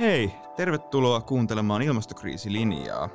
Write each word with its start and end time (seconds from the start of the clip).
Hei, 0.00 0.32
tervetuloa 0.56 1.20
kuuntelemaan 1.20 1.82
ilmastokriisilinjaa. 1.82 3.08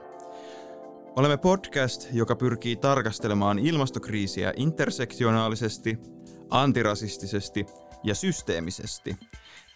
Olemme 1.15 1.37
podcast, 1.37 2.07
joka 2.13 2.35
pyrkii 2.35 2.75
tarkastelemaan 2.75 3.59
ilmastokriisiä 3.59 4.53
intersektionaalisesti, 4.55 5.97
antirasistisesti 6.49 7.65
ja 8.03 8.15
systeemisesti. 8.15 9.15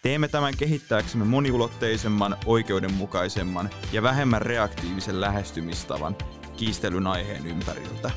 Teemme 0.02 0.28
tämän 0.28 0.54
kehittääksemme 0.58 1.24
moniulotteisemman, 1.24 2.36
oikeudenmukaisemman 2.46 3.70
ja 3.92 4.02
vähemmän 4.02 4.42
reaktiivisen 4.42 5.20
lähestymistavan 5.20 6.16
kiistelyn 6.56 7.06
aiheen 7.06 7.46
ympäriltä. 7.46 8.10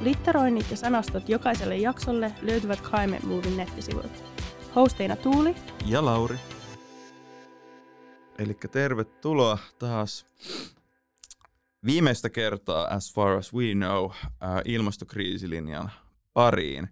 Litteroinnit 0.00 0.70
ja 0.70 0.76
sanastot 0.76 1.28
jokaiselle 1.28 1.76
jaksolle 1.76 2.32
löytyvät 2.42 2.82
Climate 2.82 3.26
Movin 3.26 3.56
nettisivuilta. 3.56 4.18
Hosteina 4.76 5.16
Tuuli 5.16 5.54
ja 5.86 6.04
Lauri. 6.04 6.36
Eli 8.40 8.54
tervetuloa 8.54 9.58
taas 9.78 10.26
viimeistä 11.86 12.30
kertaa, 12.30 12.94
as 12.94 13.14
far 13.14 13.28
as 13.28 13.54
we 13.54 13.74
know, 13.74 14.10
äh, 14.10 14.62
ilmastokriisilinjan 14.64 15.90
pariin. 16.32 16.88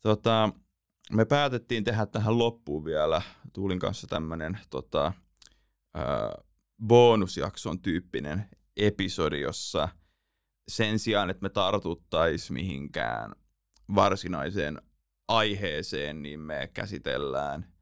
Tota, 0.00 0.50
me 1.12 1.24
päätettiin 1.24 1.84
tehdä 1.84 2.06
tähän 2.06 2.38
loppuun 2.38 2.84
vielä 2.84 3.22
Tuulin 3.52 3.78
kanssa 3.78 4.06
tämmöinen 4.06 4.58
tota, 4.70 5.06
äh, 5.06 6.44
bonusjakson 6.86 7.80
tyyppinen 7.80 8.48
episodi, 8.76 9.40
jossa 9.40 9.88
sen 10.68 10.98
sijaan, 10.98 11.30
että 11.30 11.42
me 11.42 11.48
tartuttaisiin 11.48 12.54
mihinkään 12.54 13.32
varsinaiseen 13.94 14.82
aiheeseen, 15.28 16.22
niin 16.22 16.40
me 16.40 16.70
käsitellään 16.74 17.72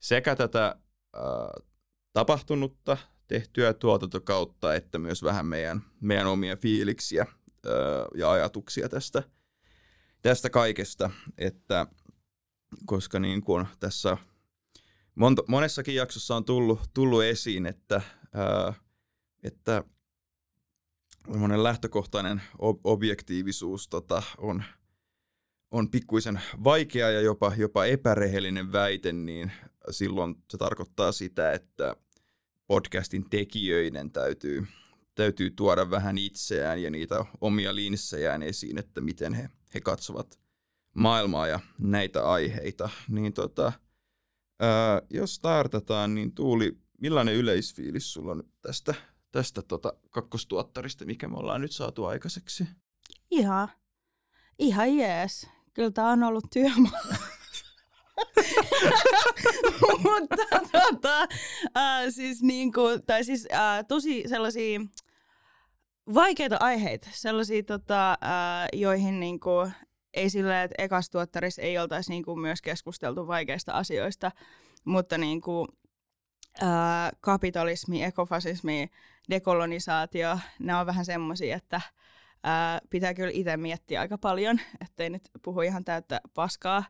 sekä 0.00 0.36
tätä 0.36 0.76
äh, 1.16 1.69
tapahtunutta 2.12 2.96
tehtyä 3.28 3.72
tuotantokautta, 3.72 4.74
että 4.74 4.98
myös 4.98 5.22
vähän 5.22 5.46
meidän, 5.46 5.82
meidän 6.00 6.26
omia 6.26 6.56
fiiliksiä 6.56 7.26
ja 8.14 8.30
ajatuksia 8.30 8.88
tästä, 8.88 9.22
tästä 10.22 10.50
kaikesta, 10.50 11.10
että 11.38 11.86
koska 12.86 13.18
niin 13.18 13.42
kuin 13.42 13.66
tässä 13.80 14.16
monta, 15.14 15.42
monessakin 15.48 15.94
jaksossa 15.94 16.36
on 16.36 16.44
tullut, 16.44 16.80
tullut 16.94 17.22
esiin, 17.22 17.66
että, 17.66 18.02
öö, 18.36 18.72
että 19.42 19.84
lähtökohtainen 21.62 22.42
ob- 22.58 22.80
objektiivisuus 22.84 23.88
tota, 23.88 24.22
on, 24.38 24.64
on 25.70 25.90
pikkuisen 25.90 26.40
vaikea 26.64 27.10
ja 27.10 27.20
jopa, 27.20 27.52
jopa 27.56 27.84
epärehellinen 27.84 28.72
väite, 28.72 29.12
niin 29.12 29.52
silloin 29.90 30.34
se 30.50 30.58
tarkoittaa 30.58 31.12
sitä, 31.12 31.52
että 31.52 31.96
podcastin 32.66 33.30
tekijöiden 33.30 34.10
täytyy, 34.10 34.66
täytyy 35.14 35.50
tuoda 35.50 35.90
vähän 35.90 36.18
itseään 36.18 36.82
ja 36.82 36.90
niitä 36.90 37.24
omia 37.40 37.74
linssejään 37.74 38.42
esiin, 38.42 38.78
että 38.78 39.00
miten 39.00 39.34
he, 39.34 39.50
he 39.74 39.80
katsovat 39.80 40.40
maailmaa 40.94 41.46
ja 41.46 41.60
näitä 41.78 42.30
aiheita. 42.30 42.90
Niin 43.08 43.32
tota, 43.32 43.72
ää, 44.60 45.02
jos 45.10 45.34
startataan, 45.34 46.14
niin 46.14 46.34
Tuuli, 46.34 46.78
millainen 47.00 47.34
yleisfiilis 47.34 48.12
sulla 48.12 48.32
on 48.32 48.42
tästä, 48.62 48.94
tästä 49.32 49.62
tota 49.62 49.92
kakkostuottarista, 50.10 51.04
mikä 51.04 51.28
me 51.28 51.36
ollaan 51.36 51.60
nyt 51.60 51.72
saatu 51.72 52.04
aikaiseksi? 52.04 52.66
Ihan, 53.30 53.68
ihan 54.58 54.96
jees. 54.96 55.46
Kyllä 55.80 55.90
tämä 55.90 56.10
on 56.10 56.22
ollut 56.22 56.44
työmaa. 56.52 57.00
Mutta 60.04 60.36
tota, 60.72 61.20
äh, 61.76 62.04
siis 62.10 62.42
niinku, 62.42 62.80
tai 63.06 63.24
siis 63.24 63.48
äh, 63.52 63.84
tosi 63.88 64.24
sellaisia 64.26 64.80
vaikeita 66.14 66.56
aiheita, 66.60 67.08
sellaisia 67.12 67.62
tota, 67.62 68.10
äh, 68.10 68.18
joihin 68.72 69.20
niinku, 69.20 69.50
ei 70.14 70.30
sillä, 70.30 70.62
että 70.62 70.74
ekas 70.78 71.10
tuottarissa 71.10 71.62
ei 71.62 71.78
oltaisi 71.78 72.10
niinku 72.10 72.36
myös 72.36 72.62
keskusteltu 72.62 73.26
vaikeista 73.26 73.72
asioista, 73.72 74.32
mutta 74.84 75.18
niinku, 75.18 75.66
äh, 76.62 76.68
kapitalismi, 77.20 78.04
ekofasismi, 78.04 78.90
dekolonisaatio, 79.30 80.38
ne 80.58 80.76
on 80.76 80.86
vähän 80.86 81.04
semmoisia, 81.04 81.56
että 81.56 81.80
ää, 82.44 82.80
pitää 82.90 83.14
kyllä 83.14 83.30
itse 83.34 83.56
miettiä 83.56 84.00
aika 84.00 84.18
paljon, 84.18 84.60
ettei 84.80 85.10
nyt 85.10 85.22
puhu 85.42 85.60
ihan 85.60 85.84
täyttä 85.84 86.20
paskaa. 86.34 86.84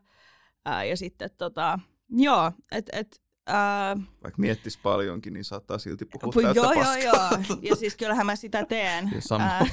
Ää, 0.65 0.83
ja 0.83 0.97
sitten 0.97 1.29
tota, 1.37 1.79
joo, 2.09 2.51
et, 2.71 2.89
et, 2.93 3.21
ää, 3.47 3.97
Vaikka 4.23 4.41
miettis 4.41 4.77
paljonkin, 4.77 5.33
niin 5.33 5.43
saattaa 5.43 5.77
silti 5.77 6.05
puhua 6.05 6.31
pu, 6.33 6.41
täyttä 6.41 6.59
joo, 6.59 6.73
joo, 6.73 6.83
paskaa. 6.83 7.39
joo. 7.49 7.59
Ja 7.61 7.75
siis 7.75 7.95
kyllähän 7.95 8.25
mä 8.25 8.35
sitä 8.35 8.65
teen. 8.65 9.09
Ja 9.15 9.21
samoin. 9.21 9.71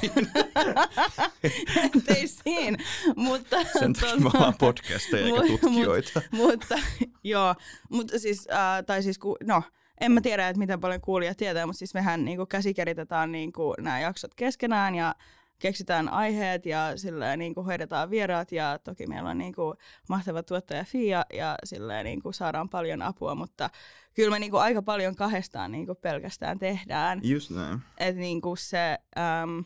Siinä. 2.43 2.78
Mutta, 3.16 3.56
Sen 3.78 3.93
takia 3.93 4.16
me 4.16 4.31
ollaan 4.34 4.55
podcasteja 4.59 5.27
eikä 5.27 5.41
Mut- 5.41 5.60
tutkijoita. 5.60 6.22
mutta 6.33 6.78
joo, 7.25 7.55
mutta 7.91 8.19
siis, 8.19 8.49
äh, 8.53 8.84
tai 8.87 9.03
siis 9.03 9.19
ku, 9.19 9.37
no, 9.45 9.62
en 10.00 10.12
mä 10.12 10.21
tiedä, 10.21 10.49
että 10.49 10.59
miten 10.59 10.81
paljon 10.81 11.00
kuulijat 11.00 11.37
tietää, 11.37 11.66
mutta 11.66 11.78
siis 11.78 11.95
mehän 11.95 12.25
niinku 12.25 12.47
käsikeritetään 12.47 13.33
niinku 13.33 13.75
nämä 13.81 14.00
jaksot 14.00 14.34
keskenään 14.34 14.95
ja 14.95 15.15
keksitään 15.58 16.08
aiheet 16.08 16.66
ja 16.66 16.92
silleen 16.96 17.38
niinku 17.38 17.62
hoidetaan 17.62 18.10
vieraat 18.10 18.52
ja 18.52 18.78
toki 18.84 19.06
meillä 19.06 19.30
on 19.30 19.38
niinku 19.38 19.74
mahtava 20.08 20.42
tuottaja 20.42 20.84
Fia 20.84 21.24
ja 21.32 21.56
silleen 21.64 22.04
niinku 22.04 22.32
saadaan 22.32 22.69
paljon 22.69 23.02
apua, 23.02 23.34
mutta 23.34 23.70
kyllä 24.14 24.30
me 24.30 24.38
niinku 24.38 24.56
aika 24.56 24.82
paljon 24.82 25.16
kahdestaan 25.16 25.72
niinku 25.72 25.94
pelkästään 25.94 26.58
tehdään. 26.58 27.20
Just 27.22 27.50
näin. 27.50 27.80
Että 27.98 28.20
niinku 28.20 28.56
se, 28.56 28.98
äm, 29.18 29.64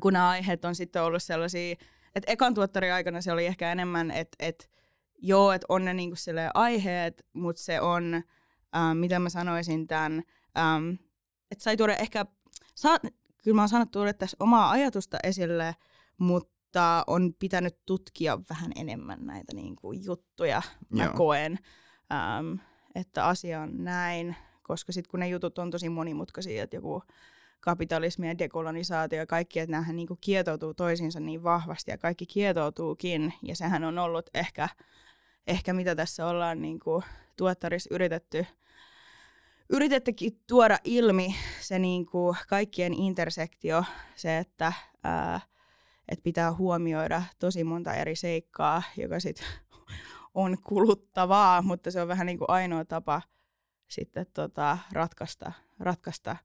kun 0.00 0.12
nämä 0.12 0.28
aiheet 0.28 0.64
on 0.64 0.74
sitten 0.74 1.02
ollut 1.02 1.22
sellaisia, 1.22 1.76
että 2.14 2.32
ekan 2.32 2.54
tuottarin 2.54 2.92
aikana 2.92 3.20
se 3.20 3.32
oli 3.32 3.46
ehkä 3.46 3.72
enemmän, 3.72 4.10
että 4.10 4.36
et, 4.38 4.70
joo, 5.18 5.52
että 5.52 5.66
on 5.68 5.84
ne 5.84 5.94
niinku 5.94 6.16
silleen 6.16 6.50
aiheet, 6.54 7.26
mutta 7.32 7.62
se 7.62 7.80
on, 7.80 8.14
äm, 8.76 8.96
mitä 8.96 9.18
mä 9.18 9.28
sanoisin 9.28 9.86
tämän, 9.86 10.22
äm, 10.58 10.98
että 11.50 11.64
sai 11.64 11.76
tuoda 11.76 11.96
ehkä, 11.96 12.26
saa, 12.74 12.98
kyllä 13.44 13.54
mä 13.54 13.62
oon 13.62 13.68
saanut 13.68 13.90
tuoda 13.90 14.14
tässä 14.14 14.36
omaa 14.40 14.70
ajatusta 14.70 15.18
esille, 15.22 15.76
mutta 16.18 17.04
on 17.06 17.34
pitänyt 17.38 17.78
tutkia 17.86 18.38
vähän 18.50 18.72
enemmän 18.76 19.26
näitä 19.26 19.54
niinku 19.54 19.92
juttuja, 19.92 20.62
mä 20.88 21.04
Joo. 21.04 21.12
koen, 21.12 21.58
äm, 22.12 22.58
että 22.94 23.26
asia 23.26 23.60
on 23.60 23.84
näin, 23.84 24.36
koska 24.62 24.92
sitten 24.92 25.10
kun 25.10 25.20
ne 25.20 25.28
jutut 25.28 25.58
on 25.58 25.70
tosi 25.70 25.88
monimutkaisia, 25.88 26.62
että 26.62 26.76
joku 26.76 27.02
kapitalismi 27.60 28.28
ja 28.28 28.38
dekolonisaatio 28.38 29.18
ja 29.18 29.26
kaikki, 29.26 29.60
että 29.60 29.70
näähän 29.70 29.96
niinku 29.96 30.18
kietoutuu 30.20 30.74
toisiinsa 30.74 31.20
niin 31.20 31.42
vahvasti 31.42 31.90
ja 31.90 31.98
kaikki 31.98 32.26
kietoutuukin. 32.26 33.34
Ja 33.42 33.56
sehän 33.56 33.84
on 33.84 33.98
ollut 33.98 34.30
ehkä, 34.34 34.68
ehkä 35.46 35.72
mitä 35.72 35.94
tässä 35.94 36.26
ollaan 36.26 36.62
niinku 36.62 37.02
tuottarissa 37.36 37.94
yritetty, 37.94 38.46
yritettekin 39.70 40.40
tuoda 40.48 40.78
ilmi 40.84 41.34
se 41.60 41.78
niinku 41.78 42.36
kaikkien 42.48 42.94
intersektio, 42.94 43.84
se, 44.14 44.38
että 44.38 44.72
ää, 45.04 45.40
et 46.08 46.22
pitää 46.22 46.52
huomioida 46.52 47.22
tosi 47.38 47.64
monta 47.64 47.94
eri 47.94 48.16
seikkaa, 48.16 48.82
joka 48.96 49.20
sitten 49.20 49.46
on 50.34 50.58
kuluttavaa, 50.66 51.62
mutta 51.62 51.90
se 51.90 52.02
on 52.02 52.08
vähän 52.08 52.26
niin 52.26 52.38
kuin 52.38 52.50
ainoa 52.50 52.84
tapa 52.84 53.22
sitten 53.88 54.26
tota, 54.34 54.78
ratkaista, 54.92 55.52
ratkaista 55.78 56.36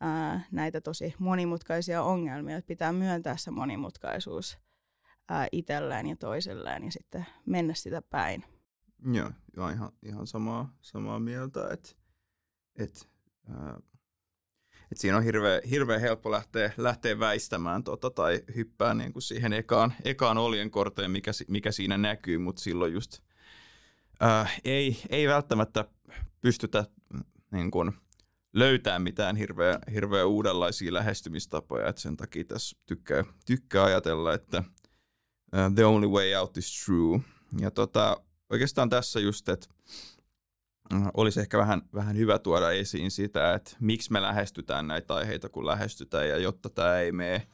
ää, 0.00 0.40
näitä 0.50 0.80
tosi 0.80 1.14
monimutkaisia 1.18 2.02
ongelmia. 2.02 2.56
Että 2.56 2.68
pitää 2.68 2.92
myöntää 2.92 3.36
se 3.36 3.50
monimutkaisuus 3.50 4.58
ää, 5.28 5.46
itselleen 5.52 6.06
ja 6.06 6.16
toisilleen 6.16 6.84
ja 6.84 6.92
sitten 6.92 7.26
mennä 7.46 7.74
sitä 7.74 8.02
päin. 8.02 8.44
Joo, 9.12 9.30
joo 9.56 9.68
ihan, 9.68 9.92
ihan 10.02 10.26
samaa, 10.26 10.74
samaa 10.80 11.18
mieltä, 11.18 11.68
että 11.72 12.05
et, 12.78 13.08
ää, 13.50 13.80
et 14.92 14.98
siinä 14.98 15.16
on 15.16 15.22
hirveän 15.22 15.60
hirveä 15.70 15.98
helppo 15.98 16.30
lähteä, 16.30 16.72
lähteä 16.76 17.18
väistämään 17.18 17.84
tota, 17.84 18.10
tai 18.10 18.40
hyppää 18.56 18.94
niin 18.94 19.12
kuin 19.12 19.22
siihen 19.22 19.52
ekaan, 19.52 19.94
ekaan 20.04 20.38
oljenkorteen, 20.38 21.10
mikä, 21.10 21.30
mikä 21.48 21.72
siinä 21.72 21.98
näkyy, 21.98 22.38
mutta 22.38 22.62
silloin 22.62 22.92
just 22.92 23.18
ää, 24.20 24.48
ei, 24.64 25.02
ei 25.08 25.28
välttämättä 25.28 25.84
pystytä 26.40 26.84
niin 27.50 27.70
kuin, 27.70 27.92
löytää 28.52 28.98
mitään 28.98 29.36
hirveän, 29.36 29.78
hirveän 29.92 30.26
uudenlaisia 30.26 30.94
lähestymistapoja, 30.94 31.88
että 31.88 32.02
sen 32.02 32.16
takia 32.16 32.44
tässä 32.44 32.76
tykkää, 32.86 33.24
tykkää 33.46 33.84
ajatella, 33.84 34.34
että 34.34 34.58
uh, 34.58 35.74
the 35.74 35.84
only 35.84 36.08
way 36.08 36.34
out 36.34 36.56
is 36.56 36.84
true. 36.84 37.20
Ja 37.60 37.70
tota, 37.70 38.16
oikeastaan 38.50 38.88
tässä 38.88 39.20
just, 39.20 39.48
että 39.48 39.66
äh, 39.90 40.15
olisi 41.14 41.40
ehkä 41.40 41.58
vähän, 41.58 41.82
vähän 41.94 42.16
hyvä 42.16 42.38
tuoda 42.38 42.70
esiin 42.70 43.10
sitä, 43.10 43.54
että 43.54 43.76
miksi 43.80 44.12
me 44.12 44.22
lähestytään 44.22 44.86
näitä 44.86 45.14
aiheita, 45.14 45.48
kun 45.48 45.66
lähestytään, 45.66 46.28
ja 46.28 46.38
jotta 46.38 46.70
tämä 46.70 46.98
ei 46.98 47.12
mene 47.12 47.46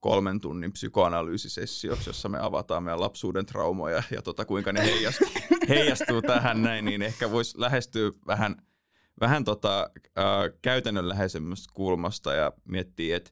kolmen 0.00 0.40
tunnin 0.40 0.72
psykoanalyysisessioksi, 0.72 2.08
jossa 2.08 2.28
me 2.28 2.38
avataan 2.40 2.82
meidän 2.82 3.00
lapsuuden 3.00 3.46
traumoja 3.46 4.02
ja 4.10 4.22
tota, 4.22 4.44
kuinka 4.44 4.72
ne 4.72 4.84
heijastuu, 4.84 5.28
heijastuu 5.68 6.22
tähän 6.22 6.62
näin, 6.62 6.84
niin 6.84 7.02
ehkä 7.02 7.30
voisi 7.30 7.60
lähestyä 7.60 8.10
vähän, 8.26 8.56
vähän 9.20 9.44
tota, 9.44 9.90
äh, 10.18 10.24
käytännönläheisemmästä 10.62 11.72
kulmasta 11.74 12.32
ja 12.34 12.52
miettii, 12.64 13.12
että 13.12 13.30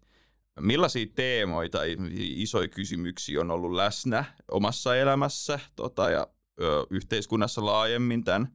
millaisia 0.61 1.06
teemoita, 1.14 1.78
isoja 2.19 2.69
kysymyksiä 2.69 3.40
on 3.40 3.50
ollut 3.50 3.73
läsnä 3.73 4.25
omassa 4.50 4.96
elämässä 4.96 5.61
tota, 5.76 6.11
ja 6.11 6.26
ö, 6.61 6.87
yhteiskunnassa 6.90 7.64
laajemmin 7.64 8.25
tämän 8.25 8.49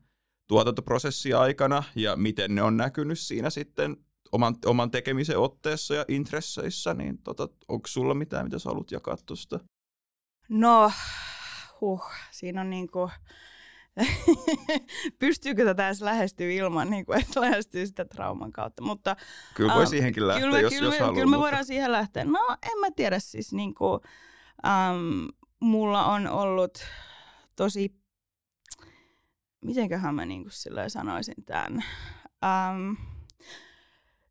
tuotantoprosessin 0.51 1.37
aikana 1.37 1.83
ja 1.95 2.15
miten 2.15 2.55
ne 2.55 2.61
on 2.61 2.77
näkynyt 2.77 3.19
siinä 3.19 3.49
sitten 3.49 3.97
oman, 4.31 4.55
oman 4.65 4.91
tekemisen 4.91 5.39
otteessa 5.39 5.95
ja 5.95 6.05
intresseissä, 6.07 6.93
niin 6.93 7.17
tota, 7.23 7.47
onko 7.67 7.87
sulla 7.87 8.13
mitään, 8.13 8.45
mitä 8.45 8.59
sä 8.59 8.69
haluat 8.69 8.91
jakaa 8.91 9.17
tuosta? 9.25 9.59
No, 10.49 10.91
huh, 11.81 12.03
siinä 12.31 12.61
on 12.61 12.69
niinku, 12.69 13.09
pystyykö 15.19 15.65
tätä 15.65 15.87
edes 15.87 16.01
lähestyä 16.01 16.51
ilman, 16.51 16.89
niin 16.89 17.05
kuin, 17.05 17.19
että 17.21 17.41
lähestyy 17.41 17.85
sitä 17.85 18.05
trauman 18.05 18.51
kautta. 18.51 18.83
Mutta, 18.83 19.15
kyllä 19.53 19.73
voi 19.73 19.87
siihenkin 19.87 20.27
lähteä, 20.27 20.45
kyllä, 20.45 20.59
jos, 20.59 20.73
kyllä, 20.73 20.87
jos 20.87 20.99
haluaa. 20.99 21.15
Kyllä 21.15 21.31
me 21.31 21.39
voidaan 21.39 21.65
siihen 21.65 21.91
lähteä. 21.91 22.25
No, 22.25 22.57
en 22.63 22.79
mä 22.79 22.87
tiedä 22.95 23.19
siis, 23.19 23.53
niin 23.53 23.73
kuin, 23.73 23.99
um, 24.65 25.27
mulla 25.59 26.05
on 26.05 26.27
ollut 26.27 26.85
tosi, 27.55 28.00
mitenköhän 29.65 30.15
mä 30.15 30.25
niin 30.25 30.45
sanoisin 30.87 31.45
tämän. 31.45 31.83
Um, 32.73 32.97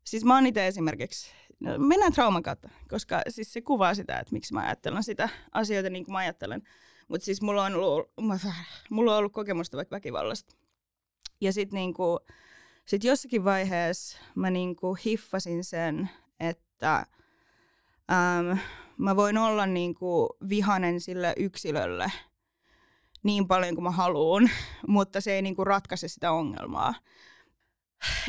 siis 0.04 0.24
mä 0.24 0.34
oon 0.34 0.46
itse 0.46 0.66
esimerkiksi, 0.66 1.32
no, 1.60 1.78
mennään 1.78 2.12
trauman 2.12 2.42
kautta, 2.42 2.68
koska 2.88 3.22
siis 3.28 3.52
se 3.52 3.60
kuvaa 3.60 3.94
sitä, 3.94 4.18
että 4.18 4.32
miksi 4.32 4.54
mä 4.54 4.60
ajattelen 4.60 5.02
sitä 5.02 5.28
asioita 5.52 5.90
niin 5.90 6.04
kuin 6.04 6.12
mä 6.12 6.18
ajattelen. 6.18 6.62
Mutta 7.08 7.24
siis 7.24 7.42
mulla 7.42 7.64
on, 7.64 7.74
ollut, 7.74 8.12
mulla 8.90 9.12
on 9.12 9.18
ollut 9.18 9.32
kokemusta 9.32 9.76
vaikka 9.76 9.96
väkivallasta. 9.96 10.56
Ja 11.40 11.52
sitten 11.52 11.76
niinku, 11.76 12.18
sit 12.86 13.04
jossakin 13.04 13.44
vaiheessa 13.44 14.18
mä 14.34 14.50
niinku 14.50 14.96
hiffasin 15.06 15.64
sen, 15.64 16.10
että 16.40 17.06
äm, 18.10 18.58
mä 18.96 19.16
voin 19.16 19.38
olla 19.38 19.66
niinku 19.66 20.28
vihanen 20.48 21.00
sille 21.00 21.34
yksilölle 21.36 22.12
niin 23.22 23.48
paljon 23.48 23.74
kuin 23.74 23.84
mä 23.84 23.90
haluan, 23.90 24.50
mutta 24.86 25.20
se 25.20 25.32
ei 25.32 25.42
niinku 25.42 25.64
ratkaise 25.64 26.08
sitä 26.08 26.32
ongelmaa. 26.32 26.94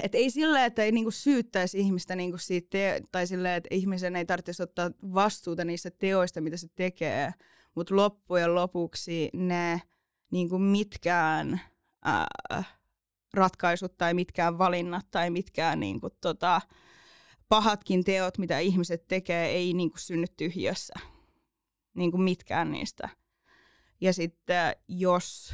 Et 0.01 0.15
ei 0.15 0.29
sillä, 0.29 0.65
että 0.65 0.83
ei 0.83 0.91
niinku 0.91 1.11
syyttäisi 1.11 1.79
ihmistä 1.79 2.15
niinku 2.15 2.37
siitä, 2.37 2.67
te- 2.69 3.01
tai 3.11 3.27
sillä, 3.27 3.55
että 3.55 3.67
ihmisen 3.71 4.15
ei 4.15 4.25
tarvitsisi 4.25 4.63
ottaa 4.63 4.91
vastuuta 5.13 5.65
niistä 5.65 5.91
teoista, 5.91 6.41
mitä 6.41 6.57
se 6.57 6.67
tekee, 6.75 7.33
mutta 7.75 7.95
loppujen 7.95 8.55
lopuksi 8.55 9.29
ne 9.33 9.81
niin 10.31 10.49
kuin 10.49 10.61
mitkään 10.61 11.61
ää, 12.05 12.27
ratkaisut 13.33 13.97
tai 13.97 14.13
mitkään 14.13 14.57
valinnat 14.57 15.05
tai 15.11 15.29
mitkään 15.29 15.79
niin 15.79 16.01
kuin, 16.01 16.13
tota, 16.21 16.61
pahatkin 17.49 18.03
teot, 18.03 18.37
mitä 18.37 18.59
ihmiset 18.59 19.07
tekee, 19.07 19.45
ei 19.45 19.73
niin 19.73 19.89
kuin 19.89 19.99
synny 19.99 20.27
tyhjössä. 20.37 20.93
Niin 21.93 22.11
kuin 22.11 22.23
mitkään 22.23 22.71
niistä. 22.71 23.09
Ja 24.01 24.13
sitten 24.13 24.75
jos, 24.87 25.53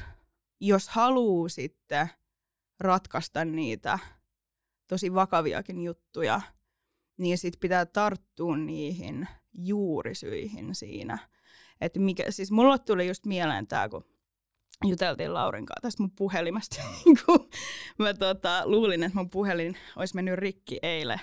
jos 0.59 0.89
haluaa 0.89 1.49
sitten 1.49 2.09
ratkaista 2.79 3.45
niitä 3.45 3.99
tosi 4.87 5.13
vakaviakin 5.13 5.83
juttuja, 5.83 6.41
niin 7.17 7.37
sitten 7.37 7.59
pitää 7.59 7.85
tarttua 7.85 8.57
niihin 8.57 9.27
juurisyihin 9.53 10.75
siinä– 10.75 11.17
että 11.81 11.99
mikä, 11.99 12.31
siis 12.31 12.51
mulle 12.51 12.79
tuli 12.79 13.07
just 13.07 13.25
mieleen 13.25 13.67
tämä, 13.67 13.89
kun 13.89 14.05
juteltiin 14.85 15.33
Laurin 15.33 15.65
kanssa 15.65 15.81
tästä 15.81 16.03
mun 16.03 16.11
puhelimesta. 16.11 16.83
kun 17.25 17.49
mä 17.97 18.13
tota, 18.13 18.61
luulin, 18.65 19.03
että 19.03 19.17
mun 19.17 19.29
puhelin 19.29 19.77
olisi 19.95 20.15
mennyt 20.15 20.35
rikki 20.35 20.79
eilen. 20.81 21.21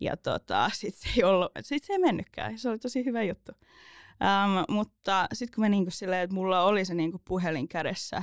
Ja 0.00 0.16
tota, 0.16 0.70
sit 0.72 0.94
se 0.94 1.08
ei 1.16 1.22
sit 1.60 1.84
se 1.84 1.92
ei 1.92 1.98
mennytkään. 1.98 2.58
Se 2.58 2.68
oli 2.68 2.78
tosi 2.78 3.04
hyvä 3.04 3.22
juttu. 3.22 3.52
Um, 4.20 4.74
mutta 4.74 5.26
sitten 5.32 5.54
kun 5.54 5.64
mä 5.64 5.68
niinku 5.68 5.90
silleen, 5.90 6.22
että 6.22 6.34
mulla 6.34 6.62
oli 6.62 6.84
se 6.84 6.94
niinku 6.94 7.22
puhelin 7.28 7.68
kädessä, 7.68 8.22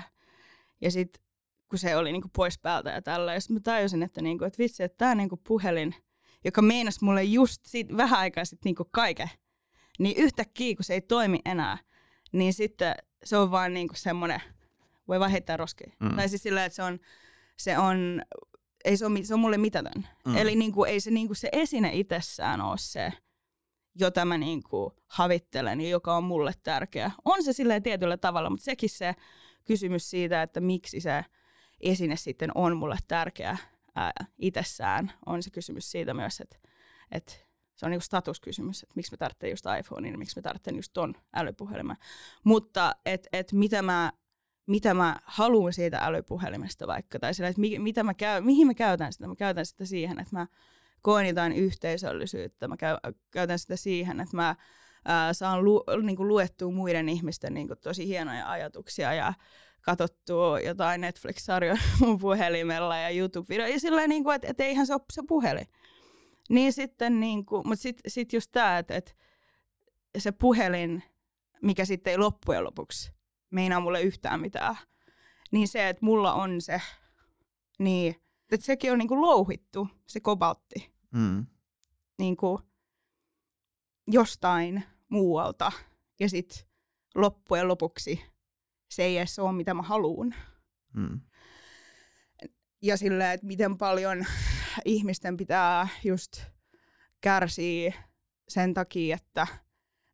ja 0.81 0.91
sitten 0.91 1.23
kun 1.69 1.79
se 1.79 1.95
oli 1.97 2.11
niinku 2.11 2.29
pois 2.35 2.59
päältä 2.59 2.89
ja 2.89 3.01
tällä, 3.01 3.33
ja 3.33 3.41
sitten 3.41 3.55
mä 3.55 3.59
tajusin, 3.59 4.03
että, 4.03 4.21
niinku, 4.21 4.45
että 4.45 4.57
vitsi, 4.57 4.83
että 4.83 4.97
tämä 4.97 5.15
niinku 5.15 5.37
puhelin, 5.37 5.95
joka 6.45 6.61
meinasi 6.61 7.05
mulle 7.05 7.23
just 7.23 7.61
sit, 7.65 7.97
vähän 7.97 8.19
aikaa 8.19 8.45
sitten 8.45 8.69
niinku 8.69 8.85
kaiken, 8.91 9.29
niin 9.99 10.17
yhtäkkiä, 10.17 10.75
kun 10.75 10.83
se 10.83 10.93
ei 10.93 11.01
toimi 11.01 11.39
enää, 11.45 11.77
niin 12.31 12.53
sitten 12.53 12.95
se 13.23 13.37
on 13.37 13.51
vaan 13.51 13.73
niinku 13.73 13.93
semmoinen, 13.97 14.41
voi 15.07 15.19
vaan 15.19 15.31
heittää 15.31 15.57
roskiin. 15.57 15.93
Mm. 15.99 16.15
Tai 16.15 16.29
siis 16.29 16.43
sillä, 16.43 16.65
että 16.65 16.75
se 16.75 16.83
on, 16.83 16.99
se 17.57 17.77
on, 17.77 18.21
ei 18.85 18.97
se, 18.97 19.05
ole, 19.05 19.23
se 19.23 19.33
on 19.33 19.39
mulle 19.39 19.57
mitätön. 19.57 20.07
Mm. 20.25 20.37
Eli 20.37 20.55
niinku, 20.55 20.83
ei 20.83 20.99
se, 20.99 21.11
niinku, 21.11 21.33
se 21.33 21.49
esine 21.51 21.91
itsessään 21.93 22.61
ole 22.61 22.77
se, 22.77 23.13
jota 23.95 24.25
mä 24.25 24.37
niinku 24.37 24.93
havittelen 25.07 25.81
ja 25.81 25.89
joka 25.89 26.17
on 26.17 26.23
mulle 26.23 26.53
tärkeä. 26.63 27.11
On 27.25 27.43
se 27.43 27.53
silleen 27.53 27.83
tietyllä 27.83 28.17
tavalla, 28.17 28.49
mutta 28.49 28.63
sekin 28.63 28.89
se 28.89 29.15
kysymys 29.65 30.09
siitä, 30.09 30.41
että 30.41 30.59
miksi 30.59 30.99
se 30.99 31.25
esine 31.81 32.15
sitten 32.15 32.51
on 32.55 32.77
mulle 32.77 32.97
tärkeä 33.07 33.57
ää, 33.95 34.11
itsessään, 34.37 35.11
on 35.25 35.43
se 35.43 35.49
kysymys 35.49 35.91
siitä 35.91 36.13
myös, 36.13 36.41
että, 36.41 36.57
että 37.11 37.33
se 37.75 37.85
on 37.85 37.91
niinku 37.91 38.05
statuskysymys, 38.05 38.83
että 38.83 38.93
miksi 38.95 39.11
me 39.11 39.17
tarvitsemme 39.17 39.51
just 39.51 39.65
iPhonein, 39.79 40.19
miksi 40.19 40.35
me 40.35 40.41
tarvitsemme 40.41 40.77
just 40.77 40.93
ton 40.93 41.15
älypuhelimen. 41.33 41.97
Mutta 42.43 42.95
että 43.05 43.29
et 43.33 43.51
mitä 43.53 43.81
mä 43.81 44.11
mitä 44.67 44.93
mä 44.93 45.15
haluan 45.23 45.73
siitä 45.73 45.99
älypuhelimesta 45.99 46.87
vaikka, 46.87 47.19
tai 47.19 47.33
sillä, 47.33 47.49
että 47.49 47.61
mi, 47.61 47.79
mitä 47.79 48.03
mä 48.03 48.13
käy, 48.13 48.41
mihin 48.41 48.67
mä 48.67 48.73
käytän 48.73 49.13
sitä. 49.13 49.27
Mä 49.27 49.35
käytän 49.35 49.65
sitä 49.65 49.85
siihen, 49.85 50.19
että 50.19 50.35
mä 50.35 50.47
koen 51.01 51.27
jotain 51.27 51.53
yhteisöllisyyttä, 51.53 52.67
mä 52.67 52.77
käy, 52.77 52.97
käytän 53.31 53.59
sitä 53.59 53.75
siihen, 53.75 54.19
että 54.19 54.35
mä 54.35 54.55
saan 55.31 55.65
lu, 55.65 55.83
niin 56.03 56.15
kuin 56.15 56.27
luettua 56.27 56.71
muiden 56.71 57.09
ihmisten 57.09 57.53
niin 57.53 57.67
kuin 57.67 57.79
tosi 57.79 58.07
hienoja 58.07 58.51
ajatuksia 58.51 59.13
ja 59.13 59.33
katsottua 59.81 60.59
jotain 60.59 61.01
Netflix-sarjoja 61.01 61.81
mun 61.99 62.19
puhelimella 62.19 62.97
ja 62.97 63.09
YouTube-videoja, 63.09 63.73
ja 63.73 63.79
sillä 63.79 64.07
niin 64.07 64.23
kuin, 64.23 64.35
että, 64.35 64.47
että 64.47 64.63
eihän 64.63 64.87
se 64.87 64.93
ole 64.93 65.01
se 65.13 65.21
puhelin. 65.27 65.67
Niin 66.49 66.73
sitten, 66.73 67.19
niin 67.19 67.45
kuin, 67.45 67.67
mutta 67.67 67.81
sitten 67.81 68.11
sit 68.11 68.33
just 68.33 68.51
tämä, 68.51 68.77
että, 68.77 68.95
että 68.95 69.11
se 70.17 70.31
puhelin, 70.31 71.03
mikä 71.61 71.85
sitten 71.85 72.11
ei 72.11 72.17
loppujen 72.17 72.63
lopuksi 72.63 73.11
meinaa 73.51 73.79
mulle 73.79 74.01
yhtään 74.01 74.41
mitään, 74.41 74.75
niin 75.51 75.67
se, 75.67 75.89
että 75.89 76.05
mulla 76.05 76.33
on 76.33 76.61
se, 76.61 76.81
niin 77.79 78.15
että 78.51 78.65
sekin 78.65 78.91
on 78.91 78.97
niin 78.97 79.07
kuin 79.07 79.21
louhittu, 79.21 79.87
se 80.07 80.19
kobaltti, 80.19 80.90
mm. 81.11 81.45
niin 82.19 82.37
kuin 82.37 82.61
jostain 84.07 84.83
muualta. 85.09 85.71
Ja 86.19 86.29
sitten 86.29 86.65
loppujen 87.15 87.67
lopuksi 87.67 88.21
se 88.91 89.03
ei 89.03 89.17
edes 89.17 89.39
ole, 89.39 89.51
mitä 89.51 89.73
mä 89.73 89.81
haluan. 89.81 90.35
Mm. 90.93 91.21
Ja 92.81 92.97
sillä, 92.97 93.33
että 93.33 93.47
miten 93.47 93.77
paljon 93.77 94.25
ihmisten 94.85 95.37
pitää 95.37 95.87
just 96.03 96.41
kärsiä 97.21 97.93
sen 98.49 98.73
takia, 98.73 99.15
että 99.15 99.47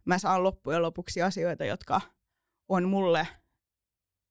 mä 0.05 0.19
saan 0.19 0.43
loppujen 0.43 0.81
lopuksi 0.81 1.21
asioita, 1.21 1.65
jotka 1.65 2.01
on 2.69 2.89
mulle 2.89 3.27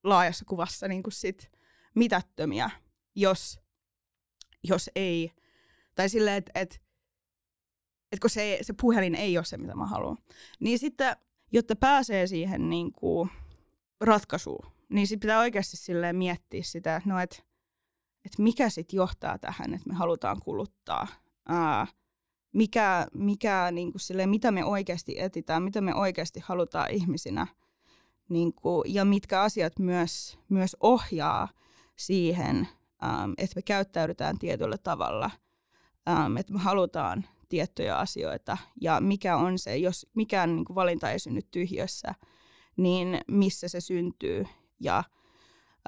laajassa 0.05 0.45
kuvassa 0.45 0.89
niin 0.89 1.03
kuin 1.03 1.13
sit 1.13 1.51
mitättömiä, 1.95 2.71
jos, 3.15 3.61
jos 4.65 4.91
ei, 4.95 5.33
tai 5.97 6.09
silleen, 6.09 6.37
että 6.37 6.53
et, 6.55 6.81
et 8.13 8.21
kun 8.21 8.31
se, 8.31 8.59
se 8.63 8.75
puhelin 8.81 9.15
ei 9.15 9.39
ole 9.39 9.45
se, 9.45 9.57
mitä 9.57 9.75
mä 9.75 9.87
haluan. 9.87 10.19
Niin 10.61 10.79
sitten, 10.79 11.17
jotta 11.53 11.77
pääsee 11.77 12.27
siihen 12.27 12.71
niin 12.71 12.93
kuin 12.93 13.31
ratkaisuun, 14.01 14.67
niin 14.89 15.07
sitten 15.07 15.29
pitää 15.29 15.39
oikeasti 15.39 15.77
silleen 15.77 16.17
miettiä 16.17 16.63
sitä, 16.63 17.03
no, 17.05 17.19
et, 17.21 17.45
että 18.25 18.43
mikä 18.43 18.71
sitten 18.71 18.97
johtaa 18.97 19.39
tähän, 19.39 19.75
että 19.75 19.89
me 19.89 19.95
halutaan 19.95 20.41
kuluttaa. 20.41 21.07
Ää, 21.49 21.87
mikä, 22.53 23.07
mikä 23.15 23.69
niin 23.73 23.93
kuin 23.93 24.01
silleen, 24.01 24.29
mitä 24.29 24.51
me 24.51 24.65
oikeasti 24.65 25.15
etitään, 25.19 25.63
mitä 25.63 25.81
me 25.81 25.95
oikeasti 25.95 26.41
halutaan 26.45 26.91
ihmisinä 26.91 27.47
niin 28.29 28.55
kuin, 28.55 28.95
ja 28.95 29.05
mitkä 29.05 29.41
asiat 29.41 29.79
myös, 29.79 30.39
myös 30.49 30.77
ohjaa 30.81 31.49
siihen, 31.97 32.69
että 33.39 33.57
me 33.57 33.63
käyttäydytään 33.63 34.39
tietyllä 34.39 34.79
tavalla, 34.79 35.31
äm, 36.09 36.37
että 36.37 36.53
me 36.53 36.59
halutaan 36.59 37.25
tiettyjä 37.49 37.97
asioita 37.97 38.59
ja 38.81 39.01
mikä 39.01 39.37
on 39.37 39.59
se, 39.59 39.77
jos 39.77 40.07
mikään 40.15 40.57
niin 40.57 40.65
kuin 40.65 40.75
valinta 40.75 41.11
ei 41.11 41.19
synny 41.19 41.41
tyhjössä, 41.51 42.15
niin 42.77 43.21
missä 43.29 43.69
se 43.69 43.81
syntyy 43.81 44.47
ja 44.81 45.05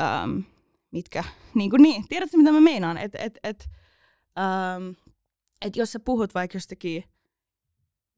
äm, 0.01 0.45
mitkä, 0.91 1.25
niin 1.55 1.71
kuin 1.71 1.83
niin, 1.83 2.09
tiedätkö 2.09 2.37
mitä 2.37 2.53
mä 2.53 2.61
meinaan, 2.61 2.99
että 2.99 3.19
et, 3.19 3.39
et, 3.43 3.71
ähm, 4.39 4.91
et 5.63 5.77
jos 5.77 5.93
sä 5.93 6.01
puhut 6.01 6.35
vaikka 6.35 6.57
jostakin 6.57 7.05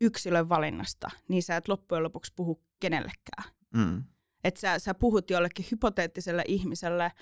yksilön 0.00 0.48
valinnasta, 0.48 1.10
niin 1.28 1.42
sä 1.42 1.56
et 1.56 1.68
loppujen 1.68 2.04
lopuksi 2.04 2.32
puhu 2.36 2.62
kenellekään. 2.80 3.44
Mm. 3.74 4.04
Että 4.44 4.60
sä, 4.60 4.78
sä 4.78 4.94
puhut 4.94 5.30
jollekin 5.30 5.66
hypoteettiselle 5.70 6.44
ihmiselle, 6.48 7.12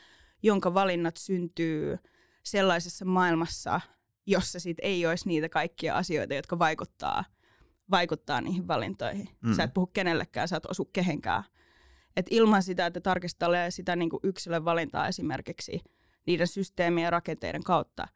jonka 0.43 0.75
valinnat 0.75 1.17
syntyy 1.17 1.99
sellaisessa 2.43 3.05
maailmassa, 3.05 3.81
jossa 4.29 4.61
sit 4.61 4.77
ei 4.83 5.07
olisi 5.07 5.29
niitä 5.29 5.49
kaikkia 5.49 5.97
asioita, 5.97 6.35
jotka 6.35 6.59
vaikuttaa, 6.59 7.25
vaikuttaa 7.91 8.41
niihin 8.41 8.69
valintoihin. 8.69 9.29
Mm. 9.41 9.55
Sä 9.55 9.63
et 9.63 9.75
puhu 9.75 9.87
kenellekään, 9.87 10.49
sä 10.49 10.57
et 10.57 10.67
osu 10.67 10.85
kehenkään. 10.85 11.45
Et 12.17 12.27
ilman 12.31 12.63
sitä, 12.63 12.87
että 12.87 13.01
tarkistelee 13.01 13.71
sitä 13.71 13.97
niin 13.97 14.11
kuin 14.11 14.21
yksilön 14.23 14.65
valintaa 14.65 15.09
esimerkiksi 15.09 15.81
niiden 16.27 16.47
systeemien 16.47 17.05
ja 17.05 17.11
rakenteiden 17.11 17.63
kautta, 17.63 18.09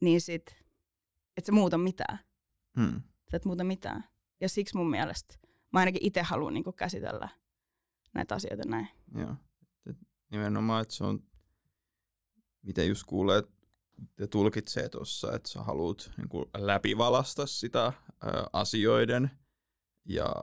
niin 0.00 0.20
sit, 0.20 0.64
et 1.36 1.44
se 1.44 1.52
muuta 1.52 1.78
mitään. 1.78 2.18
Hmm. 2.80 3.02
Sä 3.30 3.36
et 3.36 3.44
muuta 3.44 3.64
mitään. 3.64 4.04
Ja 4.40 4.48
siksi 4.48 4.76
mun 4.76 4.90
mielestä 4.90 5.34
mä 5.72 5.78
ainakin 5.78 6.06
itse 6.06 6.22
haluan 6.22 6.54
niin 6.54 6.64
käsitellä 6.76 7.28
näitä 8.14 8.34
asioita 8.34 8.68
näin. 8.68 8.88
Joo. 9.14 9.34
Nimenomaan, 10.30 10.82
että 10.82 10.94
se 10.94 11.04
on, 11.04 11.22
mitä 12.62 12.82
just 12.82 13.04
kuulee 13.06 13.42
ja 14.18 14.28
tulkitsee 14.28 14.88
tuossa, 14.88 15.32
että 15.32 15.48
sä 15.48 15.62
haluat 15.62 16.10
niin 16.16 16.44
läpivalasta 16.56 17.46
sitä 17.46 17.84
ä, 17.86 17.92
asioiden 18.52 19.30
ja 20.04 20.34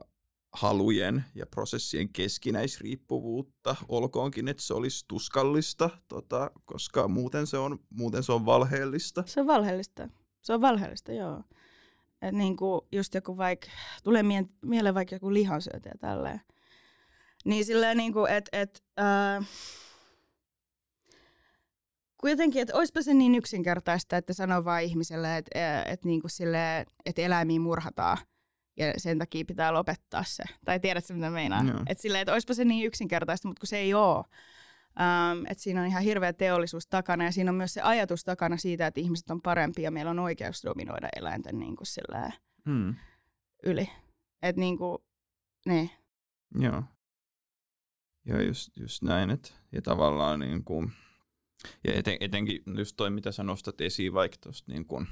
halujen 0.54 1.26
ja 1.36 1.46
prosessien 1.46 2.10
keskinäisriippuvuutta, 2.10 3.76
olkoonkin, 3.88 4.48
että 4.48 4.64
se 4.64 4.74
olisi 4.74 5.06
tuskallista, 5.08 5.90
tota, 6.08 6.52
koska 6.66 7.08
muuten 7.08 7.48
se, 7.48 7.58
on, 7.58 7.80
muuten 7.90 8.24
se 8.24 8.32
on 8.32 8.46
valheellista. 8.46 9.24
Se 9.26 9.42
on 9.42 9.48
valheellista. 9.48 10.10
Se 10.42 10.54
on 10.54 10.62
valheellista, 10.62 11.12
joo. 11.12 11.44
Et 12.22 12.36
niin 12.36 12.58
kuin 12.58 12.82
just 12.92 13.14
joku 13.14 13.38
vaikka, 13.38 13.68
tulee 14.04 14.24
mie- 14.24 14.50
mieleen 14.62 14.96
vaikka 14.96 15.16
joku 15.16 15.34
lihansyötä 15.34 15.90
ja 15.90 15.96
tälleen. 16.00 16.42
Niin 17.46 17.66
silleen 17.66 17.98
niin 17.98 18.14
kuin, 18.14 18.32
että 18.32 18.62
et, 18.62 18.84
äh, 19.00 19.48
kuitenkin, 22.26 22.62
että 22.62 22.76
olisipa 22.76 23.02
se 23.02 23.14
niin 23.14 23.36
yksinkertaista, 23.36 24.18
että 24.18 24.34
sanoo 24.34 24.66
vaan 24.66 24.84
ihmiselle, 24.84 25.38
että 25.38 25.84
et, 25.84 26.06
niin 26.06 26.22
kuin 26.22 26.32
sille, 26.32 26.86
että 27.06 27.22
eläimiä 27.22 27.60
murhataan 27.60 28.18
ja 28.78 28.94
sen 28.98 29.20
takia 29.20 29.46
pitää 29.46 29.74
lopettaa 29.74 30.24
se. 30.24 30.44
Tai 30.66 30.80
tiedätkö, 30.80 31.14
mitä 31.14 31.30
meinaan? 31.30 31.68
No. 31.68 31.80
Että 31.88 32.02
silleen, 32.02 32.22
että 32.22 32.34
olisipa 32.34 32.54
se 32.54 32.66
niin 32.66 32.88
yksinkertaista, 32.88 33.48
mutta 33.48 33.60
kun 33.60 33.68
se 33.68 33.78
ei 33.78 33.94
ole. 33.94 34.18
Um, 34.18 35.46
että 35.50 35.64
siinä 35.64 35.82
on 35.82 35.88
ihan 35.88 36.04
hirveä 36.04 36.34
teollisuus 36.34 36.88
takana 36.88 37.24
ja 37.24 37.32
siinä 37.32 37.52
on 37.52 37.56
myös 37.56 37.74
se 37.74 37.82
ajatus 37.82 38.24
takana 38.24 38.58
siitä, 38.58 38.88
että 38.88 39.02
ihmiset 39.02 39.30
on 39.30 39.42
parempia 39.42 39.84
ja 39.84 39.92
meillä 39.92 40.12
on 40.12 40.20
oikeus 40.20 40.64
dominoida 40.64 41.10
eläinten 41.16 41.60
niin 41.60 41.76
kuin 41.76 41.88
silleen, 41.88 42.34
hmm. 42.66 42.96
yli. 43.64 43.90
Että 44.42 44.60
niin 44.60 44.78
kuin, 44.78 44.98
niin. 45.66 45.90
Joo. 46.60 46.84
Joo, 48.26 48.40
just, 48.40 48.78
just 48.78 49.04
näin. 49.04 49.30
Et, 49.30 49.54
ja 49.72 49.82
tavallaan 49.82 50.40
niin 50.40 50.64
kuin, 50.64 50.92
ja 51.88 51.94
eten, 51.94 52.18
etenkin 52.20 52.62
just 52.78 52.96
toi, 52.98 53.10
mitä 53.10 53.32
sä 53.32 53.44
nostat 53.44 53.82
esiin 53.82 54.14
vaikka 54.14 54.38
tuosta 54.42 54.72
niin 54.72 54.86
kuin 54.86 55.08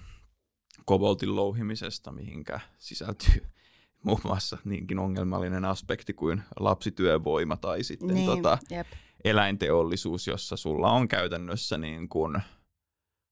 koboltin 0.85 1.35
louhimisesta, 1.35 2.11
mihinkä 2.11 2.59
sisältyy 2.77 3.43
muun 4.05 4.21
muassa 4.23 4.57
niinkin 4.65 4.99
ongelmallinen 4.99 5.65
aspekti 5.65 6.13
kuin 6.13 6.43
lapsityövoima 6.59 7.57
tai 7.57 7.83
sitten 7.83 8.15
niin, 8.15 8.25
tota, 8.25 8.57
jep. 8.69 8.87
eläinteollisuus, 9.23 10.27
jossa 10.27 10.57
sulla 10.57 10.91
on 10.91 11.07
käytännössä 11.07 11.77
niin 11.77 12.09
kuin 12.09 12.41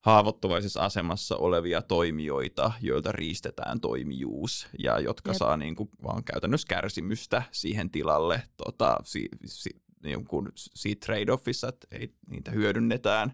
haavoittuvaisessa 0.01 0.81
asemassa 0.81 1.37
olevia 1.37 1.81
toimijoita, 1.81 2.71
joilta 2.81 3.11
riistetään 3.11 3.81
toimijuus 3.81 4.67
ja 4.79 4.99
jotka 4.99 5.31
Jep. 5.31 5.37
saa 5.37 5.57
niin 5.57 5.75
kuin 5.75 5.89
vaan 6.03 6.23
käytännössä 6.23 6.67
kärsimystä 6.67 7.43
siihen 7.51 7.89
tilalle 7.89 8.43
tota, 8.57 8.97
si, 9.03 9.29
si, 9.45 9.69
niin 10.03 10.25
kuin 10.25 10.47
siitä 10.55 11.05
trade-offissa, 11.05 11.69
että 11.69 11.87
ei, 11.91 12.13
niitä 12.29 12.51
hyödynnetään 12.51 13.33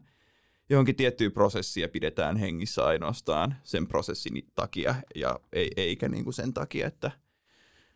johonkin 0.69 0.95
tiettyyn 0.95 1.31
prosessiin 1.31 1.81
ja 1.81 1.89
pidetään 1.89 2.38
hengissä 2.38 2.86
ainoastaan 2.86 3.55
sen 3.63 3.88
prosessin 3.88 4.51
takia 4.55 4.95
ja 5.15 5.39
ei, 5.53 5.71
eikä 5.77 6.09
niin 6.09 6.24
kuin 6.24 6.33
sen 6.33 6.53
takia, 6.53 6.88
että 6.88 7.12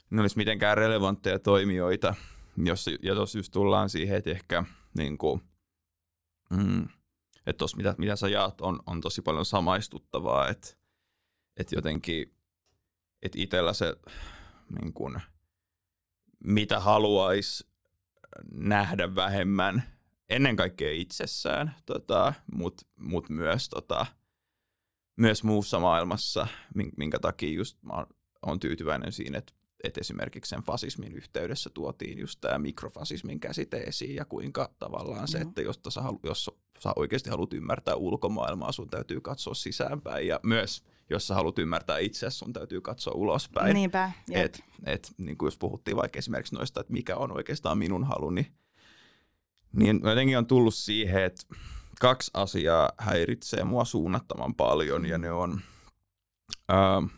ne 0.09 0.21
olisi 0.21 0.37
mitenkään 0.37 0.77
relevantteja 0.77 1.39
toimijoita. 1.39 2.15
Jos, 2.57 2.89
ja 3.01 3.15
tuossa 3.15 3.39
just 3.39 3.51
tullaan 3.51 3.89
siihen, 3.89 4.17
että 4.17 4.29
ehkä 4.29 4.63
niin 4.97 5.17
kuin, 5.17 5.41
mm, 6.49 6.83
että 7.45 7.57
tuossa 7.57 7.77
mitä, 7.77 7.95
mitä 7.97 8.15
sä 8.15 8.29
jaat 8.29 8.61
on, 8.61 8.79
on 8.85 9.01
tosi 9.01 9.21
paljon 9.21 9.45
samaistuttavaa, 9.45 10.47
että, 10.47 10.67
että 11.57 11.75
jotenkin, 11.75 12.35
että 13.21 13.39
itsellä 13.41 13.73
se 13.73 13.95
niin 14.81 14.93
kuin, 14.93 15.21
mitä 16.43 16.79
haluaisi 16.79 17.70
nähdä 18.53 19.15
vähemmän 19.15 19.83
ennen 20.29 20.55
kaikkea 20.55 20.91
itsessään, 20.91 21.75
tota, 21.85 22.33
mutta 22.53 22.85
mut 22.99 23.29
myös, 23.29 23.69
tota, 23.69 24.05
myös 25.17 25.43
muussa 25.43 25.79
maailmassa, 25.79 26.47
minkä 26.97 27.19
takia 27.19 27.53
just 27.53 27.77
mä 27.83 28.05
oon 28.45 28.59
tyytyväinen 28.59 29.11
siinä, 29.11 29.37
että 29.37 29.53
että 29.83 30.01
esimerkiksi 30.01 30.49
sen 30.49 30.61
fasismin 30.61 31.13
yhteydessä 31.13 31.69
tuotiin 31.69 32.19
just 32.19 32.41
tämä 32.41 32.59
mikrofasismin 32.59 33.39
käsite 33.39 33.77
esiin 33.77 34.15
ja 34.15 34.25
kuinka 34.25 34.73
tavallaan 34.79 35.27
se, 35.27 35.37
että 35.37 35.61
jos 35.61 35.79
sä, 35.89 36.01
halu, 36.01 36.19
jos 36.23 36.49
sä 36.79 36.93
oikeasti 36.95 37.29
haluat 37.29 37.53
ymmärtää 37.53 37.95
ulkomaailmaa, 37.95 38.71
sun 38.71 38.89
täytyy 38.89 39.21
katsoa 39.21 39.53
sisäänpäin 39.53 40.27
ja 40.27 40.39
myös 40.43 40.83
jos 41.11 41.27
sä 41.27 41.35
haluat 41.35 41.59
ymmärtää 41.59 41.97
itse, 41.97 42.29
sun 42.29 42.53
täytyy 42.53 42.81
katsoa 42.81 43.13
ulospäin. 43.13 43.73
Niinpä, 43.73 44.11
et, 44.31 44.63
et, 44.85 45.11
niin 45.17 45.37
kuin 45.37 45.47
jos 45.47 45.57
puhuttiin 45.57 45.97
vaikka 45.97 46.19
esimerkiksi 46.19 46.55
noista, 46.55 46.81
että 46.81 46.93
mikä 46.93 47.15
on 47.15 47.31
oikeastaan 47.31 47.77
minun 47.77 48.03
haluni, 48.03 48.51
niin 49.73 50.01
jotenkin 50.03 50.37
on 50.37 50.47
tullut 50.47 50.75
siihen, 50.75 51.23
että 51.23 51.55
kaksi 51.99 52.31
asiaa 52.33 52.91
häiritsee 52.97 53.63
mua 53.63 53.85
suunnattoman 53.85 54.55
paljon 54.55 55.05
ja 55.05 55.17
ne 55.17 55.31
on... 55.31 55.61
Uh, 56.71 57.11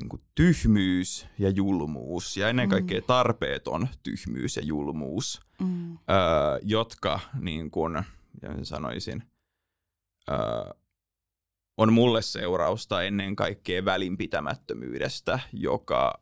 niin 0.00 0.08
kuin 0.08 0.22
tyhmyys 0.34 1.26
ja 1.38 1.50
julmuus 1.50 2.36
ja 2.36 2.48
ennen 2.48 2.68
kaikkea 2.68 3.00
mm. 3.00 3.06
tarpeeton 3.06 3.88
tyhmyys 4.02 4.56
ja 4.56 4.62
julmuus, 4.62 5.40
mm. 5.60 5.92
öö, 5.92 5.98
jotka 6.62 7.20
niin 7.40 7.70
kuin, 7.70 8.02
sanoisin, 8.62 9.22
öö, 10.30 10.38
on 11.76 11.92
mulle 11.92 12.22
seurausta 12.22 13.02
ennen 13.02 13.36
kaikkea 13.36 13.84
välinpitämättömyydestä, 13.84 15.38
joka 15.52 16.20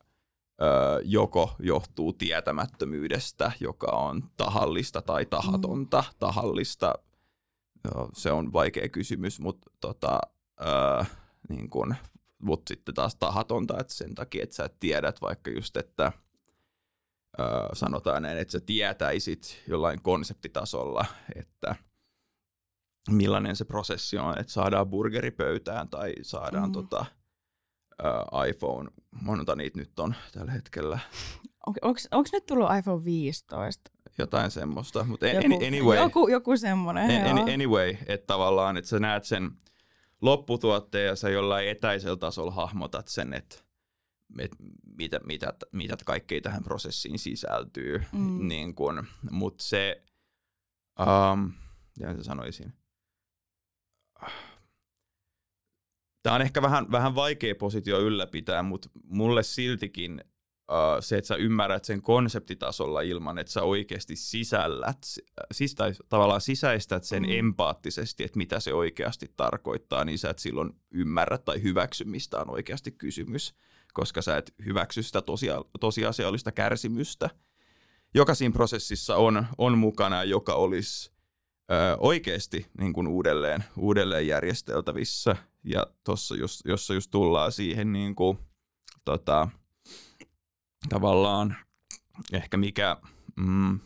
öö, 0.62 1.00
joko 1.04 1.56
johtuu 1.58 2.12
tietämättömyydestä, 2.12 3.52
joka 3.60 3.86
on 3.86 4.22
tahallista 4.36 5.02
tai 5.02 5.26
tahatonta. 5.26 6.00
Mm. 6.00 6.18
Tahallista, 6.18 6.94
joo, 7.84 8.08
se 8.12 8.32
on 8.32 8.52
vaikea 8.52 8.88
kysymys, 8.88 9.40
mutta 9.40 9.70
tota, 9.80 10.20
öö, 10.60 11.04
niin 11.48 11.70
kuin 11.70 11.96
mutta 12.42 12.68
sitten 12.68 12.94
taas 12.94 13.14
tahatonta, 13.14 13.80
että 13.80 13.94
sen 13.94 14.14
takia, 14.14 14.42
että 14.42 14.56
sä 14.56 14.70
tiedät 14.80 15.20
vaikka 15.20 15.50
just, 15.50 15.76
että 15.76 16.12
ö, 17.40 17.42
sanotaan 17.72 18.22
näin, 18.22 18.38
että 18.38 18.52
sä 18.52 18.60
tietäisit 18.60 19.62
jollain 19.68 20.02
konseptitasolla, 20.02 21.04
että 21.36 21.76
millainen 23.10 23.56
se 23.56 23.64
prosessi 23.64 24.18
on, 24.18 24.38
että 24.38 24.52
saadaan 24.52 24.88
burgeri 24.88 25.30
pöytään 25.30 25.88
tai 25.88 26.14
saadaan 26.22 26.68
mm. 26.68 26.72
tota, 26.72 27.06
ö, 27.92 28.46
iPhone, 28.48 28.90
monta 29.22 29.56
niitä 29.56 29.78
nyt 29.78 30.00
on 30.00 30.14
tällä 30.32 30.52
hetkellä. 30.52 30.98
On, 31.66 31.74
Onko 32.10 32.28
nyt 32.32 32.46
tullut 32.46 32.68
iPhone 32.78 33.04
15? 33.04 33.90
Jotain 34.18 34.50
semmoista, 34.50 35.04
mutta 35.04 35.26
joku, 35.26 35.64
anyway. 35.66 35.98
Joku, 35.98 36.28
joku 36.28 36.56
semmoinen, 36.56 37.26
an, 37.26 37.38
Anyway, 37.38 37.96
että 38.06 38.26
tavallaan, 38.26 38.76
että 38.76 38.88
sä 38.88 38.98
näet 38.98 39.24
sen 39.24 39.50
lopputuotteen 40.22 41.06
ja 41.06 41.16
sä 41.16 41.30
jollain 41.30 41.68
etäisellä 41.68 42.16
tasolla 42.16 42.50
hahmotat 42.50 43.08
sen, 43.08 43.32
että 43.32 43.56
et 44.38 44.56
mitä, 44.96 45.20
mitä, 45.26 45.54
mitä 45.72 45.96
kaikkea 46.04 46.40
tähän 46.40 46.62
prosessiin 46.62 47.18
sisältyy. 47.18 48.02
Mm. 48.12 48.48
Niin 48.48 48.74
kun, 48.74 49.06
mut 49.30 49.60
se, 49.60 50.02
um, 51.00 51.52
mitä 51.98 52.22
sanoisin, 52.22 52.72
Tämä 56.22 56.36
on 56.36 56.42
ehkä 56.42 56.62
vähän, 56.62 56.90
vähän 56.90 57.14
vaikea 57.14 57.54
positio 57.54 58.00
ylläpitää, 58.00 58.62
mutta 58.62 58.88
mulle 59.04 59.42
siltikin 59.42 60.24
uh, 60.70 60.76
se, 61.00 61.18
että 61.18 61.28
sä 61.28 61.34
ymmärrät 61.34 61.84
sen 61.84 62.02
konseptitasolla 62.02 63.00
ilman, 63.00 63.38
että 63.38 63.52
sä 63.52 63.62
oikeasti 63.62 64.16
sisällät, 64.16 64.98
siis, 65.52 65.74
tai 65.74 65.92
tavallaan 66.08 66.40
sisäistät 66.40 67.04
sen 67.04 67.22
mm. 67.22 67.28
empaattisesti, 67.30 68.24
että 68.24 68.38
mitä 68.38 68.60
se 68.60 68.74
oikeasti 68.74 69.32
tarkoittaa, 69.36 70.04
niin 70.04 70.18
sä 70.18 70.30
et 70.30 70.38
silloin 70.38 70.70
ymmärrä 70.90 71.38
tai 71.38 71.62
hyväksy, 71.62 72.04
mistä 72.04 72.38
on 72.40 72.50
oikeasti 72.50 72.90
kysymys, 72.90 73.54
koska 73.92 74.22
sä 74.22 74.36
et 74.36 74.54
hyväksy 74.64 75.02
sitä 75.02 75.22
tosia, 75.22 75.64
tosiasiallista 75.80 76.52
kärsimystä, 76.52 77.30
joka 78.14 78.34
siinä 78.34 78.52
prosessissa 78.52 79.16
on, 79.16 79.46
on 79.58 79.78
mukana 79.78 80.24
joka 80.24 80.54
olisi 80.54 81.11
oikeasti 81.98 82.66
niin 82.78 82.92
kuin 82.92 83.06
uudelleen, 83.06 83.64
uudelleen 83.76 84.26
järjesteltävissä. 84.26 85.36
Ja 85.64 85.86
tuossa, 86.04 86.36
jos, 86.36 86.62
jossa 86.64 86.94
just 86.94 87.10
tullaan 87.10 87.52
siihen 87.52 87.92
niin 87.92 88.14
kuin, 88.14 88.38
tota, 89.04 89.48
tavallaan 90.88 91.56
ehkä 92.32 92.56
mikä 92.56 92.96
mm, 93.36 93.80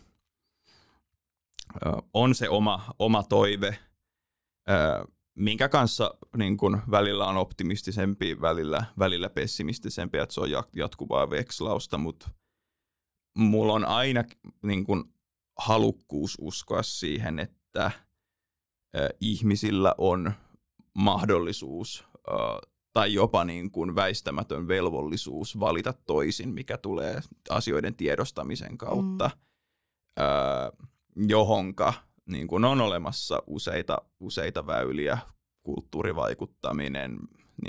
on 2.15 2.35
se 2.35 2.49
oma, 2.49 2.95
oma 2.99 3.23
toive 3.23 3.79
minkä 5.35 5.69
kanssa 5.69 6.15
niin 6.37 6.57
kun, 6.57 6.83
välillä 6.91 7.27
on 7.27 7.37
optimistisempi, 7.37 8.41
välillä, 8.41 8.85
välillä 8.99 9.29
pessimistisempi, 9.29 10.19
että 10.19 10.35
se 10.35 10.41
on 10.41 10.51
jatkuvaa 10.77 11.31
vekslausta, 11.31 11.99
mutta 11.99 12.31
mulla 13.35 13.73
on 13.73 13.85
aina 13.85 14.25
niin 14.63 14.85
kun, 14.85 15.13
halukkuus 15.59 16.37
uskoa 16.41 16.83
siihen, 16.83 17.39
että 17.39 17.56
äh, 17.85 17.95
ihmisillä 19.21 19.95
on 19.99 20.33
mahdollisuus 20.95 22.05
tai 22.93 23.15
jopa 23.15 23.45
niin 23.45 23.71
kuin 23.71 23.95
väistämätön 23.95 24.69
velvollisuus 24.69 25.61
valita 25.61 25.93
toisin, 25.93 26.49
mikä 26.49 26.79
tulee 26.79 27.21
asioiden 27.51 27.95
tiedostamisen 27.95 28.79
kautta, 28.79 29.31
mm. 30.19 31.29
johonka 31.29 31.95
niin 32.27 32.49
kuin 32.49 32.65
on 32.65 32.81
olemassa 32.81 33.43
useita, 33.47 33.99
useita 34.21 34.67
väyliä, 34.67 35.19
kulttuurivaikuttaminen, 35.63 37.19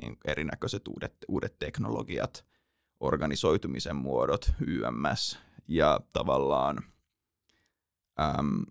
niin 0.02 0.18
erinäköiset 0.26 0.88
uudet, 0.88 1.16
uudet 1.28 1.60
teknologiat, 1.60 2.46
organisoitumisen 3.00 3.96
muodot, 3.96 4.52
YMS 4.68 5.40
ja 5.68 6.00
tavallaan 6.14 6.78
äm, 8.20 8.66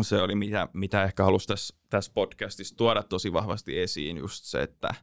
se 0.00 0.22
oli 0.22 0.34
mitä, 0.34 0.68
mitä 0.72 1.04
ehkä 1.04 1.24
halusi 1.24 1.46
tässä, 1.46 1.76
tässä 1.90 2.12
podcastissa 2.14 2.76
tuoda 2.76 3.02
tosi 3.02 3.32
vahvasti 3.32 3.80
esiin 3.80 4.16
just 4.16 4.44
se, 4.44 4.62
että 4.62 4.94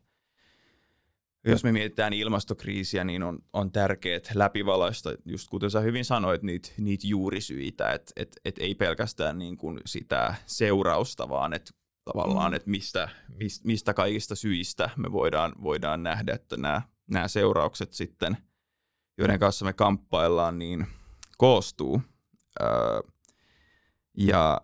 jos 1.47 1.63
me 1.63 1.71
mietitään 1.71 2.13
ilmastokriisiä, 2.13 3.03
niin 3.03 3.23
on, 3.23 3.39
on 3.53 3.71
tärkeää 3.71 4.19
läpivalaista, 4.33 5.09
just 5.25 5.49
kuten 5.49 5.71
sä 5.71 5.79
hyvin 5.79 6.05
sanoit, 6.05 6.43
niitä, 6.43 6.69
niitä 6.77 7.07
juurisyitä, 7.07 7.91
että 7.91 8.11
et, 8.15 8.37
et 8.45 8.57
ei 8.57 8.75
pelkästään 8.75 9.37
niin 9.37 9.57
kuin 9.57 9.79
sitä 9.85 10.35
seurausta, 10.45 11.29
vaan 11.29 11.53
että 11.53 11.71
tavallaan, 12.05 12.51
mm. 12.51 12.55
että 12.55 12.69
mistä, 12.69 13.09
mistä 13.63 13.93
kaikista 13.93 14.35
syistä 14.35 14.89
me 14.95 15.11
voidaan, 15.11 15.53
voidaan 15.63 16.03
nähdä, 16.03 16.33
että 16.33 16.57
nämä, 16.57 16.81
nämä 17.11 17.27
seuraukset 17.27 17.93
sitten, 17.93 18.37
joiden 19.17 19.39
kanssa 19.39 19.65
me 19.65 19.73
kamppaillaan, 19.73 20.59
niin 20.59 20.87
koostuu. 21.37 22.01
Öö, 22.61 22.99
ja 24.17 24.61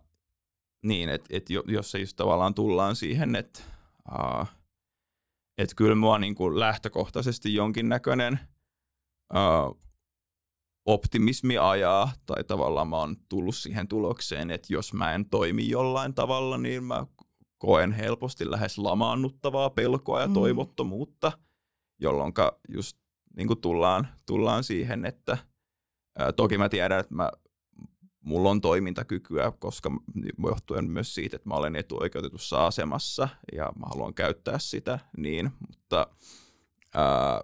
niin, 0.84 1.10
että 1.10 1.28
et 1.30 1.50
jos 1.50 1.92
se 1.92 2.00
just 2.00 2.18
tavallaan 2.18 2.54
tullaan 2.54 2.96
siihen, 2.96 3.36
että 3.36 3.60
uh, 4.12 4.48
et 5.58 5.74
kyllä 5.76 5.96
mua 5.96 6.20
niin 6.20 6.36
kuin 6.36 6.60
lähtökohtaisesti 6.60 7.54
jonkinnäköinen 7.54 8.40
uh, 9.34 9.82
optimismi 10.86 11.58
ajaa, 11.58 12.12
tai 12.26 12.44
tavallaan 12.44 12.88
mä 12.88 12.98
oon 12.98 13.16
tullut 13.30 13.56
siihen 13.56 13.88
tulokseen, 13.88 14.52
että 14.52 14.74
jos 14.74 14.94
mä 14.94 15.14
en 15.14 15.30
toimi 15.30 15.70
jollain 15.70 16.14
tavalla, 16.14 16.58
niin 16.58 16.84
mä 16.84 17.06
koen 17.58 17.92
helposti 17.92 18.52
lähes 18.52 18.78
lamaannuttavaa 18.78 19.70
pelkoa 19.70 20.22
ja 20.22 20.28
mm. 20.28 20.34
toivottomuutta, 20.34 21.32
jolloin 22.00 22.34
just 22.70 22.98
niin 23.36 23.48
kuin 23.48 23.62
tullaan, 23.62 24.08
tullaan 24.26 24.64
siihen, 24.64 25.06
että 25.06 25.38
ää, 26.18 26.32
toki 26.32 26.58
mä 26.58 26.70
tiedän, 26.70 27.00
että 27.00 27.16
mä 27.16 27.32
mulla 28.22 28.50
on 28.50 28.62
toimintakykyä, 28.62 29.52
koska 29.60 29.92
johtuen 30.44 30.90
myös 30.90 31.16
siitä, 31.16 31.36
että 31.36 31.50
mä 31.50 31.56
olen 31.56 31.76
etuoikeutetussa 31.76 32.68
asemassa 32.68 33.30
ja 33.54 33.72
mä 33.80 33.86
haluan 33.86 34.14
käyttää 34.14 34.60
sitä 34.60 35.00
niin, 35.18 35.52
mutta 35.68 36.08
ää, 36.94 37.44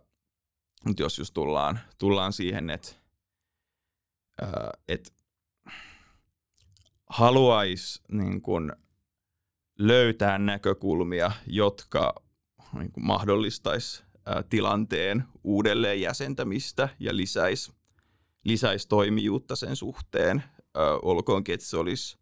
mutta 0.85 1.03
jos 1.03 1.19
just 1.19 1.33
tullaan, 1.33 1.79
tullaan 1.97 2.33
siihen, 2.33 2.69
että 2.69 2.89
ää, 4.41 4.71
et 4.87 5.13
haluaisi 7.09 8.01
niin 8.11 8.41
kun, 8.41 8.75
löytää 9.79 10.37
näkökulmia, 10.37 11.31
jotka 11.47 12.15
niin 12.73 12.91
mahdollistaisi 12.99 14.03
tilanteen 14.49 15.23
uudelleen 15.43 16.01
jäsentämistä 16.01 16.89
ja 16.99 17.15
lisäisi 17.15 17.71
lisäis 18.43 18.87
toimijuutta 18.87 19.55
sen 19.55 19.75
suhteen, 19.75 20.43
olkoonkin, 21.01 21.53
että 21.53 21.65
se 21.67 21.77
olisi, 21.77 22.17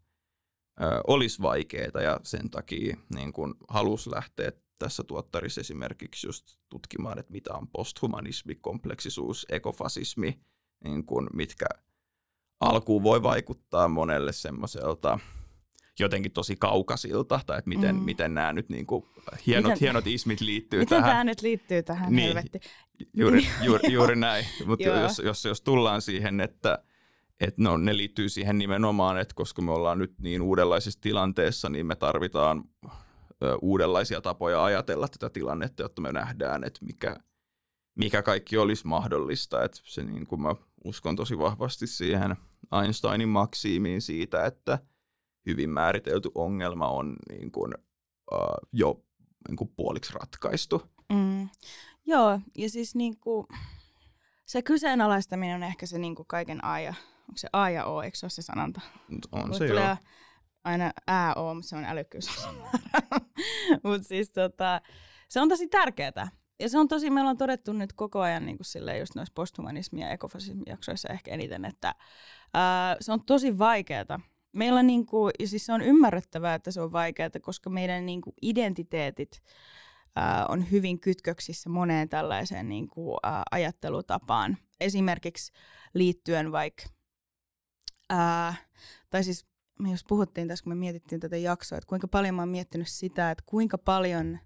olisi 1.06 1.42
vaikeaa 1.42 2.02
ja 2.02 2.20
sen 2.22 2.50
takia 2.50 2.96
niin 3.14 3.32
kun 3.32 3.54
halusi 3.68 4.10
lähteä 4.10 4.52
tässä 4.78 5.04
tuottarissa 5.04 5.60
esimerkiksi 5.60 6.26
just 6.26 6.58
tutkimaan, 6.68 7.18
että 7.18 7.32
mitä 7.32 7.54
on 7.54 7.68
posthumanismi, 7.68 8.54
kompleksisuus, 8.54 9.46
ekofasismi, 9.48 10.40
niin 10.84 11.06
kun, 11.06 11.30
mitkä 11.32 11.66
alkuun 12.60 13.02
voi 13.02 13.22
vaikuttaa 13.22 13.88
monelle 13.88 14.32
semmoiselta 14.32 15.18
jotenkin 15.98 16.32
tosi 16.32 16.56
kaukaisilta, 16.56 17.40
tai 17.46 17.58
että 17.58 17.68
miten, 17.68 17.96
mm. 17.96 18.02
miten 18.02 18.34
nämä 18.34 18.52
nyt 18.52 18.68
niin 18.68 18.86
kuin 18.86 19.04
hienot, 19.46 19.72
miten, 19.72 19.80
hienot 19.80 20.06
ismit 20.06 20.40
liittyy 20.40 20.80
miten 20.80 20.88
tähän. 20.88 21.04
Miten 21.04 21.14
tämä 21.14 21.24
nyt 21.24 21.42
liittyy 21.42 21.82
tähän, 21.82 22.12
niin, 22.12 22.26
helvetti. 22.26 22.60
Juuri, 23.14 23.46
juuri, 23.66 23.92
juuri 23.92 24.16
näin, 24.16 24.46
mutta 24.66 24.88
jos, 24.88 25.18
jos, 25.18 25.44
jos 25.44 25.60
tullaan 25.60 26.02
siihen, 26.02 26.40
että 26.40 26.78
et 27.40 27.58
no, 27.58 27.76
ne 27.76 27.96
liittyy 27.96 28.28
siihen 28.28 28.58
nimenomaan, 28.58 29.18
että 29.18 29.34
koska 29.34 29.62
me 29.62 29.72
ollaan 29.72 29.98
nyt 29.98 30.18
niin 30.18 30.42
uudenlaisessa 30.42 31.00
tilanteessa, 31.00 31.68
niin 31.68 31.86
me 31.86 31.96
tarvitaan 31.96 32.64
ö, 33.42 33.58
uudenlaisia 33.62 34.20
tapoja 34.20 34.64
ajatella 34.64 35.08
tätä 35.08 35.30
tilannetta, 35.30 35.82
jotta 35.82 36.02
me 36.02 36.12
nähdään, 36.12 36.64
että 36.64 36.84
mikä, 36.84 37.16
mikä 37.94 38.22
kaikki 38.22 38.58
olisi 38.58 38.86
mahdollista. 38.86 39.64
Et 39.64 39.80
se, 39.84 40.04
niin 40.04 40.26
kuin 40.26 40.42
mä 40.42 40.54
uskon 40.84 41.16
tosi 41.16 41.38
vahvasti 41.38 41.86
siihen 41.86 42.36
Einsteinin 42.82 43.28
maksiimiin 43.28 44.02
siitä, 44.02 44.46
että 44.46 44.78
hyvin 45.46 45.70
määritelty 45.70 46.30
ongelma 46.34 46.88
on 46.88 47.16
niin 47.30 47.52
kuin, 47.52 47.74
uh, 48.32 48.68
jo 48.72 49.04
niin 49.48 49.56
kuin 49.56 49.72
puoliksi 49.76 50.12
ratkaistu. 50.12 50.82
Mm. 51.12 51.48
Joo, 52.06 52.40
ja 52.58 52.70
siis 52.70 52.94
niin 52.94 53.16
kuin, 53.16 53.46
se 54.44 54.62
kyseenalaistaminen 54.62 55.56
on 55.56 55.62
ehkä 55.62 55.86
se 55.86 55.98
niin 55.98 56.14
kuin 56.14 56.26
kaiken 56.26 56.64
aja 56.64 56.94
onko 57.28 57.36
se 57.36 57.48
A 57.52 57.70
ja 57.70 57.84
O, 57.84 58.02
eikö 58.02 58.16
se 58.16 58.26
ole 58.26 58.30
se 58.30 58.42
sanonta? 58.42 58.80
On 59.32 59.54
se 59.54 59.66
joo. 59.66 59.96
aina 60.64 60.90
ää 61.06 61.34
O, 61.34 61.54
mutta 61.54 61.68
se 61.68 61.76
on 61.76 61.84
älykkyys. 61.84 62.28
mutta 63.84 64.08
siis 64.08 64.30
tota, 64.32 64.80
se 65.28 65.40
on 65.40 65.48
tosi 65.48 65.68
tärkeää. 65.68 66.28
Ja 66.60 66.68
se 66.68 66.78
on 66.78 66.88
tosi, 66.88 67.10
meillä 67.10 67.30
on 67.30 67.36
todettu 67.36 67.72
nyt 67.72 67.92
koko 67.92 68.20
ajan 68.20 68.46
niin 68.46 68.56
kuin 68.56 68.66
silleen, 68.66 69.00
just 69.00 69.14
noissa 69.14 69.34
posthumanismi- 69.34 70.00
ja 70.00 70.10
ekofasismi-jaksoissa 70.10 71.08
ehkä 71.12 71.30
eniten, 71.30 71.64
että 71.64 71.94
ää, 72.54 72.96
se 73.00 73.12
on 73.12 73.24
tosi 73.24 73.58
vaikeaa. 73.58 74.20
Meillä 74.52 74.78
on 74.80 74.86
niin 74.86 75.06
kuin, 75.06 75.32
ja 75.38 75.48
siis 75.48 75.66
se 75.66 75.72
on 75.72 75.82
ymmärrettävää, 75.82 76.54
että 76.54 76.70
se 76.70 76.80
on 76.80 76.92
vaikeaa, 76.92 77.30
koska 77.42 77.70
meidän 77.70 78.06
niin 78.06 78.20
kuin 78.20 78.34
identiteetit 78.42 79.42
ää, 80.16 80.46
on 80.48 80.70
hyvin 80.70 81.00
kytköksissä 81.00 81.70
moneen 81.70 82.08
tällaiseen 82.08 82.68
niin 82.68 82.88
kuin, 82.88 83.16
ää, 83.22 83.42
ajattelutapaan. 83.50 84.56
Esimerkiksi 84.80 85.52
liittyen 85.94 86.52
vaikka 86.52 86.82
Ää, 88.10 88.54
tai 89.10 89.24
siis 89.24 89.46
me 89.78 89.90
jos 89.90 90.04
puhuttiin 90.08 90.48
tässä, 90.48 90.62
kun 90.62 90.70
me 90.70 90.76
mietittiin 90.76 91.20
tätä 91.20 91.36
jaksoa, 91.36 91.78
että 91.78 91.88
kuinka 91.88 92.08
paljon 92.08 92.34
mä 92.34 92.42
oon 92.42 92.48
miettinyt 92.48 92.88
sitä, 92.88 93.30
että 93.30 93.44
kuinka 93.46 93.78
paljon 93.78 94.38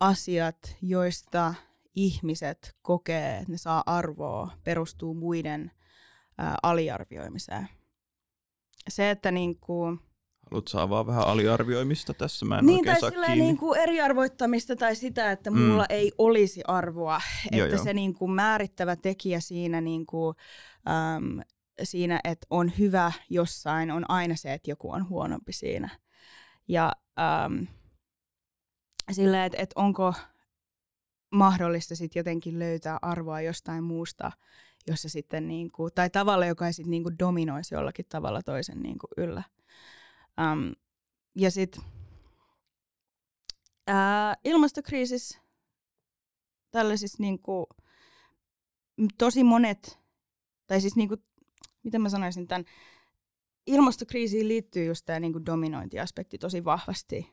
asiat, 0.00 0.76
joista 0.82 1.54
ihmiset 1.94 2.76
kokee, 2.82 3.36
että 3.36 3.52
ne 3.52 3.58
saa 3.58 3.82
arvoa, 3.86 4.50
perustuu 4.64 5.14
muiden 5.14 5.70
ää, 6.38 6.56
aliarvioimiseen. 6.62 7.68
Se, 8.88 9.10
että 9.10 9.30
niin 9.30 9.58
kuin, 9.60 10.00
Haluat 10.50 10.68
saa 10.68 10.88
vaan 10.90 11.06
vähän 11.06 11.26
aliarvioimista 11.26 12.14
tässä, 12.14 12.46
mä 12.46 12.58
en 12.58 12.66
niin, 12.66 12.78
oikein 12.78 13.00
tai 13.00 13.00
saa 13.00 13.24
kiinni. 13.24 13.44
Niin 13.44 13.56
kuin 13.56 13.80
eriarvoittamista 13.80 14.76
tai 14.76 14.96
sitä, 14.96 15.32
että 15.32 15.50
mm. 15.50 15.58
mulla 15.58 15.86
ei 15.88 16.12
olisi 16.18 16.62
arvoa. 16.68 17.20
Joo, 17.52 17.64
että 17.66 17.76
joo. 17.76 17.84
se 17.84 17.94
niin 17.94 18.14
kuin 18.14 18.30
määrittävä 18.30 18.96
tekijä 18.96 19.40
siinä 19.40 19.80
niin 19.80 20.06
kuin, 20.06 20.36
äm, 20.88 21.40
siinä, 21.82 22.20
että 22.24 22.46
on 22.50 22.72
hyvä 22.78 23.12
jossain, 23.30 23.90
on 23.90 24.10
aina 24.10 24.36
se, 24.36 24.52
että 24.52 24.70
joku 24.70 24.90
on 24.90 25.08
huonompi 25.08 25.52
siinä. 25.52 25.88
Ja 26.68 26.92
ähm, 27.20 27.64
silleen, 29.12 29.42
että, 29.42 29.62
että 29.62 29.80
onko 29.80 30.14
mahdollista 31.30 31.96
sitten 31.96 32.20
jotenkin 32.20 32.58
löytää 32.58 32.98
arvoa 33.02 33.40
jostain 33.40 33.84
muusta, 33.84 34.32
jossa 34.86 35.08
sitten 35.08 35.48
niinku, 35.48 35.90
tai 35.90 36.10
tavalla, 36.10 36.46
joka 36.46 36.66
ei 36.66 36.72
sitten 36.72 36.90
niinku 36.90 37.10
dominoisi 37.18 37.74
jollakin 37.74 38.06
tavalla 38.08 38.42
toisen 38.42 38.80
niinku 38.80 39.06
yllä. 39.16 39.42
Um, 40.52 40.72
ja 41.34 41.50
sitten 41.50 41.82
ilmastokriisissä 44.44 45.38
tällaisissa 46.70 47.16
niinku, 47.20 47.66
tosi 49.18 49.44
monet, 49.44 49.98
tai 50.66 50.80
siis 50.80 50.96
niinku 50.96 51.16
miten 51.82 52.00
mä 52.00 52.08
sanoisin 52.08 52.48
tämän, 52.48 52.64
ilmastokriisiin 53.66 54.48
liittyy 54.48 54.84
just 54.84 55.06
tämä 55.06 55.20
niin 55.20 55.46
dominointiaspekti 55.46 56.38
tosi 56.38 56.64
vahvasti 56.64 57.32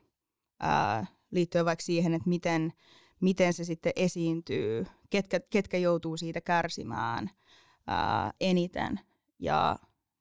ää, 0.60 1.06
liittyen 1.30 1.64
vaikka 1.64 1.82
siihen, 1.82 2.14
että 2.14 2.28
miten, 2.28 2.72
miten 3.20 3.52
se 3.52 3.64
sitten 3.64 3.92
esiintyy, 3.96 4.86
ketkä, 5.10 5.40
ketkä 5.50 5.78
joutuu 5.78 6.16
siitä 6.16 6.40
kärsimään 6.40 7.30
ää, 7.86 8.32
eniten 8.40 9.00
ja 9.38 9.76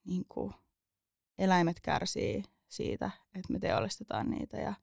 niin 0.05 0.25
kuin, 0.29 0.53
eläimet 1.37 1.79
kärsii 1.79 2.43
siitä, 2.67 3.11
että 3.35 3.53
me 3.53 3.59
teollistetaan 3.59 4.29
niitä 4.29 4.57
ja 4.57 4.73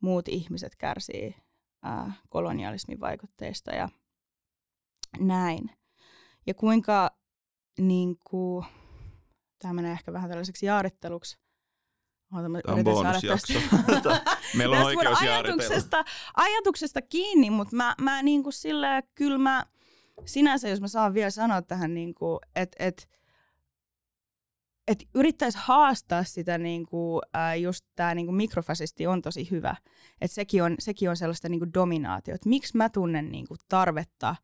muut 0.00 0.28
ihmiset 0.28 0.76
kärsii 0.76 1.34
ää, 1.82 2.12
kolonialismin 2.28 3.00
vaikutteista 3.00 3.70
ja 3.70 3.88
näin. 5.18 5.70
Ja 6.46 6.54
kuinka 6.54 7.16
niin 7.80 8.16
kuin, 8.24 8.66
tämä 9.58 9.74
menee 9.74 9.92
ehkä 9.92 10.12
vähän 10.12 10.28
tällaiseksi 10.28 10.66
jaaritteluksi. 10.66 11.38
Oota, 12.34 12.48
mä 12.48 12.60
tämä 12.60 12.78
on 12.78 12.84
bonusjakso. 12.84 13.52
Meillä 14.56 14.76
on 14.76 14.84
oikeus 14.84 15.20
ajatuksesta, 15.20 16.04
ajatuksesta 16.36 17.02
kiinni, 17.02 17.50
mutta 17.50 17.76
mä, 17.76 17.94
mä 18.00 18.22
niin 18.22 18.42
kuin 18.42 18.52
sillä 18.52 19.02
kyllä 19.14 19.38
mä, 19.38 19.66
sinänsä, 20.24 20.68
jos 20.68 20.80
mä 20.80 20.88
saan 20.88 21.14
vielä 21.14 21.30
sanoa 21.30 21.62
tähän, 21.62 21.94
niin 21.94 22.14
että 22.56 22.76
et, 22.78 23.08
et 24.86 25.08
yrittäisi 25.14 25.58
haastaa 25.60 26.24
sitä, 26.24 26.58
niin 26.58 26.86
kuin, 26.86 27.22
äh, 27.36 27.60
just 27.60 27.86
tämä 27.96 28.14
niin 28.14 28.34
mikrofasisti 28.34 29.06
on 29.06 29.22
tosi 29.22 29.50
hyvä. 29.50 29.76
Että 30.20 30.34
sekin 30.34 30.62
on, 30.62 30.74
sekin 30.78 31.10
on 31.10 31.16
sellaista 31.16 31.48
niin 31.48 31.74
dominaatiota. 31.74 32.48
Miksi 32.48 32.76
mä 32.76 32.88
tunnen 32.88 33.32
niin 33.32 33.46
kuin, 33.48 33.58
tarvetta 33.68 34.36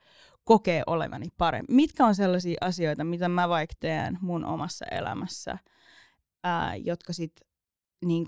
kokea 0.45 0.83
olevani 0.87 1.27
paremmin? 1.39 1.77
Mitkä 1.77 2.07
on 2.07 2.15
sellaisia 2.15 2.59
asioita, 2.61 3.05
mitä 3.05 3.29
mä 3.29 3.49
vaikka 3.49 3.75
teen 3.81 4.19
mun 4.21 4.45
omassa 4.45 4.85
elämässä, 4.91 5.59
ää, 6.45 6.77
jotka 6.77 7.13
sitten 7.13 7.49
niin 8.05 8.27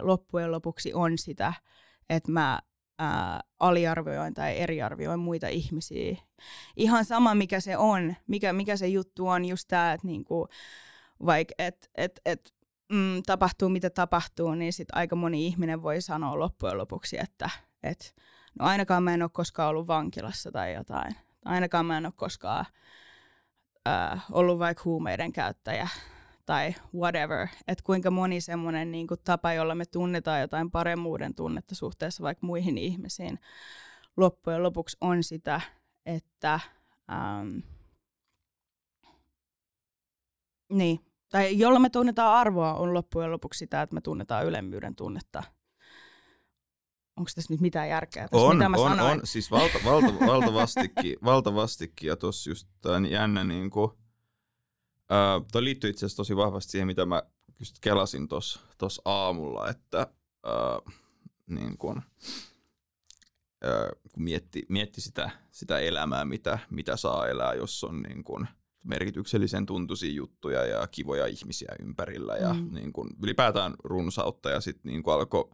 loppujen 0.00 0.52
lopuksi 0.52 0.94
on 0.94 1.18
sitä, 1.18 1.52
että 2.10 2.32
mä 2.32 2.60
ää, 2.98 3.40
aliarvioin 3.60 4.34
tai 4.34 4.58
eriarvioin 4.58 5.20
muita 5.20 5.48
ihmisiä. 5.48 6.16
Ihan 6.76 7.04
sama, 7.04 7.34
mikä 7.34 7.60
se 7.60 7.76
on, 7.76 8.14
mikä, 8.26 8.52
mikä 8.52 8.76
se 8.76 8.88
juttu 8.88 9.28
on, 9.28 9.44
just 9.44 9.68
tämä, 9.68 9.92
että 9.92 10.06
niinku, 10.06 10.48
vaikka 11.26 11.54
et, 11.58 11.90
et, 11.94 12.20
et, 12.24 12.54
mm, 12.92 13.22
tapahtuu 13.26 13.68
mitä 13.68 13.90
tapahtuu, 13.90 14.54
niin 14.54 14.72
sit 14.72 14.88
aika 14.92 15.16
moni 15.16 15.46
ihminen 15.46 15.82
voi 15.82 16.00
sanoa 16.00 16.38
loppujen 16.38 16.78
lopuksi, 16.78 17.16
että 17.20 17.50
et, 17.82 18.14
no 18.58 18.66
ainakaan 18.66 19.02
mä 19.02 19.14
en 19.14 19.22
ole 19.22 19.30
koskaan 19.32 19.68
ollut 19.68 19.86
vankilassa 19.86 20.52
tai 20.52 20.74
jotain. 20.74 21.25
Ainakaan 21.46 21.86
mä 21.86 21.98
en 21.98 22.06
ole 22.06 22.12
koskaan 22.16 22.64
ää, 23.86 24.20
ollut 24.32 24.58
vaikka 24.58 24.82
huumeiden 24.84 25.32
käyttäjä 25.32 25.88
tai 26.46 26.74
whatever. 26.94 27.48
Että 27.68 27.84
kuinka 27.84 28.10
moni 28.10 28.40
semmoinen 28.40 28.92
niin 28.92 29.06
tapa, 29.24 29.52
jolla 29.52 29.74
me 29.74 29.86
tunnetaan 29.86 30.40
jotain 30.40 30.70
paremmuuden 30.70 31.34
tunnetta 31.34 31.74
suhteessa 31.74 32.22
vaikka 32.22 32.46
muihin 32.46 32.78
ihmisiin, 32.78 33.38
loppujen 34.16 34.62
lopuksi 34.62 34.96
on 35.00 35.22
sitä, 35.22 35.60
että 36.06 36.60
ähm, 37.12 37.58
niin, 40.72 41.00
tai 41.28 41.58
jolla 41.58 41.78
me 41.78 41.90
tunnetaan 41.90 42.34
arvoa, 42.34 42.74
on 42.74 42.94
loppujen 42.94 43.32
lopuksi 43.32 43.58
sitä, 43.58 43.82
että 43.82 43.94
me 43.94 44.00
tunnetaan 44.00 44.46
ylemmyyden 44.46 44.96
tunnetta. 44.96 45.42
Onko 47.16 47.30
tässä 47.34 47.52
nyt 47.52 47.60
mitään 47.60 47.88
järkeä 47.88 48.28
tässä, 48.28 48.46
on, 48.46 48.56
mitä 48.56 48.68
mä 48.68 48.76
on, 48.76 48.90
sanoin? 48.90 49.20
on, 49.20 49.26
siis 49.26 49.50
valta, 49.50 49.78
valta, 49.84 50.26
valtavastikin, 50.26 51.16
valtavastikin, 51.24 52.08
ja 52.08 52.16
tuossa 52.16 52.50
just 52.50 52.68
tämän 52.82 53.10
jännä 53.10 53.44
niin 53.44 53.70
kuin, 53.70 53.90
Äh, 55.12 55.46
toi 55.52 55.64
liittyy 55.64 55.90
itse 55.90 56.06
asiassa 56.06 56.16
tosi 56.16 56.36
vahvasti 56.36 56.70
siihen, 56.70 56.86
mitä 56.86 57.06
mä 57.06 57.22
just 57.60 57.76
kelasin 57.80 58.28
tuossa 58.78 59.02
aamulla, 59.04 59.68
että 59.68 60.06
äh, 60.46 60.94
niin 61.46 61.78
kun, 61.78 62.02
äh, 63.64 63.88
kun 64.12 64.22
mietti, 64.22 64.62
mietti 64.68 65.00
sitä, 65.00 65.30
sitä 65.50 65.78
elämää, 65.78 66.24
mitä, 66.24 66.58
mitä 66.70 66.96
saa 66.96 67.26
elää, 67.26 67.54
jos 67.54 67.84
on 67.84 68.02
niin 68.02 68.24
kun 68.24 68.46
merkityksellisen 68.84 69.66
tuntuisia 69.66 70.12
juttuja 70.12 70.66
ja 70.66 70.86
kivoja 70.86 71.26
ihmisiä 71.26 71.74
ympärillä 71.80 72.36
ja 72.36 72.54
mm. 72.54 72.74
niin 72.74 72.92
kun, 72.92 73.10
ylipäätään 73.22 73.74
runsautta 73.84 74.50
ja 74.50 74.60
sitten 74.60 74.92
niin 74.92 75.02
alkoi 75.06 75.50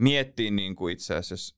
miettiä 0.00 0.50
niin 0.50 0.76
kuin 0.76 0.92
itse 0.92 1.14
asiassa 1.16 1.56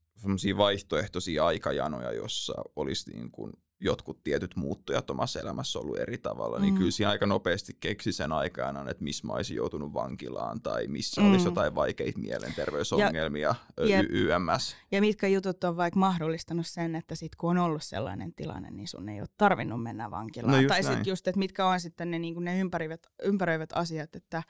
vaihtoehtoisia 0.57 1.47
aikajanoja, 1.47 2.13
jossa 2.13 2.55
olisi 2.77 3.11
niin 3.13 3.31
kuin 3.31 3.53
jotkut 3.83 4.25
tietyt 4.25 4.57
muuttujat 4.57 5.11
omassa 5.11 5.40
elämässä 5.40 5.79
ollut 5.79 5.99
eri 5.99 6.18
tavalla, 6.18 6.59
niin 6.59 6.75
mm. 6.75 6.79
kyllä 6.79 6.90
siinä 6.90 7.11
aika 7.11 7.27
nopeasti 7.27 7.77
keksi 7.81 8.12
sen 8.12 8.33
aikana, 8.33 8.90
että 8.90 9.05
missä 9.05 9.27
mä 9.27 9.33
olisin 9.33 9.57
joutunut 9.57 9.95
vankilaan 9.95 10.62
tai 10.62 10.87
missä 10.87 11.21
mm. 11.21 11.31
olisi 11.31 11.47
jotain 11.47 11.75
vaikeita 11.75 12.18
mielenterveysongelmia, 12.18 13.55
ja, 13.79 14.01
y- 14.01 14.09
YMS. 14.11 14.77
Ja 14.92 15.01
mitkä 15.01 15.27
jutut 15.27 15.64
on 15.64 15.77
vaikka 15.77 16.01
mahdollistanut 16.01 16.66
sen, 16.66 16.95
että 16.95 17.14
sit 17.14 17.37
kun 17.37 17.51
on 17.51 17.59
ollut 17.59 17.83
sellainen 17.83 18.35
tilanne, 18.35 18.71
niin 18.71 18.88
sun 18.88 19.09
ei 19.09 19.21
ole 19.21 19.29
tarvinnut 19.38 19.83
mennä 19.83 20.11
vankilaan. 20.11 20.62
No 20.62 20.68
tai 20.68 20.83
sitten 20.83 21.07
just, 21.07 21.29
että 21.29 21.38
mitkä 21.38 21.66
on 21.66 21.81
sitten 21.81 22.11
ne, 22.11 22.18
niin 22.18 22.45
ne 22.45 22.59
ympäröivät, 22.59 23.07
ympäröivät 23.23 23.71
asiat, 23.75 24.16
että, 24.16 24.42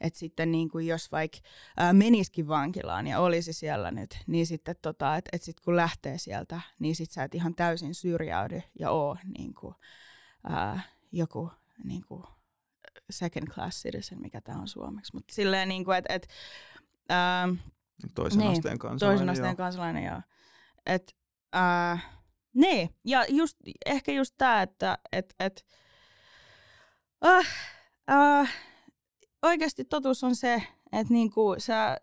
että 0.00 0.18
sitten 0.18 0.52
niin 0.52 0.68
kuin 0.68 0.86
jos 0.86 1.12
vaikka 1.12 1.38
menisikin 1.92 2.48
vankilaan 2.48 3.06
ja 3.06 3.20
olisi 3.20 3.52
siellä 3.52 3.90
nyt, 3.90 4.18
niin 4.26 4.46
sitten 4.46 4.76
tota, 4.82 5.16
että, 5.16 5.30
että 5.32 5.44
sitten 5.44 5.64
kun 5.64 5.76
lähtee 5.76 6.18
sieltä, 6.18 6.60
niin 6.78 6.96
sitten 6.96 7.14
sä 7.14 7.24
et 7.24 7.34
ihan 7.34 7.54
täysin 7.54 7.94
syrjäydy 7.94 8.62
ja 8.78 8.90
ole 8.90 9.18
niin 9.38 9.54
kuin, 9.54 9.74
ää, 10.44 10.80
joku 11.12 11.50
niin 11.84 12.04
kuin 12.08 12.24
second 13.10 13.48
class 13.48 13.82
citizen, 13.82 14.20
mikä 14.20 14.40
tämä 14.40 14.60
on 14.60 14.68
suomeksi. 14.68 15.14
Mutta 15.14 15.34
silleen, 15.34 15.68
niin 15.68 15.84
kuin, 15.84 15.98
että... 15.98 16.14
Et, 16.14 16.28
toisen 18.14 18.38
niin, 18.38 18.52
asteen 18.52 18.78
kansalainen, 18.78 19.18
Toisen 19.18 19.28
asteen 19.28 19.50
joo. 19.50 19.56
kansalainen, 19.56 20.04
joo. 20.04 20.20
Et, 20.86 21.16
ää, 21.52 21.98
niin, 22.54 22.90
ja 23.04 23.24
just, 23.28 23.56
ehkä 23.86 24.12
just 24.12 24.34
tämä, 24.38 24.62
että 24.62 24.98
et, 25.12 25.34
et, 25.40 25.66
äh, 27.26 27.46
äh, 28.10 28.54
oikeasti 29.42 29.84
totuus 29.84 30.24
on 30.24 30.36
se, 30.36 30.62
että 30.92 31.12
niinku 31.12 31.54
sä 31.58 31.96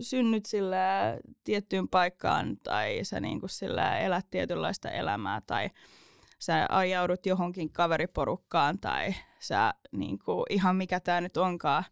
synnyt 0.00 0.46
sillä 0.46 0.78
tiettyyn 1.44 1.88
paikkaan 1.88 2.56
tai 2.62 3.00
sä 3.02 3.20
niinku 3.20 3.48
sillä 3.48 3.98
elät 3.98 4.26
tietynlaista 4.30 4.90
elämää 4.90 5.40
tai 5.46 5.70
sä 6.40 6.66
ajaudut 6.68 7.26
johonkin 7.26 7.72
kaveriporukkaan 7.72 8.78
tai 8.78 9.14
sä 9.38 9.74
niin 9.92 10.18
kuin, 10.18 10.44
ihan 10.50 10.76
mikä 10.76 11.00
tämä 11.00 11.20
nyt 11.20 11.36
onkaan, 11.36 11.84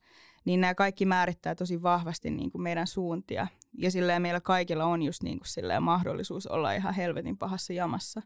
niin 0.44 0.60
nämä 0.60 0.74
kaikki 0.74 1.06
määrittää 1.06 1.54
tosi 1.54 1.82
vahvasti 1.82 2.30
niin 2.30 2.50
kuin 2.50 2.62
meidän 2.62 2.86
suuntia. 2.86 3.46
Ja 3.78 3.90
silleen 3.90 4.22
meillä 4.22 4.40
kaikilla 4.40 4.84
on 4.84 5.02
just 5.02 5.22
niin 5.22 5.38
kuin 5.38 5.48
silleen 5.48 5.82
mahdollisuus 5.82 6.46
olla 6.46 6.72
ihan 6.72 6.94
helvetin 6.94 7.38
pahassa 7.38 7.72
jamassa. 7.72 8.22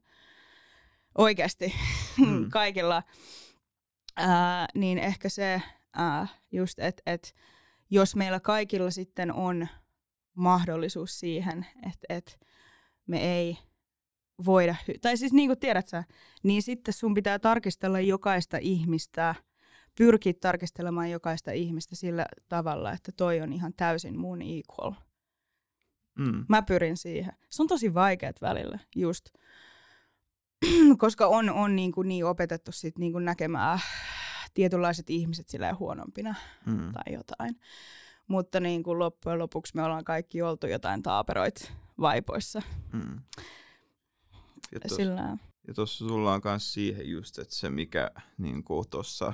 Oikeasti 1.19 1.75
mm. 2.27 2.51
kaikilla. 2.51 3.03
Ää, 4.17 4.67
niin 4.75 4.99
ehkä 4.99 5.29
se 5.29 5.63
ää, 5.93 6.27
just, 6.53 6.79
että 6.79 7.03
et, 7.07 7.35
jos 7.91 8.17
meillä 8.17 8.41
kaikilla 8.41 8.91
sitten 8.91 9.33
on 9.33 9.69
mahdollisuus 10.35 11.21
siihen, 11.21 11.67
että 11.87 12.07
et 12.09 12.41
me 13.07 13.39
ei– 13.39 13.59
voida, 14.47 14.77
tai 15.01 15.17
siis 15.17 15.33
niin 15.33 15.49
kuin 15.49 15.59
tiedät 15.59 15.89
sä, 15.89 16.05
niin 16.43 16.63
sitten 16.63 16.95
sun 16.95 17.15
pitää 17.15 17.39
tarkistella 17.39 18.01
jokaista 18.01 18.57
ihmistä, 18.61 19.35
pyrkiä 19.99 20.33
tarkistelemaan 20.41 21.11
jokaista 21.11 21.53
ihmistä 21.53 21.97
sillä 21.97 22.27
tavalla, 22.49 22.93
että 22.93 23.13
toi 23.17 23.41
on 23.41 23.53
ihan 23.53 23.73
täysin 23.77 24.19
mun 24.19 24.43
equal. 24.43 24.93
Mm. 26.19 26.45
Mä 26.49 26.63
pyrin 26.63 26.97
siihen. 26.97 27.33
Se 27.51 27.63
on 27.63 27.69
tosi 27.69 27.95
vaikeat 27.95 28.41
välillä, 28.41 28.79
just. 28.97 29.29
Koska 30.99 31.27
on, 31.27 31.51
on 31.51 31.77
niin, 31.77 31.93
kuin 31.93 32.09
niin 32.09 32.25
opetettu 32.25 32.73
sit 32.73 32.99
niin 32.99 33.13
kuin 33.13 33.25
näkemään 33.25 33.79
tietynlaiset 34.55 35.11
ihmiset 35.11 35.49
sillä 35.49 35.75
huonompina 35.75 36.35
mm. 36.67 36.93
tai 36.93 37.15
jotain. 37.15 37.61
Mutta 38.29 38.61
niin 38.61 38.83
kuin 38.83 38.99
loppujen 38.99 39.39
lopuksi 39.39 39.77
me 39.77 39.83
ollaan 39.83 40.05
kaikki 40.05 40.43
oltu 40.43 40.67
jotain 40.67 41.03
taaperoit 41.03 41.73
vaipoissa. 42.01 42.63
Mm. 42.93 43.21
Ja 44.73 44.81
tos, 44.81 44.97
Sillä... 44.97 45.37
Ja 45.69 45.75
tuossa 45.75 46.09
sulla 46.09 46.33
on 46.33 46.41
myös 46.45 46.73
siihen 46.73 47.11
just, 47.11 47.39
että 47.39 47.55
se 47.55 47.71
mikä 47.71 48.11
niin 48.39 48.65
tuossa 48.91 49.33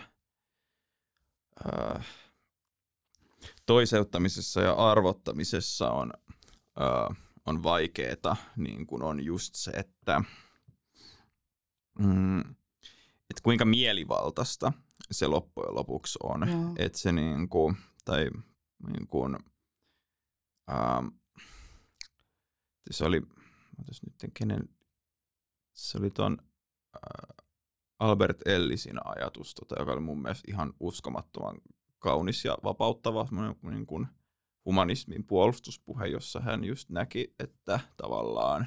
äh, 1.67 2.07
toiseuttamisessa 3.67 4.61
ja 4.61 4.73
arvottamisessa 4.73 5.91
on, 5.91 6.13
äh, 6.81 7.17
on 7.47 7.63
vaikeeta, 7.63 8.37
niin 8.57 8.87
kuin 8.87 9.03
on 9.03 9.25
just 9.25 9.55
se, 9.55 9.71
että 9.71 10.23
mm, 11.99 12.41
et 13.31 13.41
kuinka 13.43 13.65
mielivaltaista 13.65 14.73
se 15.11 15.27
loppujen 15.27 15.75
lopuksi 15.75 16.19
on. 16.23 16.47
Että 16.79 16.99
se 16.99 17.13
niin 17.13 17.49
kuin, 17.49 17.77
tai 18.05 18.31
niin 18.89 19.07
kuin, 19.07 19.37
ähm, 20.71 21.07
se 22.91 23.05
oli, 23.05 23.21
nyt 23.89 24.33
kenen 24.35 24.69
se 25.79 25.99
oli 25.99 26.11
ton 26.11 26.39
äh, 26.97 27.37
Albert 27.99 28.47
Ellisin 28.47 28.99
ajatus, 29.05 29.55
tota, 29.55 29.75
joka 29.79 29.93
oli 29.93 30.01
mun 30.01 30.23
mielestä 30.23 30.51
ihan 30.51 30.73
uskomattoman 30.81 31.57
kaunis 31.99 32.45
ja 32.45 32.59
vapauttava 32.65 33.29
niin 33.63 33.87
kuin 33.87 34.07
humanismin 34.65 35.25
puolustuspuhe, 35.25 36.07
jossa 36.07 36.41
hän 36.41 36.65
just 36.65 36.91
näki, 36.91 37.35
että 37.39 37.81
tavallaan 37.97 38.67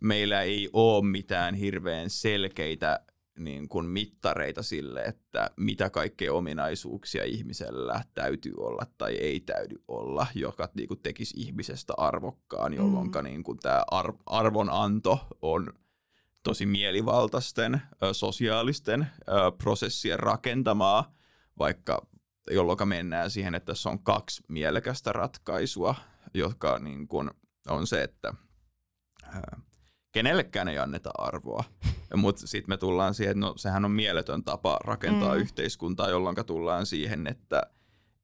meillä 0.00 0.42
ei 0.42 0.70
ole 0.72 1.06
mitään 1.06 1.54
hirveän 1.54 2.10
selkeitä 2.10 3.00
niin 3.38 3.68
kuin 3.68 3.86
mittareita 3.86 4.62
sille, 4.62 5.02
että 5.02 5.50
mitä 5.56 5.90
kaikkea 5.90 6.32
ominaisuuksia 6.32 7.24
ihmisellä 7.24 8.04
täytyy 8.14 8.54
olla 8.56 8.86
tai 8.98 9.14
ei 9.14 9.40
täydy 9.40 9.76
olla, 9.88 10.26
joka 10.34 10.68
niin 10.74 10.88
kuin 10.88 11.00
tekisi 11.02 11.34
ihmisestä 11.40 11.94
arvokkaan, 11.96 12.74
jolloin 12.74 13.10
mm. 13.10 13.24
niin 13.24 13.42
kuin 13.42 13.58
tämä 13.58 13.84
ar- 13.90 14.14
arvonanto 14.26 15.20
on 15.42 15.72
tosi 16.42 16.66
mielivaltaisten 16.66 17.82
sosiaalisten 18.12 19.06
prosessien 19.58 20.18
rakentamaa, 20.18 21.14
vaikka 21.58 22.06
jolloin 22.50 22.88
mennään 22.88 23.30
siihen, 23.30 23.54
että 23.54 23.66
tässä 23.66 23.90
on 23.90 24.02
kaksi 24.02 24.42
mielekästä 24.48 25.12
ratkaisua, 25.12 25.94
jotka 26.34 26.78
niin 26.78 27.08
kuin 27.08 27.30
on 27.68 27.86
se, 27.86 28.02
että 28.02 28.34
kenellekään 30.12 30.68
ei 30.68 30.78
anneta 30.78 31.10
arvoa. 31.18 31.64
Mutta 32.16 32.46
sitten 32.46 32.72
me 32.72 32.76
tullaan 32.76 33.14
siihen, 33.14 33.30
että 33.30 33.46
no, 33.46 33.54
sehän 33.56 33.84
on 33.84 33.90
mieletön 33.90 34.44
tapa 34.44 34.78
rakentaa 34.84 35.34
mm. 35.34 35.40
yhteiskuntaa, 35.40 36.10
jolloin 36.10 36.36
tullaan 36.46 36.86
siihen, 36.86 37.26
että 37.26 37.62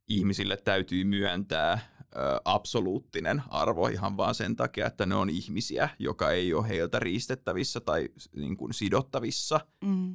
ihmisille 0.09 0.57
täytyy 0.57 1.05
myöntää 1.05 1.95
absoluuttinen 2.44 3.42
arvo 3.48 3.88
ihan 3.88 4.16
vaan 4.16 4.34
sen 4.34 4.56
takia, 4.56 4.86
että 4.86 5.06
ne 5.06 5.14
on 5.14 5.30
ihmisiä, 5.30 5.88
joka 5.98 6.30
ei 6.30 6.54
ole 6.54 6.68
heiltä 6.68 6.98
riistettävissä 6.98 7.80
tai 7.80 8.08
niin 8.36 8.56
kuin, 8.56 8.74
sidottavissa 8.74 9.60
mm. 9.84 10.14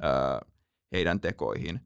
heidän 0.92 1.20
tekoihin. 1.20 1.80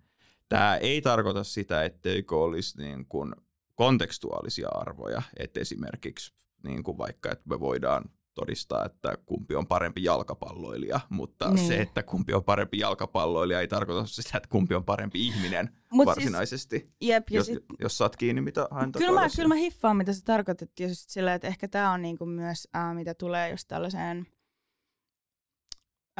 Tämä 0.49 0.77
ei 0.77 1.01
tarkoita 1.01 1.45
sitä, 1.45 1.85
etteikö 1.85 2.37
olisi 2.37 2.79
niin 2.79 3.07
kuin, 3.07 3.35
kontekstuaalisia 3.75 4.69
arvoja, 4.69 5.23
että 5.37 5.61
esimerkiksi 5.61 6.35
niin 6.63 6.83
kuin 6.83 6.99
vaikka, 6.99 7.33
että 7.33 7.49
me 7.49 7.61
voidaan 7.61 8.05
todistaa, 8.37 8.85
että 8.85 9.19
kumpi 9.27 9.55
on 9.55 9.67
parempi 9.67 10.05
jalkapalloilija, 10.05 11.01
mutta 11.11 11.51
niin. 11.51 11.69
se, 11.69 11.81
että 11.81 12.03
kumpi 12.03 12.33
on 12.35 12.45
parempi 12.45 12.79
jalkapalloilija 12.79 13.61
ei 13.61 13.69
tarkoita 13.69 14.07
sitä, 14.07 14.37
että 14.37 14.49
kumpi 14.49 14.75
on 14.75 14.85
parempi 14.85 15.27
ihminen 15.27 15.77
Mut 15.93 16.05
siis- 16.05 16.17
varsinaisesti, 16.17 16.79
siis, 16.79 16.95
jep, 17.01 17.31
jos, 17.31 17.47
sit, 17.47 17.65
jos 17.81 17.99
saat 17.99 18.17
kiinni, 18.17 18.41
mitä 18.41 18.69
hän 18.73 18.93
kyllä 18.93 19.21
mä, 19.21 19.29
kyllä 19.37 19.49
mä 19.49 19.55
hiffaan, 19.55 19.97
mitä 19.97 20.13
sä 20.13 20.21
tarkoitat, 20.25 20.81
ja 20.81 20.89
just 20.89 21.11
sillä, 21.11 21.35
että 21.35 21.49
ehkä 21.49 21.69
tämä 21.69 21.93
on 21.93 22.03
niinku 22.03 22.27
myös, 22.27 22.69
äh, 22.77 22.95
mitä 22.95 23.15
tulee 23.15 23.51
just 23.51 23.69
tällaiseen 23.69 24.27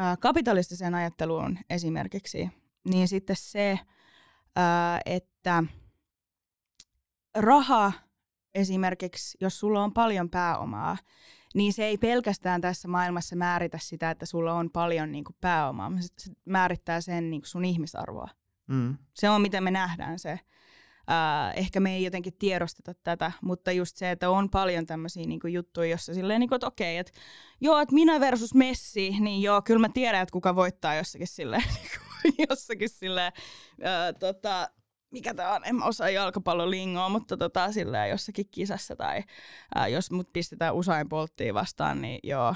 äh, 0.01 0.19
kapitalistiseen 0.21 0.95
ajatteluun 0.95 1.59
esimerkiksi, 1.71 2.49
niin 2.89 3.09
sitten 3.09 3.37
se, 3.39 3.71
äh, 3.71 5.01
että 5.07 5.65
raha 7.37 7.93
esimerkiksi, 8.55 9.39
jos 9.41 9.61
sulla 9.61 9.85
on 9.85 9.93
paljon 9.93 10.31
pääomaa, 10.31 10.97
niin 11.57 11.73
se 11.73 11.85
ei 11.85 11.99
pelkästään 11.99 12.61
tässä 12.61 12.89
maailmassa 12.89 13.37
määritä 13.37 13.79
sitä, 13.81 14.11
että 14.11 14.27
sulla 14.27 14.53
on 14.53 14.71
paljon 14.71 15.13
niin 15.13 15.25
kuin 15.25 15.37
pääomaa. 15.41 15.93
Se 16.01 16.33
määrittää 16.45 17.01
sen 17.01 17.31
niin 17.31 17.41
kuin 17.41 17.49
sun 17.49 17.65
ihmisarvoa. 17.65 18.29
Mm. 18.67 18.97
Se 19.15 19.31
on, 19.31 19.43
miten 19.43 19.65
me 19.65 19.71
nähdään 19.71 20.19
se. 20.19 20.41
Uh, 21.11 21.59
ehkä 21.59 21.81
me 21.81 21.95
ei 21.95 22.05
jotenkin 22.05 22.39
tiedosteta 22.39 22.95
tätä, 23.03 23.33
mutta 23.43 23.73
just 23.73 23.97
se, 23.97 24.11
että 24.11 24.31
on 24.31 24.51
paljon 24.51 24.87
tämmöisiä 24.87 25.27
niinku 25.27 25.47
juttuja, 25.47 25.91
jossa 25.91 26.15
silleen, 26.15 26.41
niinku, 26.41 26.55
että 26.55 26.67
okei, 26.67 26.99
että 26.99 27.13
joo, 27.61 27.81
että 27.81 27.95
minä 27.95 28.21
versus 28.21 28.55
Messi, 28.55 29.11
niin 29.21 29.43
joo, 29.43 29.63
kyllä 29.63 29.81
mä 29.81 29.89
tiedän, 29.95 30.23
että 30.23 30.33
kuka 30.33 30.57
voittaa 30.57 30.95
jossakin 30.95 31.27
silleen, 31.27 31.63
niinku, 31.75 32.45
jossakin 32.51 32.89
silleen, 32.89 33.33
uh, 33.79 34.19
tota, 34.19 34.71
mikä 35.11 35.35
tämä 35.35 35.55
on, 35.55 35.65
en 35.65 35.77
mä 35.77 35.85
osaa 35.85 36.11
jalkapallolingoa, 36.11 37.09
mutta 37.09 37.37
tota, 37.37 37.73
sillä 37.73 38.07
jossakin 38.07 38.49
kisassa 38.51 38.97
tai 38.97 39.23
ää, 39.75 39.89
jos 39.89 40.11
mut 40.11 40.33
pistetään 40.33 40.75
usain 40.75 41.09
polttiin 41.09 41.55
vastaan, 41.55 42.03
niin 42.03 42.21
joo, 42.23 42.55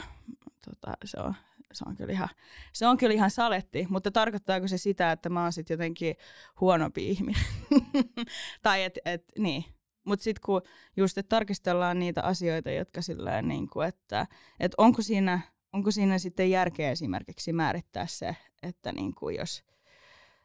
tota, 0.64 0.92
se 1.04 1.20
on, 1.20 1.34
se 1.72 1.84
on, 1.88 1.96
kyllä 1.96 2.12
ihan, 2.12 2.28
se 2.72 2.86
on 2.86 2.96
kyllä 2.96 3.14
ihan 3.14 3.30
saletti, 3.30 3.86
mutta 3.90 4.10
tarkoittaako 4.10 4.68
se 4.68 4.78
sitä, 4.78 5.12
että 5.12 5.28
mä 5.28 5.42
oon 5.42 5.52
sitten 5.52 5.74
jotenkin 5.74 6.16
huonompi 6.60 7.08
ihminen? 7.08 7.42
tai 8.62 8.82
et, 8.84 8.98
et 9.04 9.24
niin. 9.38 9.64
Mutta 10.04 10.22
sitten 10.22 10.42
kun 10.46 10.62
just, 10.96 11.18
että 11.18 11.36
tarkistellaan 11.36 11.98
niitä 11.98 12.22
asioita, 12.22 12.70
jotka 12.70 13.02
sillä 13.02 13.42
niin 13.42 13.68
kuin, 13.68 13.88
että 13.88 14.26
et 14.60 14.72
onko, 14.78 15.02
siinä, 15.02 15.40
onko 15.72 15.90
siinä 15.90 16.18
sitten 16.18 16.50
järkeä 16.50 16.90
esimerkiksi 16.90 17.52
määrittää 17.52 18.06
se, 18.06 18.36
että 18.62 18.92
niin 18.92 19.14
kuin 19.14 19.36
jos 19.36 19.64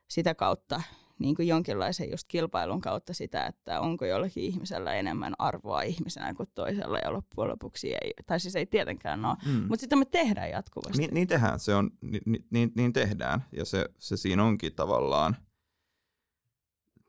sitä 0.08 0.36
kautta 0.36 0.82
niin 1.20 1.36
kuin 1.36 1.48
jonkinlaisen 1.48 2.12
just 2.12 2.28
kilpailun 2.28 2.82
kautta 2.82 3.14
sitä, 3.14 3.46
että 3.46 3.80
onko 3.80 4.06
jollakin 4.06 4.44
ihmisellä 4.44 4.94
enemmän 4.94 5.34
arvoa 5.40 5.82
ihmisenä 5.82 6.34
kuin 6.34 6.50
toisella 6.56 6.98
ja 6.98 7.14
loppujen 7.14 7.52
lopuksi 7.52 7.94
ei, 7.94 8.14
tai 8.26 8.40
siis 8.40 8.56
ei 8.56 8.66
tietenkään 8.66 9.26
ole, 9.26 9.38
mm. 9.46 9.52
mutta 9.52 9.82
sitä 9.82 9.96
me 9.96 10.06
tehdään 10.06 10.50
jatkuvasti. 10.50 10.98
Niin, 10.98 11.14
niin 11.14 11.28
tehdään, 11.28 11.60
se 11.60 11.76
on, 11.76 11.92
niin, 12.02 12.46
niin, 12.50 12.72
niin 12.76 12.94
tehdään 12.94 13.46
ja 13.52 13.66
se, 13.66 13.86
se 13.98 14.18
siinä 14.18 14.44
onkin 14.44 14.76
tavallaan, 14.76 15.36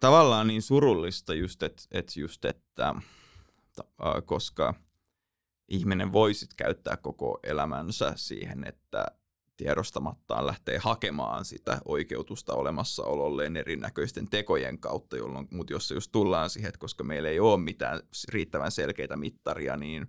tavallaan 0.00 0.46
niin 0.46 0.62
surullista 0.62 1.34
just, 1.34 1.62
että 1.62 1.82
et 1.90 2.16
just, 2.16 2.44
että 2.44 2.94
koska 4.24 4.74
ihminen 5.68 6.12
voisi 6.12 6.46
käyttää 6.56 6.96
koko 6.96 7.38
elämänsä 7.42 8.12
siihen, 8.16 8.64
että 8.64 9.06
tiedostamattaan 9.56 10.46
lähtee 10.46 10.78
hakemaan 10.78 11.44
sitä 11.44 11.78
oikeutusta 11.84 12.54
olemassaololleen 12.54 13.56
erinäköisten 13.56 14.28
tekojen 14.30 14.78
kautta, 14.78 15.16
jolloin, 15.16 15.48
mutta 15.50 15.72
jos 15.72 15.88
se 15.88 15.94
just 15.94 16.12
tullaan 16.12 16.50
siihen, 16.50 16.68
että 16.68 16.78
koska 16.78 17.04
meillä 17.04 17.28
ei 17.28 17.40
ole 17.40 17.60
mitään 17.60 18.00
riittävän 18.28 18.72
selkeitä 18.72 19.16
mittaria, 19.16 19.76
niin 19.76 20.06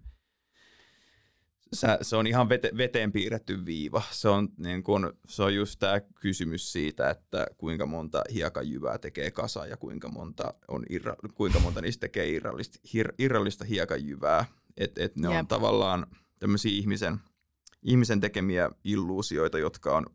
se 2.01 2.15
on 2.15 2.27
ihan 2.27 2.49
vete, 2.49 2.71
veteen 2.77 3.11
piirretty 3.11 3.65
viiva. 3.65 4.01
Se 4.11 4.29
on, 4.29 4.49
niin 4.57 4.83
kun, 4.83 5.13
se 5.27 5.43
on 5.43 5.55
just 5.55 5.79
tämä 5.79 5.99
kysymys 5.99 6.71
siitä, 6.71 7.09
että 7.09 7.47
kuinka 7.57 7.85
monta 7.85 8.21
hiekajyvää 8.33 8.97
tekee 8.97 9.31
kasa 9.31 9.65
ja 9.65 9.77
kuinka 9.77 10.09
monta, 10.09 10.53
on 10.67 10.83
irra, 10.89 11.15
kuinka 11.35 11.59
monta 11.59 11.81
niistä 11.81 12.01
tekee 12.01 12.29
irrallista, 12.29 12.79
hir, 12.93 13.13
irrallista 13.19 13.65
hiekajyvää. 13.65 14.45
Et, 14.77 14.97
et 14.97 15.15
ne 15.15 15.29
Jep. 15.29 15.39
on 15.39 15.47
tavallaan 15.47 16.07
tämmöisiä 16.39 16.71
ihmisen– 16.71 17.17
ihmisen 17.87 18.19
tekemiä 18.19 18.69
illuusioita, 18.83 19.59
jotka 19.59 19.97
on 19.97 20.05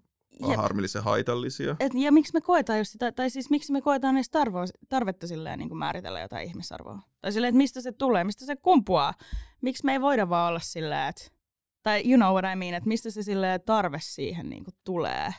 Jep. 0.48 0.56
harmillisen 0.56 1.02
haitallisia. 1.02 1.76
Et, 1.80 1.92
ja 1.94 2.12
miksi 2.12 2.32
me 2.32 2.40
koetaan 2.40 2.78
just 2.78 2.92
sitä, 2.92 3.12
tai 3.12 3.30
siis 3.30 3.50
miksi 3.50 3.72
me 3.72 3.80
koetaan 3.80 4.16
edes 4.16 4.30
tarvoa, 4.30 4.64
tarvetta 4.88 5.26
silleen 5.26 5.58
niin 5.58 5.68
kuin 5.68 5.78
määritellä 5.78 6.20
jotain 6.20 6.48
ihmisarvoa? 6.48 6.98
Tai 7.20 7.32
silleen, 7.32 7.48
että 7.48 7.56
mistä 7.56 7.80
se 7.80 7.92
tulee, 7.92 8.24
mistä 8.24 8.46
se 8.46 8.56
kumpuaa? 8.56 9.14
Miksi 9.61 9.85
me 9.85 9.92
ei 9.92 10.00
voida 10.00 10.28
vaan 10.28 10.48
olla 10.48 10.61
silleen, 10.61 11.08
että, 11.08 11.22
tai 11.82 12.02
you 12.11 12.16
know 12.16 12.32
what 12.32 12.44
I 12.52 12.56
mean, 12.56 12.74
että 12.74 12.88
mistä 12.88 13.11
se 13.11 13.22
silleen 13.22 13.61
tarve 13.66 13.98
siihen 14.00 14.50
niin 14.50 14.64
kuin 14.64 14.74
tulee? 14.85 15.30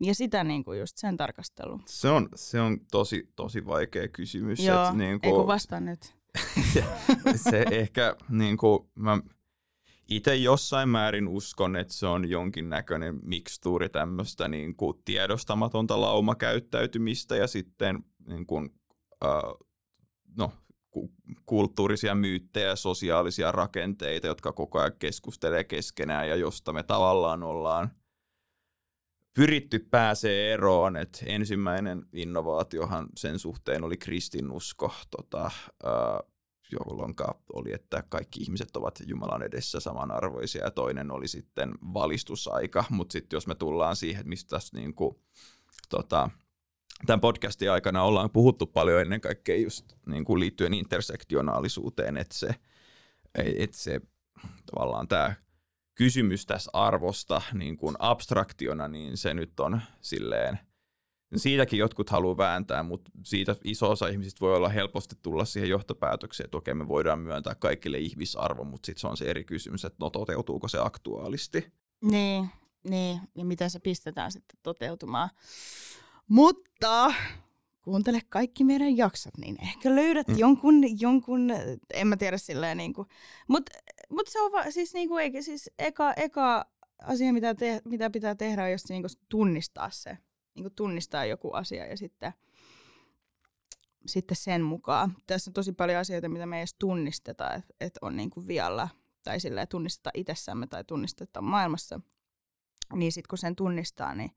Ja 0.00 0.14
sitä 0.14 0.44
niin 0.44 0.64
kuin 0.64 0.78
just 0.78 0.96
sen 0.96 1.16
tarkastelu. 1.16 1.80
Se 1.86 2.08
on, 2.08 2.28
se 2.34 2.60
on 2.60 2.78
tosi, 2.90 3.28
tosi 3.36 3.66
vaikea 3.66 4.08
kysymys. 4.08 4.60
Joo, 4.60 4.82
että 4.82 4.96
niin 4.96 5.20
kuin, 5.20 5.30
ei 5.30 5.36
kun 5.36 5.46
vastaa 5.46 5.80
nyt. 5.80 6.14
se 7.50 7.64
ehkä, 7.70 8.16
niin 8.28 8.56
kuin, 8.56 8.88
mä 8.94 9.18
itse 10.08 10.36
jossain 10.36 10.88
määrin 10.88 11.28
uskon, 11.28 11.76
että 11.76 11.94
se 11.94 12.06
on 12.06 12.30
jonkinnäköinen 12.30 13.18
mikstuuri 13.22 13.88
tämmöistä 13.88 14.48
niin 14.48 14.76
kuin 14.76 15.02
tiedostamatonta 15.04 16.00
laumakäyttäytymistä 16.00 17.36
ja 17.36 17.46
sitten 17.46 18.04
niin 18.26 18.46
kuin, 18.46 18.74
äh, 19.24 19.42
no, 20.36 20.52
kulttuurisia 21.46 22.14
myyttejä 22.14 22.76
sosiaalisia 22.76 23.52
rakenteita, 23.52 24.26
jotka 24.26 24.52
koko 24.52 24.78
ajan 24.78 24.92
keskustelee 24.98 25.64
keskenään 25.64 26.28
ja 26.28 26.36
josta 26.36 26.72
me 26.72 26.82
tavallaan 26.82 27.42
ollaan 27.42 27.90
pyritty 29.34 29.78
pääsee 29.78 30.52
eroon. 30.52 30.96
että 30.96 31.18
ensimmäinen 31.26 32.06
innovaatiohan 32.12 33.08
sen 33.16 33.38
suhteen 33.38 33.84
oli 33.84 33.96
kristinusko, 33.96 34.92
tota, 35.10 35.44
äh, 35.44 36.32
jolloin 36.72 37.14
oli, 37.52 37.72
että 37.72 38.04
kaikki 38.08 38.40
ihmiset 38.40 38.76
ovat 38.76 39.02
Jumalan 39.06 39.42
edessä 39.42 39.80
samanarvoisia 39.80 40.64
ja 40.64 40.70
toinen 40.70 41.10
oli 41.10 41.28
sitten 41.28 41.72
valistusaika, 41.94 42.84
mutta 42.90 43.12
sitten 43.12 43.36
jos 43.36 43.46
me 43.46 43.54
tullaan 43.54 43.96
siihen, 43.96 44.28
mistä 44.28 44.48
tässä 44.48 44.76
niin 44.76 44.94
kuin, 44.94 45.16
tota, 45.88 46.30
tämän 47.06 47.20
podcastin 47.20 47.70
aikana 47.70 48.02
ollaan 48.02 48.30
puhuttu 48.30 48.66
paljon 48.66 49.00
ennen 49.00 49.20
kaikkea 49.20 49.56
just 49.56 49.92
niin 50.06 50.24
kuin 50.24 50.40
liittyen 50.40 50.74
intersektionaalisuuteen, 50.74 52.16
että 52.16 52.34
se, 52.34 52.54
että 53.34 53.76
se 53.76 54.00
tavallaan 54.74 55.08
tämä 55.08 55.34
kysymys 55.94 56.46
tässä 56.46 56.70
arvosta 56.72 57.42
niin 57.52 57.76
kuin 57.76 57.96
abstraktiona, 57.98 58.88
niin 58.88 59.16
se 59.16 59.34
nyt 59.34 59.60
on 59.60 59.80
silleen 60.00 60.58
siitäkin 61.36 61.78
jotkut 61.78 62.10
haluaa 62.10 62.36
vääntää, 62.36 62.82
mutta 62.82 63.10
siitä 63.22 63.56
iso 63.64 63.90
osa 63.90 64.08
ihmisistä 64.08 64.40
voi 64.40 64.56
olla 64.56 64.68
helposti 64.68 65.16
tulla 65.22 65.44
siihen 65.44 65.70
johtopäätökseen, 65.70 66.44
että 66.44 66.56
okei, 66.56 66.74
me 66.74 66.88
voidaan 66.88 67.18
myöntää 67.18 67.54
kaikille 67.54 67.98
ihmisarvo, 67.98 68.64
mutta 68.64 68.86
sitten 68.86 69.00
se 69.00 69.06
on 69.06 69.16
se 69.16 69.24
eri 69.24 69.44
kysymys, 69.44 69.84
että 69.84 69.96
no 70.00 70.10
toteutuuko 70.10 70.68
se 70.68 70.78
aktuaalisti. 70.78 71.72
Niin, 72.02 72.48
niin, 72.90 73.20
ja 73.34 73.44
miten 73.44 73.70
se 73.70 73.80
pistetään 73.80 74.32
sitten 74.32 74.58
toteutumaan. 74.62 75.30
Mutta 76.28 77.12
kuuntele 77.82 78.20
kaikki 78.28 78.64
meidän 78.64 78.96
jaksot, 78.96 79.36
niin 79.38 79.56
ehkä 79.62 79.94
löydät 79.94 80.28
mm. 80.28 80.38
jonkun, 80.38 81.00
jonkun, 81.00 81.50
en 81.94 82.06
mä 82.06 82.16
tiedä 82.16 82.38
silleen 82.38 82.76
niin 82.76 82.92
kuin, 82.92 83.08
mutta 83.48 83.72
mut 84.10 84.28
se 84.28 84.40
on 84.40 84.52
va, 84.52 84.70
siis 84.70 84.94
niin 84.94 85.08
kuin, 85.08 85.22
eikä 85.22 85.42
siis 85.42 85.70
eka, 85.78 86.12
eka 86.16 86.64
asia, 87.02 87.32
mitä, 87.32 87.54
te, 87.54 87.80
mitä 87.84 88.10
pitää 88.10 88.34
tehdä, 88.34 88.64
on 88.64 88.72
just 88.72 88.88
niin 88.88 89.02
kuin 89.02 89.10
tunnistaa 89.28 89.90
se, 89.90 90.18
niin 90.54 90.74
tunnistaa 90.76 91.24
joku 91.24 91.52
asia 91.52 91.86
ja 91.86 91.96
sitten, 91.96 92.32
sitten 94.06 94.36
sen 94.36 94.62
mukaan. 94.62 95.16
Tässä 95.26 95.50
on 95.50 95.54
tosi 95.54 95.72
paljon 95.72 96.00
asioita, 96.00 96.28
mitä 96.28 96.46
me 96.46 96.56
ei 96.56 96.60
edes 96.60 96.74
tunnisteta, 96.78 97.54
että 97.54 97.74
et 97.80 97.98
on 98.02 98.16
niin 98.16 98.30
kuin 98.30 98.46
vialla 98.46 98.88
tai 99.22 99.40
sillä 99.40 99.66
tunnisteta 99.66 100.10
itsessämme 100.14 100.66
tai 100.66 100.84
tunnisteta 100.84 101.42
maailmassa. 101.42 102.00
Niin 102.92 103.12
sitten 103.12 103.28
kun 103.28 103.38
sen 103.38 103.56
tunnistaa, 103.56 104.14
niin 104.14 104.30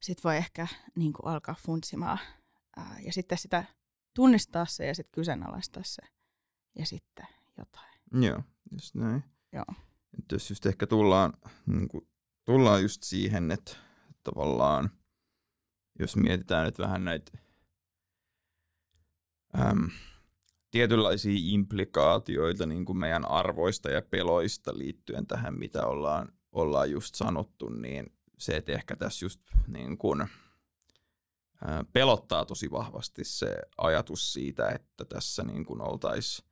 sitten 0.00 0.24
voi 0.24 0.36
ehkä 0.36 0.66
niin 0.96 1.12
kuin 1.12 1.26
alkaa 1.26 1.54
funtsimaan 1.66 2.18
ää, 2.76 2.96
ja 3.04 3.12
sitten 3.12 3.38
sitä 3.38 3.64
tunnistaa 4.14 4.66
se 4.66 4.86
ja 4.86 4.94
sitten 4.94 5.12
kyseenalaistaa 5.12 5.82
se 5.86 6.02
ja 6.78 6.86
sitten 6.86 7.26
jotain. 7.58 8.00
Joo, 8.12 8.40
just 8.72 8.94
näin. 8.94 9.24
Joo. 9.52 9.64
Et 10.18 10.32
jos 10.32 10.50
just 10.50 10.66
ehkä 10.66 10.86
tullaan, 10.86 11.32
niin 11.66 11.88
kuin, 11.88 12.08
tullaan 12.44 12.82
just 12.82 13.02
siihen, 13.02 13.50
että 13.50 13.76
tavallaan 14.22 14.90
jos 15.98 16.16
mietitään 16.16 16.64
nyt 16.66 16.78
vähän 16.78 17.04
näitä 17.04 17.32
äm, 19.60 19.90
tietynlaisia 20.70 21.38
implikaatioita 21.42 22.66
niin 22.66 22.84
kuin 22.84 22.98
meidän 22.98 23.24
arvoista 23.24 23.90
ja 23.90 24.02
peloista 24.02 24.78
liittyen 24.78 25.26
tähän, 25.26 25.58
mitä 25.58 25.86
ollaan, 25.86 26.28
ollaan 26.52 26.90
just 26.90 27.14
sanottu, 27.14 27.68
niin 27.68 28.12
se, 28.38 28.56
että 28.56 28.72
ehkä 28.72 28.96
tässä 28.96 29.24
just 29.24 29.40
niin 29.66 29.98
kuin, 29.98 30.20
ää, 31.64 31.84
pelottaa 31.92 32.44
tosi 32.44 32.70
vahvasti 32.70 33.24
se 33.24 33.56
ajatus 33.78 34.32
siitä, 34.32 34.68
että 34.68 35.04
tässä 35.04 35.42
niin 35.42 35.64
kuin 35.64 35.80
oltaisiin, 35.80 36.48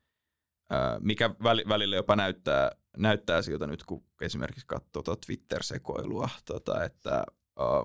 mikä 1.01 1.31
välillä 1.69 1.97
jopa 1.97 2.17
näyttää, 2.17 2.71
näyttää 2.97 3.43
siltä 3.43 3.67
nyt, 3.67 3.83
kun 3.85 4.05
esimerkiksi 4.21 4.67
katsoo 4.67 5.03
tuota 5.03 5.27
Twitter-sekoilua, 5.27 6.29
tota, 6.45 6.85
että 6.85 7.25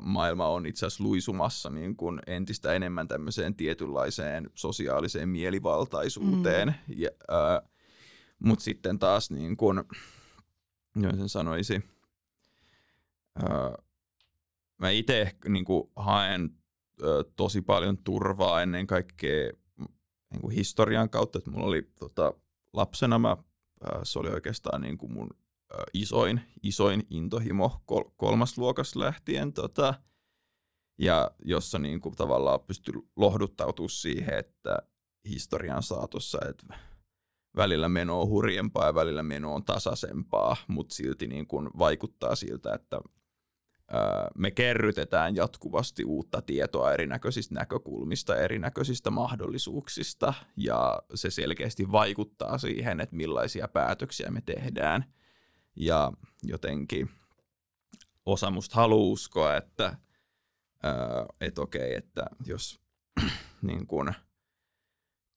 maailma 0.01 0.47
on 0.47 0.65
itse 0.65 0.85
asiassa 0.85 1.03
luisumassa 1.03 1.69
niin 1.69 1.95
kuin 1.95 2.19
entistä 2.27 2.73
enemmän 2.73 3.07
tämmöiseen 3.07 3.55
tietynlaiseen 3.55 4.49
sosiaaliseen 4.55 5.29
mielivaltaisuuteen. 5.29 6.67
Mm. 6.67 6.95
Ja, 6.97 7.09
äh, 7.31 7.69
Mutta 8.39 8.63
sitten 8.63 8.99
taas, 8.99 9.31
niin 9.31 9.57
kuin, 9.57 9.83
sen 11.01 11.29
sanoisi, 11.29 11.83
äh, 13.43 13.85
mä 14.77 14.89
itse 14.89 15.35
niin 15.49 15.65
kuin 15.65 15.89
haen 15.95 16.49
äh, 17.01 17.33
tosi 17.35 17.61
paljon 17.61 17.97
turvaa 17.97 18.61
ennen 18.61 18.87
kaikkea 18.87 19.51
niin 20.31 20.41
kuin 20.41 20.55
historian 20.55 21.09
kautta. 21.09 21.37
Että 21.37 21.51
mulla 21.51 21.65
oli 21.65 21.91
tota, 21.99 22.33
lapsena, 22.73 23.19
mä, 23.19 23.31
äh, 23.31 23.99
se 24.03 24.19
oli 24.19 24.29
oikeastaan 24.29 24.81
niin 24.81 24.97
kuin 24.97 25.13
mun 25.13 25.29
isoin, 25.93 26.41
isoin 26.63 27.03
intohimo 27.09 27.81
kol, 27.85 28.03
kolmasluokas 28.17 28.95
lähtien, 28.95 29.53
tota, 29.53 29.93
ja 30.99 31.31
jossa 31.45 31.79
niin 31.79 32.01
kuin 32.01 32.15
tavallaan 32.15 32.59
pystyi 32.59 32.93
lohduttautumaan 33.15 33.89
siihen, 33.89 34.39
että 34.39 34.77
historian 35.29 35.83
saatossa, 35.83 36.37
että 36.49 36.77
välillä 37.55 37.89
meno 37.89 38.21
on 38.21 38.27
hurjempaa 38.27 38.85
ja 38.85 38.95
välillä 38.95 39.23
meno 39.23 39.53
on 39.53 39.65
tasaisempaa, 39.65 40.57
mutta 40.67 40.95
silti 40.95 41.27
niin 41.27 41.47
kuin 41.47 41.69
vaikuttaa 41.79 42.35
siltä, 42.35 42.73
että 42.73 43.01
me 44.37 44.51
kerrytetään 44.51 45.35
jatkuvasti 45.35 46.05
uutta 46.05 46.41
tietoa 46.41 46.93
erinäköisistä 46.93 47.55
näkökulmista, 47.55 48.35
erinäköisistä 48.35 49.09
mahdollisuuksista, 49.09 50.33
ja 50.57 51.01
se 51.15 51.29
selkeästi 51.29 51.91
vaikuttaa 51.91 52.57
siihen, 52.57 52.99
että 52.99 53.15
millaisia 53.15 53.67
päätöksiä 53.67 54.31
me 54.31 54.41
tehdään– 54.41 55.05
ja 55.77 56.11
jotenkin 56.43 57.09
osa 58.25 58.51
musta 58.51 58.75
haluaa 58.75 59.11
uskoa, 59.11 59.55
että 59.55 59.97
et 61.41 61.59
okei, 61.59 61.95
että 61.95 62.25
jos 62.45 62.79
niin 63.61 63.87
kun 63.87 64.13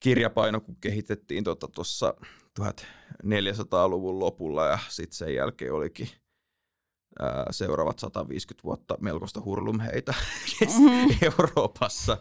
kirjapaino 0.01 0.61
kun 0.61 0.77
kehitettiin 0.77 1.45
tuossa 1.75 2.15
tota 2.55 2.83
1400-luvun 3.25 4.19
lopulla 4.19 4.67
ja 4.67 4.79
sitten 4.89 5.17
sen 5.17 5.35
jälkeen 5.35 5.73
olikin 5.73 6.09
ää, 7.21 7.47
seuraavat 7.51 7.99
150 7.99 8.65
vuotta 8.65 8.97
melkoista 9.01 9.41
hurlumheitä 9.41 10.15
mm-hmm. 10.61 11.17
Euroopassa, 11.23 12.19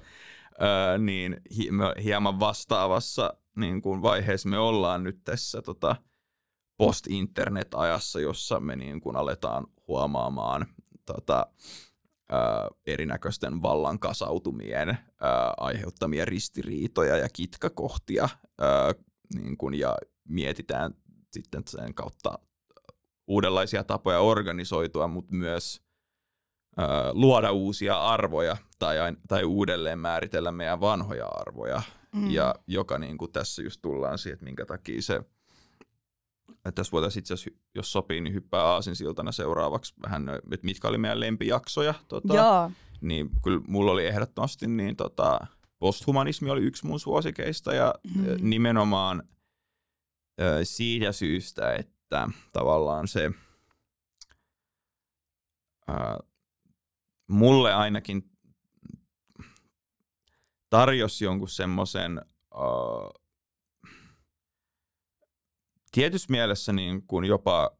ää, 0.59 0.97
niin 0.97 1.37
hi- 1.57 1.69
hieman 2.03 2.39
vastaavassa 2.39 3.33
niin 3.55 3.81
kun 3.81 4.01
vaiheessa 4.01 4.49
me 4.49 4.57
ollaan 4.57 5.03
nyt 5.03 5.23
tässä 5.23 5.61
tota, 5.61 5.95
post-internet-ajassa, 6.79 8.19
jossa 8.19 8.59
me 8.59 8.75
niin 8.75 9.01
kuin 9.01 9.15
aletaan 9.15 9.67
huomaamaan 9.87 10.65
tota, 11.05 11.47
ää, 12.29 12.67
erinäköisten 12.87 13.61
vallan 13.61 13.99
kasautumien 13.99 14.89
ää, 14.89 15.53
aiheuttamia 15.57 16.25
ristiriitoja 16.25 17.17
ja 17.17 17.29
kitkakohtia, 17.33 18.29
ää, 18.61 18.93
niin 19.35 19.57
kuin, 19.57 19.73
ja 19.73 19.97
mietitään 20.27 20.93
sitten 21.31 21.63
sen 21.67 21.93
kautta 21.93 22.39
uudenlaisia 23.27 23.83
tapoja 23.83 24.19
organisoitua, 24.19 25.07
mutta 25.07 25.35
myös 25.35 25.81
ää, 26.77 26.87
luoda 27.13 27.51
uusia 27.51 28.01
arvoja 28.01 28.57
tai, 28.79 28.97
tai 29.27 29.43
uudelleen 29.43 29.99
määritellä 29.99 30.51
meidän 30.51 30.81
vanhoja 30.81 31.25
arvoja, 31.25 31.81
mm. 32.15 32.29
ja 32.31 32.55
joka 32.67 32.97
niin 32.97 33.17
kuin 33.17 33.31
tässä 33.31 33.61
just 33.61 33.81
tullaan 33.81 34.17
siihen, 34.17 34.33
että 34.33 34.45
minkä 34.45 34.65
takia 34.65 35.01
se– 35.01 35.21
tässä 36.75 36.91
voitaisiin 36.91 37.21
itse 37.21 37.33
asiassa, 37.33 37.61
jos 37.75 37.91
sopii, 37.91 38.21
niin 38.21 38.33
hyppää 38.33 38.63
aasinsiltana 38.63 39.31
seuraavaksi 39.31 39.93
vähän, 40.03 40.29
että 40.29 40.65
mitkä 40.65 40.87
oli 40.87 40.97
meidän 40.97 41.19
lempijaksoja. 41.19 41.93
Tota, 42.07 42.33
Joo. 42.33 42.71
Niin 43.01 43.29
kyllä 43.43 43.61
mulla 43.67 43.91
oli 43.91 44.07
ehdottomasti 44.07 44.67
niin 44.67 44.95
tota, 44.95 45.39
posthumanismi 45.79 46.49
oli 46.49 46.61
yksi 46.61 46.87
mun 46.87 46.99
suosikeista 46.99 47.73
ja 47.73 47.95
mm. 48.15 48.49
nimenomaan 48.49 49.23
ö, 50.41 50.59
siitä 50.63 51.11
syystä, 51.11 51.73
että 51.73 52.29
tavallaan 52.53 53.07
se 53.07 53.31
ö, 55.89 55.93
mulle 57.27 57.73
ainakin 57.73 58.29
tarjosi 60.69 61.25
jonkun 61.25 61.49
semmoisen 61.49 62.21
tietyssä 65.91 66.27
mielessä 66.31 66.73
niin 66.73 67.03
kuin 67.07 67.25
jopa 67.25 67.71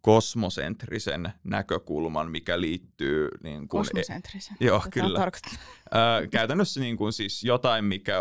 kosmosentrisen 0.00 1.32
näkökulman, 1.44 2.30
mikä 2.30 2.60
liittyy... 2.60 3.28
Niin 3.42 3.68
kuin, 3.68 3.80
e- 3.80 3.88
Kosmosentrisen? 3.88 4.56
E- 4.60 4.64
joo, 4.64 4.78
Tätä 4.78 4.90
kyllä. 4.90 5.20
Äh, 5.22 6.28
käytännössä 6.30 6.80
niin 6.80 6.96
kuin 6.96 7.12
siis 7.12 7.44
jotain, 7.44 7.84
mikä 7.84 8.14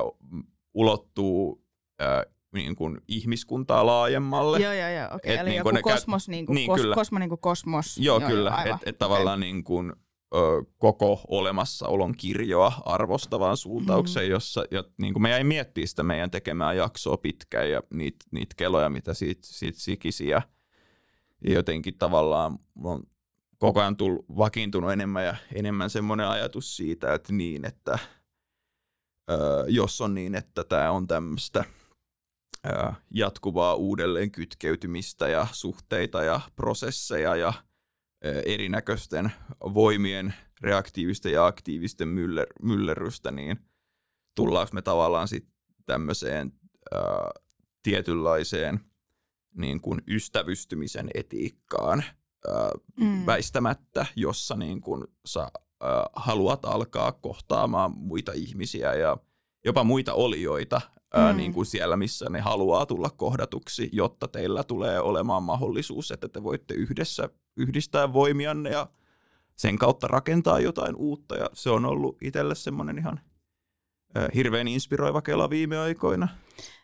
ulottuu 0.74 1.66
äh, 2.02 2.34
niin 2.54 2.76
kuin 2.76 3.02
ihmiskuntaa 3.08 3.86
laajemmalle. 3.86 4.60
Joo, 4.60 4.74
joo, 4.74 4.90
joo. 4.90 5.06
Okay. 5.06 5.36
Eli 5.36 5.50
niin 5.50 5.58
joku 5.58 5.70
kosmos, 5.82 6.30
niin 6.30 6.46
kuin, 6.46 6.56
niin, 6.56 6.68
kos, 6.68 6.82
kosmo 6.96 7.20
niin 7.20 7.30
kuin 7.30 7.42
kosmos. 7.42 7.98
Joo, 7.98 8.20
joo 8.20 8.30
kyllä. 8.30 8.64
Että 8.66 8.78
et 8.86 8.98
tavallaan 8.98 9.40
okay. 9.40 9.50
niin 9.50 9.64
kuin, 9.64 9.94
ö, 10.36 10.63
koko 10.78 11.22
olemassaolon 11.28 12.16
kirjoa 12.18 12.74
arvostavaan 12.86 13.58
suuntaukseen, 13.58 14.26
mm. 14.26 14.32
jossa 14.32 14.66
ja, 14.72 14.84
niin 14.98 15.13
kuin 15.13 15.24
me 15.24 15.30
jäi 15.30 15.44
miettimään 15.44 15.88
sitä 15.88 16.04
meidän 16.04 16.32
tekemää 16.32 16.74
jaksoa 16.74 17.18
pitkään 17.18 17.70
ja 17.70 17.84
niitä 17.94 18.26
niit 18.32 18.54
keloja, 18.54 18.90
mitä 18.90 19.13
siitä, 19.13 19.42
siitä 19.44 19.80
sikisi. 19.80 20.28
Ja, 20.28 20.42
ja 21.48 21.54
jotenkin 21.54 21.98
tavallaan 21.98 22.60
on 22.84 23.04
koko 23.58 23.80
ajan 23.80 23.98
tullut, 23.98 24.26
vakiintunut 24.38 24.92
enemmän 24.92 25.26
ja 25.26 25.36
enemmän 25.54 25.90
semmoinen 25.90 26.28
ajatus 26.28 26.78
siitä, 26.78 27.13
että 27.13 27.34
niin, 27.34 27.66
että 27.66 28.00
ö, 29.32 29.66
jos 29.68 30.02
on 30.02 30.13
niin, 30.13 30.36
että 30.36 30.63
tämä 30.63 30.92
on 30.92 31.08
tämmöistä 31.08 31.66
jatkuvaa 33.13 33.76
uudelleen 33.76 34.32
kytkeytymistä 34.32 35.28
ja 35.28 35.48
suhteita 35.52 36.24
ja 36.24 36.42
prosesseja 36.56 37.36
ja– 37.36 37.54
erinäköisten 38.22 39.32
voimien 39.62 40.34
reaktiivisten 40.62 41.32
ja 41.32 41.46
aktiivisten 41.46 42.08
myller, 42.08 42.48
myllerrystä, 42.62 43.32
niin 43.32 43.60
tullaanko 44.36 44.70
me 44.74 44.82
tavallaan 44.82 45.28
sitten 45.28 45.54
tämmöiseen 45.86 46.54
ää, 46.94 47.02
tietynlaiseen 47.84 48.80
niin 49.56 49.82
kuin 49.82 50.02
ystävystymisen 50.08 51.10
etiikkaan 51.13 52.04
ää, 52.48 52.72
mm. 53.00 53.26
väistämättä, 53.26 54.06
jossa 54.15 54.56
niin 54.56 54.82
kuin 54.82 55.08
sä 55.26 55.42
ää, 55.42 56.06
haluat 56.13 56.65
alkaa 56.65 57.12
kohtaamaan 57.12 57.92
muita 57.98 58.32
ihmisiä 58.32 58.94
ja 58.94 59.18
jopa 59.65 59.84
muita 59.84 60.13
olioita 60.13 60.82
ää, 61.14 61.32
mm. 61.34 61.38
niin 61.38 61.54
kuin 61.54 61.66
siellä, 61.66 61.98
missä 61.98 62.30
ne 62.30 62.40
haluaa 62.40 62.86
tulla 62.86 63.10
kohdatuksi, 63.10 63.90
jotta 63.92 64.28
teillä 64.28 64.64
tulee 64.64 65.00
olemaan 65.00 65.44
mahdollisuus, 65.44 66.12
että 66.12 66.30
te 66.30 66.44
voitte 66.44 66.74
yhdessä 66.74 67.30
yhdistää 67.58 68.14
voimianne 68.14 68.70
ja 68.70 68.88
sen 69.56 69.78
kautta 69.78 70.08
rakentaa 70.08 70.60
jotain 70.60 70.96
uutta. 70.96 71.36
Ja 71.36 71.50
se 71.54 71.70
on 71.70 71.86
ollut 71.86 72.18
itselle 72.22 72.56
semmoinen 72.56 72.98
ihan 72.98 73.20
ää, 74.16 74.30
hirveän 74.36 74.68
inspiroiva 74.68 75.22
kela 75.22 75.50
viime 75.50 75.78
aikoina. 75.78 76.28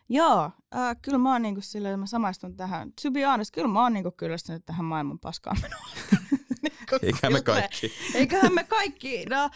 Joo, 0.08 0.50
äh, 0.76 0.96
kyllä 1.02 1.18
mä 1.18 1.32
oon 1.32 1.42
niinku 1.42 1.60
silleen, 1.60 2.00
mä 2.00 2.06
samaistun 2.06 2.56
tähän. 2.56 2.92
To 3.02 3.10
be 3.10 3.24
honest, 3.24 3.54
kyllä 3.54 3.68
mä 3.68 3.82
oon 3.82 3.92
niinku 3.92 4.10
kyllästynyt 4.10 4.66
tähän 4.66 4.84
maailman 4.84 5.18
paskaan 5.18 5.56
Eikä 7.02 7.30
me 7.30 7.42
kaikki. 7.42 7.92
Eiköhän 8.14 8.54
me 8.54 8.64
kaikki. 8.64 9.26
No, 9.26 9.50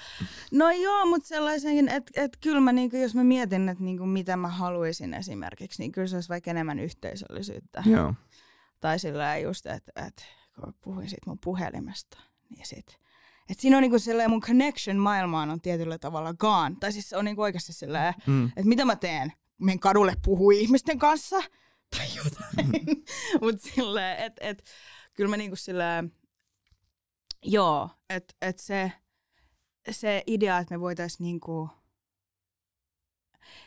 no 0.53 0.71
joo, 0.71 1.07
mutta 1.07 1.29
sellaisen, 1.29 1.89
että 1.89 2.23
et 2.23 2.37
kyllä 2.41 2.61
mä, 2.61 2.73
niinku, 2.73 2.97
jos 2.97 3.15
mä 3.15 3.25
mietin, 3.25 3.69
että 3.69 3.85
niinku, 3.85 4.07
mitä 4.07 4.37
mä 4.37 4.49
haluaisin 4.49 5.15
esimerkiksi, 5.15 5.83
niin 5.83 5.93
kyllä 5.93 6.07
se 6.07 6.17
olisi 6.17 6.29
vaikka 6.29 6.51
enemmän 6.51 6.79
yhteisöllisyyttä. 6.79 7.83
Joo. 7.87 8.15
Tai 8.81 8.99
sillä 8.99 9.39
just, 9.39 9.67
että 9.67 10.07
et, 10.07 10.27
kun 10.55 10.75
puhuin 10.81 11.09
siitä 11.09 11.31
mun 11.31 11.39
puhelimesta, 11.45 12.19
niin 12.51 12.67
sit, 12.67 12.99
että 13.51 13.63
siinä 13.63 13.77
on 13.77 13.83
niinku 13.83 13.99
sellainen 13.99 14.31
mun 14.31 14.41
connection 14.41 14.97
maailmaan 14.97 15.51
on 15.51 15.61
tietyllä 15.61 15.99
tavalla 15.99 16.35
gone. 16.35 16.77
Tai 16.81 16.93
siis 16.93 17.09
se 17.09 17.17
on 17.17 17.25
niinku 17.25 17.43
oikeasti 17.43 17.73
sellainen, 17.73 18.15
mm. 18.27 18.47
että 18.47 18.65
mitä 18.69 18.85
mä 18.85 18.97
teen? 18.97 19.33
Menen 19.59 19.81
kadulle 19.81 20.15
puhuu 20.25 20.51
ihmisten 20.51 20.99
kanssa 20.99 21.43
tai 21.97 22.07
jotain. 22.17 22.87
Mm. 22.87 23.03
Mutta 23.43 23.69
silleen, 23.75 24.19
että 24.19 24.49
et, 24.49 24.65
kyllä 25.15 25.31
mä 25.31 25.37
niinku 25.37 25.57
silleen, 25.57 26.13
joo, 27.43 27.91
että 28.11 28.35
et 28.43 28.59
se, 28.59 28.93
se 29.91 30.23
idea, 30.27 30.59
että 30.59 30.75
me 30.75 30.81
voitaisiin 30.81 31.25
niinku, 31.25 31.71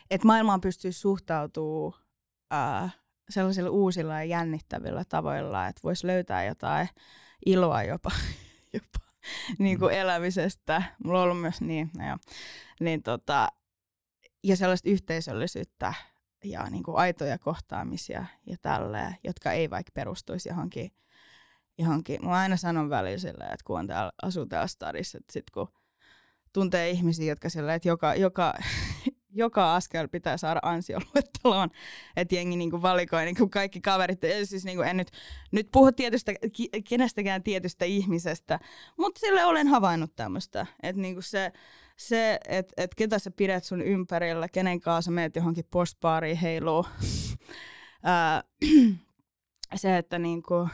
että 0.10 0.28
maailmaan 0.28 0.62
pystyy 0.62 0.92
suhtautumaan 0.92 2.86
uh, 2.86 2.90
sellaisilla 3.30 3.70
uusilla 3.70 4.14
ja 4.14 4.24
jännittävillä 4.24 5.04
tavoilla, 5.06 5.68
että 5.68 5.82
voisi 5.84 6.08
löytää 6.08 6.44
jotain 6.44 6.90
iloa 7.46 7.84
jopa, 7.84 8.12
jopa 8.74 9.00
niin 9.60 9.80
kuin 9.80 9.94
mm. 9.94 10.00
elämisestä. 10.00 10.84
Mulla 11.04 11.20
on 11.20 11.24
ollut 11.24 11.42
myös 11.42 11.62
niin, 11.62 11.92
no 11.98 12.08
joo, 12.08 12.18
niin 12.80 13.04
tota, 13.04 13.48
ja 14.44 14.58
sellaista 14.58 14.90
yhteisöllisyyttä 14.90 15.94
ja 16.44 16.70
niin 16.70 16.84
kuin 16.84 16.98
aitoja 16.98 17.38
kohtaamisia 17.38 18.26
ja 18.46 18.58
tälleen, 18.62 19.16
jotka 19.24 19.52
ei 19.52 19.70
vaikka 19.70 19.92
perustuisi 19.94 20.50
johonkin, 20.50 20.92
johonkin. 21.78 22.26
Mä 22.26 22.32
aina 22.32 22.58
sanon 22.58 22.90
välillä 22.90 23.44
että 23.44 23.64
kun 23.66 23.80
on 23.80 23.88
täällä, 23.88 24.12
asuu 24.22 24.46
täällä 24.46 24.68
stadissa, 24.68 25.18
että 25.18 25.34
sit 25.34 25.50
kun 25.50 25.68
tuntee 26.54 26.90
ihmisiä, 26.90 27.32
jotka 27.32 27.50
silleen, 27.50 27.76
että 27.76 27.88
joka, 27.88 28.16
joka, 28.16 28.54
joka 29.44 29.76
askel 29.76 30.08
pitää 30.08 30.38
saada 30.38 30.60
ansioluetteloon, 30.64 31.70
että 32.16 32.36
jengi 32.36 32.58
niinku 32.58 32.82
valikoi 32.82 33.26
niinku 33.26 33.50
kaikki 33.50 33.82
kaverit. 33.82 34.22
Siis 34.44 34.66
niinku 34.66 34.84
en 34.84 34.98
nyt, 34.98 35.12
nyt 35.52 35.68
puhu 35.72 35.92
tietystä, 35.92 36.34
kenestäkään 36.90 37.44
tietystä 37.44 37.86
ihmisestä, 37.86 38.60
mutta 38.98 39.20
sille 39.20 39.46
olen 39.46 39.68
havainnut 39.68 40.16
tämmöistä, 40.16 40.66
että 40.84 41.02
niinku 41.02 41.22
se, 41.22 41.52
se 41.98 42.40
että 42.48 42.74
et 42.78 42.96
ketä 42.96 43.20
sä 43.20 43.32
pidät 43.32 43.64
sun 43.64 43.82
ympärillä, 43.82 44.48
kenen 44.50 44.80
kanssa 44.80 45.12
meet 45.12 45.36
johonkin 45.36 45.66
postbaariin 45.72 46.38
heiluu. 46.38 46.86
se, 49.76 49.98
että 49.98 50.20
niinku, 50.20 50.68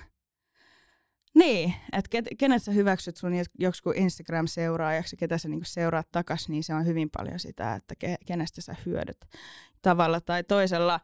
niin, 1.36 1.74
että 1.94 2.10
ket, 2.10 2.26
kenet 2.38 2.64
sä 2.64 2.72
hyväksyt 2.72 3.18
sun 3.18 3.32
joku 3.60 3.92
Instagram-seuraajaksi, 3.96 5.18
ketä 5.18 5.38
sä 5.38 5.48
niinku 5.48 5.66
seuraat 5.66 6.08
takas, 6.12 6.50
niin 6.50 6.64
se 6.64 6.74
on 6.74 6.86
hyvin 6.86 7.10
paljon 7.18 7.40
sitä, 7.40 7.76
että 7.76 7.96
ke, 7.96 8.16
kenestä 8.26 8.62
sä 8.62 8.76
hyödyt 8.86 9.26
tavalla 9.82 10.22
tai 10.22 10.44
toisella. 10.44 11.00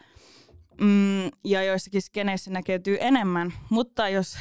Mm, 0.82 1.26
ja 1.44 1.64
joissakin 1.64 2.02
skeneissä 2.02 2.52
näkeytyy 2.52 2.98
enemmän, 3.00 3.54
mutta 3.70 4.10
jos 4.10 4.38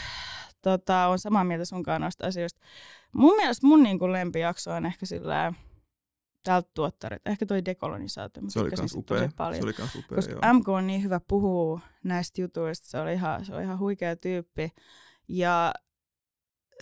tota, 0.63 1.07
on 1.07 1.19
samaa 1.19 1.45
mieltä 1.45 1.65
sunkaan 1.65 2.01
noista 2.01 2.27
asioista, 2.27 2.61
mun 3.13 3.37
mielestä 3.37 3.67
mun 3.67 3.83
niinku 3.83 4.13
lempijakso 4.13 4.73
on 4.73 4.87
ehkä 4.87 5.07
sillä 5.07 5.53
tältä 6.45 6.71
tuottarit, 6.75 7.23
ehkä 7.27 7.47
toi 7.47 7.65
dekolonisaatio. 7.65 8.43
Se 8.49 8.61
oli 8.61 8.71
kans 8.71 8.95
upea. 8.95 9.29
Paljon, 9.37 9.63
se 9.63 9.67
oli 9.67 9.73
kans 9.73 9.95
upea, 9.95 10.17
koska 10.17 10.33
joo. 10.33 10.55
MK 10.55 10.69
on 10.69 10.87
niin 10.87 11.03
hyvä 11.03 11.21
puhua 11.29 11.81
näistä 12.05 12.41
jutuista, 12.41 12.89
se 12.89 13.01
oli 13.01 13.13
ihan, 13.13 13.45
se 13.45 13.55
oli 13.55 13.63
ihan 13.63 13.79
huikea 13.79 14.17
tyyppi. 14.17 14.73
Ja 15.33 15.73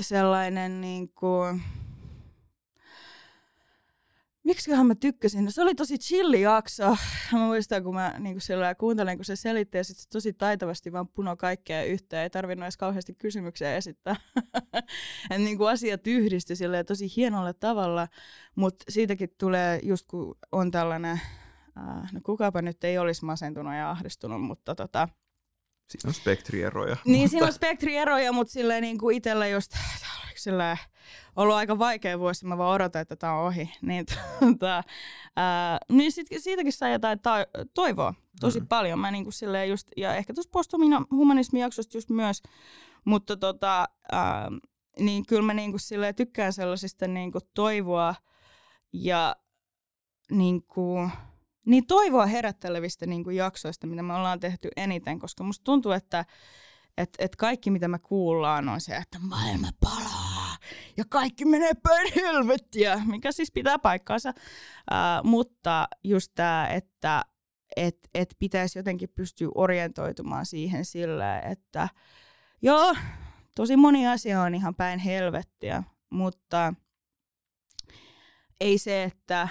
sellainen 0.01 0.81
niin 0.81 1.09
kuin, 1.09 1.63
miksiköhän 4.45 4.87
mä 4.87 4.95
tykkäsin. 4.95 5.53
Se 5.53 5.63
oli 5.63 5.75
tosi 5.75 5.99
chilli 5.99 6.41
jakso. 6.41 6.97
Mä 7.33 7.39
muistan, 7.39 7.85
kun 7.85 7.95
mä 7.95 8.15
niin 8.19 8.35
kuin 8.35 8.77
kuuntelin, 8.79 9.19
kun 9.19 9.25
se 9.25 9.37
selitti 9.37 9.79
ja 9.79 9.85
sitten 9.85 10.03
se 10.03 10.09
tosi 10.09 10.33
taitavasti 10.33 10.93
vaan 10.93 11.09
puno 11.09 11.37
kaikkea 11.37 11.85
yhteen. 11.85 12.23
Ei 12.23 12.31
tarvinnut 12.31 12.65
edes 12.65 12.77
kauheasti 12.77 13.15
kysymyksiä 13.15 13.77
esittää. 13.77 14.17
Et 15.31 15.39
niin 15.39 15.59
kuin 15.59 15.71
asiat 15.71 16.07
yhdistyi 16.07 16.57
tosi 16.87 17.17
hienolla 17.17 17.53
tavalla, 17.53 18.09
mutta 18.55 18.85
siitäkin 18.89 19.35
tulee 19.39 19.81
just 19.83 20.07
kun 20.07 20.39
on 20.53 20.71
tällainen, 20.71 21.21
äh, 21.79 22.13
no 22.13 22.21
kukapa 22.23 22.63
nyt 22.63 22.85
ei 22.85 22.99
olisi 22.99 23.25
masentunut 23.25 23.75
ja 23.75 23.91
ahdistunut, 23.91 24.43
mutta 24.43 24.75
tota, 24.75 25.09
Siinä 25.91 26.09
on 26.09 26.15
spektrieroja. 26.15 26.97
Niin, 27.05 27.21
mutta... 27.21 27.31
siinä 27.31 27.47
on 27.47 27.53
spektrieroja, 27.53 28.33
mutta 28.33 28.53
silleen 28.53 28.83
niin 28.83 28.99
kuin 28.99 29.17
itsellä 29.17 29.47
just 29.47 29.73
silleen, 30.41 30.79
ollut 31.37 31.55
aika 31.55 31.79
vaikea 31.79 32.19
vuosi, 32.19 32.47
mä 32.47 32.59
vaan 32.59 32.75
odotan, 32.75 33.03
että 33.03 33.17
tämä 33.17 33.39
on 33.39 33.47
ohi. 33.47 33.71
Niin, 33.83 34.07
tota, 34.41 34.83
ää, 35.37 35.79
niin 35.93 36.13
sit, 36.13 36.27
siitäkin 36.39 36.73
saa 36.73 36.89
jotain 36.89 37.21
ta- 37.21 37.47
toivoa 37.75 38.15
tosi 38.41 38.61
mm. 38.61 38.67
paljon. 38.67 38.99
Mä 38.99 39.11
niin 39.11 39.25
kuin 39.25 39.33
silleen 39.33 39.69
just, 39.69 39.89
ja 39.97 40.15
ehkä 40.15 40.35
tuossa 40.35 40.51
posthumanismin 40.53 41.63
jaksosta 41.63 41.97
just 41.97 42.11
myös, 42.11 42.43
mutta 43.05 43.37
tota, 43.37 43.89
ää, 44.13 44.49
niin 44.99 45.27
kyllä 45.27 45.43
mä 45.43 45.55
niin 45.55 45.73
kuin 45.73 45.81
silleen 45.81 46.15
tykkään 46.15 46.53
sellaisista 46.53 47.09
niin 47.09 47.33
kuin 47.33 47.43
toivoa 47.55 48.15
ja 48.93 49.37
niin 50.31 50.63
kuin, 50.63 51.11
niin 51.67 51.87
toivoa 51.87 52.27
herättelevistä 52.27 53.07
niin 53.07 53.25
kuin 53.25 53.37
jaksoista, 53.37 53.87
mitä 53.87 54.03
me 54.03 54.15
ollaan 54.15 54.41
tehty 54.41 54.69
eniten, 54.77 55.19
koska 55.19 55.45
musta 55.45 55.65
tuntuu, 55.65 55.93
että 55.93 56.25
et, 56.97 57.11
et 57.19 57.37
kaikki 57.37 57.71
mitä 57.71 57.89
me 57.89 57.99
kuullaan 57.99 58.69
on 58.69 58.81
se, 58.81 58.97
että 58.97 59.19
maailma 59.19 59.69
palaa 59.81 60.57
ja 60.97 61.05
kaikki 61.09 61.45
menee 61.45 61.73
päin 61.83 62.13
helvettiä, 62.17 63.03
mikä 63.07 63.33
siis 63.33 63.53
pitää 63.53 63.79
paikkaansa. 63.79 64.29
Uh, 64.31 65.31
mutta 65.31 65.89
just 66.05 66.33
tämä, 66.35 66.69
että 66.69 67.25
et, 67.77 67.99
et 68.15 68.37
pitäisi 68.39 68.79
jotenkin 68.79 69.09
pystyä 69.15 69.49
orientoitumaan 69.55 70.47
siihen 70.47 70.85
sillä, 70.85 71.41
että 71.41 71.89
joo, 72.63 72.97
tosi 73.57 73.77
moni 73.77 74.09
asia 74.09 74.43
on 74.43 74.55
ihan 74.55 74.75
päin 74.75 74.99
helvettiä, 74.99 75.83
mutta 76.11 76.75
ei 78.61 78.79
se, 78.79 79.03
että 79.05 79.49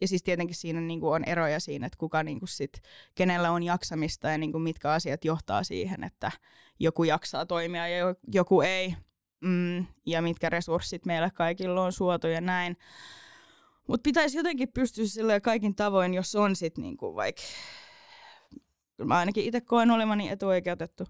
ja 0.00 0.08
siis 0.08 0.22
tietenkin 0.22 0.56
siinä 0.56 0.80
niin 0.80 1.00
kuin 1.00 1.14
on 1.14 1.24
eroja 1.24 1.60
siinä, 1.60 1.86
että 1.86 1.98
kuka 1.98 2.22
niin 2.22 2.38
kuin 2.38 2.48
sit, 2.48 2.82
kenellä 3.14 3.50
on 3.50 3.62
jaksamista 3.62 4.28
ja 4.28 4.38
niin 4.38 4.52
kuin 4.52 4.62
mitkä 4.62 4.92
asiat 4.92 5.24
johtaa 5.24 5.64
siihen, 5.64 6.04
että 6.04 6.32
joku 6.78 7.04
jaksaa 7.04 7.46
toimia 7.46 7.88
ja 7.88 8.14
joku 8.32 8.60
ei. 8.60 8.94
Mm, 9.40 9.86
ja 10.06 10.22
mitkä 10.22 10.50
resurssit 10.50 11.06
meillä 11.06 11.30
kaikilla 11.30 11.84
on 11.84 11.92
suotu 11.92 12.26
ja 12.26 12.40
näin. 12.40 12.76
Mutta 13.88 14.02
pitäisi 14.02 14.36
jotenkin 14.36 14.72
pystyä 14.72 15.06
sille 15.06 15.40
kaikin 15.40 15.74
tavoin, 15.74 16.14
jos 16.14 16.34
on 16.34 16.56
sitten 16.56 16.82
niin 16.82 16.96
kuin 16.96 17.14
vaikka, 17.14 17.42
mä 19.04 19.18
ainakin 19.18 19.44
itse 19.44 19.60
koen 19.60 19.90
olevani 19.90 20.28
etuoikeutettu 20.28 21.04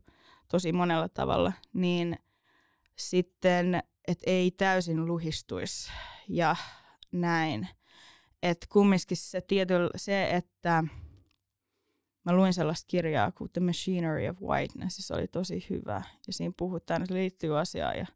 tosi 0.48 0.72
monella 0.72 1.08
tavalla, 1.08 1.52
niin 1.72 2.18
sitten, 2.96 3.82
että 4.08 4.30
ei 4.30 4.50
täysin 4.50 5.06
luhistuisi 5.06 5.90
ja 6.28 6.56
näin 7.12 7.68
että 8.42 8.66
kumminkin 8.70 9.16
se 9.16 9.40
tietyllä, 9.40 9.90
se, 9.96 10.30
että 10.30 10.84
mä 12.24 12.36
luin 12.36 12.54
sellaista 12.54 12.86
kirjaa 12.86 13.32
kuin 13.32 13.50
The 13.52 13.60
Machinery 13.60 14.28
of 14.28 14.42
Whiteness, 14.42 14.96
se 15.06 15.14
oli 15.14 15.28
tosi 15.28 15.66
hyvä. 15.70 16.02
Ja 16.26 16.32
siinä 16.32 16.54
puhutaan, 16.56 17.02
että 17.02 17.14
liittyy 17.14 17.58
asiaan 17.58 17.98
ja 17.98 18.06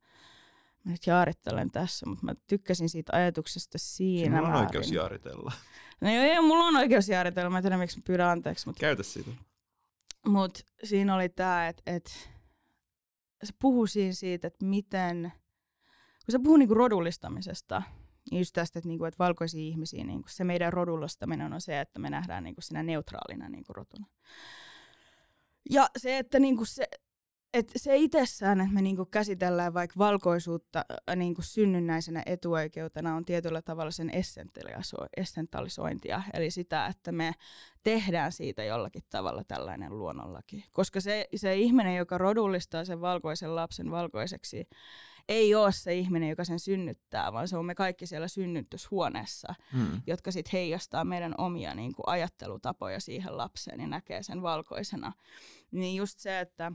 mä 0.84 0.92
nyt 0.92 1.06
jaarittelen 1.06 1.70
tässä, 1.70 2.06
mutta 2.06 2.26
mä 2.26 2.34
tykkäsin 2.46 2.88
siitä 2.88 3.16
ajatuksesta 3.16 3.78
siinä 3.78 4.36
Sinulla 4.36 4.58
on 4.58 4.64
oikeus 4.64 4.92
jaaritella. 4.92 5.52
No 6.00 6.14
joo, 6.14 6.24
joo, 6.24 6.42
mulla 6.42 6.64
on 6.64 6.76
oikeus 6.76 7.08
jaaritella, 7.08 7.50
mä 7.50 7.58
en 7.58 7.62
tiedä 7.62 7.76
miksi 7.76 7.98
mä 7.98 8.02
pyydän 8.06 8.28
anteeksi. 8.28 8.66
Mutta... 8.66 8.80
Käytä 8.80 9.02
siitä. 9.02 9.30
Mutta 10.26 10.60
siinä 10.84 11.14
oli 11.14 11.28
tämä, 11.28 11.68
että 11.68 11.82
et, 11.86 12.30
se 13.42 13.52
puhuu 13.58 13.86
siinä 13.86 14.12
siitä, 14.12 14.46
että 14.46 14.64
miten, 14.64 15.32
kun 16.26 16.32
se 16.32 16.38
puhuu 16.38 16.56
niinku 16.56 16.74
rodullistamisesta, 16.74 17.82
just 18.38 18.52
tästä, 18.52 18.78
että, 18.78 18.88
niinku, 18.88 19.04
että 19.04 19.18
valkoisia 19.18 19.60
ihmisiä, 19.60 20.04
niinku, 20.04 20.28
se 20.28 20.44
meidän 20.44 20.72
rodullastaminen 20.72 21.52
on 21.52 21.60
se, 21.60 21.80
että 21.80 21.98
me 21.98 22.10
nähdään 22.10 22.44
niinku, 22.44 22.60
sinä 22.60 22.82
neutraalina 22.82 23.48
niinku, 23.48 23.72
rotuna. 23.72 24.06
Ja 25.70 25.86
se, 25.98 26.18
että 26.18 26.38
niinku, 26.38 26.64
se, 26.64 26.84
et 27.54 27.72
se 27.76 27.96
itsessään, 27.96 28.60
että 28.60 28.74
me 28.74 28.82
niinku 28.82 29.04
käsitellään 29.04 29.74
vaikka 29.74 29.98
valkoisuutta 29.98 30.84
äh, 31.08 31.16
niinku 31.16 31.42
synnynnäisenä 31.42 32.22
etuoikeutena, 32.26 33.16
on 33.16 33.24
tietyllä 33.24 33.62
tavalla 33.62 33.90
sen 33.90 34.10
essentialisointia. 35.16 36.22
Eli 36.34 36.50
sitä, 36.50 36.86
että 36.86 37.12
me 37.12 37.32
tehdään 37.82 38.32
siitä 38.32 38.64
jollakin 38.64 39.02
tavalla 39.10 39.44
tällainen 39.44 39.98
luonnollaki. 39.98 40.64
Koska 40.72 41.00
se, 41.00 41.28
se 41.36 41.56
ihminen, 41.56 41.96
joka 41.96 42.18
rodullistaa 42.18 42.84
sen 42.84 43.00
valkoisen 43.00 43.56
lapsen 43.56 43.90
valkoiseksi, 43.90 44.68
ei 45.28 45.54
ole 45.54 45.72
se 45.72 45.94
ihminen, 45.94 46.28
joka 46.28 46.44
sen 46.44 46.58
synnyttää, 46.58 47.32
vaan 47.32 47.48
se 47.48 47.56
on 47.56 47.66
me 47.66 47.74
kaikki 47.74 48.06
siellä 48.06 48.28
synnytyshuoneessa, 48.28 49.54
mm. 49.72 50.02
jotka 50.06 50.30
sitten 50.30 50.50
heijastaa 50.52 51.04
meidän 51.04 51.34
omia 51.38 51.74
niin 51.74 51.92
kuin, 51.94 52.08
ajattelutapoja 52.08 53.00
siihen 53.00 53.36
lapseen 53.36 53.80
ja 53.80 53.86
näkee 53.86 54.22
sen 54.22 54.42
valkoisena. 54.42 55.12
Niin 55.70 55.96
just 55.96 56.18
se, 56.18 56.40
että 56.40 56.72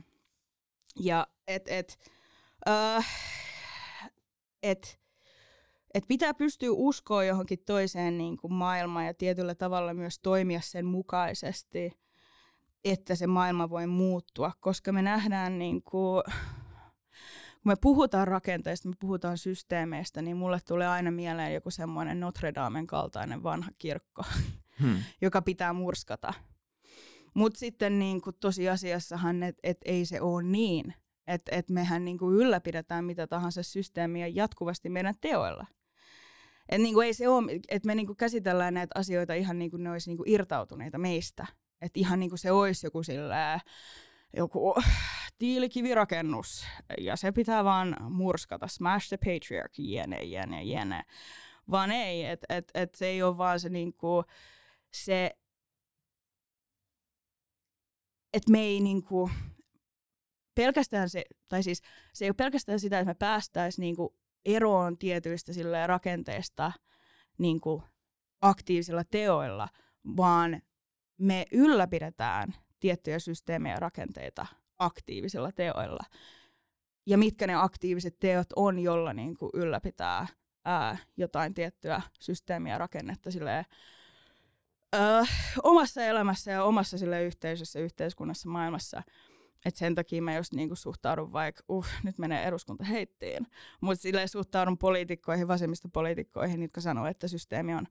ja 1.00 1.26
et, 1.46 1.62
et, 1.66 1.98
äh, 2.68 3.06
että 4.62 4.88
et 5.94 6.04
pitää 6.08 6.34
pystyä 6.34 6.68
uskoa 6.72 7.24
johonkin 7.24 7.58
toiseen 7.66 8.18
niin 8.18 8.36
kuin 8.36 8.52
maailmaan 8.52 9.06
ja 9.06 9.14
tietyllä 9.14 9.54
tavalla 9.54 9.94
myös 9.94 10.18
toimia 10.18 10.60
sen 10.60 10.86
mukaisesti, 10.86 11.92
että 12.84 13.14
se 13.14 13.26
maailma 13.26 13.70
voi 13.70 13.86
muuttua, 13.86 14.52
koska 14.60 14.92
me 14.92 15.02
nähdään 15.02 15.58
niin 15.58 15.82
kuin, 15.82 16.22
kun 17.62 17.72
me 17.72 17.76
puhutaan 17.80 18.28
rakenteista, 18.28 18.88
me 18.88 18.94
puhutaan 19.00 19.38
systeemeistä, 19.38 20.22
niin 20.22 20.36
mulle 20.36 20.58
tulee 20.68 20.88
aina 20.88 21.10
mieleen 21.10 21.54
joku 21.54 21.70
semmoinen 21.70 22.20
Notre 22.20 22.54
Damen 22.54 22.86
kaltainen 22.86 23.42
vanha 23.42 23.70
kirkko, 23.78 24.22
hmm. 24.80 24.96
joka 25.22 25.42
pitää 25.42 25.72
murskata. 25.72 26.34
Mutta 27.34 27.58
sitten 27.58 27.98
niin 27.98 28.20
kuin 28.20 28.36
tosiasiassahan, 28.40 29.42
että 29.42 29.60
et 29.62 29.78
ei 29.84 30.04
se 30.04 30.20
ole 30.20 30.42
niin, 30.42 30.94
että 31.26 31.56
et 31.56 31.70
mehän 31.70 32.04
niin 32.04 32.18
ylläpidetään 32.32 33.04
mitä 33.04 33.26
tahansa 33.26 33.62
systeemiä 33.62 34.26
jatkuvasti 34.26 34.88
meidän 34.88 35.14
teoilla. 35.20 35.66
Et 36.68 36.80
niin 36.80 37.02
ei 37.04 37.14
se 37.14 37.28
ole, 37.28 37.60
että 37.68 37.86
me 37.86 37.94
niin 37.94 38.16
käsitellään 38.16 38.74
näitä 38.74 38.92
asioita 38.98 39.34
ihan 39.34 39.58
niin 39.58 39.70
kuin 39.70 39.84
ne 39.84 39.90
olisi 39.90 40.10
niin 40.10 40.18
irtautuneita 40.26 40.98
meistä. 40.98 41.46
Että 41.80 42.00
ihan 42.00 42.20
niin 42.20 42.30
kuin 42.30 42.38
se 42.38 42.52
olisi 42.52 42.86
joku 42.86 43.02
sillä 43.02 43.60
joku 44.36 44.74
tiilikivirakennus 45.38 46.66
ja 46.98 47.16
se 47.16 47.32
pitää 47.32 47.64
vaan 47.64 47.96
murskata, 48.10 48.68
smash 48.68 49.08
the 49.08 49.16
patriarchy, 49.16 49.82
jene, 49.82 50.22
jene, 50.22 50.62
jene. 50.62 51.02
Vaan 51.70 51.90
ei, 51.90 52.24
että 52.24 52.46
et, 52.48 52.70
et 52.74 52.94
se 52.94 53.06
ei 53.06 53.22
ole 53.22 53.38
vaan 53.38 53.60
se, 53.60 53.68
niinku, 53.68 54.24
se 54.92 55.30
että 58.32 58.52
me 58.52 58.60
ei 58.60 58.80
niinku, 58.80 59.30
pelkästään 60.54 61.08
se, 61.08 61.24
tai 61.48 61.62
siis 61.62 61.82
se 62.12 62.24
ei 62.24 62.28
ole 62.28 62.34
pelkästään 62.34 62.80
sitä, 62.80 62.98
että 62.98 63.10
me 63.10 63.14
päästäisiin 63.14 63.82
niinku 63.82 64.16
eroon 64.44 64.98
tietyistä 64.98 65.52
rakenteista 65.86 66.72
niinku 67.38 67.82
aktiivisilla 68.40 69.04
teoilla, 69.04 69.68
vaan 70.16 70.62
me 71.18 71.46
ylläpidetään 71.52 72.54
tiettyjä 72.80 73.18
systeemejä 73.18 73.74
ja 73.74 73.80
rakenteita 73.80 74.46
aktiivisilla 74.78 75.52
teoilla. 75.52 76.04
Ja 77.06 77.18
mitkä 77.18 77.46
ne 77.46 77.54
aktiiviset 77.54 78.16
teot 78.20 78.46
on, 78.56 78.78
jolla 78.78 79.12
niin 79.12 79.36
kuin 79.36 79.50
ylläpitää 79.54 80.26
ää, 80.64 80.96
jotain 81.16 81.54
tiettyä 81.54 82.02
systeemiä 82.20 82.72
ja 82.72 82.78
rakennetta 82.78 83.30
silleen, 83.30 83.64
ää, 84.92 85.24
omassa 85.62 86.04
elämässä 86.04 86.50
ja 86.50 86.64
omassa 86.64 86.98
sille 86.98 87.24
yhteisössä, 87.24 87.78
yhteiskunnassa, 87.78 88.48
maailmassa. 88.48 89.02
Et 89.64 89.76
sen 89.76 89.94
takia 89.94 90.22
mä 90.22 90.36
just 90.36 90.52
niinku 90.52 90.74
suhtaudun 90.74 91.32
vaikka, 91.32 91.62
uh, 91.68 91.86
nyt 92.02 92.18
menee 92.18 92.44
eduskunta 92.44 92.84
heittiin, 92.84 93.46
mutta 93.80 94.02
silleen 94.02 94.28
suhtaudun 94.28 94.78
poliitikkoihin, 94.78 95.48
vasemmista 95.48 95.88
poliitikkoihin, 95.92 96.62
jotka 96.62 96.80
sanoo, 96.80 97.06
että 97.06 97.28
systeemi 97.28 97.74
on 97.74 97.86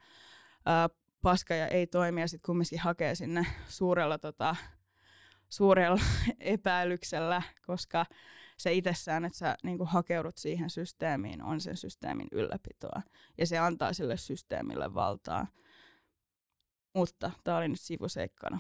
ää, 0.66 0.90
paska 1.22 1.56
ja 1.56 1.68
ei 1.68 1.88
toimi, 1.88 2.22
ja 2.22 2.28
sitten 2.28 2.46
kumminkin 2.46 2.80
hakee 2.80 3.16
sinne 3.16 3.46
suurella, 3.68 4.18
tota, 4.18 4.56
suurella 5.50 6.02
epäilyksellä, 6.40 7.42
koska 7.66 8.06
se 8.58 8.74
itsessään, 8.74 9.26
että 9.26 9.38
sä 9.38 9.58
niin 9.64 9.78
hakeudut 9.86 10.38
siihen 10.38 10.70
systeemiin, 10.70 11.44
on 11.44 11.62
sen 11.62 11.78
systeemin 11.78 12.28
ylläpitoa. 12.32 13.02
Ja 13.38 13.48
se 13.48 13.58
antaa 13.58 13.94
sille 13.94 14.18
systeemille 14.18 14.94
valtaa. 14.94 15.48
Mutta 16.96 17.32
tämä 17.44 17.58
oli 17.58 17.68
nyt 17.68 17.80
sivuseikkana. 17.80 18.60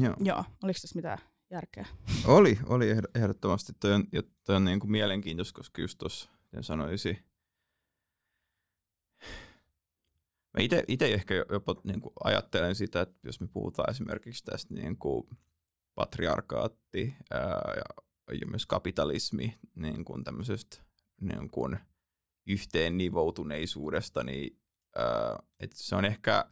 Joo. 0.00 0.14
Joo, 0.24 0.44
oliko 0.62 0.78
tässä 0.82 0.96
mitään 0.96 1.18
järkeä? 1.50 1.86
Oli, 2.24 2.58
oli 2.66 2.86
ehdottomasti. 3.14 3.72
Toi 3.80 3.92
on, 3.92 4.04
toi 4.44 4.56
on 4.56 4.64
niin 4.64 4.80
kuin 4.80 4.90
mielenkiintoista, 4.90 5.56
koska 5.56 5.82
just 5.82 5.98
tuossa 5.98 6.30
sanoisin, 6.60 7.29
Mä 10.52 10.64
itse 10.88 11.14
ehkä 11.14 11.34
jopa 11.34 11.76
niin 11.84 12.00
kuin 12.00 12.12
ajattelen 12.24 12.74
sitä, 12.74 13.00
että 13.00 13.18
jos 13.22 13.40
me 13.40 13.48
puhutaan 13.52 13.90
esimerkiksi 13.90 14.44
tästä 14.44 14.74
niin 14.74 14.98
kuin 14.98 15.28
patriarkaatti 15.94 17.14
ää, 17.30 17.72
ja, 17.76 18.04
ja 18.40 18.46
myös 18.46 18.66
kapitalismi 18.66 19.58
niin 19.74 20.04
kuin 20.04 20.24
tämmöisestä 20.24 20.82
niin 21.20 21.50
kuin 21.50 21.78
yhteen 22.46 22.96
nivoutuneisuudesta, 22.96 24.24
niin 24.24 24.60
ää, 24.96 25.38
että 25.60 25.76
se 25.78 25.96
on 25.96 26.04
ehkä, 26.04 26.50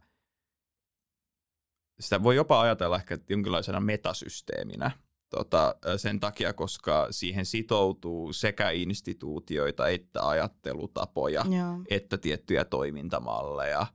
sitä 1.99 2.23
voi 2.23 2.35
jopa 2.35 2.61
ajatella 2.61 2.95
ehkä 2.95 3.17
jonkinlaisena 3.29 3.79
metasysteeminä, 3.79 4.91
tota, 5.29 5.75
sen 5.97 6.19
takia, 6.19 6.53
koska 6.53 7.07
siihen 7.11 7.45
sitoutuu 7.45 8.33
sekä 8.33 8.69
instituutioita 8.69 9.87
että 9.87 10.27
ajattelutapoja, 10.27 11.45
Joo. 11.49 11.83
että 11.89 12.17
tiettyjä 12.17 12.65
toimintamalleja, 12.65 13.87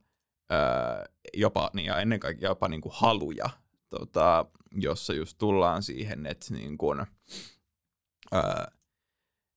öö, 0.51 1.05
jopa, 1.33 1.69
niin 1.73 1.85
ja 1.85 1.99
ennen 1.99 2.19
kaikkea 2.19 2.49
jopa 2.49 2.67
niin 2.67 2.81
kuin 2.81 2.93
haluja, 2.95 3.49
tota, 3.89 4.45
jossa 4.71 5.13
just 5.13 5.37
tullaan 5.37 5.83
siihen, 5.83 6.25
että 6.25 6.53
niin 6.53 6.77
kuin, 6.77 6.99
öö, 8.33 8.65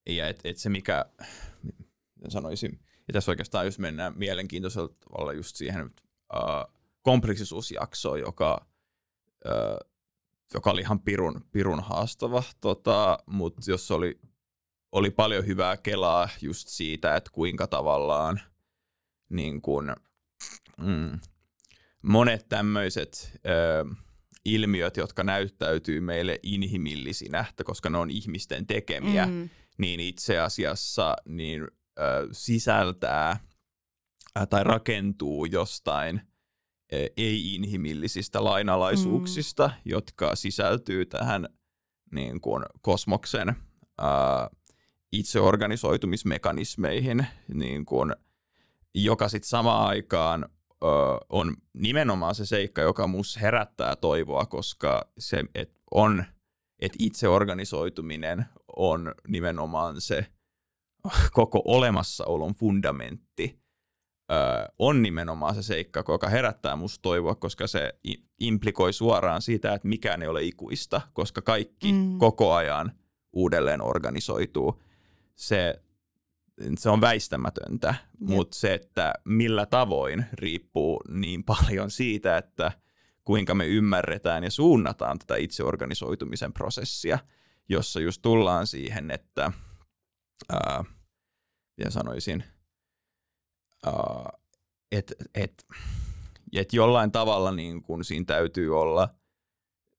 ja 0.09 0.29
et, 0.29 0.41
et 0.45 0.57
se 0.57 0.69
mikä, 0.69 1.05
sanoisin, 2.29 2.81
ja 3.09 3.13
tässä 3.13 3.33
oikeastaan 3.33 3.67
just 3.67 3.79
mennään 3.79 4.13
mielenkiintoisella 4.17 4.89
tavalla 4.89 5.33
just 5.33 5.57
siihen 5.57 5.81
öö, 6.35 6.41
kompleksisuusjaksoon, 7.03 8.21
joka 8.21 8.67
öö, 9.47 9.77
joka 10.55 10.71
oli 10.71 10.81
ihan 10.81 11.01
pirun, 11.01 11.45
pirun 11.53 11.81
haastava, 11.81 12.43
tota, 12.61 13.19
mutta 13.27 13.71
jos 13.71 13.91
oli, 13.91 14.21
oli 14.93 15.11
paljon 15.11 15.47
hyvää 15.47 15.77
kelaa 15.77 16.29
just 16.43 16.69
siitä, 16.69 17.17
että 17.17 17.31
kuinka 17.33 17.67
tavallaan 17.67 18.41
niin 19.29 19.63
kun, 19.63 19.97
mm, 20.81 21.21
monet 22.03 22.49
tämmöiset 22.49 23.41
ilmiöt, 24.45 24.97
jotka 24.97 25.25
näyttäytyy 25.25 26.01
meille 26.01 26.41
inhimillisinä, 26.43 27.45
koska 27.65 27.91
ne 27.91 27.99
on 27.99 28.11
ihmisten 28.11 28.67
tekemiä, 28.67 29.27
mm. 29.27 29.49
niin 29.79 30.01
itse 30.01 30.39
asiassa 30.39 31.17
niin, 31.29 31.63
ö, 31.99 32.29
sisältää 32.33 33.41
tai 34.51 34.65
rakentuu 34.65 35.45
jostain 35.45 36.21
ei-inhimillisistä 37.17 38.45
lainalaisuuksista, 38.45 39.69
mm. 39.69 39.75
jotka 39.85 40.37
sisältyy 40.37 41.07
tähän 41.07 41.49
niin 42.13 42.41
kuin 42.41 42.65
kosmoksen 42.81 43.57
ää, 43.99 44.51
itseorganisoitumismekanismeihin, 45.13 47.27
niin 47.55 47.87
kuin, 47.87 48.15
joka 48.95 49.29
sitten 49.29 49.49
samaan 49.49 49.89
aikaan 49.89 50.45
ö, 50.45 50.49
on 51.29 51.57
nimenomaan 51.75 52.35
se 52.35 52.47
seikka, 52.47 52.83
joka 52.83 53.07
mus 53.07 53.41
herättää 53.41 53.97
toivoa, 53.97 54.47
koska 54.47 55.11
se 55.19 55.45
et 55.55 55.81
on, 55.91 56.25
että 56.79 56.97
itseorganisoituminen 57.01 58.45
on 58.77 59.15
nimenomaan 59.29 60.01
se 60.01 60.27
koko 61.33 61.63
olemassaolon 61.65 62.55
fundamentti, 62.55 63.61
on 64.79 65.03
nimenomaan 65.03 65.55
se 65.55 65.63
seikka, 65.63 66.05
joka 66.09 66.29
herättää 66.29 66.77
musta 66.77 67.03
toivoa, 67.03 67.35
koska 67.35 67.67
se 67.67 67.95
implikoi 68.41 68.93
suoraan 68.93 69.43
sitä, 69.43 69.75
että 69.75 69.89
mikään 69.89 70.23
ei 70.23 70.29
ole 70.29 70.43
ikuista, 70.43 71.01
koska 71.13 71.43
kaikki 71.43 71.93
mm. 71.93 72.19
koko 72.19 72.55
ajan 72.55 72.93
uudelleen 73.33 73.83
organisoituu. 73.83 74.83
Se, 75.35 75.83
se 76.79 76.91
on 76.91 77.01
väistämätöntä, 77.01 77.89
yep. 77.89 78.31
mutta 78.31 78.57
se, 78.57 78.75
että 78.75 79.15
millä 79.25 79.67
tavoin 79.67 80.27
riippuu 80.33 81.01
niin 81.09 81.45
paljon 81.45 81.91
siitä, 81.91 82.37
että 82.37 82.73
kuinka 83.25 83.55
me 83.55 83.67
ymmärretään 83.67 84.45
ja 84.45 84.51
suunnataan 84.51 85.19
tätä 85.19 85.37
itseorganisoitumisen 85.37 86.53
prosessia, 86.53 87.19
jossa 87.69 88.01
just 88.01 88.23
tullaan 88.23 88.67
siihen, 88.67 89.11
että 89.11 89.53
ää, 90.53 90.85
mitä 91.77 91.91
sanoisin– 91.91 92.45
että 94.93 95.15
et, 95.35 95.67
et 96.53 96.73
jollain 96.73 97.13
tavalla 97.13 97.53
niin 97.53 97.83
kun 97.83 98.05
siinä 98.05 98.25
täytyy 98.25 98.81
olla 98.81 99.09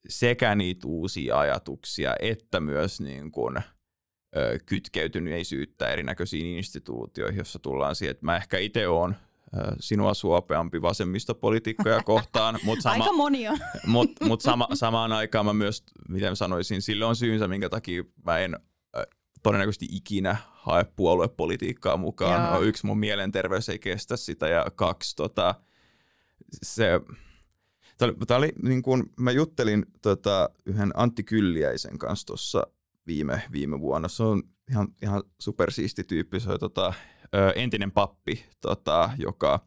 sekä 0.07 0.55
niitä 0.55 0.87
uusia 0.87 1.39
ajatuksia, 1.39 2.15
että 2.19 2.59
myös 2.59 3.01
niin 3.01 3.31
kun, 3.31 3.61
ö, 4.37 4.59
kytkeytyneisyyttä 4.65 5.87
erinäköisiin 5.87 6.45
instituutioihin, 6.45 7.37
jossa 7.37 7.59
tullaan 7.59 7.95
siihen, 7.95 8.11
että 8.11 8.25
mä 8.25 8.35
ehkä 8.35 8.57
itse 8.57 8.87
olen 8.87 9.15
sinua 9.79 10.13
suopeampi 10.13 10.81
vasemmistopolitiikkoja 10.81 12.03
kohtaan. 12.11 12.59
Mut 12.63 12.81
sama, 12.81 13.03
Aika 13.03 13.13
monia. 13.13 13.53
Mutta 13.87 14.25
mut 14.25 14.41
sama, 14.41 14.67
samaan 14.73 15.11
aikaan 15.11 15.45
mä 15.45 15.53
myös, 15.53 15.83
miten 16.09 16.35
sanoisin, 16.35 16.81
sillä 16.81 17.07
on 17.07 17.15
syynsä, 17.15 17.47
minkä 17.47 17.69
takia 17.69 18.03
mä 18.25 18.37
en 18.37 18.59
todennäköisesti 19.43 19.87
ikinä 19.91 20.37
hae 20.51 20.85
puoluepolitiikkaa 20.95 21.97
mukaan. 21.97 22.53
No, 22.53 22.61
yksi, 22.61 22.85
mun 22.85 22.99
mielenterveys 22.99 23.69
ei 23.69 23.79
kestä 23.79 24.17
sitä 24.17 24.47
ja 24.47 24.65
kaksi, 24.75 25.15
tota, 25.15 25.55
se, 26.63 27.01
Tämä 27.99 28.37
oli, 28.37 28.45
oli 28.45 28.53
niin 28.63 28.81
kuin, 28.81 29.03
mä 29.19 29.31
juttelin 29.31 29.85
tota, 30.01 30.49
yhden 30.65 30.91
Antti 30.93 31.23
Kylliäisen 31.23 31.97
kanssa 31.97 32.27
tuossa 32.27 32.67
viime, 33.07 33.41
viime 33.51 33.79
vuonna. 33.79 34.07
Se 34.07 34.23
on 34.23 34.43
ihan, 34.71 34.87
ihan 35.01 35.23
supersiisti 35.39 36.03
tyyppi. 36.03 36.39
Se 36.39 36.51
on 36.51 36.59
tota, 36.59 36.93
ö, 37.35 37.51
entinen 37.55 37.91
pappi, 37.91 38.45
tota, 38.61 39.09
joka 39.17 39.59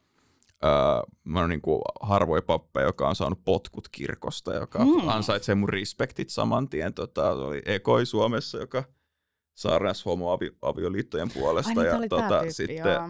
ö, 0.65 0.69
mä 1.25 1.39
olen 1.39 1.51
niin 1.51 1.61
kuin 1.61 1.83
harvoin 2.03 2.43
pappeja, 2.43 2.87
joka 2.87 3.09
on 3.09 3.17
saanut 3.17 3.45
potkut 3.45 3.89
kirkosta, 3.89 4.55
joka 4.55 4.79
mm. 4.79 5.09
ansaitsee 5.09 5.55
mun 5.55 5.69
respektit 5.69 6.31
saman 6.31 6.69
tien. 6.69 6.95
Tota, 6.95 7.31
oli 7.31 7.63
Ekoi 7.67 8.07
Suomessa, 8.07 8.59
joka 8.59 8.85
saarnas 9.55 10.07
homoavioliittojen 10.07 11.31
puolesta. 11.35 11.81
Ai, 11.81 11.87
ja, 11.87 11.99
niin, 11.99 12.09
tota, 12.09 12.29
tyyppi, 12.29 12.53
sitten, 12.53 12.77
joo. 12.77 13.09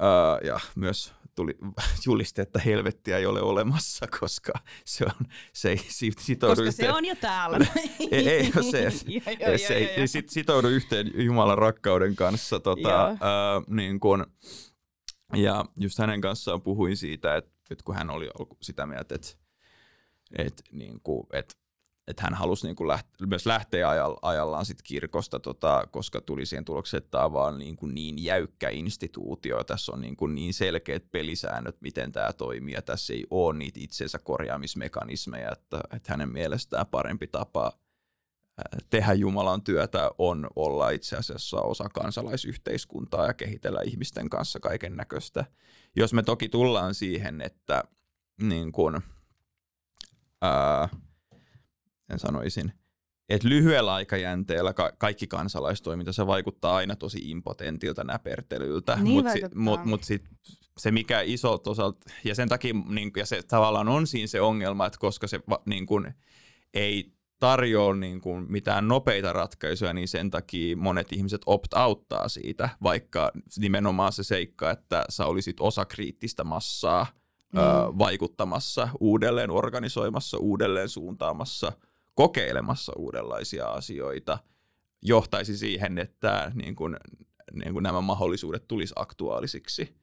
ö, 0.00 0.46
ja 0.46 0.60
myös 0.76 1.12
tuli 1.34 1.58
juliste, 2.06 2.42
että 2.42 2.58
helvettiä 2.58 3.18
ei 3.18 3.26
ole 3.26 3.40
olemassa, 3.42 4.06
koska 4.20 4.52
se, 4.84 5.04
on, 5.04 5.26
se 5.52 5.70
ei 5.70 5.78
sit- 5.88 6.18
sitoudu 6.18 6.54
Koska 6.56 6.72
se 6.72 6.82
yhteen- 6.82 6.94
on 6.94 7.04
jo 7.04 7.14
täällä. 7.14 7.58
ei, 8.10 8.28
ei 8.28 8.52
ole 8.56 8.62
se, 8.62 8.82
Joo, 8.82 8.90
joo, 9.48 9.58
se 9.58 9.64
joo, 9.64 9.78
ei, 9.78 9.86
ei 9.86 10.08
sit 10.08 10.28
sitoudu 10.28 10.68
yhteen 10.68 11.24
Jumalan 11.24 11.58
rakkauden 11.58 12.16
kanssa. 12.16 12.60
Tota, 12.60 13.06
ää, 13.06 13.16
niin 13.68 14.00
kun, 14.00 14.26
ja 15.34 15.64
just 15.80 15.98
hänen 15.98 16.20
kanssaan 16.20 16.62
puhuin 16.62 16.96
siitä, 16.96 17.36
että, 17.36 17.50
että 17.70 17.84
kun 17.84 17.94
hän 17.94 18.10
oli 18.10 18.28
sitä 18.62 18.86
mieltä, 18.86 19.14
että, 19.14 19.28
että, 20.38 20.62
niin 20.72 21.00
kuin, 21.02 21.26
että, 21.32 21.54
että 22.08 22.22
hän 22.22 22.34
halusi 22.34 22.66
niin 22.66 22.76
kuin 22.76 22.90
läht- 22.98 23.26
myös 23.26 23.46
lähteä 23.46 23.88
ajall- 23.88 24.18
ajallaan 24.22 24.66
sit 24.66 24.82
kirkosta, 24.82 25.40
tota, 25.40 25.88
koska 25.90 26.20
tuli 26.20 26.46
siihen 26.46 26.64
tulokseen, 26.64 26.98
että 26.98 27.10
tämä 27.10 27.24
on 27.24 27.32
vaan 27.32 27.58
niin, 27.58 27.76
kuin 27.76 27.94
niin 27.94 28.24
jäykkä 28.24 28.68
instituutio, 28.68 29.64
tässä 29.64 29.92
on 29.92 30.00
niin, 30.00 30.16
kuin 30.16 30.34
niin 30.34 30.54
selkeät 30.54 31.10
pelisäännöt, 31.10 31.76
miten 31.80 32.12
tämä 32.12 32.32
toimii, 32.32 32.74
ja 32.74 32.82
tässä 32.82 33.12
ei 33.12 33.26
ole 33.30 33.58
niitä 33.58 33.80
itsensä 33.82 34.18
korjaamismekanismeja, 34.18 35.52
että, 35.52 35.80
että 35.96 36.12
hänen 36.12 36.28
mielestään 36.28 36.86
parempi 36.86 37.26
tapa 37.26 37.72
tehdä 38.90 39.12
Jumalan 39.12 39.62
työtä 39.62 40.10
on 40.18 40.46
olla 40.56 40.90
itse 40.90 41.16
asiassa 41.16 41.60
osa 41.60 41.88
kansalaisyhteiskuntaa 41.88 43.26
ja 43.26 43.34
kehitellä 43.34 43.80
ihmisten 43.84 44.28
kanssa 44.30 44.60
kaiken 44.60 44.96
näköistä. 44.96 45.44
Jos 45.96 46.12
me 46.12 46.22
toki 46.22 46.48
tullaan 46.48 46.94
siihen, 46.94 47.40
että 47.40 47.84
niin 48.42 48.72
kun, 48.72 49.02
ää, 50.42 50.88
en 52.14 52.18
sanoisin, 52.18 52.72
että 53.28 53.48
lyhyellä 53.48 53.94
aikajänteellä 53.94 54.72
ka- 54.72 54.92
kaikki 54.98 55.26
kansalaistoiminta, 55.26 56.12
se 56.12 56.26
vaikuttaa 56.26 56.76
aina 56.76 56.96
tosi 56.96 57.30
impotentilta 57.30 58.04
näpertelyltä. 58.04 58.96
Niin 58.96 59.14
Mutta 59.14 59.30
vaikuttaa. 59.30 59.62
mut, 59.62 59.84
mut 59.84 60.04
sit 60.04 60.24
se 60.78 60.90
mikä 60.90 61.20
iso 61.20 61.62
osalta, 61.66 62.10
ja 62.24 62.34
sen 62.34 62.48
takia 62.48 62.74
niin, 62.88 63.10
ja 63.16 63.26
se 63.26 63.42
tavallaan 63.42 63.88
on 63.88 64.06
siinä 64.06 64.26
se 64.26 64.40
ongelma, 64.40 64.86
että 64.86 64.98
koska 64.98 65.26
se 65.26 65.40
va, 65.48 65.62
niin 65.66 65.86
kun, 65.86 66.12
ei 66.74 67.14
tarjoa 67.40 67.94
niin 67.94 68.20
kuin 68.20 68.52
mitään 68.52 68.88
nopeita 68.88 69.32
ratkaisuja, 69.32 69.92
niin 69.92 70.08
sen 70.08 70.30
takia 70.30 70.76
monet 70.76 71.12
ihmiset 71.12 71.42
opt-outtaa 71.46 72.28
siitä, 72.28 72.68
vaikka 72.82 73.30
nimenomaan 73.58 74.12
se 74.12 74.22
seikka, 74.22 74.70
että 74.70 75.04
sä 75.08 75.26
olisit 75.26 75.60
osa 75.60 75.84
kriittistä 75.84 76.44
massaa 76.44 77.06
mm. 77.52 77.58
ö, 77.58 77.62
vaikuttamassa, 77.98 78.88
uudelleen 79.00 79.50
organisoimassa, 79.50 80.38
uudelleen 80.38 80.88
suuntaamassa, 80.88 81.72
kokeilemassa 82.14 82.92
uudenlaisia 82.96 83.66
asioita, 83.66 84.38
johtaisi 85.02 85.56
siihen, 85.58 85.98
että 85.98 86.52
niin 86.54 86.76
kuin, 86.76 86.96
niin 87.52 87.72
kuin 87.72 87.82
nämä 87.82 88.00
mahdollisuudet 88.00 88.68
tulisi 88.68 88.92
aktuaalisiksi. 88.96 89.94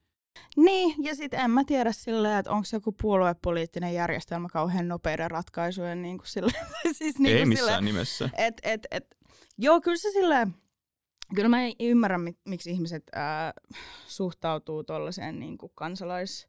Niin, 0.56 0.94
ja 1.04 1.14
sitten 1.14 1.40
en 1.40 1.50
mä 1.50 1.64
tiedä 1.64 1.92
silleen, 1.92 2.38
että 2.38 2.50
onko 2.50 2.66
joku 2.72 2.92
puoluepoliittinen 2.92 3.94
järjestelmä 3.94 4.48
kauhean 4.52 4.88
nopeiden 4.88 5.30
ratkaisujen 5.30 6.02
niin 6.02 6.18
kuin 6.18 6.26
sille, 6.28 6.52
siis 6.98 7.18
niin 7.18 7.36
Ei 7.36 7.40
kuin 7.40 7.48
missään 7.48 7.66
silleen, 7.68 7.84
nimessä. 7.84 8.30
et, 8.38 8.60
et, 8.62 8.86
et, 8.90 9.04
joo, 9.58 9.80
kyllä 9.80 9.96
se 9.96 10.10
silleen, 10.10 10.54
kyllä 11.34 11.48
mä 11.48 11.58
ymmärrän, 11.80 12.20
mi- 12.20 12.38
miksi 12.44 12.70
ihmiset 12.70 13.02
ää, 13.14 13.52
suhtautuu 14.06 14.84
tuollaiseen 14.84 15.40
niin 15.40 15.58
kuin 15.58 15.72
kansalais- 15.74 16.48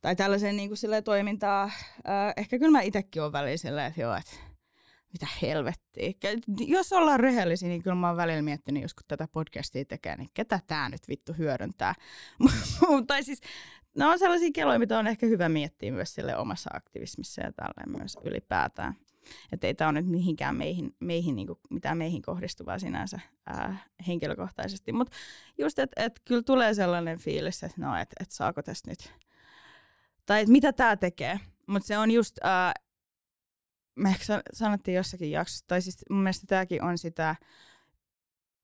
tai 0.00 0.16
tällaiseen 0.16 0.56
niin 0.56 0.68
kuin 0.68 0.78
silleen 0.78 1.04
toimintaan. 1.04 1.72
Ää, 2.04 2.32
ehkä 2.36 2.58
kyllä 2.58 2.72
mä 2.72 2.80
itsekin 2.80 3.22
olen 3.22 3.32
välillä 3.32 3.56
silleen, 3.56 3.86
että 3.86 4.00
joo, 4.00 4.14
että 4.14 4.36
mitä 5.16 5.26
helvettiä. 5.42 6.12
Jos 6.66 6.92
ollaan 6.92 7.20
rehellisiä, 7.20 7.68
niin 7.68 7.82
kyllä 7.82 7.96
mä 7.96 8.08
oon 8.08 8.16
välillä 8.16 8.42
miettinyt, 8.42 8.82
jos 8.82 8.94
kun 8.94 9.04
tätä 9.08 9.28
podcastia 9.32 9.84
tekee, 9.84 10.16
niin 10.16 10.30
ketä 10.34 10.60
tää 10.66 10.88
nyt 10.88 11.08
vittu 11.08 11.32
hyödyntää. 11.38 11.94
tai 13.06 13.22
siis, 13.24 13.40
ne 13.94 14.06
on 14.06 14.18
sellaisia 14.18 14.50
keloja, 14.54 14.78
mitä 14.78 14.98
on 14.98 15.06
ehkä 15.06 15.26
hyvä 15.26 15.48
miettiä 15.48 15.92
myös 15.92 16.14
sille 16.14 16.36
omassa 16.36 16.70
aktivismissa 16.74 17.42
ja 17.42 17.52
tälleen 17.52 17.98
myös 17.98 18.18
ylipäätään. 18.24 18.94
Että 19.52 19.66
ei 19.66 19.74
tämä 19.74 19.90
ole 19.90 20.02
nyt 20.02 20.10
mihinkään 20.10 20.56
meihin, 20.56 20.96
meihin 21.00 21.36
niinku, 21.36 21.58
mitään 21.70 21.98
meihin 21.98 22.22
kohdistuvaa 22.22 22.78
sinänsä 22.78 23.20
ää, 23.46 23.78
henkilökohtaisesti. 24.06 24.92
Mutta 24.92 25.16
just, 25.58 25.78
että 25.78 26.02
et 26.02 26.20
kyllä 26.24 26.42
tulee 26.42 26.74
sellainen 26.74 27.18
fiilis, 27.18 27.62
että 27.62 27.80
no, 27.80 27.96
että 27.96 28.16
et 28.20 28.30
saako 28.30 28.62
tästä 28.62 28.90
nyt, 28.90 29.12
tai 30.26 30.40
että 30.40 30.52
mitä 30.52 30.72
tämä 30.72 30.96
tekee. 30.96 31.40
Mutta 31.66 31.86
se 31.86 31.98
on 31.98 32.10
just, 32.10 32.38
ää, 32.42 32.72
me 33.96 34.08
ehkä 34.08 34.24
san- 34.24 34.42
sanottiin 34.52 34.94
jossakin 34.94 35.30
jaksossa, 35.30 35.64
tai 35.66 35.82
siis 35.82 35.96
mun 36.10 36.22
mielestä 36.22 36.46
tämäkin 36.46 36.82
on 36.82 36.98
sitä 36.98 37.36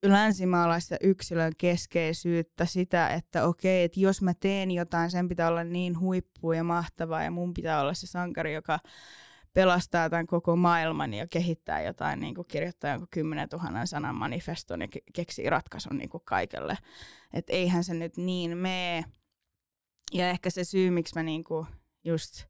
länsimaalaista 0.03 0.97
yksilön 1.01 1.53
keskeisyyttä, 1.59 2.67
sitä, 2.67 3.09
että 3.09 3.47
okei, 3.47 3.85
että 3.85 4.01
jos 4.01 4.23
mä 4.23 4.33
teen 4.41 4.71
jotain, 4.71 5.11
sen 5.11 5.29
pitää 5.29 5.49
olla 5.49 5.65
niin 5.65 6.01
huippu 6.01 6.53
ja 6.53 6.65
mahtavaa, 6.65 7.23
ja 7.23 7.31
mun 7.31 7.55
pitää 7.55 7.81
olla 7.81 7.95
se 7.95 8.07
sankari, 8.07 8.55
joka 8.55 8.79
pelastaa 9.55 10.11
tämän 10.11 10.27
koko 10.27 10.57
maailman 10.57 11.15
ja 11.15 11.27
kehittää 11.31 11.83
jotain, 11.83 12.21
niin 12.21 12.35
kuin 12.35 12.47
kirjoittaa 12.49 12.91
jonkun 12.91 13.09
10 13.11 13.49
000 13.53 13.87
sanan 13.87 14.15
manifeston 14.15 14.81
ja 14.81 14.87
ke- 14.87 15.11
keksii 15.15 15.51
ratkaisun 15.51 15.99
niin 15.99 16.09
kuin 16.11 16.23
kaikelle. 16.25 16.79
Että 17.33 17.53
eihän 17.53 17.85
se 17.85 17.95
nyt 17.95 18.17
niin 18.17 18.59
mene. 18.59 19.05
Ja 20.13 20.31
ehkä 20.31 20.51
se 20.51 20.65
syy, 20.65 20.91
miksi 20.91 21.15
mä 21.15 21.23
niin 21.23 21.45
kuin 21.45 21.67
just 22.05 22.45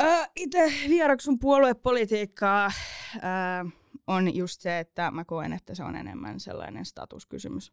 äh, 0.00 0.30
itse 0.36 0.72
vieroksun 0.88 1.38
puoluepolitiikkaa 1.38 2.66
äh, 2.66 3.72
on 4.06 4.34
just 4.34 4.60
se, 4.60 4.78
että 4.78 5.10
mä 5.10 5.24
koen, 5.24 5.52
että 5.52 5.74
se 5.74 5.84
on 5.84 5.96
enemmän 5.96 6.40
sellainen 6.40 6.84
statuskysymys 6.84 7.72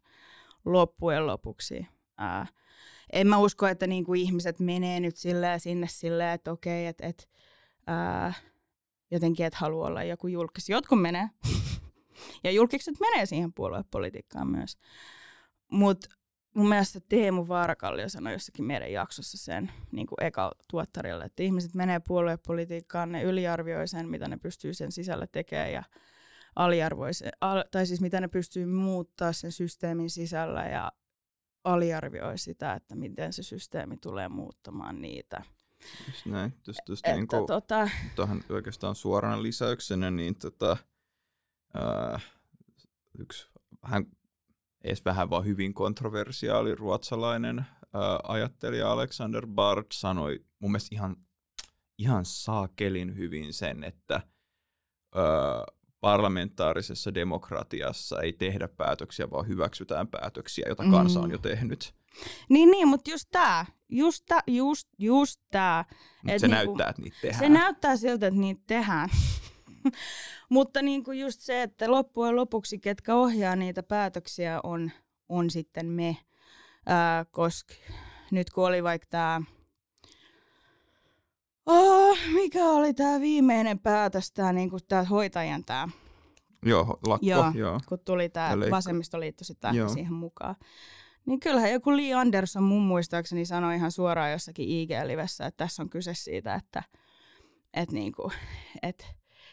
loppujen 0.64 1.26
lopuksi. 1.26 1.86
Äh, 2.22 2.52
en 3.12 3.26
mä 3.26 3.38
usko, 3.38 3.66
että 3.66 3.86
niinku 3.86 4.14
ihmiset 4.14 4.60
menee 4.60 5.00
nyt 5.00 5.16
silleen 5.16 5.60
sinne 5.60 5.86
silleen, 5.90 6.30
että 6.30 6.52
okei, 6.52 6.86
että 6.86 7.06
et, 7.06 7.28
äh, 7.90 8.42
jotenkin, 9.10 9.46
että 9.46 9.58
haluaa 9.60 9.88
olla 9.88 10.02
joku 10.02 10.26
julkis. 10.26 10.68
Jotkut 10.68 11.02
menee. 11.02 11.30
ja 12.44 12.50
julkikset 12.50 12.94
menee 13.00 13.26
siihen 13.26 13.52
puoluepolitiikkaan 13.52 14.50
myös. 14.50 14.78
Mutta 15.70 16.08
mun 16.54 16.68
mielestä 16.68 17.00
Teemu 17.08 17.48
Vaarakallio 17.48 18.08
sanoi 18.08 18.32
jossakin 18.32 18.64
meidän 18.64 18.92
jaksossa 18.92 19.38
sen 19.38 19.72
niin 19.92 20.06
kuin 20.06 20.22
eka 20.22 20.52
tuottarille, 20.70 21.24
että 21.24 21.42
ihmiset 21.42 21.74
menee 21.74 22.00
puoluepolitiikkaan, 22.00 23.12
ne 23.12 23.22
yliarvioi 23.22 23.88
sen, 23.88 24.08
mitä 24.08 24.28
ne 24.28 24.36
pystyy 24.36 24.74
sen 24.74 24.92
sisällä 24.92 25.26
tekemään 25.26 25.72
ja 25.72 25.82
aliarvoi 26.56 27.14
se, 27.14 27.30
al, 27.40 27.64
tai 27.70 27.86
siis 27.86 28.00
mitä 28.00 28.20
ne 28.20 28.28
pystyy 28.28 28.66
muuttaa 28.66 29.32
sen 29.32 29.52
systeemin 29.52 30.10
sisällä 30.10 30.66
ja 30.66 30.92
aliarvioi 31.64 32.38
sitä, 32.38 32.74
että 32.74 32.94
miten 32.94 33.32
se 33.32 33.42
systeemi 33.42 33.96
tulee 33.96 34.28
muuttamaan 34.28 35.02
niitä. 35.02 35.42
Just 36.08 36.26
näin. 36.26 36.52
Just, 36.66 36.80
just 36.88 37.06
Että 37.06 37.16
niin 37.16 37.28
kuin, 37.28 37.46
tota, 37.46 37.88
tuohon 38.14 38.42
oikeastaan 38.48 38.94
suorana 38.94 39.42
lisäyksenä, 39.42 40.10
niin 40.10 40.34
tota, 40.34 40.76
ää, 41.74 42.20
yksi 43.18 43.48
vähän, 43.82 44.06
edes 44.84 45.04
vähän 45.04 45.30
vaan 45.30 45.44
hyvin 45.44 45.74
kontroversiaali 45.74 46.74
ruotsalainen 46.74 47.58
ää, 47.58 48.18
ajattelija 48.28 48.92
Alexander 48.92 49.46
Bard 49.46 49.86
sanoi 49.92 50.44
mun 50.58 50.70
mielestä 50.70 50.88
ihan, 50.94 51.16
ihan 51.98 52.24
saakelin 52.24 53.16
hyvin 53.16 53.52
sen, 53.52 53.84
että 53.84 54.14
ää, 54.14 55.22
parlamentaarisessa 56.00 57.14
demokratiassa 57.14 58.20
ei 58.20 58.32
tehdä 58.32 58.68
päätöksiä, 58.68 59.30
vaan 59.30 59.48
hyväksytään 59.48 60.08
päätöksiä, 60.08 60.64
joita 60.66 60.84
kansa 60.90 61.20
on 61.20 61.26
Mm. 61.28 61.32
jo 61.32 61.38
tehnyt. 61.38 61.94
niin, 62.48 62.70
niin, 62.70 62.88
mutta 62.88 63.10
just 63.10 63.28
tää, 63.32 63.66
just, 63.88 64.24
tää, 64.28 64.40
just, 64.46 64.88
just 64.98 65.40
Et 66.28 66.40
se 66.40 66.48
niinku- 66.48 66.48
näyttää, 66.48 66.88
että 66.90 67.02
niitä 67.02 67.16
tehdään. 67.22 67.38
Se 67.38 67.48
näyttää 67.48 67.96
siltä, 67.96 68.26
että 68.26 68.40
niitä 68.40 68.62
tehdään. 68.66 69.08
Mutta 70.48 70.82
niin 70.82 71.04
kuin 71.04 71.20
just 71.20 71.40
se, 71.40 71.62
että 71.62 71.90
loppujen 71.90 72.36
lopuksi, 72.36 72.78
ketkä 72.78 73.14
ohjaa 73.14 73.56
niitä 73.56 73.82
päätöksiä, 73.82 74.60
on, 74.62 74.90
on 75.28 75.50
sitten 75.50 75.86
me. 75.86 76.16
Ää, 76.86 77.24
koska 77.24 77.74
nyt 78.30 78.50
kun 78.50 78.66
oli 78.66 78.82
vaikka 78.82 79.06
tämä, 79.10 79.42
oh, 81.66 82.18
mikä 82.34 82.64
oli 82.64 82.94
tämä 82.94 83.20
viimeinen 83.20 83.78
päätös, 83.78 84.32
tämä 84.32 84.52
niinku, 84.52 84.78
tää 84.88 85.04
hoitajan 85.04 85.64
tämä, 85.64 85.88
Joo, 86.64 86.98
lakko, 87.06 87.26
Joo. 87.26 87.52
joo. 87.54 87.80
kun 87.88 87.98
tuli 88.04 88.28
tämä 88.28 88.50
vasemmistoliitto 88.70 89.44
sitten 89.44 89.90
siihen 89.92 90.12
mukaan. 90.12 90.56
Niin 91.26 91.40
kyllähän 91.40 91.72
joku 91.72 91.96
Lee 91.96 92.14
Anderson 92.14 92.62
mun 92.62 92.82
muistaakseni 92.82 93.46
sanoi 93.46 93.76
ihan 93.76 93.92
suoraan 93.92 94.32
jossakin 94.32 94.68
IG-livessä, 94.68 95.46
että 95.46 95.64
tässä 95.64 95.82
on 95.82 95.90
kyse 95.90 96.14
siitä, 96.14 96.54
että 96.54 96.82
et 97.74 97.92
niinku, 97.92 98.32
et 98.82 99.06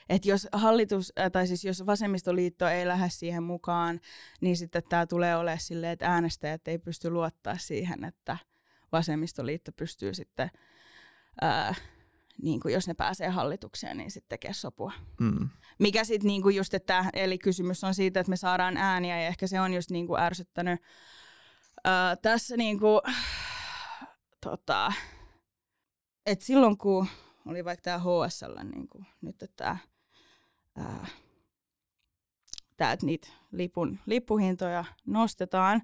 että 0.10 0.30
jos 0.30 0.48
hallitus, 0.52 1.14
tai 1.32 1.48
siis 1.48 1.66
jos 1.66 1.86
vasemmistoliitto 1.86 2.68
ei 2.68 2.88
lähde 2.88 3.10
siihen 3.10 3.44
mukaan, 3.44 4.00
niin 4.42 4.58
sitten 4.58 4.84
tämä 4.90 5.08
tulee 5.08 5.36
olemaan 5.36 5.60
silleen, 5.60 5.94
että 5.94 6.14
äänestäjät 6.14 6.68
ei 6.68 6.80
pysty 6.80 7.10
luottaa 7.10 7.58
siihen, 7.58 8.04
että 8.04 8.38
vasemmistoliitto 8.92 9.72
pystyy 9.72 10.14
sitten, 10.14 10.50
ää, 11.42 11.76
niin 12.42 12.60
kuin 12.60 12.74
jos 12.74 12.88
ne 12.88 12.94
pääsee 12.94 13.30
hallitukseen, 13.30 13.98
niin 13.98 14.12
sitten 14.12 14.30
tekee 14.30 14.54
sopua. 14.54 14.92
Mm. 15.20 15.50
Mikä 15.80 16.04
sitten 16.04 16.28
niin 16.28 16.42
kuin 16.42 16.56
just, 16.56 16.74
että, 16.74 17.06
eli 17.14 17.38
kysymys 17.38 17.84
on 17.84 17.94
siitä, 17.94 18.20
että 18.20 18.30
me 18.30 18.38
saadaan 18.38 18.78
ääniä, 18.78 19.22
ja 19.22 19.28
ehkä 19.28 19.48
se 19.48 19.62
on 19.62 19.74
just 19.74 19.92
niin 19.92 20.08
kuin 20.08 20.22
ärsyttänyt 20.22 20.82
ää, 21.84 22.16
tässä 22.16 22.58
niin 22.58 22.80
kuin, 22.80 23.02
tota, 24.42 24.94
että 26.26 26.46
silloin 26.46 26.78
kun 26.78 27.08
oli 27.46 27.66
vaikka 27.66 27.84
tämä 27.84 28.00
HSL, 28.00 28.54
niin 28.76 28.88
kuin 28.88 29.06
nyt 29.22 29.36
tämä, 29.56 29.78
tämä 32.78 32.92
että 32.92 33.06
niitä 33.06 33.28
lipun, 33.52 34.00
lippuhintoja 34.06 34.86
nostetaan, 35.06 35.82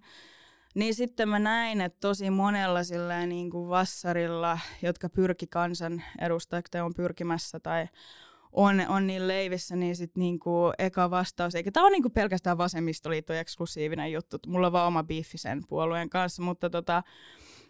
niin 0.75 0.95
sitten 0.95 1.29
mä 1.29 1.39
näin, 1.39 1.81
että 1.81 1.97
tosi 1.99 2.29
monella 2.29 2.83
silleen 2.83 3.29
niin 3.29 3.49
kuin 3.49 3.69
vassarilla, 3.69 4.59
jotka 4.81 5.09
pyrki 5.09 5.47
kansan 5.47 6.03
edustajat 6.21 6.65
tai 6.71 6.81
on 6.81 6.93
pyrkimässä 6.93 7.59
tai 7.59 7.87
on, 8.51 8.85
on 8.87 9.07
niin 9.07 9.27
leivissä, 9.27 9.75
niin 9.75 9.95
sitten 9.95 10.21
niinku 10.21 10.71
eka 10.77 11.09
vastaus, 11.09 11.55
eikä 11.55 11.71
tämä 11.71 11.85
ole 11.85 11.91
niinku 11.91 12.09
pelkästään 12.09 12.57
vasemmistoliitto 12.57 13.33
eksklusiivinen 13.33 14.11
juttu, 14.11 14.37
mulla 14.47 14.67
on 14.67 14.73
vaan 14.73 14.87
oma 14.87 15.03
biiffi 15.03 15.37
sen 15.37 15.63
puolueen 15.67 16.09
kanssa, 16.09 16.41
mutta 16.41 16.69
tota, 16.69 17.03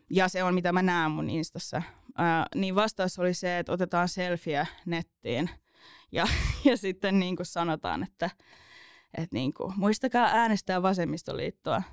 ja 0.10 0.28
se 0.28 0.44
on 0.44 0.54
mitä 0.54 0.72
mä 0.72 0.82
näen 0.82 1.12
mun 1.12 1.30
instassa, 1.30 1.82
ää, 2.18 2.46
niin 2.56 2.76
vastaus 2.76 3.20
oli 3.20 3.34
se, 3.34 3.60
että 3.60 3.72
otetaan 3.72 4.10
selfie 4.10 4.68
nettiin 4.86 5.50
ja, 6.12 6.28
ja 6.66 6.78
sitten 6.78 7.20
niin 7.20 7.36
kuin 7.36 7.46
sanotaan, 7.46 8.04
että, 8.04 8.30
että 9.18 9.36
niin 9.36 9.54
kuin, 9.54 9.74
muistakaa 9.78 10.26
äänestää 10.26 10.82
vasemmistoliittoa. 10.82 11.84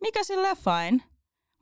Mikä 0.00 0.24
sille 0.24 0.48
fine, 0.54 1.04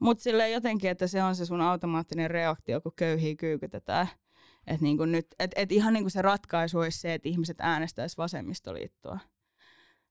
mutta 0.01 0.23
sille 0.23 0.51
jotenkin, 0.51 0.91
että 0.91 1.07
se 1.07 1.23
on 1.23 1.37
se 1.37 1.47
sun 1.47 1.61
automaattinen 1.61 2.31
reaktio, 2.31 2.81
kun 2.81 2.93
köyhiä 2.97 3.35
kyykytetään. 3.37 4.09
Että 4.67 4.83
niin 4.83 4.99
nyt, 5.07 5.27
et, 5.39 5.51
et 5.57 5.73
ihan 5.73 5.93
niin 5.93 6.03
kuin 6.03 6.11
se 6.11 6.23
ratkaisu 6.23 6.79
olisi 6.79 6.99
se, 6.99 7.15
että 7.15 7.29
ihmiset 7.29 7.57
äänestäisivät 7.61 8.19
vasemmistoliittoa. 8.19 9.19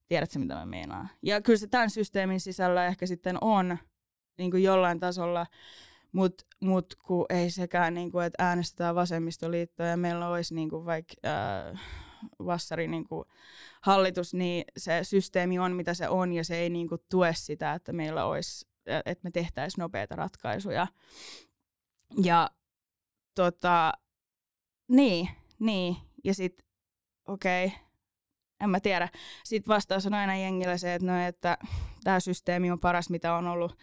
Tiedätkö, 0.07 0.39
mitä 0.39 0.55
mä 0.55 0.65
meinaan? 0.65 1.09
Ja 1.21 1.41
kyllä 1.41 1.59
se 1.59 1.67
tämän 1.67 1.89
systeemin 1.89 2.39
sisällä 2.39 2.85
ehkä 2.85 3.05
sitten 3.05 3.37
on 3.41 3.77
niin 4.37 4.51
kuin 4.51 4.63
jollain 4.63 4.99
tasolla 4.99 5.45
mutta 6.11 6.45
mut 6.59 6.95
kun 7.05 7.25
ei 7.29 7.49
sekään, 7.49 7.93
niin 7.93 8.11
kuin, 8.11 8.25
että 8.25 8.45
äänestetään 8.45 8.95
vasemmistoliittoa 8.95 9.85
ja 9.85 9.97
meillä 9.97 10.27
olisi 10.27 10.55
niin 10.55 10.69
kuin 10.69 10.85
vaikka 10.85 11.13
äh, 11.25 11.79
vassari 12.45 12.87
niin 12.87 13.07
kuin 13.07 13.25
hallitus, 13.81 14.33
niin 14.33 14.65
se 14.77 14.99
systeemi 15.03 15.59
on 15.59 15.71
mitä 15.71 15.93
se 15.93 16.09
on 16.09 16.33
ja 16.33 16.43
se 16.43 16.57
ei 16.57 16.69
niin 16.69 16.87
kuin 16.87 17.01
tue 17.09 17.33
sitä, 17.35 17.73
että 17.73 17.93
meillä 17.93 18.25
olisi, 18.25 18.67
että 18.85 19.23
me 19.23 19.31
tehtäisiin 19.31 19.81
nopeita 19.81 20.15
ratkaisuja. 20.15 20.87
Ja 22.23 22.49
tota, 23.35 23.91
niin, 24.87 25.29
niin. 25.59 25.95
Ja 26.23 26.33
sitten, 26.33 26.67
okei, 27.27 27.65
okay, 27.65 27.79
en 28.61 28.69
mä 28.69 28.79
tiedä. 28.79 29.09
Sitten 29.43 29.73
vastaus 29.73 30.05
on 30.05 30.13
aina 30.13 30.35
jengillä 30.35 30.77
se, 30.77 30.93
että, 30.93 31.07
no, 31.07 31.27
että 31.27 31.57
tämä 32.03 32.19
systeemi 32.19 32.71
on 32.71 32.79
paras, 32.79 33.09
mitä 33.09 33.33
on 33.33 33.47
ollut 33.47 33.77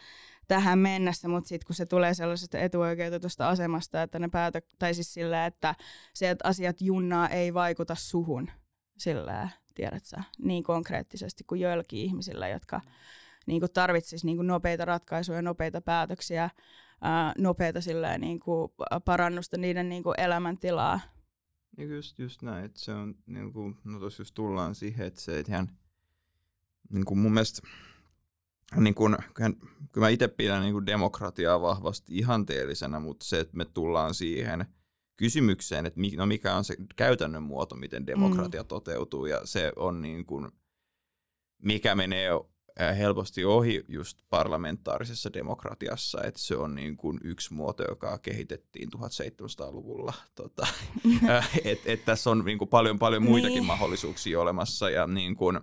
tähän 0.48 0.78
mennessä, 0.78 1.28
mutta 1.28 1.48
sitten 1.48 1.66
kun 1.66 1.74
se 1.74 1.86
tulee 1.86 2.14
sellaisesta 2.14 2.58
etuoikeutetusta 2.58 3.48
asemasta, 3.48 4.02
että 4.02 4.18
ne 4.18 4.28
päätö, 4.28 4.60
tai 4.78 4.94
siis 4.94 5.14
sillä, 5.14 5.46
että 5.46 5.74
se, 6.14 6.30
että 6.30 6.48
asiat 6.48 6.80
junnaa 6.80 7.28
ei 7.28 7.54
vaikuta 7.54 7.94
suhun 7.94 8.50
sillä, 8.98 9.48
tiedät 9.74 10.04
sä, 10.04 10.22
niin 10.38 10.62
konkreettisesti 10.62 11.44
kuin 11.44 11.60
joillakin 11.60 11.98
ihmisillä, 11.98 12.48
jotka 12.48 12.80
niin 13.46 13.60
kuin 13.60 13.72
tarvitsis 13.72 14.24
niin 14.24 14.46
nopeita 14.46 14.84
ratkaisuja, 14.84 15.42
nopeita 15.42 15.80
päätöksiä, 15.80 16.50
ää, 17.00 17.32
nopeita 17.38 17.80
sillä, 17.80 18.18
niin 18.18 18.40
kuin 18.40 18.72
parannusta 19.04 19.56
niiden 19.56 19.88
niin 19.88 20.02
kuin 20.02 20.20
elämäntilaa. 20.20 21.00
Niin 21.76 21.90
just, 21.90 22.18
just 22.18 22.42
näin, 22.42 22.64
että 22.64 22.80
se 22.80 22.92
on, 22.92 23.14
niin 23.26 23.52
kuin, 23.52 23.76
no 23.84 23.98
tuossa 23.98 24.20
just 24.20 24.34
tullaan 24.34 24.74
siihen, 24.74 25.06
että 25.06 25.20
se, 25.20 25.44
ihan, 25.48 25.68
niin 26.90 27.04
kuin 27.04 27.18
mun 27.18 27.32
mielestä 27.32 27.68
niin 28.76 28.94
kun, 28.94 29.18
kyllä 29.34 30.04
mä 30.04 30.08
itse 30.08 30.28
pidän 30.28 30.62
niin 30.62 30.72
kun 30.72 30.86
demokratiaa 30.86 31.60
vahvasti 31.60 32.18
ihanteellisena, 32.18 33.00
mutta 33.00 33.26
se, 33.26 33.40
että 33.40 33.56
me 33.56 33.64
tullaan 33.64 34.14
siihen 34.14 34.66
kysymykseen, 35.16 35.86
että 35.86 36.00
no 36.16 36.26
mikä 36.26 36.54
on 36.54 36.64
se 36.64 36.76
käytännön 36.96 37.42
muoto, 37.42 37.76
miten 37.76 38.06
demokratia 38.06 38.62
mm. 38.62 38.68
toteutuu, 38.68 39.26
ja 39.26 39.40
se 39.44 39.72
on 39.76 40.02
niin 40.02 40.26
kun, 40.26 40.52
mikä 41.62 41.94
menee 41.94 42.30
helposti 42.98 43.44
ohi 43.44 43.84
just 43.88 44.18
parlamentaarisessa 44.30 45.32
demokratiassa, 45.32 46.22
että 46.22 46.40
se 46.40 46.56
on 46.56 46.74
niin 46.74 46.96
kuin 46.96 47.20
yksi 47.24 47.54
muoto, 47.54 47.84
joka 47.88 48.18
kehitettiin 48.18 48.88
1700-luvulla. 48.96 50.12
Tota, 50.34 50.66
että 51.64 51.92
et 51.92 52.04
tässä 52.04 52.30
on 52.30 52.42
niin 52.44 52.58
kuin 52.58 52.68
paljon, 52.68 52.98
paljon 52.98 53.22
muitakin 53.22 53.54
niin. 53.54 53.66
mahdollisuuksia 53.66 54.40
olemassa, 54.40 54.90
ja 54.90 55.06
niin 55.06 55.36
kuin, 55.36 55.60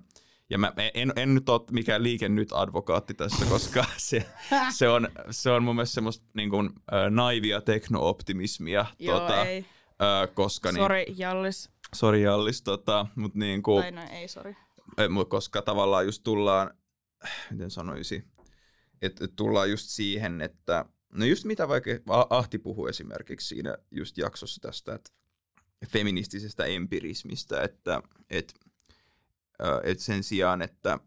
ja 0.54 0.58
mä 0.58 0.74
en, 0.94 1.14
en 1.16 1.34
nyt 1.34 1.50
ole 1.50 1.62
mikään 1.72 2.04
liike 2.04 2.30
nyt 2.30 2.50
advokaatti 2.52 3.14
tässä, 3.14 3.46
koska 3.46 3.86
se, 3.98 4.26
se, 4.74 4.90
on, 4.90 5.10
se 5.32 5.50
on 5.50 5.64
mun 5.64 5.76
mielestä 5.76 5.94
semmoista 5.94 6.26
niin 6.34 6.50
kuin, 6.50 6.70
äh, 6.94 7.12
naivia 7.12 7.62
tekno-optimismia. 7.62 8.86
Joo, 9.00 9.20
tota, 9.20 9.46
ei. 9.46 9.66
Äh, 9.90 10.34
koska, 10.34 10.72
Sori, 10.72 11.06
niin, 11.06 11.20
Jallis. 11.20 11.70
Sori, 11.96 12.22
Jallis. 12.22 12.62
Tota, 12.62 13.06
mut 13.16 13.36
niin 13.36 13.64
kuin, 13.64 13.84
tai 13.84 13.92
no, 13.92 14.02
ei, 14.12 14.28
sori. 14.28 14.56
Koska 15.30 15.62
tavallaan 15.62 16.06
just 16.06 16.24
tullaan, 16.24 16.78
miten 17.52 17.72
sanoisi, 17.72 18.24
että 19.02 19.28
tullaan 19.28 19.72
just 19.72 19.90
siihen, 19.90 20.42
että 20.42 20.86
no 21.14 21.26
just 21.26 21.46
mitä 21.46 21.68
vaikka 21.68 21.90
Ahti 22.30 22.60
puhui 22.60 22.90
esimerkiksi 22.90 23.48
siinä 23.48 23.78
just 23.92 24.18
jaksossa 24.18 24.62
tästä, 24.62 24.94
että 24.96 25.12
feministisestä 25.88 26.66
empirismistä, 26.66 27.62
että, 27.62 28.02
että 28.30 28.54
et 29.84 30.00
sen 30.00 30.24
sijaan, 30.24 30.62
että 30.62 31.00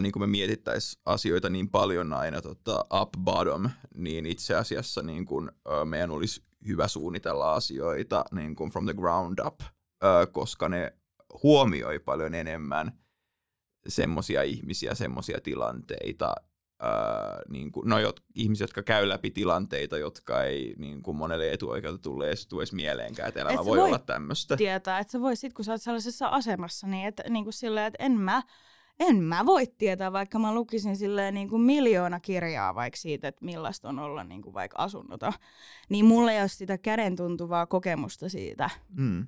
niin 0.00 0.12
kuin 0.12 0.22
me 0.22 0.26
mietittäisiin 0.26 1.02
asioita 1.06 1.50
niin 1.50 1.70
paljon 1.70 2.12
aina 2.12 2.42
tota, 2.42 2.84
up-bottom, 3.00 3.70
niin 3.94 4.26
itse 4.26 4.54
asiassa 4.54 5.02
niin 5.02 5.26
kuin, 5.26 5.50
meidän 5.84 6.10
olisi 6.10 6.42
hyvä 6.66 6.88
suunnitella 6.88 7.54
asioita 7.54 8.24
niin 8.32 8.56
kuin 8.56 8.70
from 8.70 8.84
the 8.84 8.94
ground 8.94 9.38
up, 9.46 9.60
koska 10.32 10.68
ne 10.68 10.94
huomioi 11.42 11.98
paljon 11.98 12.34
enemmän 12.34 12.98
semmoisia 13.88 14.42
ihmisiä, 14.42 14.94
semmoisia 14.94 15.40
tilanteita, 15.40 16.34
ää, 16.78 17.40
niin 17.48 17.72
kuin, 17.72 17.88
no, 17.88 17.98
jot, 17.98 18.20
ihmisiä, 18.34 18.64
jotka 18.64 18.82
käy 18.82 19.08
läpi 19.08 19.30
tilanteita, 19.30 19.98
jotka 19.98 20.42
ei 20.42 20.74
niin 20.78 21.02
kuin 21.02 21.16
monelle 21.16 21.52
etuoikeutetulle 21.52 22.26
edes 22.26 22.46
tule 22.46 22.62
edes 22.62 22.72
mieleenkään, 22.72 23.28
että 23.28 23.40
elämä 23.40 23.64
voi 23.64 23.80
olla 23.80 23.98
tämmöistä. 23.98 24.56
tietää, 24.56 24.98
että 24.98 25.10
sä 25.10 25.20
voi 25.20 25.36
sit, 25.36 25.52
kun 25.52 25.64
sä 25.64 25.72
oot 25.72 25.82
sellaisessa 25.82 26.28
asemassa, 26.28 26.86
niin, 26.86 27.06
että, 27.08 27.22
niin 27.28 27.44
kuin 27.44 27.54
silleen, 27.54 27.86
että 27.86 28.04
en 28.04 28.12
mä, 28.12 28.42
en 29.00 29.22
mä 29.22 29.46
voi 29.46 29.66
tietää, 29.66 30.12
vaikka 30.12 30.38
mä 30.38 30.54
lukisin 30.54 30.96
silleen 30.96 31.34
niin 31.34 31.48
kuin 31.48 31.62
miljoona 31.62 32.20
kirjaa 32.20 32.74
vaikka 32.74 32.96
siitä, 32.96 33.28
että 33.28 33.44
millaista 33.44 33.88
on 33.88 33.98
olla 33.98 34.24
niin 34.24 34.42
kuin 34.42 34.54
vaikka 34.54 34.78
asunnota, 34.78 35.32
niin 35.88 36.04
mulla 36.04 36.32
ei 36.32 36.40
ole 36.40 36.48
sitä 36.48 36.78
käden 36.78 37.16
tuntuvaa 37.16 37.66
kokemusta 37.66 38.28
siitä. 38.28 38.70
Mm 38.96 39.26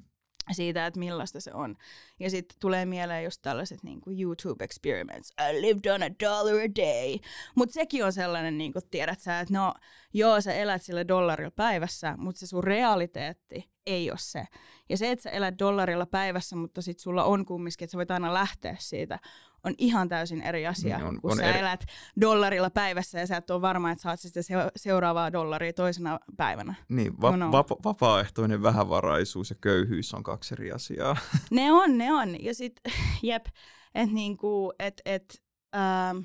siitä, 0.54 0.86
että 0.86 1.00
millaista 1.00 1.40
se 1.40 1.50
on. 1.54 1.76
Ja 2.20 2.30
sitten 2.30 2.56
tulee 2.60 2.84
mieleen 2.84 3.24
just 3.24 3.42
tällaiset 3.42 3.82
niin 3.82 4.00
kuin 4.00 4.20
YouTube 4.20 4.64
experiments. 4.64 5.32
I 5.50 5.60
lived 5.60 5.90
on 5.94 6.02
a 6.02 6.10
dollar 6.24 6.54
a 6.54 6.74
day. 6.76 7.18
Mutta 7.54 7.72
sekin 7.72 8.04
on 8.04 8.12
sellainen, 8.12 8.58
niin 8.58 8.72
kuin 8.72 8.88
tiedät 8.90 9.20
sä, 9.20 9.40
että 9.40 9.54
no 9.54 9.74
joo, 10.14 10.40
sä 10.40 10.54
elät 10.54 10.82
sille 10.82 11.08
dollarilla 11.08 11.50
päivässä, 11.50 12.14
mutta 12.18 12.38
se 12.38 12.46
sun 12.46 12.64
realiteetti 12.64 13.70
ei 13.86 14.10
ole 14.10 14.18
se. 14.20 14.44
Ja 14.88 14.96
se, 14.96 15.10
että 15.10 15.22
sä 15.22 15.30
elät 15.30 15.58
dollarilla 15.58 16.06
päivässä, 16.06 16.56
mutta 16.56 16.82
sitten 16.82 17.02
sulla 17.02 17.24
on 17.24 17.44
kumminkin, 17.44 17.84
että 17.84 17.92
sä 17.92 17.98
voit 17.98 18.10
aina 18.10 18.34
lähteä 18.34 18.76
siitä, 18.78 19.18
on 19.66 19.74
ihan 19.78 20.08
täysin 20.08 20.42
eri 20.42 20.66
asia, 20.66 20.96
niin 20.96 21.06
on, 21.06 21.20
kun 21.20 21.30
on 21.30 21.36
sä 21.36 21.44
eri... 21.46 21.58
elät 21.58 21.84
dollarilla 22.20 22.70
päivässä 22.70 23.20
ja 23.20 23.26
sä 23.26 23.36
et 23.36 23.50
ole 23.50 23.62
varma, 23.62 23.90
että 23.90 24.02
saat 24.02 24.20
sitten 24.20 24.42
seuraavaa 24.76 25.32
dollaria 25.32 25.72
toisena 25.72 26.18
päivänä. 26.36 26.74
Niin, 26.88 27.20
va- 27.20 27.30
no, 27.30 27.36
no. 27.36 27.52
Va- 27.52 27.76
vapaaehtoinen 27.84 28.62
vähävaraisuus 28.62 29.50
ja 29.50 29.56
köyhyys 29.60 30.14
on 30.14 30.22
kaksi 30.22 30.54
eri 30.54 30.72
asiaa. 30.72 31.16
Ne 31.50 31.72
on, 31.72 31.98
ne 31.98 32.12
on. 32.12 32.44
Ja 32.44 32.54
sitten, 32.54 32.92
jep, 33.22 33.46
että 33.94 34.14
niinku, 34.14 34.72
et, 34.78 35.02
et, 35.04 35.42
ähm, 35.76 36.18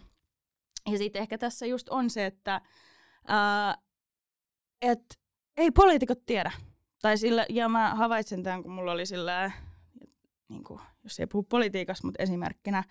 ja 0.91 0.97
sitten 0.97 1.21
ehkä 1.21 1.37
tässä 1.37 1.65
just 1.65 1.89
on 1.89 2.09
se, 2.09 2.25
että 2.25 2.61
äh, 3.29 3.83
et, 4.81 5.19
ei 5.57 5.71
poliitikot 5.71 6.25
tiedä. 6.25 6.51
Tai 7.01 7.17
sillä, 7.17 7.45
ja 7.49 7.69
mä 7.69 7.95
havaitsen 7.95 8.43
tämän, 8.43 8.63
kun 8.63 8.71
mulla 8.71 8.91
oli 8.91 9.05
sillä, 9.05 9.51
niin 10.49 10.63
kuin, 10.63 10.79
jos 11.03 11.19
ei 11.19 11.27
puhu 11.27 11.43
politiikasta, 11.43 12.07
mutta 12.07 12.23
esimerkkinä, 12.23 12.83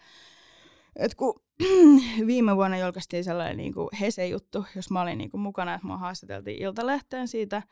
et 0.96 1.14
kun 1.14 1.42
viime 2.26 2.56
vuonna 2.56 2.78
julkaistiin 2.78 3.24
sellainen 3.24 3.56
niin 3.56 3.74
kuin 3.74 3.88
Hese-juttu, 4.00 4.64
jos 4.76 4.90
mä 4.90 5.00
olin 5.02 5.18
niin 5.18 5.30
kuin 5.30 5.40
mukana, 5.40 5.74
että 5.74 5.86
mua 5.86 5.96
haastateltiin 5.96 6.62
Iltalehteen 6.62 7.28
siitä, 7.28 7.62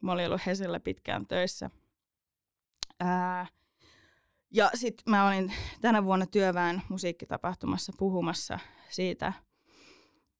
mä 0.00 0.12
olin 0.12 0.26
ollut 0.26 0.46
Hesellä 0.46 0.80
pitkään 0.80 1.26
töissä. 1.26 1.70
Ää, 3.00 3.46
Ja 4.50 4.70
sitten 4.74 5.10
mä 5.10 5.28
olin 5.28 5.52
tänä 5.80 6.04
vuonna 6.04 6.26
työväen 6.26 6.82
musiikkitapahtumassa 6.88 7.92
puhumassa 7.98 8.58
siitä 8.90 9.32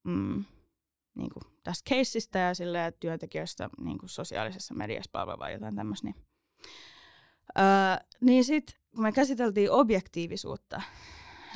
mm, 0.04 0.44
niin 1.14 1.30
kuin 1.30 1.42
tästä 1.64 1.88
keissistä 1.88 2.38
ja 2.38 2.54
sille 2.54 2.92
työntekijöistä 3.00 3.70
niin 3.80 3.98
kuin 3.98 4.10
sosiaalisessa 4.10 4.74
mediassa 4.74 5.10
palvelua 5.12 5.50
jotain 5.50 5.76
tämmöistä. 5.76 6.06
Niin, 6.06 6.16
niin 8.20 8.44
sitten 8.44 8.76
kun 8.94 9.02
me 9.02 9.12
käsiteltiin 9.12 9.70
objektiivisuutta, 9.70 10.82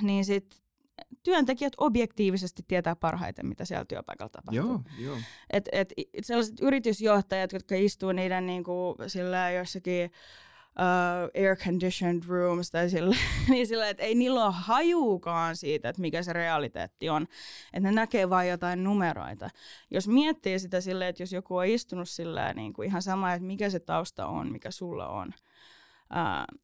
niin 0.02 0.24
sitten 0.24 0.61
työntekijät 1.22 1.72
objektiivisesti 1.78 2.62
tietää 2.68 2.96
parhaiten, 2.96 3.46
mitä 3.46 3.64
siellä 3.64 3.84
työpaikalla 3.84 4.30
tapahtuu. 4.30 4.66
Joo, 4.66 4.80
joo. 4.98 5.16
Et, 5.50 5.68
et, 5.72 5.92
sellaiset 6.22 6.60
yritysjohtajat, 6.60 7.52
jotka 7.52 7.74
istuu 7.74 8.12
niiden 8.12 8.46
niin 8.46 8.64
kuin, 8.64 8.96
sillä 9.06 9.50
jossakin 9.50 10.10
uh, 10.78 11.42
air-conditioned 11.42 12.22
rooms 12.28 12.70
tai 12.70 12.90
sillä, 12.90 13.16
niin 13.48 13.66
sillä, 13.66 13.88
että 13.88 14.02
ei 14.02 14.14
niillä 14.14 14.44
ole 14.44 14.54
hajuukaan 14.56 15.56
siitä, 15.56 15.88
että 15.88 16.02
mikä 16.02 16.22
se 16.22 16.32
realiteetti 16.32 17.08
on. 17.08 17.22
Että 17.72 17.88
ne 17.88 17.92
näkee 17.92 18.30
vain 18.30 18.48
jotain 18.48 18.84
numeroita. 18.84 19.50
Jos 19.90 20.08
miettii 20.08 20.58
sitä 20.58 20.80
silleen, 20.80 21.08
että 21.08 21.22
jos 21.22 21.32
joku 21.32 21.56
on 21.56 21.66
istunut 21.66 22.08
sillä 22.08 22.52
niin 22.52 22.72
kuin 22.72 22.88
ihan 22.88 23.02
sama, 23.02 23.32
että 23.32 23.46
mikä 23.46 23.70
se 23.70 23.80
tausta 23.80 24.26
on, 24.26 24.52
mikä 24.52 24.70
sulla 24.70 25.08
on, 25.08 25.28
uh, 26.12 26.58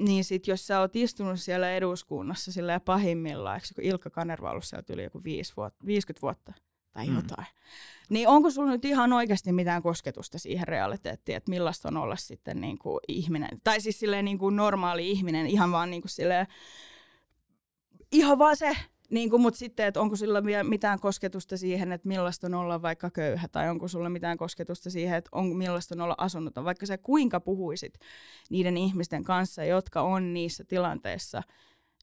niin 0.00 0.24
sit 0.24 0.46
jos 0.46 0.66
sä 0.66 0.80
oot 0.80 0.96
istunut 0.96 1.40
siellä 1.40 1.70
eduskunnassa 1.70 2.52
sillä 2.52 2.80
pahimmillaan, 2.80 3.56
eikö 3.56 3.66
kun 3.74 3.84
Ilkka 3.84 4.10
Kanerva 4.10 4.50
ollut 4.50 4.64
siellä 4.64 4.84
yli 4.88 5.04
joku 5.04 5.20
50 5.24 6.22
vuotta 6.22 6.52
tai 6.92 7.06
mm. 7.06 7.16
jotain, 7.16 7.46
niin 8.08 8.28
onko 8.28 8.50
sulla 8.50 8.70
nyt 8.70 8.84
ihan 8.84 9.12
oikeasti 9.12 9.52
mitään 9.52 9.82
kosketusta 9.82 10.38
siihen 10.38 10.68
realiteettiin, 10.68 11.36
että 11.36 11.50
millaista 11.50 11.88
on 11.88 11.96
olla 11.96 12.16
sitten 12.16 12.60
niin 12.60 12.78
kuin 12.78 13.00
ihminen, 13.08 13.48
tai 13.64 13.80
siis 13.80 14.00
silleen 14.00 14.24
niin 14.24 14.38
kuin 14.38 14.56
normaali 14.56 15.10
ihminen, 15.10 15.46
ihan 15.46 15.72
vaan 15.72 15.90
niin 15.90 16.02
kuin 16.02 16.10
silleen, 16.10 16.46
ihan 18.12 18.38
vaan 18.38 18.56
se, 18.56 18.76
niin 19.10 19.30
kuin, 19.30 19.42
mutta 19.42 19.58
sitten, 19.58 19.86
että 19.86 20.00
onko 20.00 20.16
sulla 20.16 20.42
mitään 20.62 21.00
kosketusta 21.00 21.56
siihen, 21.56 21.92
että 21.92 22.08
millaista 22.08 22.46
on 22.46 22.54
olla 22.54 22.82
vaikka 22.82 23.10
köyhä, 23.10 23.48
tai 23.48 23.68
onko 23.68 23.88
sulla 23.88 24.10
mitään 24.10 24.36
kosketusta 24.36 24.90
siihen, 24.90 25.18
että 25.18 25.28
on, 25.32 25.56
millaista 25.56 25.94
on 25.94 26.00
olla 26.00 26.14
asunnoton, 26.18 26.64
vaikka 26.64 26.86
sä 26.86 26.98
kuinka 26.98 27.40
puhuisit 27.40 27.98
niiden 28.50 28.76
ihmisten 28.76 29.24
kanssa, 29.24 29.64
jotka 29.64 30.02
on 30.02 30.34
niissä 30.34 30.64
tilanteissa, 30.64 31.42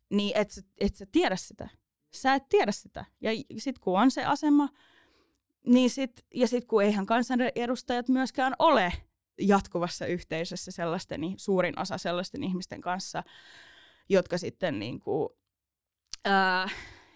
niin 0.10 0.38
et, 0.38 0.49
et 0.78 0.95
sä 0.95 1.05
tiedä 1.12 1.36
sitä. 1.36 1.70
Sä 2.14 2.34
et 2.34 2.49
tiedä 2.49 2.72
sitä. 2.72 3.05
Ja 3.22 3.32
sitten 3.58 3.82
kun 3.82 3.99
on 3.99 4.12
se 4.12 4.26
asema, 4.26 4.70
niin 5.66 5.89
sit, 5.89 6.26
ja 6.36 6.47
sitten 6.47 6.68
kun 6.68 6.84
eihän 6.84 7.05
kansanedustajat 7.05 8.10
myöskään 8.10 8.53
ole 8.60 8.93
jatkuvassa 9.41 10.05
yhteisössä 10.05 10.72
sellaisten, 10.72 11.22
suurin 11.38 11.80
osa 11.80 11.97
sellaisten 11.97 12.43
ihmisten 12.43 12.82
kanssa, 12.82 13.24
jotka 14.10 14.38
sitten 14.38 14.80
niin 14.80 14.99
kuin, 14.99 15.30
ää, 16.26 16.70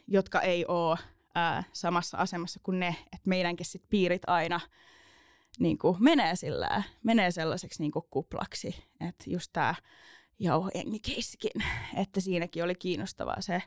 jotka 0.07 0.41
ei 0.41 0.65
ole 0.65 0.97
ää, 1.35 1.63
samassa 1.73 2.17
asemassa 2.17 2.59
kuin 2.63 2.79
ne, 2.79 2.95
että 3.05 3.29
meidänkin 3.29 3.65
sit 3.65 3.83
piirit 3.89 4.21
aina 4.27 4.59
niin 5.59 5.77
kuin 5.77 5.97
menee, 5.99 6.35
sillä, 6.35 6.83
menee 7.03 7.31
sellaiseksi 7.31 7.83
niin 7.83 7.91
kuin 7.91 8.05
kuplaksi. 8.09 8.83
Että 8.99 9.23
just 9.27 9.49
tämä 9.53 9.75
jauhojengikeissikin, 10.39 11.63
että 11.95 12.21
siinäkin 12.21 12.63
oli 12.63 12.75
kiinnostavaa 12.75 13.41
se, 13.41 13.63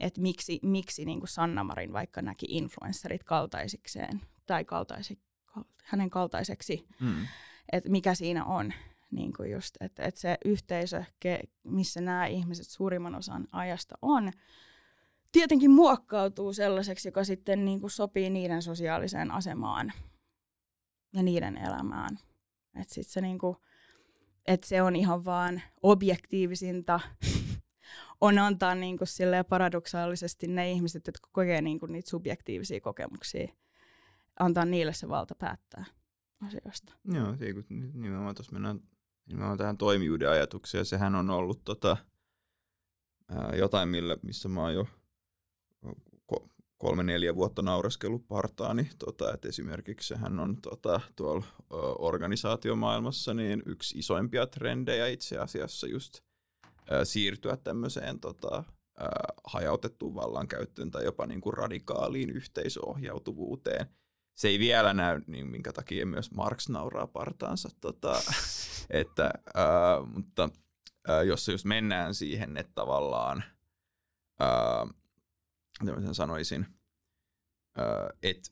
että 0.00 0.20
miksi, 0.20 0.60
miksi 0.62 1.04
niin 1.04 1.18
kuin 1.20 1.28
Sanna 1.28 1.64
Marin 1.64 1.92
vaikka 1.92 2.22
näki 2.22 2.46
influencerit 2.48 3.24
kaltaisikseen 3.24 4.20
tai 4.46 4.64
kaltaisi, 4.64 5.18
hänen 5.84 6.10
kaltaiseksi, 6.10 6.86
mm. 7.00 7.26
että 7.72 7.90
mikä 7.90 8.14
siinä 8.14 8.44
on. 8.44 8.72
Niin 9.10 9.32
kuin 9.32 9.50
just, 9.50 9.76
että, 9.80 10.02
että 10.02 10.20
se 10.20 10.38
yhteisö, 10.44 11.04
missä 11.64 12.00
nämä 12.00 12.26
ihmiset 12.26 12.66
suurimman 12.68 13.14
osan 13.14 13.46
ajasta 13.52 13.98
on, 14.02 14.32
tietenkin 15.32 15.70
muokkautuu 15.70 16.52
sellaiseksi, 16.52 17.08
joka 17.08 17.24
sitten 17.24 17.64
niin 17.64 17.80
kuin 17.80 17.90
sopii 17.90 18.30
niiden 18.30 18.62
sosiaaliseen 18.62 19.30
asemaan 19.30 19.92
ja 21.12 21.22
niiden 21.22 21.56
elämään. 21.56 22.18
Että 22.80 22.94
sit 22.94 23.06
se, 23.06 23.20
niin 23.20 23.38
kuin, 23.38 23.56
et 24.46 24.64
se 24.64 24.82
on 24.82 24.96
ihan 24.96 25.24
vaan 25.24 25.62
objektiivisinta 25.82 27.00
on 28.20 28.38
antaa 28.38 28.74
niin 28.74 28.98
kuin 28.98 29.08
paradoksaalisesti 29.48 30.46
ne 30.46 30.70
ihmiset, 30.70 31.06
jotka 31.06 31.28
kokee 31.32 31.62
niin 31.62 31.80
kuin 31.80 31.92
niitä 31.92 32.10
subjektiivisia 32.10 32.80
kokemuksia, 32.80 33.48
antaa 34.38 34.64
niille 34.64 34.92
se 34.92 35.08
valta 35.08 35.34
päättää 35.34 35.84
asioista. 36.46 36.92
Joo, 37.04 37.36
nimenomaan 37.92 38.34
tuossa 38.34 38.52
mennään 38.52 38.80
nimenomaan 39.26 39.58
tähän 39.58 39.78
toimijuuden 39.78 40.30
ajatukseen, 40.30 40.86
sehän 40.86 41.14
on 41.14 41.30
ollut 41.30 41.64
tota, 41.64 41.96
ää, 43.28 43.52
jotain, 43.56 43.88
millä, 43.88 44.16
missä 44.22 44.48
mä 44.48 44.60
oon 44.62 44.74
jo 44.74 44.86
kolme-neljä 46.78 47.34
vuotta 47.34 47.62
naureskellut 47.62 48.28
partaani, 48.28 48.90
tota, 48.98 49.34
että 49.34 49.48
esimerkiksi 49.48 50.08
sehän 50.08 50.40
on 50.40 50.56
tota, 50.62 51.00
tuolla 51.16 51.46
organisaatiomaailmassa 51.98 53.34
niin 53.34 53.62
yksi 53.66 53.98
isoimpia 53.98 54.46
trendejä 54.46 55.06
itse 55.06 55.38
asiassa 55.38 55.86
just 55.86 56.20
ö, 56.92 57.04
siirtyä 57.04 57.56
tämmöiseen 57.56 58.20
tota, 58.20 58.64
ö, 59.00 59.04
hajautettuun 59.44 60.14
vallankäyttöön 60.14 60.90
tai 60.90 61.04
jopa 61.04 61.26
niin 61.26 61.40
kuin 61.40 61.54
radikaaliin 61.54 62.30
yhteisöohjautuvuuteen. 62.30 63.86
Se 64.34 64.48
ei 64.48 64.58
vielä 64.58 64.94
näy, 64.94 65.20
niin 65.26 65.46
minkä 65.46 65.72
takia 65.72 66.06
myös 66.06 66.30
Marx 66.30 66.68
nauraa 66.68 67.06
partaansa, 67.06 67.68
tota, 67.80 68.20
että, 68.90 69.30
ö, 69.48 70.06
mutta 70.06 70.48
ö, 71.08 71.24
jos 71.24 71.48
just 71.48 71.64
mennään 71.64 72.14
siihen, 72.14 72.56
että 72.56 72.72
tavallaan 72.74 73.44
ö, 74.40 74.46
miten 75.82 76.14
sanoisin, 76.14 76.66
että 78.22 78.50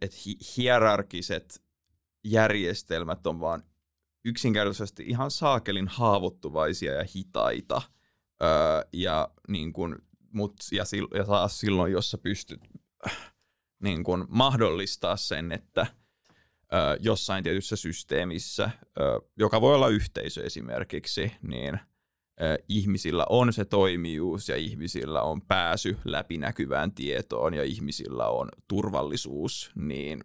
et 0.00 0.14
hierarkiset 0.56 1.62
järjestelmät 2.24 3.26
on 3.26 3.40
vaan 3.40 3.62
yksinkertaisesti 4.24 5.04
ihan 5.06 5.30
saakelin 5.30 5.88
haavoittuvaisia 5.88 6.92
ja 6.92 7.04
hitaita. 7.16 7.82
ja, 8.92 9.28
niin 9.48 9.72
kun, 9.72 10.02
mut, 10.32 10.54
ja, 10.72 10.84
sil, 10.90 11.06
ja 11.14 11.24
taas 11.24 11.60
silloin, 11.60 11.92
jos 11.92 12.10
sä 12.10 12.18
pystyt 12.18 12.60
niin 13.82 14.04
kun, 14.04 14.26
mahdollistaa 14.28 15.16
sen, 15.16 15.52
että 15.52 15.86
jossain 17.00 17.44
tietyssä 17.44 17.76
systeemissä, 17.76 18.70
joka 19.36 19.60
voi 19.60 19.74
olla 19.74 19.88
yhteisö 19.88 20.44
esimerkiksi, 20.44 21.32
niin– 21.42 21.78
ihmisillä 22.68 23.26
on 23.28 23.52
se 23.52 23.64
toimijuus 23.64 24.48
ja 24.48 24.56
ihmisillä 24.56 25.22
on 25.22 25.42
pääsy 25.42 25.96
läpinäkyvään 26.04 26.92
tietoon 26.92 27.54
ja 27.54 27.64
ihmisillä 27.64 28.28
on 28.28 28.48
turvallisuus, 28.68 29.70
niin 29.74 30.24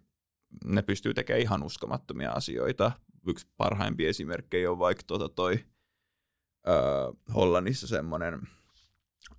ne 0.65 0.81
pystyy 0.81 1.13
tekemään 1.13 1.41
ihan 1.41 1.63
uskomattomia 1.63 2.31
asioita. 2.31 2.91
Yksi 3.27 3.47
parhaimpia 3.57 4.09
esimerkkejä 4.09 4.71
on 4.71 4.79
vaikka 4.79 5.03
tuota 5.07 5.29
toi 5.29 5.59
ö, 6.67 6.71
Hollannissa 7.35 7.87
semmoinen 7.87 8.33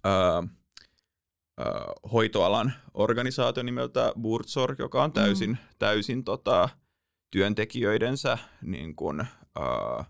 ö, 0.06 0.08
ö, 0.08 1.64
hoitoalan 2.12 2.72
organisaatio 2.94 3.62
nimeltä 3.62 4.12
Buurtzorg, 4.20 4.78
joka 4.78 5.02
on 5.02 5.12
täysin, 5.12 5.50
mm. 5.50 5.56
täysin 5.78 6.24
tota, 6.24 6.68
työntekijöidensä 7.30 8.38
niin 8.62 8.96
kun, 8.96 9.20
ö, 9.58 10.04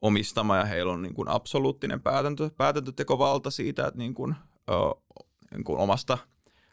omistama 0.00 0.56
ja 0.56 0.64
heillä 0.64 0.92
on 0.92 1.02
niin 1.02 1.14
kuin 1.14 1.28
absoluuttinen 1.28 2.00
päätäntö, 2.00 2.50
päätäntötekovalta 2.56 3.50
siitä, 3.50 3.86
että 3.86 3.98
niin 3.98 4.14
kuin, 4.14 4.34
ö, 4.70 4.72
niin 5.54 5.64
kuin 5.64 5.78
omasta, 5.78 6.18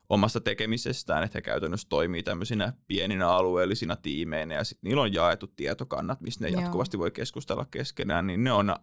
omasta 0.09 0.41
tekemisestään, 0.41 1.23
että 1.23 1.37
he 1.37 1.41
käytännössä 1.41 1.89
toimii 1.89 2.23
tämmöisinä 2.23 2.73
pieninä 2.87 3.29
alueellisina 3.29 3.95
tiimeinä 3.95 4.55
ja 4.55 4.63
sitten 4.63 4.87
niillä 4.87 5.01
on 5.01 5.13
jaettu 5.13 5.47
tietokannat, 5.47 6.21
missä 6.21 6.43
ne 6.43 6.49
Joo. 6.49 6.61
jatkuvasti 6.61 6.99
voi 6.99 7.11
keskustella 7.11 7.65
keskenään, 7.71 8.27
niin 8.27 8.43
ne 8.43 8.51
on 8.51 8.69
ö, 8.69 8.73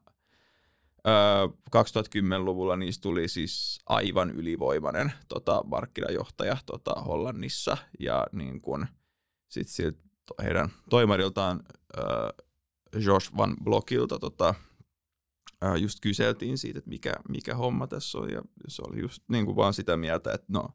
2010-luvulla 1.77 2.77
niistä 2.77 3.03
tuli 3.03 3.29
siis 3.29 3.79
aivan 3.87 4.31
ylivoimainen 4.31 5.13
tota, 5.29 5.63
markkinajohtaja 5.67 6.57
tota, 6.67 6.95
Hollannissa 6.95 7.77
ja 8.01 8.27
niin 8.33 8.61
kuin, 8.61 8.87
sit 9.49 9.69
heidän 10.43 10.69
toimariltaan 10.91 11.61
ö, 11.99 12.03
Josh 12.93 13.37
Van 13.37 13.57
Blockilta 13.65 14.19
tota, 14.19 14.55
just 15.79 15.99
kyseltiin 16.03 16.59
siitä, 16.59 16.79
että 16.79 16.91
mikä, 16.91 17.13
mikä 17.29 17.55
homma 17.55 17.87
tässä 17.87 18.19
on, 18.19 18.31
ja 18.31 18.43
se 18.69 18.83
oli 18.89 19.01
just 19.01 19.23
niin 19.29 19.47
kuin 19.47 19.57
vaan 19.57 19.75
sitä 19.75 19.97
mieltä, 19.97 20.33
että 20.33 20.47
no, 20.49 20.69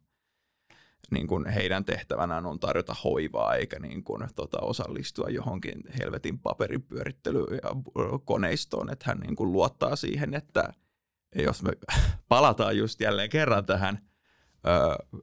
niin 1.11 1.27
kuin 1.27 1.45
heidän 1.45 1.85
tehtävänään 1.85 2.45
on 2.45 2.59
tarjota 2.59 2.95
hoivaa, 3.03 3.55
eikä 3.55 3.79
niin 3.79 4.03
kuin, 4.03 4.27
tota, 4.35 4.59
osallistua 4.59 5.29
johonkin 5.29 5.83
helvetin 5.99 6.39
paperin 6.39 6.83
pyörittelyyn 6.83 7.59
ja 7.63 7.69
koneistoon, 8.25 8.89
että 8.89 9.05
hän 9.07 9.19
niin 9.19 9.35
kuin 9.35 9.51
luottaa 9.51 9.95
siihen, 9.95 10.33
että 10.33 10.73
jos 11.35 11.63
me 11.63 11.71
palataan 12.29 12.77
just 12.77 13.01
jälleen 13.01 13.29
kerran 13.29 13.65
tähän 13.65 13.99
ö, 14.67 15.19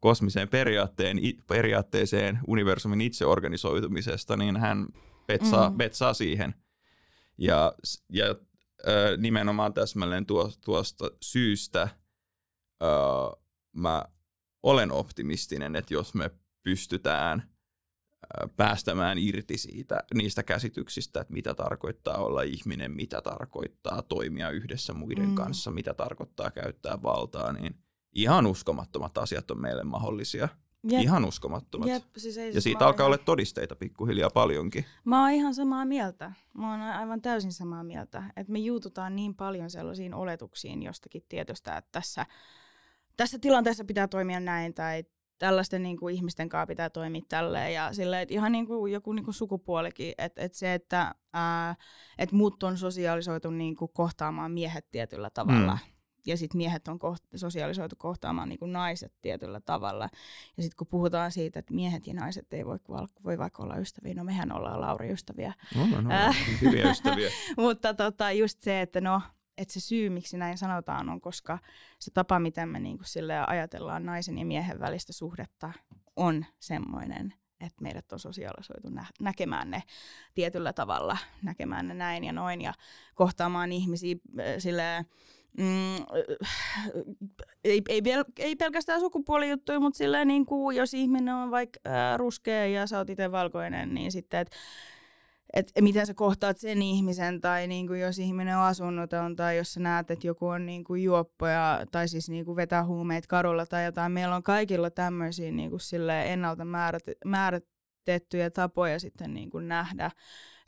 kosmiseen 0.00 0.48
periaatteen, 0.48 1.18
periaatteeseen 1.46 2.38
universumin 2.46 3.00
itseorganisoitumisesta, 3.00 4.36
niin 4.36 4.56
hän 4.56 4.86
petsaa, 5.38 5.70
mm. 5.70 5.76
petsaa 5.76 6.14
siihen. 6.14 6.54
Ja, 7.38 7.72
ja 8.12 8.24
ö, 8.88 9.16
nimenomaan 9.16 9.74
täsmälleen 9.74 10.26
tuosta 10.64 11.10
syystä 11.22 11.88
ö, 12.82 12.86
mä 13.72 14.04
olen 14.62 14.92
optimistinen, 14.92 15.76
että 15.76 15.94
jos 15.94 16.14
me 16.14 16.30
pystytään 16.62 17.50
päästämään 18.56 19.18
irti 19.18 19.58
siitä, 19.58 20.04
niistä 20.14 20.42
käsityksistä, 20.42 21.20
että 21.20 21.32
mitä 21.32 21.54
tarkoittaa 21.54 22.16
olla 22.16 22.42
ihminen, 22.42 22.90
mitä 22.92 23.22
tarkoittaa 23.22 24.02
toimia 24.02 24.50
yhdessä 24.50 24.92
muiden 24.92 25.28
mm. 25.28 25.34
kanssa, 25.34 25.70
mitä 25.70 25.94
tarkoittaa 25.94 26.50
käyttää 26.50 27.02
valtaa, 27.02 27.52
niin 27.52 27.74
ihan 28.12 28.46
uskomattomat 28.46 29.18
asiat 29.18 29.50
on 29.50 29.60
meille 29.60 29.84
mahdollisia. 29.84 30.48
Jep. 30.88 31.02
Ihan 31.02 31.24
uskomattomat. 31.24 31.88
Jep, 31.88 32.04
siis 32.16 32.38
ei, 32.38 32.54
ja 32.54 32.60
siitä 32.60 32.86
alkaa 32.86 33.04
ihan... 33.04 33.06
olla 33.06 33.24
todisteita 33.24 33.76
pikkuhiljaa 33.76 34.30
paljonkin. 34.30 34.84
Mä 35.04 35.22
oon 35.22 35.30
ihan 35.30 35.54
samaa 35.54 35.84
mieltä. 35.84 36.32
Mä 36.54 36.70
oon 36.70 36.80
aivan 36.80 37.22
täysin 37.22 37.52
samaa 37.52 37.84
mieltä. 37.84 38.22
Että 38.36 38.52
me 38.52 38.58
juututaan 38.58 39.16
niin 39.16 39.34
paljon 39.34 39.70
sellaisiin 39.70 40.14
oletuksiin 40.14 40.82
jostakin 40.82 41.22
tietystä, 41.28 41.76
että 41.76 41.88
tässä, 41.92 42.26
tässä 43.16 43.38
tilanteessa 43.38 43.84
pitää 43.84 44.08
toimia 44.08 44.40
näin 44.40 44.74
tai 44.74 45.04
tällaisten 45.38 45.82
niin 45.82 45.96
kuin, 45.96 46.14
ihmisten 46.14 46.48
kanssa 46.48 46.66
pitää 46.66 46.90
toimia 46.90 47.22
tälleen. 47.28 47.74
Ja 47.74 47.92
silleen, 47.92 48.22
että 48.22 48.34
ihan 48.34 48.52
niin 48.52 48.66
kuin, 48.66 48.92
joku 48.92 49.12
niin 49.12 49.24
kuin 49.24 49.34
sukupuolikin, 49.34 50.14
että, 50.18 50.42
että 50.42 50.58
se, 50.58 50.74
että, 50.74 51.14
ää, 51.32 51.76
että 52.18 52.36
muut 52.36 52.62
on 52.62 52.78
sosiaalisoitu 52.78 53.50
niin 53.50 53.76
kuin, 53.76 53.90
kohtaamaan 53.94 54.52
miehet 54.52 54.90
tietyllä 54.90 55.30
tavalla. 55.30 55.74
Mm 55.74 55.99
ja 56.26 56.36
sitten 56.36 56.58
miehet 56.58 56.88
on 56.88 56.98
koht- 56.98 57.38
sosiaalisoitu 57.38 57.96
kohtaamaan 57.98 58.48
niin 58.48 58.58
kuin 58.58 58.72
naiset 58.72 59.12
tietyllä 59.22 59.60
tavalla. 59.60 60.08
Ja 60.56 60.62
sitten 60.62 60.76
kun 60.76 60.86
puhutaan 60.86 61.32
siitä, 61.32 61.58
että 61.58 61.74
miehet 61.74 62.06
ja 62.06 62.14
naiset 62.14 62.52
ei 62.52 62.66
voi, 62.66 62.78
voi 63.24 63.38
vaikka 63.38 63.62
olla 63.62 63.76
ystäviä, 63.76 64.14
no 64.14 64.24
mehän 64.24 64.52
ollaan 64.52 64.80
Lauri 64.80 65.12
ystäviä. 65.12 65.52
No, 65.76 66.00
no, 66.00 66.10
hyviä 66.60 66.90
ystäviä. 66.90 67.30
Mutta 67.56 67.94
tota, 67.94 68.32
just 68.32 68.60
se, 68.60 68.80
että 68.80 69.00
no, 69.00 69.22
että 69.58 69.74
se 69.74 69.80
syy, 69.80 70.10
miksi 70.10 70.36
näin 70.36 70.58
sanotaan, 70.58 71.08
on 71.08 71.20
koska 71.20 71.58
se 71.98 72.10
tapa, 72.10 72.38
miten 72.38 72.68
me 72.68 72.80
niin 72.80 72.98
kuin 72.98 73.30
ajatellaan 73.46 74.06
naisen 74.06 74.38
ja 74.38 74.44
miehen 74.44 74.80
välistä 74.80 75.12
suhdetta, 75.12 75.72
on 76.16 76.44
semmoinen, 76.58 77.34
että 77.60 77.82
meidät 77.82 78.12
on 78.12 78.18
sosiaalisoitu 78.18 78.88
nä- 78.88 79.06
näkemään 79.20 79.70
ne 79.70 79.82
tietyllä 80.34 80.72
tavalla, 80.72 81.18
näkemään 81.42 81.88
ne 81.88 81.94
näin 81.94 82.24
ja 82.24 82.32
noin 82.32 82.60
ja 82.60 82.74
kohtaamaan 83.14 83.72
ihmisiä 83.72 84.16
äh, 84.38 84.44
silleen, 84.58 85.06
mm, 85.58 85.96
ei, 87.64 87.82
ei, 87.88 88.02
ei 88.38 88.56
pelkästään 88.56 89.00
sukupuolijuttuja, 89.00 89.80
mutta 89.80 89.98
silleen 89.98 90.28
niin 90.28 90.46
kuin, 90.46 90.76
jos 90.76 90.94
ihminen 90.94 91.34
on 91.34 91.50
vaikka 91.50 91.80
ää, 91.84 92.16
ruskea 92.16 92.66
ja 92.66 92.86
sä 92.86 92.98
oot 92.98 93.10
itse 93.10 93.32
valkoinen, 93.32 93.94
niin 93.94 94.12
sitten, 94.12 94.40
että 94.40 94.56
et 95.54 95.72
miten 95.80 96.06
sä 96.06 96.14
kohtaat 96.14 96.58
sen 96.58 96.82
ihmisen, 96.82 97.40
tai 97.40 97.66
niin 97.66 97.86
kuin 97.86 98.00
jos 98.00 98.18
ihminen 98.18 98.56
on 98.56 98.62
asunnoton, 98.62 99.36
tai 99.36 99.56
jos 99.56 99.72
sä 99.72 99.80
näet, 99.80 100.10
että 100.10 100.26
joku 100.26 100.46
on 100.46 100.66
niin 100.66 100.84
kuin 100.84 101.02
juoppoja, 101.02 101.86
tai 101.92 102.08
siis 102.08 102.28
niin 102.28 102.44
kuin 102.44 102.56
vetää 102.56 102.84
huumeet 102.84 103.26
kadulla 103.26 103.66
tai 103.66 103.84
jotain. 103.84 104.12
Meillä 104.12 104.36
on 104.36 104.42
kaikilla 104.42 104.90
tämmöisiä 104.90 105.50
niin 105.52 105.70
kuin 105.70 106.10
ennalta 106.24 106.64
määritettyjä 107.24 108.50
tapoja 108.50 108.98
sitten 108.98 109.34
niin 109.34 109.50
kuin 109.50 109.68
nähdä 109.68 110.10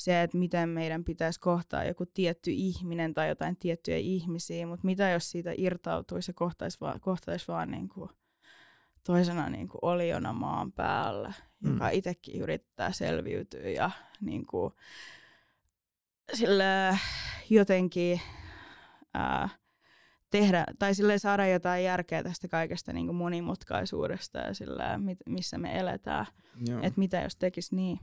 se, 0.05 0.23
että 0.23 0.39
miten 0.39 0.69
meidän 0.69 1.05
pitäisi 1.05 1.41
kohtaa 1.41 1.85
joku 1.85 2.07
tietty 2.07 2.51
ihminen 2.51 3.15
tai 3.15 3.29
jotain 3.29 3.57
tiettyjä 3.57 3.97
ihmisiä, 3.97 4.67
mutta 4.67 4.87
mitä 4.87 5.11
jos 5.11 5.31
siitä 5.31 5.55
irtautuisi 5.57 6.31
ja 6.31 6.35
kohtaisi 6.35 6.81
vaan, 6.81 7.01
kohtaisi 7.01 7.49
vaan 7.49 7.71
niin 7.71 7.89
kuin 7.89 8.11
toisena 9.07 9.49
niin 9.49 9.69
kuin 9.69 9.79
oliona 9.83 10.33
maan 10.33 10.73
päällä, 10.73 11.33
mm. 11.61 11.73
joka 11.73 11.89
itsekin 11.89 12.43
yrittää 12.43 12.93
selviytyä 12.93 13.69
ja 13.69 13.91
niin 14.21 14.47
kuin, 14.47 14.73
sille 16.35 16.99
jotenkin 17.51 18.21
ää, 19.15 19.49
tehdä, 20.31 20.65
tai 20.79 20.95
sille 20.95 21.19
saada 21.19 21.47
jotain 21.47 21.85
järkeä 21.85 22.23
tästä 22.23 22.49
kaikesta 22.49 22.93
niin 22.93 23.07
kuin 23.07 23.17
monimutkaisuudesta 23.17 24.39
ja 24.39 24.55
sillä, 24.55 24.99
missä 25.27 25.59
me 25.59 25.79
eletään. 25.79 26.27
Että 26.83 26.99
mitä 26.99 27.21
jos 27.21 27.37
tekisi 27.37 27.77
niin. 27.77 27.99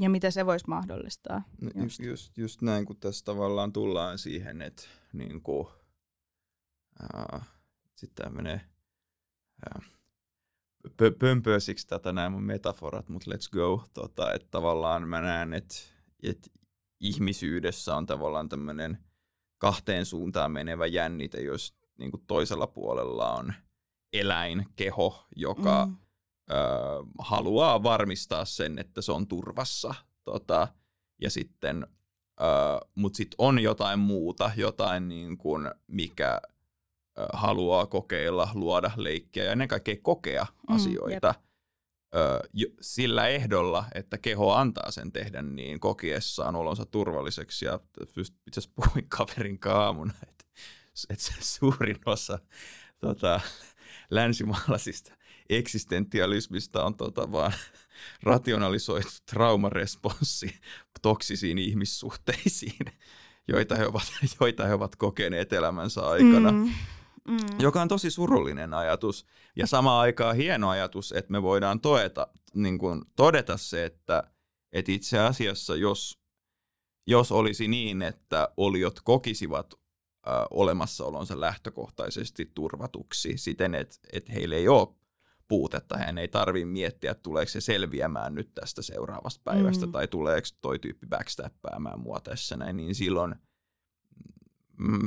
Ja 0.00 0.10
mitä 0.10 0.30
se 0.30 0.46
voisi 0.46 0.68
mahdollistaa. 0.68 1.42
No, 1.60 1.70
just. 1.82 2.00
Just, 2.00 2.38
just 2.38 2.62
näin, 2.62 2.86
kun 2.86 2.96
tässä 2.96 3.24
tavallaan 3.24 3.72
tullaan 3.72 4.18
siihen, 4.18 4.62
että 4.62 4.82
niin 5.12 5.42
kuin, 5.42 5.68
sitten 7.94 8.24
tämä 8.24 8.36
menee 8.36 8.60
pömpöisiksi 11.18 11.86
tätä 11.86 12.12
nämä 12.12 12.30
mun 12.30 12.42
metaforat, 12.42 13.08
mutta 13.08 13.30
let's 13.30 13.50
go. 13.52 13.84
Tota, 13.94 14.32
että 14.32 14.48
tavallaan 14.50 15.08
mä 15.08 15.20
näen, 15.20 15.52
että, 15.52 15.74
että 16.22 16.50
ihmisyydessä 17.00 17.96
on 17.96 18.06
tavallaan 18.06 18.48
tämmöinen 18.48 18.98
kahteen 19.58 20.06
suuntaan 20.06 20.52
menevä 20.52 20.86
jännite, 20.86 21.40
jos 21.40 21.74
niin 21.98 22.10
kuin 22.10 22.24
toisella 22.26 22.66
puolella 22.66 23.32
on 23.32 23.54
eläinkeho, 24.12 25.26
joka 25.36 25.86
mm. 25.86 25.96
Ö, 26.50 26.54
haluaa 27.18 27.82
varmistaa 27.82 28.44
sen, 28.44 28.78
että 28.78 29.02
se 29.02 29.12
on 29.12 29.26
turvassa. 29.26 29.94
Tota, 30.24 30.68
ja 31.20 31.30
sitten, 31.30 31.86
mutta 32.94 33.16
sitten 33.16 33.34
on 33.38 33.58
jotain 33.58 33.98
muuta, 33.98 34.50
jotain 34.56 35.08
niin 35.08 35.38
kuin, 35.38 35.70
mikä 35.86 36.40
haluaa 37.32 37.86
kokeilla, 37.86 38.48
luoda 38.54 38.90
leikkiä 38.96 39.44
ja 39.44 39.52
ennen 39.52 39.68
kaikkea 39.68 39.96
kokea 40.02 40.46
mm, 40.68 40.74
asioita 40.74 41.34
jep. 42.52 42.72
sillä 42.80 43.28
ehdolla, 43.28 43.84
että 43.94 44.18
keho 44.18 44.52
antaa 44.52 44.90
sen 44.90 45.12
tehdä 45.12 45.42
niin 45.42 45.80
kokiessaan 45.80 46.56
olonsa 46.56 46.86
turvalliseksi. 46.86 47.64
Ja 47.64 47.80
itse 48.10 48.60
asiassa 48.60 48.70
puhuin 48.74 49.08
kaverin 49.18 49.58
kaamuna, 49.58 50.14
että, 50.22 50.44
että 51.10 51.24
se 51.24 51.32
suurin 51.40 51.98
osa 52.06 52.38
tota, 52.98 53.40
länsimaalaisista 54.10 55.17
eksistentialismista 55.50 56.84
on 56.84 56.94
tota 56.94 57.32
vaan 57.32 57.52
rationalisoitu 58.22 59.08
traumaresponssi 59.30 60.58
toksisiin 61.02 61.58
ihmissuhteisiin, 61.58 62.86
joita 63.48 63.76
he 63.76 63.86
ovat, 63.86 64.12
joita 64.40 64.66
he 64.66 64.74
ovat 64.74 64.96
kokeneet 64.96 65.52
elämänsä 65.52 66.06
aikana. 66.08 66.52
Mm 66.52 66.70
mm. 67.28 67.60
joka 67.60 67.82
on 67.82 67.88
tosi 67.88 68.10
surullinen 68.10 68.74
ajatus. 68.74 69.26
Ja 69.56 69.66
samaan 69.66 70.00
aikaan 70.00 70.36
hieno 70.36 70.68
ajatus, 70.68 71.12
että 71.12 71.32
me 71.32 71.42
voidaan 71.42 71.80
toeta, 71.80 72.28
niin 72.54 72.78
kuin, 72.78 73.02
todeta 73.16 73.56
se, 73.56 73.84
että, 73.84 74.22
että 74.72 74.92
itse 74.92 75.18
asiassa 75.18 75.76
jos, 75.76 76.18
jos 77.06 77.32
olisi 77.32 77.68
niin, 77.68 78.02
että 78.02 78.48
oliot 78.56 79.00
kokisivat 79.00 79.74
äh, 79.74 80.34
olemassaolonsa 80.50 81.40
lähtökohtaisesti 81.40 82.50
turvatuksi 82.54 83.32
siten, 83.36 83.74
että, 83.74 83.96
että 84.12 84.32
heillä 84.32 84.56
ei 84.56 84.68
ole 84.68 84.88
puutetta. 85.48 85.98
Hän 85.98 86.18
ei 86.18 86.28
tarvitse 86.28 86.66
miettiä, 86.66 87.10
että 87.10 87.22
tuleeko 87.22 87.48
se 87.48 87.60
selviämään 87.60 88.34
nyt 88.34 88.54
tästä 88.54 88.82
seuraavasta 88.82 89.40
päivästä 89.44 89.86
mm. 89.86 89.92
tai 89.92 90.08
tuleeko 90.08 90.48
toi 90.60 90.78
tyyppi 90.78 91.06
backstappäämään 91.06 92.00
mua 92.00 92.20
tässä 92.20 92.56
näin, 92.56 92.76
niin 92.76 92.94
silloin– 92.94 93.34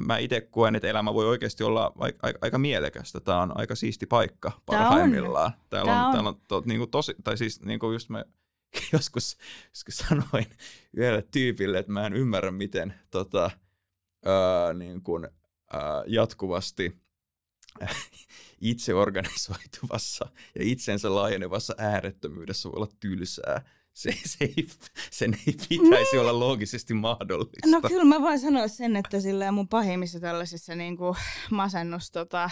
mä 0.05 0.17
itse 0.17 0.41
koen, 0.41 0.75
että 0.75 0.87
elämä 0.87 1.13
voi 1.13 1.27
oikeasti 1.27 1.63
olla 1.63 1.93
aika, 1.99 2.31
aika 2.41 2.57
mielekästä. 2.57 3.19
Tämä 3.19 3.41
on 3.41 3.59
aika 3.59 3.75
siisti 3.75 4.05
paikka 4.05 4.51
parhaimmillaan. 4.65 5.51
Täällä 5.69 5.91
Tää 5.91 6.01
on, 6.01 6.07
on. 6.07 6.13
Täällä 6.13 6.29
on 6.29 6.41
to, 6.47 6.63
niin 6.65 6.79
kuin 6.79 6.91
tosi, 6.91 7.15
tai 7.23 7.37
siis 7.37 7.61
niin 7.61 7.79
kuin 7.79 7.93
just 7.93 8.09
mä 8.09 8.25
joskus, 8.93 9.37
joskus 9.69 9.97
sanoin 9.97 10.45
yhdelle 10.93 11.21
tyypille, 11.21 11.79
että 11.79 11.91
mä 11.91 12.05
en 12.05 12.13
ymmärrä, 12.13 12.51
miten 12.51 12.93
tota, 13.11 13.51
ää, 14.25 14.73
niin 14.73 15.01
kuin, 15.01 15.27
ää, 15.73 16.03
jatkuvasti 16.07 17.01
itse 18.61 18.93
organisoituvassa 18.93 20.25
ja 20.55 20.61
itsensä 20.63 21.15
laajenevassa 21.15 21.75
äärettömyydessä 21.77 22.69
voi 22.69 22.77
olla 22.77 22.89
tylsää 22.99 23.61
se, 23.93 24.11
se 24.25 24.37
ei, 24.45 24.67
sen 25.11 25.37
ei 25.47 25.55
pitäisi 25.69 26.17
olla 26.17 26.39
loogisesti 26.39 26.93
mahdollista. 26.93 27.67
No 27.67 27.81
kyllä 27.81 28.03
mä 28.03 28.21
voin 28.21 28.39
sanoa 28.39 28.67
sen, 28.67 28.95
että 28.95 29.19
sillä 29.19 29.51
mun 29.51 29.67
pahimmissa 29.67 30.19
tällaisissa 30.19 30.75
niin 30.75 30.97
kuin 30.97 31.15
masennus 31.51 32.11
tota, 32.11 32.49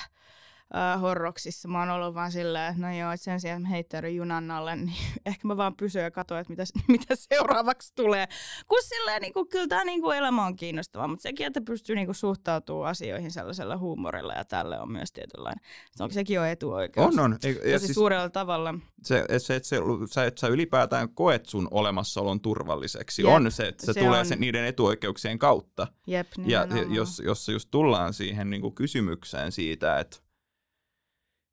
äh, 0.75 1.01
horroksissa 1.01 1.67
mä 1.67 1.79
oon 1.79 1.89
ollut 1.89 2.15
vaan 2.15 2.31
silleen, 2.31 2.69
että 2.69 2.81
no 2.81 2.97
joo, 2.97 3.11
että 3.11 3.23
sen 3.23 3.39
sijaan, 3.39 3.65
heittäydyn 3.65 4.15
junan 4.15 4.51
alle, 4.51 4.75
niin 4.75 4.95
ehkä 5.25 5.47
mä 5.47 5.57
vaan 5.57 5.75
pysyn 5.75 6.03
ja 6.03 6.11
katson, 6.11 6.37
että 6.37 6.51
mitä, 6.53 6.63
mitä 6.87 7.15
seuraavaksi 7.15 7.93
tulee. 7.95 8.27
Kun 8.67 8.79
silleen, 8.83 9.21
niin 9.21 9.33
kuin, 9.33 9.49
kyllä 9.49 9.67
tämä 9.67 9.83
niin 9.83 10.01
kuin 10.01 10.17
elämä 10.17 10.45
on 10.45 10.55
kiinnostavaa, 10.55 11.07
mutta 11.07 11.23
sekin, 11.23 11.47
että 11.47 11.61
pystyy 11.61 11.95
niin 11.95 12.07
kuin, 12.07 12.15
suhtautumaan 12.15 12.89
asioihin 12.89 13.31
sellaisella 13.31 13.77
huumorilla 13.77 14.33
ja 14.33 14.45
tälle 14.45 14.79
on 14.79 14.91
myös 14.91 15.11
tietynlainen. 15.11 15.63
Onko 15.99 16.13
sekin 16.13 16.39
on 16.39 16.47
etuoikeus? 16.47 17.17
On, 17.17 17.19
on. 17.19 17.37
Ei, 17.43 17.55
Tosi 17.55 17.85
siis, 17.85 17.95
suurella 17.95 18.29
tavalla. 18.29 18.73
Se, 19.03 19.25
se, 19.37 19.55
että 19.55 19.69
se, 19.69 19.77
sä, 20.11 20.25
että 20.25 20.39
sä 20.39 20.47
ylipäätään 20.47 21.09
koet 21.09 21.45
sun 21.45 21.67
olemassaolon 21.71 22.41
turvalliseksi, 22.41 23.21
Jep, 23.21 23.31
on 23.31 23.51
se, 23.51 23.67
että 23.67 23.85
se, 23.85 23.93
se 23.93 23.99
tulee 23.99 24.19
on... 24.19 24.25
sen, 24.25 24.39
niiden 24.39 24.65
etuoikeuksien 24.65 25.39
kautta. 25.39 25.87
Jep, 26.07 26.27
ja 26.45 26.67
jos, 26.89 27.19
jos 27.25 27.49
just 27.49 27.71
tullaan 27.71 28.13
siihen 28.13 28.49
niin 28.49 28.61
kuin 28.61 28.75
kysymykseen 28.75 29.51
siitä, 29.51 29.99
että 29.99 30.17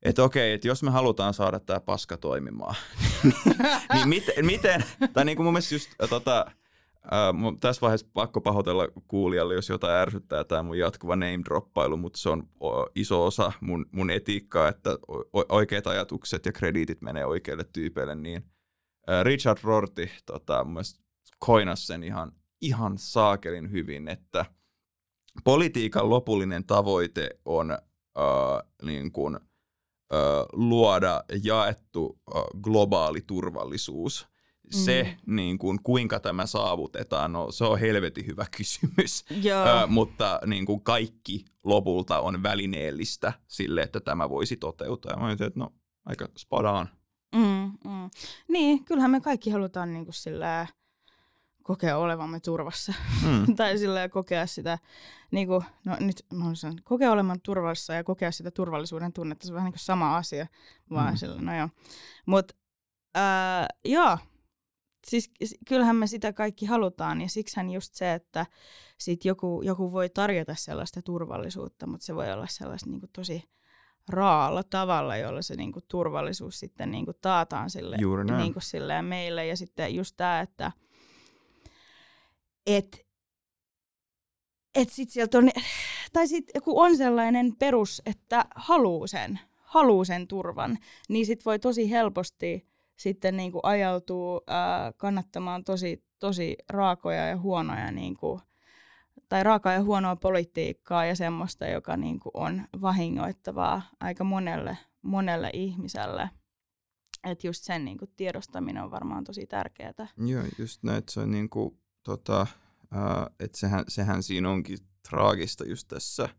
että 0.03 0.23
okei, 0.23 0.53
että 0.53 0.67
jos 0.67 0.83
me 0.83 0.91
halutaan 0.91 1.33
saada 1.33 1.59
tämä 1.59 1.79
paska 1.79 2.17
toimimaan, 2.17 2.75
niin, 3.93 4.09
niin 4.09 4.45
miten, 4.45 4.83
tai 5.13 5.25
niin 5.25 5.35
kuin 5.35 5.45
mun 5.45 5.53
mielestä 5.53 5.75
just 5.75 5.89
tota, 6.09 6.45
Äh, 7.13 7.57
tässä 7.59 7.81
vaiheessa 7.81 8.07
pakko 8.13 8.41
pahoitella 8.41 8.87
kuulijalle, 9.07 9.53
jos 9.53 9.69
jotain 9.69 9.95
ärsyttää 9.95 10.43
tämä 10.43 10.63
mun 10.63 10.77
jatkuva 10.77 11.15
name-droppailu, 11.15 11.97
mutta 11.97 12.19
se 12.19 12.29
on 12.29 12.49
iso 12.95 13.25
osa 13.25 13.51
mun, 13.61 13.85
mun 13.91 14.09
etiikkaa, 14.09 14.67
että 14.67 14.89
oikeat 15.49 15.87
ajatukset 15.87 16.45
ja 16.45 16.51
krediitit 16.51 17.01
menee 17.01 17.25
oikeille 17.25 17.63
tyypeille. 17.73 18.15
Niin 18.15 18.43
äh, 19.09 19.23
Richard 19.23 19.59
Rorty 19.63 20.09
tota, 20.25 20.63
mun 20.63 20.83
koinas 21.39 21.87
sen 21.87 22.03
ihan, 22.03 22.31
ihan 22.61 22.97
saakelin 22.97 23.71
hyvin, 23.71 24.07
että 24.07 24.45
politiikan 25.43 26.09
lopullinen 26.09 26.65
tavoite 26.65 27.29
on 27.45 27.71
äh, 27.71 27.77
niin 28.81 29.11
kuin, 29.11 29.35
äh, 29.35 29.41
luoda 30.53 31.23
jaettu 31.43 32.19
globaali 32.61 33.21
turvallisuus– 33.21 34.27
se, 34.69 35.17
mm. 35.25 35.35
niin 35.35 35.57
kuin, 35.57 35.79
kuinka 35.83 36.19
tämä 36.19 36.45
saavutetaan, 36.45 37.33
no 37.33 37.51
se 37.51 37.63
on 37.63 37.79
helvetin 37.79 38.25
hyvä 38.25 38.45
kysymys. 38.57 39.25
Ö, 39.31 39.87
mutta 39.87 40.39
niin 40.45 40.65
kuin 40.65 40.81
kaikki 40.81 41.45
lopulta 41.63 42.19
on 42.19 42.43
välineellistä 42.43 43.33
sille, 43.47 43.81
että 43.81 43.99
tämä 43.99 44.29
voisi 44.29 44.57
toteutua. 44.57 45.11
Ja 45.11 45.17
mä 45.17 45.25
ajattelin, 45.25 45.47
että 45.47 45.59
no 45.59 45.73
aika 46.05 46.27
spadaan. 46.37 46.89
Mm, 47.35 47.71
mm. 47.91 48.09
Niin, 48.47 48.85
kyllähän 48.85 49.11
me 49.11 49.21
kaikki 49.21 49.49
halutaan 49.49 49.93
niin 49.93 50.05
kuin 50.05 50.15
sillä 50.15 50.67
kokea 51.67 51.97
olevamme 51.97 52.39
turvassa. 52.39 52.93
Mm. 53.25 53.45
tai 53.57 53.77
sillä 53.77 54.09
kokea 54.09 54.47
sitä, 54.47 54.79
niin 55.31 55.47
kuin, 55.47 55.63
no 55.85 55.97
nyt 55.99 56.25
mä 56.33 56.55
sanon, 56.55 56.79
kokea 56.83 57.11
olemaan 57.11 57.41
turvassa 57.43 57.93
ja 57.93 58.03
kokea 58.03 58.31
sitä 58.31 58.51
turvallisuuden 58.51 59.13
tunnetta. 59.13 59.47
Se 59.47 59.51
on 59.51 59.55
vähän 59.55 59.65
niin 59.65 59.73
kuin 59.73 59.79
sama 59.79 60.17
asia, 60.17 60.47
vaan 60.89 61.13
mm. 61.13 61.17
sillä, 61.17 61.41
no 61.41 61.57
joo. 61.57 61.69
Mutta 62.25 62.55
äh, 63.17 63.67
joo, 63.85 64.17
siis 65.07 65.31
kyllähän 65.67 65.95
me 65.95 66.07
sitä 66.07 66.33
kaikki 66.33 66.65
halutaan 66.65 67.21
ja 67.21 67.29
siksihän 67.29 67.69
just 67.69 67.93
se, 67.93 68.13
että 68.13 68.45
sit 68.97 69.25
joku, 69.25 69.61
joku 69.65 69.91
voi 69.91 70.09
tarjota 70.09 70.55
sellaista 70.55 71.01
turvallisuutta, 71.01 71.87
mutta 71.87 72.05
se 72.05 72.15
voi 72.15 72.31
olla 72.31 72.47
sellaista 72.49 72.89
niin 72.89 72.99
kuin 72.99 73.11
tosi 73.13 73.43
raalla 74.09 74.63
tavalla, 74.63 75.17
jolla 75.17 75.41
se 75.41 75.55
niin 75.55 75.71
kuin, 75.71 75.85
turvallisuus 75.87 76.59
sitten 76.59 76.91
niin 76.91 77.05
kuin, 77.05 77.17
taataan 77.21 77.69
sille, 77.69 77.97
niin 78.37 78.53
kuin, 78.53 78.63
silleen 78.63 79.05
meille. 79.05 79.45
Ja 79.45 79.57
sitten 79.57 79.95
just 79.95 80.17
tämä, 80.17 80.39
että 80.39 80.71
et, 82.67 83.07
et 84.75 84.89
sit 84.89 85.09
sieltä 85.09 85.37
on, 85.37 85.49
tai 86.13 86.27
sitten 86.27 86.61
kun 86.61 86.85
on 86.85 86.97
sellainen 86.97 87.55
perus, 87.59 88.01
että 88.05 88.45
haluu 88.55 89.07
sen, 89.07 89.39
haluu 89.55 90.05
sen 90.05 90.27
turvan, 90.27 90.77
niin 91.09 91.25
sit 91.25 91.45
voi 91.45 91.59
tosi 91.59 91.91
helposti 91.91 92.67
sitten 92.95 93.37
niin 93.37 93.51
kuin 93.51 93.61
ajautuu 93.63 94.41
ää, 94.47 94.93
kannattamaan 94.97 95.63
tosi, 95.63 96.03
tosi 96.19 96.57
raakoja 96.69 97.27
ja 97.27 97.37
huonoja 97.37 97.91
niin 97.91 98.17
kuin, 98.17 98.41
tai 99.29 99.43
raakaa 99.43 99.73
ja 99.73 99.83
huonoa 99.83 100.15
politiikkaa 100.15 101.05
ja 101.05 101.15
semmoista, 101.15 101.67
joka 101.67 101.97
niin 101.97 102.19
kuin 102.19 102.31
on 102.33 102.61
vahingoittavaa 102.81 103.81
aika 103.99 104.23
monelle, 104.23 104.77
monelle 105.01 105.49
ihmiselle. 105.53 106.29
Että 107.23 107.47
just 107.47 107.63
sen 107.63 107.85
niin 107.85 107.97
kuin 107.97 108.11
tiedostaminen 108.17 108.83
on 108.83 108.91
varmaan 108.91 109.23
tosi 109.23 109.47
tärkeää. 109.47 110.07
Joo, 110.17 110.43
just 110.57 110.83
näin, 110.83 110.97
että 110.97 111.11
se 111.13 111.19
on 111.19 111.31
niin 111.31 111.49
kuin, 111.49 111.79
tota, 112.07 112.47
että 113.39 113.57
sehän, 113.57 113.83
sehän 113.87 114.23
siinä 114.23 114.49
onkin 114.49 114.77
traagista 115.09 115.65
just 115.65 115.87
tässä– 115.87 116.29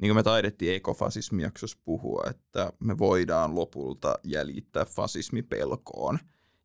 niin 0.00 0.08
kuin 0.08 0.16
me 0.16 0.22
taidettiin 0.22 0.74
ekofasismijaksossa 0.74 1.78
puhua, 1.84 2.22
että 2.30 2.72
me 2.78 2.98
voidaan 2.98 3.54
lopulta 3.54 4.14
jäljittää 4.24 4.84
fasismi 4.84 5.42
pelkoon 5.42 6.18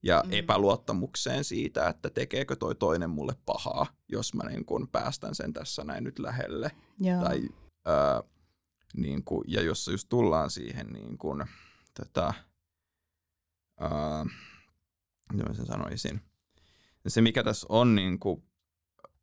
ja 0.04 0.24
mm. 0.26 0.34
epäluottamukseen 0.34 1.44
siitä, 1.44 1.88
että 1.88 2.10
tekeekö 2.10 2.56
toi 2.56 2.76
toinen 2.76 3.10
mulle 3.10 3.36
pahaa, 3.46 3.86
jos 4.10 4.34
mä 4.34 4.44
niin 4.44 4.66
kun 4.66 4.88
päästän 4.92 5.36
sen 5.36 5.54
tässä 5.54 5.84
näin 5.84 6.04
nyt 6.04 6.20
lähelle. 6.20 6.72
Joo. 7.00 7.24
Tai, 7.24 7.50
ää, 7.86 8.24
niin 8.98 9.24
kuin, 9.24 9.44
ja 9.48 9.62
jos 9.62 9.88
just 9.88 10.10
tullaan 10.10 10.50
siihen 10.50 10.88
niin 10.88 11.18
kuin, 11.18 11.44
tätä, 11.94 12.34
ää, 13.80 14.26
mitä 15.34 15.50
mä 15.50 15.54
sen 15.54 15.66
sanoisin, 15.66 16.22
se 17.08 17.22
mikä 17.22 17.44
tässä 17.44 17.68
on 17.70 17.96
niin 17.96 18.20
kuin, 18.20 18.44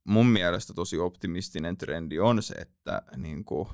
mun 0.05 0.26
mielestä 0.26 0.74
tosi 0.74 0.99
optimistinen 0.99 1.76
trendi 1.76 2.18
on 2.18 2.43
se, 2.43 2.55
että 2.55 3.03
niin 3.16 3.45
kuin, 3.45 3.68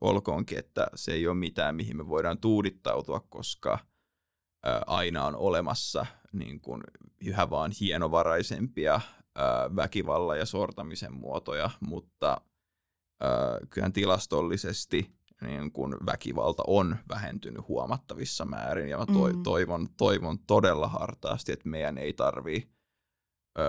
olkoonkin, 0.00 0.58
että 0.58 0.86
se 0.94 1.12
ei 1.12 1.26
ole 1.26 1.34
mitään, 1.34 1.74
mihin 1.74 1.96
me 1.96 2.08
voidaan 2.08 2.38
tuudittautua, 2.38 3.20
koska 3.20 3.78
aina 4.86 5.24
on 5.24 5.36
olemassa 5.36 6.06
niin 6.32 6.60
kuin 6.60 6.82
yhä 7.24 7.50
vaan 7.50 7.72
hienovaraisempia 7.80 9.00
väkivallan 9.76 10.38
ja 10.38 10.46
sortamisen 10.46 11.14
muotoja, 11.14 11.70
mutta 11.80 12.40
kyllähän 13.70 13.92
tilastollisesti 13.92 15.10
niin 15.42 15.72
kuin 15.72 15.96
väkivalta 16.06 16.62
on 16.66 16.96
vähentynyt 17.08 17.68
huomattavissa 17.68 18.44
määrin 18.44 18.88
ja 18.88 18.98
mä 18.98 19.06
to- 19.06 19.32
mm. 19.32 19.42
toivon, 19.42 19.88
toivon 19.96 20.38
todella 20.38 20.88
hartaasti, 20.88 21.52
että 21.52 21.68
meidän 21.68 21.98
ei 21.98 22.12
tarvitse 22.12 22.68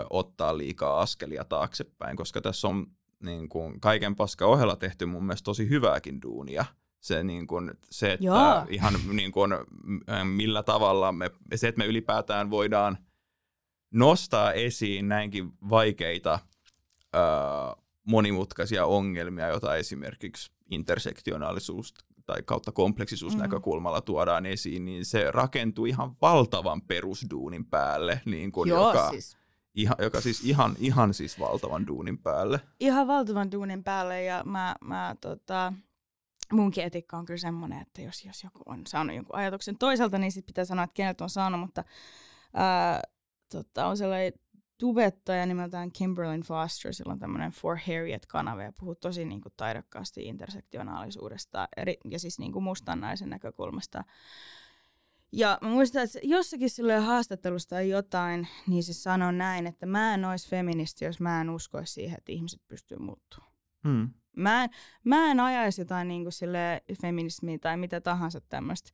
ottaa 0.09 0.57
liikaa 0.57 1.01
askelia 1.01 1.43
taaksepäin, 1.43 2.17
koska 2.17 2.41
tässä 2.41 2.67
on 2.67 2.88
niin 3.23 3.49
kuin 3.49 3.79
kaiken 3.79 4.15
paska 4.15 4.45
ohella 4.45 4.75
tehty 4.75 5.05
mun 5.05 5.23
mielestä 5.23 5.45
tosi 5.45 5.69
hyvääkin 5.69 6.21
duunia. 6.21 6.65
Se, 6.99 7.23
niin 7.23 7.47
kuin, 7.47 7.71
se 7.89 8.13
että 8.13 8.25
Joo. 8.25 8.65
ihan 8.69 8.93
niin 9.11 9.31
kuin, 9.31 9.51
millä 10.23 10.63
tavalla 10.63 11.11
me, 11.11 11.31
se, 11.55 11.67
että 11.67 11.79
me 11.79 11.86
ylipäätään 11.86 12.49
voidaan 12.49 12.97
nostaa 13.91 14.53
esiin 14.53 15.07
näinkin 15.07 15.51
vaikeita 15.69 16.39
ää, 17.13 17.75
monimutkaisia 18.03 18.86
ongelmia, 18.86 19.47
joita 19.47 19.75
esimerkiksi 19.75 20.51
intersektionaalisuus 20.69 21.93
tai 22.25 22.41
kautta 22.45 22.71
kompleksisuus 22.71 23.38
näkökulmalla 23.38 23.99
mm. 23.99 24.05
tuodaan 24.05 24.45
esiin, 24.45 24.86
niin 24.86 25.05
se 25.05 25.31
rakentuu 25.31 25.86
ihan 25.86 26.15
valtavan 26.21 26.81
perusduunin 26.81 27.65
päälle, 27.65 28.21
niin 28.25 28.51
kuin 28.51 28.69
Joo, 28.69 28.88
joka, 28.88 29.09
siis 29.09 29.38
Ihan, 29.76 29.95
joka 29.99 30.21
siis 30.21 30.43
ihan, 30.43 30.76
ihan 30.80 31.13
siis 31.13 31.39
valtavan 31.39 31.88
duunin 31.88 32.17
päälle. 32.17 32.59
Ihan 32.80 33.07
valtavan 33.07 33.51
duunin 33.51 33.84
päälle 33.84 34.24
ja 34.24 34.43
mä, 34.45 34.76
mä 34.82 35.15
tota, 35.21 35.74
munkin 36.51 36.84
etikka 36.84 37.17
on 37.17 37.26
kyllä 37.26 37.38
semmoinen, 37.38 37.82
että 37.82 38.01
jos, 38.01 38.26
jos 38.26 38.43
joku 38.43 38.59
on 38.65 38.88
saanut 38.88 39.15
jonkun 39.15 39.36
ajatuksen 39.36 39.78
toisaalta, 39.78 40.17
niin 40.17 40.32
sitten 40.32 40.53
pitää 40.53 40.65
sanoa, 40.65 40.84
että 40.84 40.93
kenet 40.93 41.21
on 41.21 41.30
saanut, 41.30 41.59
mutta 41.59 41.84
ää, 42.53 43.01
tota, 43.51 43.88
on 43.88 43.97
sellainen 43.97 44.34
tubettaja 44.78 45.45
nimeltään 45.45 45.91
Kimberlyn 45.91 46.41
Foster, 46.41 46.93
sillä 46.93 47.11
on 47.11 47.19
tämmöinen 47.19 47.51
For 47.51 47.78
Harriet-kanava 47.78 48.64
ja 48.64 48.73
puhuu 48.80 48.95
tosi 48.95 49.26
niin 49.26 49.41
kuin, 49.41 49.53
taidokkaasti 49.57 50.23
intersektionaalisuudesta 50.23 51.68
eri, 51.77 51.97
ja 52.10 52.19
siis 52.19 52.39
niin 52.39 52.52
kuin 52.52 52.64
mustan 52.64 52.99
naisen 53.02 53.30
näkökulmasta. 53.30 54.03
Ja 55.35 55.57
mä 55.61 55.69
muistan, 55.69 56.03
että 56.03 56.19
jossakin 56.23 56.69
sille 56.69 56.97
haastattelusta 56.97 57.76
tai 57.76 57.89
jotain, 57.89 58.47
niin 58.68 58.84
se 58.84 58.93
sanoi 58.93 59.34
näin, 59.34 59.68
että 59.68 59.85
mä 59.85 60.14
en 60.14 60.26
olisi 60.26 60.49
feministi, 60.49 61.05
jos 61.05 61.19
mä 61.19 61.41
en 61.41 61.49
uskoisi 61.49 61.93
siihen, 61.93 62.18
että 62.18 62.31
ihmiset 62.31 62.61
pystyy 62.68 62.97
muuttumaan. 62.97 63.53
Hmm. 63.84 64.10
Mä, 64.35 64.64
en, 64.64 64.69
mä 65.03 65.31
en 65.31 65.39
ajaisi 65.39 65.81
jotain 65.81 66.07
niin 66.07 66.23
kuin 66.23 66.34
sille 66.34 66.84
feminismiä 67.01 67.57
tai 67.57 67.77
mitä 67.77 68.01
tahansa 68.01 68.41
tämmöistä 68.41 68.91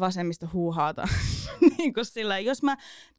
vasemmista 0.00 0.48
huuhaata. 0.52 1.08
niin 1.78 1.94
kuin 1.94 2.04
sillä, 2.04 2.38
jos 2.38 2.62
mä 2.62 2.76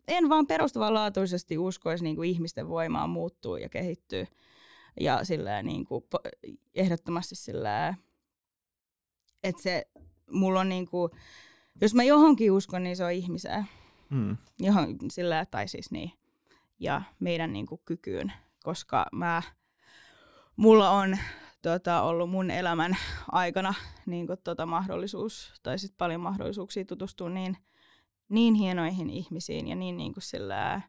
en 0.08 0.30
vaan 0.30 0.48
perustavanlaatuisesti 0.48 1.58
uskoisi 1.58 2.04
niin 2.04 2.16
kuin 2.16 2.30
ihmisten 2.30 2.70
voimaa 2.70 3.08
muuttuu 3.08 3.58
ja 3.58 3.70
kehittyy. 3.70 4.28
Ja 5.00 5.24
sillä 5.24 5.64
niin 5.64 5.86
kuin, 5.86 6.04
ehdottomasti 6.76 7.36
sillä 7.36 7.94
että 9.44 9.62
se, 9.62 9.88
mulla 10.32 10.60
on 10.60 10.70
niin 10.70 10.88
kuin, 10.88 11.12
jos 11.82 11.96
mä 11.96 12.04
johonkin 12.04 12.52
uskon, 12.52 12.84
niin 12.84 12.96
se 12.96 13.06
on 13.06 13.12
ihmiseen. 13.12 13.66
Hmm. 14.10 14.38
Johon, 14.60 14.96
sillä, 15.12 15.46
tai 15.46 15.68
siis 15.68 15.92
niin. 15.92 16.12
Ja 16.80 17.02
meidän 17.20 17.54
niin 17.54 17.66
kuin, 17.66 17.82
kykyyn, 17.86 18.34
koska 18.64 19.06
mä, 19.12 19.42
mulla 20.56 20.90
on 20.90 21.18
tota, 21.62 22.02
ollut 22.02 22.30
mun 22.30 22.52
elämän 22.52 22.98
aikana 23.32 23.74
niin 24.06 24.28
kuin, 24.28 24.40
tota, 24.44 24.66
mahdollisuus, 24.66 25.54
tai 25.64 25.80
sitten 25.80 25.98
paljon 25.98 26.22
mahdollisuuksia 26.22 26.86
tutustua 26.86 27.30
niin, 27.30 27.58
niin 28.30 28.54
hienoihin 28.54 29.10
ihmisiin 29.10 29.68
ja 29.68 29.76
niin, 29.76 29.98
niin 29.98 30.14
kuin, 30.14 30.24
sillä, 30.24 30.82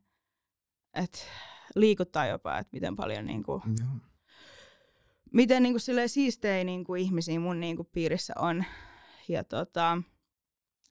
että 0.94 1.18
liikuttaa 1.74 2.26
jopa, 2.26 2.58
että 2.58 2.70
miten 2.72 2.96
paljon 2.96 3.26
niin 3.26 3.42
kuin, 3.42 3.62
mm. 3.66 4.00
miten 5.32 5.62
niin 5.62 5.72
kuin, 5.72 6.08
siistejä 6.08 6.64
niin 6.64 6.84
kuin, 6.84 7.02
ihmisiä 7.02 7.40
mun 7.40 7.60
niin 7.60 7.76
kuin, 7.76 7.88
piirissä 7.92 8.32
on. 8.38 8.64
Ja 9.28 9.44
tota, 9.44 10.02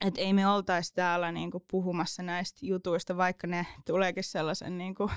että 0.05 0.21
ei 0.21 0.33
me 0.33 0.47
oltaisi 0.47 0.93
täällä 0.93 1.31
niinku 1.31 1.65
puhumassa 1.71 2.23
näistä 2.23 2.59
jutuista, 2.61 3.17
vaikka 3.17 3.47
ne 3.47 3.65
tuleekin 3.85 4.23
sellaisen 4.23 4.77
niinku 4.77 5.11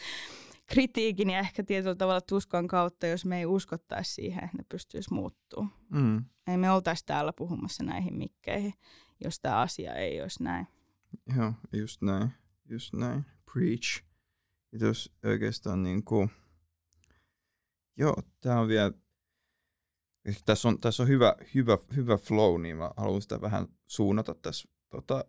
kritiikin 0.72 1.30
ja 1.30 1.38
ehkä 1.38 1.62
tietyllä 1.62 1.94
tavalla 1.94 2.20
tuskan 2.20 2.66
kautta, 2.66 3.06
jos 3.06 3.24
me 3.24 3.38
ei 3.38 3.46
uskottaisi 3.46 4.14
siihen, 4.14 4.44
että 4.44 4.56
ne 4.56 4.64
pystyisi 4.68 5.14
muuttuu. 5.14 5.66
Mm. 5.90 6.24
Ei 6.46 6.56
me 6.56 6.70
oltaisi 6.70 7.06
täällä 7.06 7.32
puhumassa 7.32 7.84
näihin 7.84 8.14
mikkeihin, 8.14 8.74
jos 9.24 9.40
tämä 9.40 9.60
asia 9.60 9.94
ei 9.94 10.22
olisi 10.22 10.42
näin. 10.42 10.66
Joo, 11.36 11.52
just 11.72 12.02
näin. 12.02 12.30
Just 12.68 12.92
näin. 12.92 13.24
Preach. 13.52 14.02
jos 14.72 15.12
oikeastaan 15.24 15.82
niin 15.82 16.04
kuin, 16.04 16.30
joo, 17.96 18.16
tämä 18.40 18.60
on 18.60 18.68
vielä, 18.68 18.92
tässä 20.44 20.68
on, 20.68 20.80
tässä 20.80 21.02
on 21.02 21.08
hyvä, 21.08 21.36
hyvä, 21.54 21.78
hyvä 21.96 22.16
flow, 22.16 22.60
niin 22.60 22.76
mä 22.76 22.90
haluan 22.96 23.22
sitä 23.22 23.40
vähän 23.40 23.68
suunnata 23.86 24.34
tässä 24.34 24.68
tota, 24.88 25.24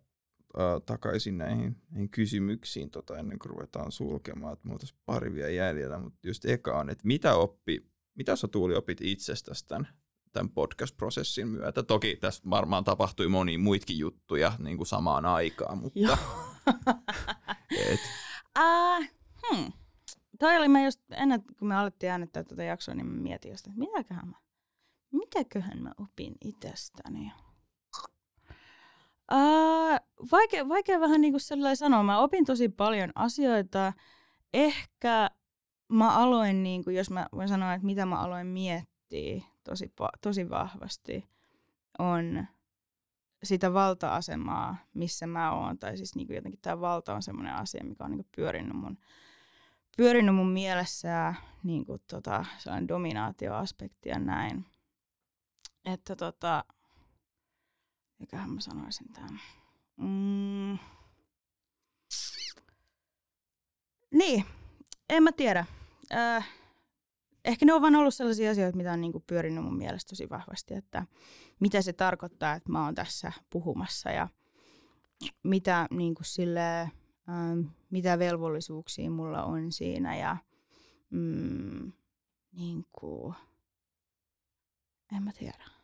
ää, 0.57 0.80
takaisin 0.80 1.38
näihin, 1.38 1.76
näihin 1.90 2.10
kysymyksiin 2.10 2.90
tota, 2.90 3.18
ennen 3.18 3.40
kuin 3.40 3.49
ruvetaan 3.49 3.91
sulkemaan, 3.91 4.53
että 4.53 4.68
mulla 4.68 4.80
on 4.84 4.98
pari 5.06 5.34
vielä 5.34 5.49
jäljellä, 5.49 5.99
mutta 5.99 6.28
just 6.28 6.45
eka 6.45 6.80
on, 6.80 6.90
että 6.90 7.07
mitä 7.07 7.36
oppi, 7.36 7.86
mitä 8.15 8.36
sä 8.36 8.48
Tuuli 8.48 8.76
opit 8.76 9.02
itsestäsi 9.02 9.68
tämän, 9.68 9.88
tämän 10.34 10.49
podcast-prosessin 10.49 11.48
myötä? 11.48 11.84
Toki 11.84 12.15
tässä 12.15 12.44
varmaan 12.49 12.84
tapahtui 12.84 13.28
moni 13.28 13.57
muitakin 13.57 13.98
juttuja 13.98 14.53
niin 14.60 14.78
kuin 14.78 14.88
samaan 14.88 15.26
aikaan, 15.26 15.78
mutta... 15.82 16.18
et. 17.72 17.99
Uh, 18.60 19.07
hmm. 19.49 19.74
Toi 20.40 20.57
oli 20.57 20.68
mä 20.68 20.84
just, 20.84 21.02
ennen 21.11 21.44
kuin 21.60 21.69
me 21.69 21.76
alettiin 21.76 22.11
äänettää 22.11 22.44
tätä 22.44 22.64
jaksoa, 22.64 22.95
niin 22.95 23.07
mä 23.07 23.22
mietin 23.22 23.52
just, 23.52 23.68
että 23.68 23.80
mitäköhän 23.80 24.28
mä, 24.28 24.38
mitäköhän 25.18 25.84
mä 25.84 25.91
opin 25.98 26.35
itsestäni. 26.41 27.31
Uh, 29.31 30.27
vaikea, 30.31 30.69
vaikea 30.69 30.99
vähän 30.99 31.22
niin 31.22 31.34
kuin 31.34 31.41
sellainen 31.41 31.77
sanoa. 31.77 32.03
Mä 32.03 32.19
opin 32.19 32.45
tosi 32.45 32.69
paljon 32.69 33.11
asioita. 33.15 33.94
Ehkä 34.53 35.30
mä 35.89 36.15
aloin, 36.15 36.64
niin 36.64 36.84
kuin, 36.84 36.95
jos 36.95 37.10
mä 37.10 37.27
voin 37.35 37.48
sanoa, 37.48 37.73
että 37.73 37.85
mitä 37.85 38.06
mä 38.06 38.19
aloin 38.19 38.48
miettiä 38.48 39.44
tosi, 39.64 39.94
tosi 40.22 40.49
vahvasti, 40.49 41.30
on 41.99 42.48
sitä 43.44 43.73
valta-asemaa, 43.73 44.77
missä 44.94 45.27
mä 45.27 45.52
oon. 45.52 45.80
Tai 45.80 45.98
siis 45.98 46.15
niin 46.15 46.27
kuin 46.27 46.35
jotenkin 46.35 46.61
tämä 46.61 46.81
valta 46.81 47.15
on 47.15 47.22
semmoinen 47.22 47.56
asia, 47.56 47.84
mikä 47.84 48.03
on 48.03 48.11
niin 48.11 48.18
kuin 48.18 48.30
pyörinyt 48.35 48.76
mun, 48.76 48.98
pyörinyt 49.98 50.35
mun 50.35 50.49
mielessä 50.49 51.34
niin 51.64 51.85
kuin 51.85 52.02
tota, 52.07 52.45
sellainen 52.57 52.88
dominaatioaspekti 52.88 54.10
ja 54.10 54.19
näin. 54.19 54.65
Että 55.93 56.15
tota, 56.15 56.64
mikähän 58.19 58.49
mä 58.49 58.59
sanoisin 58.61 59.14
tämän. 59.14 59.39
Mm. 59.97 60.77
Niin, 64.11 64.45
en 65.09 65.23
mä 65.23 65.31
tiedä. 65.31 65.65
Äh, 66.14 66.49
ehkä 67.45 67.65
ne 67.65 67.73
on 67.73 67.81
vaan 67.81 67.95
ollut 67.95 68.14
sellaisia 68.14 68.51
asioita, 68.51 68.77
mitä 68.77 68.93
on 68.93 69.01
niinku 69.01 69.23
pyörinyt 69.27 69.64
mun 69.64 69.77
mielestä 69.77 70.09
tosi 70.09 70.30
vahvasti, 70.30 70.73
että 70.73 71.05
mitä 71.59 71.81
se 71.81 71.93
tarkoittaa, 71.93 72.53
että 72.53 72.72
mä 72.72 72.85
oon 72.85 72.95
tässä 72.95 73.31
puhumassa 73.49 74.11
ja 74.11 74.27
mitä, 75.43 75.88
niinku 75.91 76.23
sille, 76.23 76.80
ähm, 77.30 77.59
mitä 77.89 78.19
velvollisuuksia 78.19 79.11
mulla 79.11 79.43
on 79.43 79.72
siinä 79.72 80.18
ja 80.18 80.38
mm, 81.09 81.91
niinku, 82.51 83.34
en 85.15 85.23
mä 85.23 85.31
tiedä. 85.31 85.76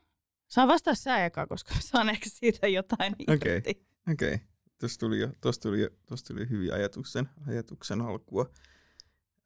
Saan 0.54 0.68
vastaa 0.68 0.96
sä 0.96 1.26
eka, 1.26 1.48
koska 1.48 1.74
saan 1.92 2.10
ehkä 2.10 2.30
siitä 2.30 2.68
jotain 2.68 3.14
Okei, 3.14 3.58
okay. 3.58 3.74
okei. 4.12 4.34
Okay. 4.34 4.48
Tuosta 4.80 5.00
tuli, 5.00 5.20
jo, 5.20 5.30
tuli, 5.62 5.90
tuosta 6.06 6.34
tuli 6.34 6.50
hyviä 6.50 6.74
ajatuksen, 6.74 7.30
ajatuksen 7.48 8.02
alkua. 8.02 8.50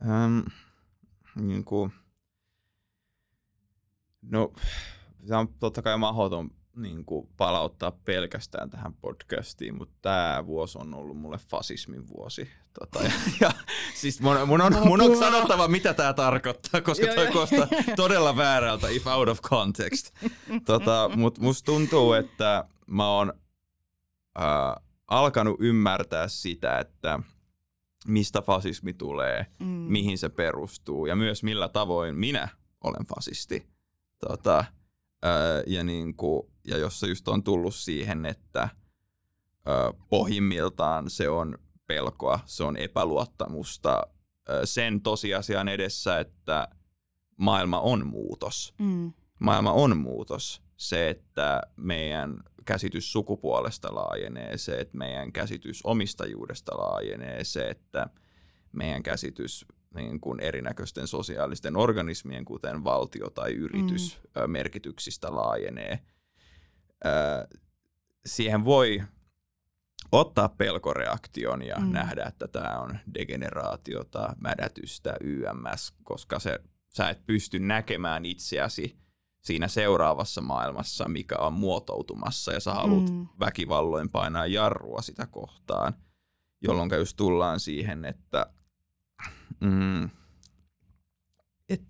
Ähm, 0.02 0.40
niin 1.36 1.66
kuin, 1.66 1.92
no, 4.22 4.54
se 5.28 5.36
on 5.36 5.54
totta 5.60 5.82
kai 5.82 5.98
mahdoton 5.98 6.52
niin 6.78 7.06
kuin 7.06 7.30
palauttaa 7.38 7.92
pelkästään 7.92 8.70
tähän 8.70 8.94
podcastiin, 8.94 9.78
mutta 9.78 9.96
tämä 10.02 10.44
vuosi 10.46 10.78
on 10.82 10.94
ollut 10.94 11.18
mulle 11.18 11.38
fasismin 11.38 12.08
vuosi. 12.08 12.50
Tota, 12.80 13.04
ja, 13.04 13.12
ja, 13.42 13.52
siis 13.96 14.22
mun, 14.22 14.38
mun, 14.46 14.62
on, 14.62 14.74
mun 14.88 15.02
on 15.02 15.18
sanottava, 15.18 15.68
mitä 15.68 15.94
tämä 15.94 16.14
tarkoittaa, 16.14 16.82
koska 16.82 17.06
toi 17.16 17.28
kuulostaa 17.28 17.68
todella 17.96 18.38
väärältä, 18.38 18.90
if 18.90 19.08
out 19.08 19.30
of 19.30 19.42
context. 19.42 20.16
Tota, 20.66 21.10
Mutta 21.16 21.42
musta 21.42 21.66
tuntuu, 21.66 22.14
että 22.14 22.64
mä 22.88 23.10
oon 23.10 23.34
äh, 24.40 24.84
alkanut 25.08 25.58
ymmärtää 25.60 26.28
sitä, 26.28 26.80
että 26.80 27.20
mistä 28.08 28.42
fasismi 28.42 28.94
tulee, 28.94 29.46
mm. 29.60 29.66
mihin 29.66 30.18
se 30.18 30.30
perustuu 30.30 31.06
ja 31.06 31.16
myös 31.16 31.44
millä 31.44 31.68
tavoin 31.68 32.16
minä 32.16 32.48
olen 32.84 33.06
fasisti. 33.06 33.68
Tota, 34.30 34.66
Öö, 35.26 35.64
ja, 35.68 35.84
niin 35.84 36.16
kuin, 36.16 36.44
ja 36.68 36.78
jossa 36.78 37.08
just 37.08 37.28
on 37.28 37.44
tullut 37.44 37.76
siihen, 37.76 38.26
että 38.26 38.70
öö, 39.68 39.76
pohjimmiltaan 40.10 41.10
se 41.10 41.30
on 41.30 41.58
pelkoa, 41.88 42.40
se 42.46 42.64
on 42.64 42.78
epäluottamusta 42.78 44.08
öö, 44.50 44.66
sen 44.66 45.02
tosiasian 45.02 45.68
edessä, 45.68 46.20
että 46.20 46.68
maailma 47.38 47.80
on 47.80 48.08
muutos. 48.08 48.74
Mm. 48.80 49.14
Maailma 49.40 49.72
on 49.72 49.98
muutos. 49.98 50.62
Se, 50.78 51.10
että 51.10 51.62
meidän 51.76 52.44
käsitys 52.66 53.12
sukupuolesta 53.12 53.96
laajenee, 53.96 54.58
se, 54.58 54.80
että 54.80 54.98
meidän 54.98 55.32
käsitys 55.32 55.82
omistajuudesta 55.84 56.78
laajenee, 56.78 57.44
se, 57.44 57.70
että 57.70 58.10
meidän 58.72 59.04
käsitys 59.04 59.66
niin 59.98 60.20
kuin 60.20 60.40
erinäköisten 60.40 61.08
sosiaalisten 61.08 61.78
organismien, 61.78 62.46
kuten 62.46 62.84
valtio 62.84 63.30
tai 63.30 63.52
yritys, 63.52 64.20
mm. 64.36 64.52
merkityksistä 64.52 65.36
laajenee. 65.36 66.00
Siihen 68.26 68.66
voi 68.66 69.04
ottaa 70.12 70.50
pelkoreaktion 70.50 71.62
ja 71.62 71.76
mm. 71.76 71.92
nähdä, 71.92 72.26
että 72.26 72.48
tämä 72.48 72.80
on 72.80 72.98
degeneraatiota, 73.14 74.36
mädätystä, 74.40 75.18
YMS, 75.22 75.94
koska 76.04 76.40
se, 76.40 76.60
sä 76.90 77.10
et 77.10 77.26
pysty 77.26 77.60
näkemään 77.60 78.26
itseäsi 78.26 78.98
siinä 79.42 79.68
seuraavassa 79.68 80.42
maailmassa, 80.42 81.08
mikä 81.08 81.36
on 81.36 81.54
muotoutumassa, 81.54 82.54
ja 82.54 82.60
sä 82.60 82.74
haluat 82.74 83.10
mm. 83.10 83.28
väkivalloin 83.40 84.10
painaa 84.10 84.46
jarrua 84.46 85.02
sitä 85.02 85.26
kohtaan, 85.26 85.94
jolloin 86.62 86.90
just 86.98 87.18
tullaan 87.18 87.60
siihen, 87.60 88.06
että 88.06 88.54
mm, 89.60 90.10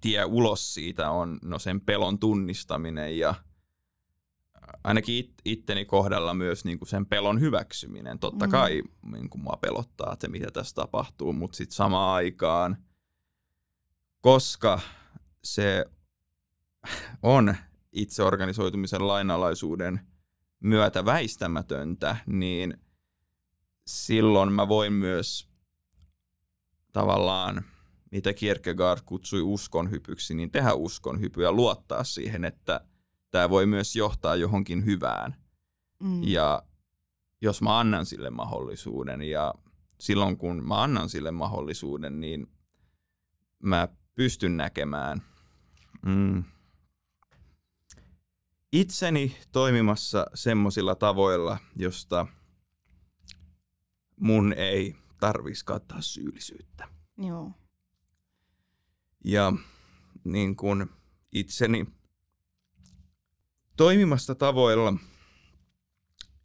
tie 0.02 0.26
ulos 0.26 0.74
siitä 0.74 1.10
on 1.10 1.40
no 1.44 1.60
sen 1.60 1.82
pelon 1.82 2.20
tunnistaminen 2.20 3.20
ja 3.20 3.36
ainakin 4.84 5.16
it, 5.16 5.34
itteni 5.45 5.86
kohdalla 5.86 6.34
myös 6.34 6.66
niin 6.66 6.80
kuin 6.80 6.90
sen 6.90 7.06
pelon 7.06 7.40
hyväksyminen. 7.40 8.20
Totta 8.20 8.45
mm. 8.45 8.52
kai 8.52 8.84
niin 9.12 9.30
kuin 9.30 9.41
mua 9.41 9.58
pelottaa 9.62 10.14
että 10.14 10.28
se, 10.28 10.32
mitä 10.32 10.52
tässä 10.52 10.76
tapahtuu, 10.76 11.34
mutta 11.34 11.58
sitten 11.58 11.76
samaan 11.76 12.16
aikaan, 12.16 12.78
koska 14.22 14.80
se 15.44 15.86
on 17.24 17.56
itseorganisoitumisen 17.91 19.08
lainalaisuuden 19.08 19.99
myötä 20.60 21.06
väistämätöntä, 21.06 22.18
niin 22.26 22.78
silloin 23.88 24.54
mä 24.54 24.68
voin 24.68 24.94
myös 24.94 25.47
tavallaan, 26.93 27.65
mitä 28.11 28.34
Kierkegaard 28.34 29.01
kutsui 29.05 29.41
uskonhypyksi, 29.41 30.34
niin 30.34 30.51
tehdä 30.51 30.73
uskonhypy 30.73 31.43
ja 31.43 31.51
luottaa 31.51 32.03
siihen, 32.03 32.45
että 32.45 32.81
tämä 33.31 33.49
voi 33.49 33.65
myös 33.65 33.95
johtaa 33.95 34.35
johonkin 34.35 34.85
hyvään. 34.85 35.35
Mm. 36.03 36.23
Ja 36.23 36.64
jos 37.41 37.61
mä 37.61 37.80
annan 37.80 38.05
sille 38.05 38.30
mahdollisuuden 38.30 39.22
ja 39.22 39.53
silloin 39.99 40.38
kun 40.38 40.68
mä 40.68 40.84
annan 40.84 41.09
sille 41.09 41.31
mahdollisuuden, 41.31 42.19
niin 42.19 42.47
mä 43.64 43.88
pystyn 44.15 44.57
näkemään 44.57 45.22
mm, 46.05 46.43
itseni 48.72 49.38
toimimassa 49.51 50.26
semmoisilla 50.34 50.95
tavoilla, 50.95 51.57
josta 51.76 52.27
mun 54.19 54.53
ei 54.53 54.95
tarvitsisi 55.19 55.65
kattaa 55.65 56.02
syyllisyyttä. 56.02 56.88
Joo. 57.18 57.52
Ja 59.26 59.53
niin 60.23 60.56
kuin 60.56 60.89
itseni 61.31 61.85
toimimasta 63.77 64.35
tavoilla, 64.35 64.94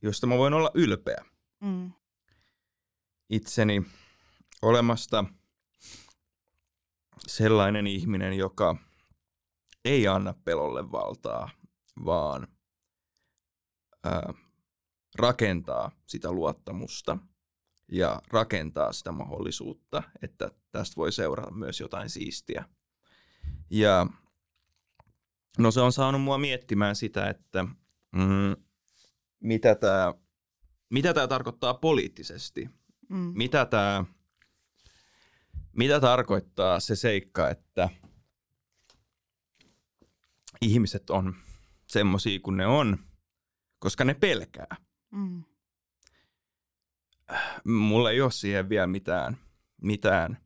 josta 0.03 0.27
mä 0.27 0.39
voin 0.39 0.55
olla 0.55 0.70
ylpeä. 0.74 1.24
Mm. 1.61 1.93
Itseni 3.31 3.82
olemasta 4.62 5.24
sellainen 7.27 7.86
ihminen, 7.86 8.39
joka 8.39 8.77
ei 9.85 10.09
anna 10.09 10.35
pelolle 10.44 10.93
valtaa, 10.93 11.51
vaan 12.05 12.49
ää, 14.05 14.35
rakentaa 15.19 15.90
sitä 16.07 16.32
luottamusta– 16.32 17.19
ja 17.93 18.23
rakentaa 18.28 18.93
sitä 18.93 19.12
mahdollisuutta, 19.12 20.02
että 20.23 20.51
tästä 20.70 20.97
voi 20.97 21.12
seurata 21.12 21.51
myös 21.51 21.81
jotain 21.81 22.10
siistiä. 22.10 22.64
Ja 23.70 24.06
no 25.59 25.70
se 25.70 25.81
on 25.81 25.93
saanut 25.93 26.23
mua 26.23 26.39
miettimään 26.39 26.97
sitä, 26.97 27.31
että 27.31 27.62
mm, 28.12 28.56
mitä 29.40 29.74
tämä 29.74 30.14
mitä 30.90 31.14
tää 31.14 31.28
tarkoittaa 31.28 31.74
poliittisesti. 31.74 32.70
Mm. 33.09 33.32
Mitä 33.36 33.66
tämä 33.66 34.05
mitä 35.73 36.01
tarkoittaa 36.01 36.81
se 36.81 36.97
seikka, 36.97 37.51
että 37.51 37.89
ihmiset 40.60 41.10
on 41.10 41.35
semmoisia 41.86 42.40
kuin 42.40 42.56
ne 42.56 42.66
on, 42.66 42.98
koska 43.78 44.05
ne 44.05 44.14
pelkää. 44.14 44.77
Mm. 45.10 45.44
Mulla 47.65 48.11
ei 48.11 48.21
ole 48.21 48.31
siihen 48.31 48.69
vielä 48.69 48.87
mitään, 48.87 49.37
mitään 49.83 50.39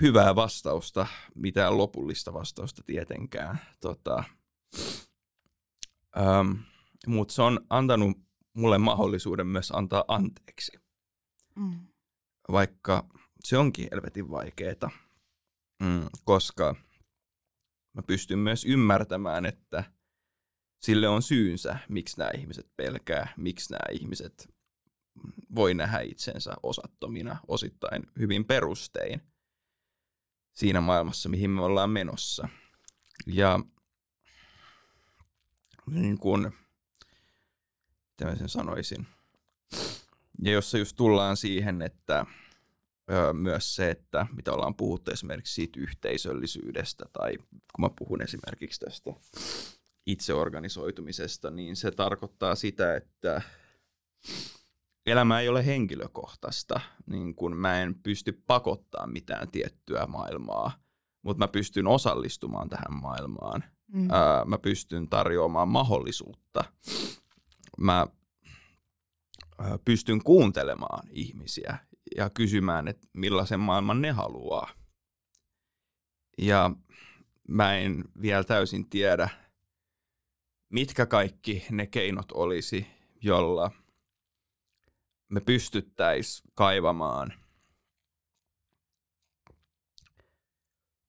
hyvää 0.00 0.34
vastausta, 0.34 1.06
mitään 1.34 1.78
lopullista 1.78 2.32
vastausta 2.32 2.82
tietenkään. 2.86 3.58
Tota, 3.80 4.24
ähm, 6.18 6.52
Mutta 7.06 7.34
se 7.34 7.42
on 7.42 7.66
antanut 7.70 8.18
mulle 8.56 8.78
mahdollisuuden 8.78 9.46
myös 9.46 9.70
antaa 9.70 10.04
anteeksi. 10.08 10.72
Mm. 11.56 11.86
Vaikka 12.52 13.08
se 13.44 13.58
onkin 13.58 13.88
helvetin 13.92 14.30
vaikeeta, 14.30 14.90
mm, 15.82 16.06
koska 16.24 16.74
mä 17.94 18.02
pystyn 18.02 18.38
myös 18.38 18.64
ymmärtämään, 18.64 19.46
että 19.46 19.84
sille 20.82 21.08
on 21.08 21.22
syynsä, 21.22 21.78
miksi 21.88 22.18
nämä 22.18 22.30
ihmiset 22.38 22.70
pelkää, 22.76 23.32
miksi 23.36 23.72
nämä 23.72 23.92
ihmiset 23.92 24.55
voi 25.54 25.74
nähdä 25.74 26.00
itsensä 26.00 26.52
osattomina 26.62 27.36
osittain 27.48 28.02
hyvin 28.18 28.44
perustein 28.44 29.20
siinä 30.52 30.80
maailmassa, 30.80 31.28
mihin 31.28 31.50
me 31.50 31.62
ollaan 31.62 31.90
menossa. 31.90 32.48
Ja 33.26 33.60
niin 35.90 36.18
kuin, 36.18 36.52
mitä 38.10 38.24
mä 38.24 38.36
sen 38.36 38.48
sanoisin. 38.48 39.06
Ja 40.42 40.52
jos 40.52 40.70
se 40.70 40.78
just 40.78 40.96
tullaan 40.96 41.36
siihen, 41.36 41.82
että 41.82 42.26
ö, 43.10 43.32
myös 43.32 43.74
se, 43.74 43.90
että 43.90 44.26
mitä 44.36 44.52
ollaan 44.52 44.74
puhuttu 44.74 45.10
esimerkiksi 45.10 45.54
siitä 45.54 45.80
yhteisöllisyydestä, 45.80 47.04
tai 47.12 47.36
kun 47.36 47.80
mä 47.80 47.90
puhun 47.98 48.22
esimerkiksi 48.22 48.80
tästä 48.80 49.10
itseorganisoitumisesta, 50.06 51.50
niin 51.50 51.76
se 51.76 51.90
tarkoittaa 51.90 52.54
sitä, 52.54 52.96
että 52.96 53.42
elämä 55.06 55.40
ei 55.40 55.48
ole 55.48 55.66
henkilökohtaista, 55.66 56.80
niin 57.06 57.34
kun 57.34 57.56
mä 57.56 57.80
en 57.80 57.94
pysty 57.94 58.42
pakottaa 58.46 59.06
mitään 59.06 59.50
tiettyä 59.50 60.06
maailmaa, 60.06 60.72
mutta 61.22 61.38
mä 61.38 61.48
pystyn 61.48 61.86
osallistumaan 61.86 62.68
tähän 62.68 63.00
maailmaan. 63.00 63.64
Mm. 63.92 64.10
Ää, 64.10 64.44
mä 64.44 64.58
pystyn 64.58 65.08
tarjoamaan 65.08 65.68
mahdollisuutta. 65.68 66.64
Mä 67.78 68.06
ää, 69.58 69.78
pystyn 69.84 70.24
kuuntelemaan 70.24 71.08
ihmisiä 71.10 71.78
ja 72.16 72.30
kysymään, 72.30 72.88
että 72.88 73.08
millaisen 73.12 73.60
maailman 73.60 74.02
ne 74.02 74.10
haluaa. 74.10 74.70
Ja 76.38 76.70
mä 77.48 77.76
en 77.76 78.04
vielä 78.22 78.44
täysin 78.44 78.90
tiedä, 78.90 79.28
mitkä 80.72 81.06
kaikki 81.06 81.66
ne 81.70 81.86
keinot 81.86 82.32
olisi, 82.32 82.86
jolla– 83.22 83.70
me 85.28 85.40
pystyttäis 85.40 86.42
kaivamaan 86.54 87.32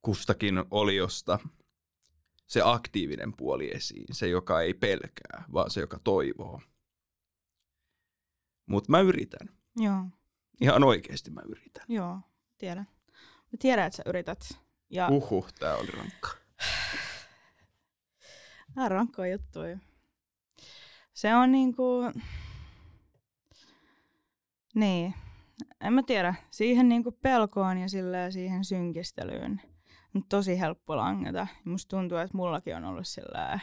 kustakin 0.02 0.64
oliosta 0.72 1.40
se 2.48 2.62
aktiivinen 2.64 3.34
puoli 3.34 3.72
esiin, 3.76 4.16
se 4.16 4.28
joka 4.28 4.62
ei 4.62 4.74
pelkää, 4.74 5.44
vaan 5.54 5.72
se 5.72 5.80
joka 5.80 6.00
toivoo. 6.04 6.62
Mutta 8.66 8.92
mä 8.92 9.00
yritän. 9.00 9.50
Joo. 9.76 10.04
Ihan 10.62 10.84
oikeasti 10.84 11.32
mä 11.32 11.42
yritän. 11.50 11.86
Joo, 11.90 12.20
tiedän. 12.58 12.88
Mä 13.52 13.58
tiedän, 13.60 13.88
että 13.88 13.98
sä 13.98 14.04
yrität. 14.06 14.60
Ja... 14.90 15.08
Uhuh, 15.08 15.54
tää 15.60 15.76
oli 15.76 15.92
rankka. 15.92 16.30
Nää 18.76 18.90
rankkoja 18.90 19.32
juttuja. 19.32 19.78
Se 21.14 21.36
on 21.36 21.52
niinku... 21.52 22.12
Niin. 24.78 25.14
En 25.82 25.94
mä 25.94 26.04
tiedä. 26.04 26.34
Siihen 26.52 26.90
niinku 26.90 27.12
pelkoon 27.12 27.78
ja 27.78 27.88
siihen 28.30 28.66
synkistelyyn 28.66 29.62
on 30.16 30.24
tosi 30.30 30.60
helppo 30.60 30.98
langeta. 30.98 31.48
Musta 31.66 31.98
tuntuu, 31.98 32.18
että 32.18 32.38
mullakin 32.38 32.76
on 32.76 32.86
ollut 32.86 33.08
sillä 33.08 33.60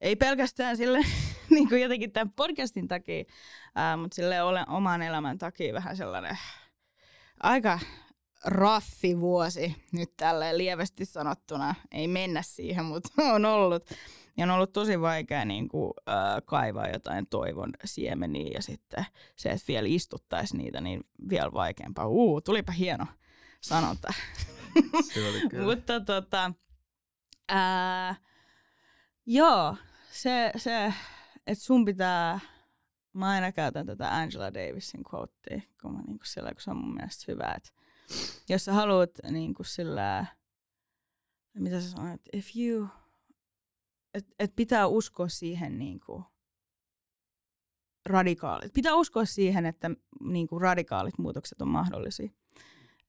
ei 0.00 0.16
pelkästään 0.16 0.76
sille 0.76 0.98
niin 1.50 1.68
kuin 1.68 1.82
jotenkin 1.82 2.12
tämän 2.12 2.32
podcastin 2.32 2.88
takia, 2.88 3.24
ää, 3.74 3.96
mutta 3.96 4.14
sille 4.14 4.42
olen 4.42 4.68
oman 4.68 5.02
elämän 5.02 5.38
takia 5.38 5.74
vähän 5.74 5.96
sellainen 5.96 6.38
aika 7.42 7.78
raffi 8.44 9.20
vuosi 9.20 9.76
nyt 9.92 10.16
tälleen 10.16 10.58
lievästi 10.58 11.04
sanottuna. 11.04 11.74
Ei 11.92 12.08
mennä 12.08 12.42
siihen, 12.42 12.84
mutta 12.84 13.08
on 13.34 13.44
ollut. 13.44 13.84
Ja 14.38 14.44
on 14.44 14.50
ollut 14.50 14.72
tosi 14.72 15.00
vaikea 15.00 15.44
niin 15.44 15.68
kuin, 15.68 15.92
äh, 16.08 16.14
kaivaa 16.44 16.88
jotain 16.88 17.26
toivon 17.26 17.70
siemeniä 17.84 18.50
ja 18.54 18.62
sitten 18.62 19.06
se, 19.36 19.50
että 19.50 19.64
vielä 19.68 19.88
istuttaisi 19.90 20.56
niitä, 20.56 20.80
niin 20.80 21.00
vielä 21.28 21.52
vaikeampaa. 21.52 22.06
Uu, 22.06 22.40
tulipa 22.40 22.72
hieno 22.72 23.06
sanonta. 23.60 24.12
Se 25.12 25.28
oli 25.28 25.48
kyllä. 25.48 25.64
Mutta 25.64 26.00
tota, 26.00 26.52
äh, 27.52 28.20
joo, 29.26 29.76
se, 30.10 30.52
se 30.56 30.92
että 31.48 31.64
sun 31.64 31.84
pitää, 31.84 32.40
mä 33.12 33.28
aina 33.28 33.52
käytän 33.52 33.86
tätä 33.86 34.16
Angela 34.16 34.54
Davisin 34.54 35.02
quotea, 35.14 35.60
kun, 35.82 35.92
mä, 35.92 35.98
niin 35.98 36.18
kuin 36.18 36.26
sillä, 36.26 36.50
kun 36.52 36.60
se 36.60 36.70
on 36.70 36.76
mun 36.76 36.94
mielestä 36.94 37.32
hyvä, 37.32 37.54
että 37.56 37.70
jos 38.48 38.64
sä 38.64 38.72
haluat 38.72 39.10
niin 39.30 39.54
kuin 39.54 39.66
sillä, 39.66 40.26
mitä 41.54 41.80
sä 41.80 41.90
sanoit, 41.90 42.20
if 42.32 42.56
you 42.56 42.88
että 44.14 44.34
et 44.38 44.56
pitää 44.56 44.86
uskoa 44.86 45.28
siihen 45.28 45.78
niin 45.78 46.00
kuin, 46.00 46.24
radikaalit. 48.08 48.72
Pitää 48.72 48.94
uskoa 48.94 49.24
siihen, 49.24 49.66
että 49.66 49.90
niin 50.20 50.46
kuin, 50.46 50.60
radikaalit 50.60 51.18
muutokset 51.18 51.62
on 51.62 51.68
mahdollisia. 51.68 52.28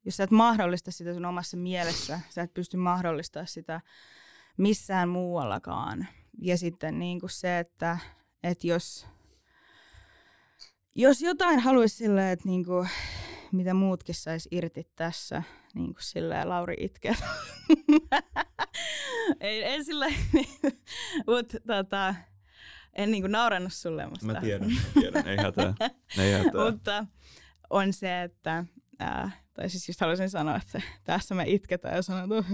Jos 0.06 0.18
sä 0.18 0.24
et 0.24 0.32
mahdollista 0.32 0.92
sitä 0.92 1.14
sun 1.14 1.26
omassa 1.26 1.58
mielessä, 1.58 2.20
sä 2.30 2.42
et 2.42 2.54
pysty 2.54 2.78
mahdollistamaan 2.78 3.48
sitä 3.48 3.82
missään 4.58 5.10
muuallakaan. 5.10 6.08
Ja 6.42 6.58
sitten 6.58 7.00
niin 7.00 7.20
kuin 7.20 7.30
se, 7.30 7.60
että, 7.60 7.98
että 8.44 8.68
jos, 8.68 9.08
jos 10.96 11.22
jotain 11.22 11.60
haluaisi 11.60 11.96
silleen, 11.96 12.30
että 12.30 12.50
niin 12.50 12.66
kuin, 12.66 12.90
mitä 13.52 13.74
muutkin 13.74 14.16
saisi 14.16 14.50
irti 14.52 14.88
tässä, 14.96 15.44
niin 15.74 15.94
kuin 15.94 16.04
silleen 16.04 16.50
Lauri 16.50 16.76
itkee. 16.80 17.16
ei, 19.39 19.64
ei 19.64 19.84
sillä 19.84 20.06
mutta 21.27 21.57
tota, 21.68 22.15
en 22.93 23.11
niinku 23.11 23.27
naurannut 23.27 23.73
sulle. 23.73 24.07
Musta. 24.07 24.26
Mä 24.26 24.41
tiedän, 24.41 24.72
mä 24.72 25.01
tiedän, 25.01 25.27
ei 25.27 25.38
hätää. 25.38 25.73
Ei 26.18 26.34
hätää. 26.43 26.72
mutta 26.72 27.06
on 27.69 27.93
se, 27.93 28.23
että 28.23 28.65
ää, 28.99 29.31
tai 29.53 29.69
siis 29.69 29.88
just 29.88 30.01
haluaisin 30.01 30.30
sanoa, 30.30 30.56
että 30.56 30.81
tässä 31.03 31.35
me 31.35 31.43
itketään 31.47 31.95
ja 31.95 32.01
sanotaan, 32.01 32.45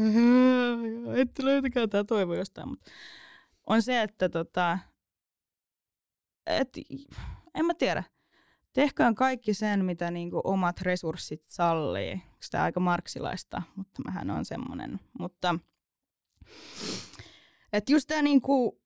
että 1.15 1.45
löytäkää 1.45 1.87
tämä 1.87 2.03
toivo 2.03 2.33
jostain, 2.33 2.69
mutta 2.69 2.91
on 3.67 3.81
se, 3.81 4.01
että 4.01 4.29
tota, 4.29 4.79
et, 6.47 6.69
en 7.55 7.65
mä 7.65 7.73
tiedä, 7.73 8.03
tehkään 8.73 9.15
kaikki 9.15 9.53
sen, 9.53 9.85
mitä 9.85 10.11
niinku 10.11 10.41
omat 10.43 10.81
resurssit 10.81 11.43
sallii. 11.47 12.21
Sitä 12.41 12.63
aika 12.63 12.79
marksilaista, 12.79 13.61
mutta 13.75 14.01
mähän 14.05 14.29
on 14.29 14.45
semmoinen. 14.45 14.99
Mutta 15.19 15.55
et 17.73 17.89
just 17.89 18.07
tämä 18.07 18.21
niinku, 18.21 18.81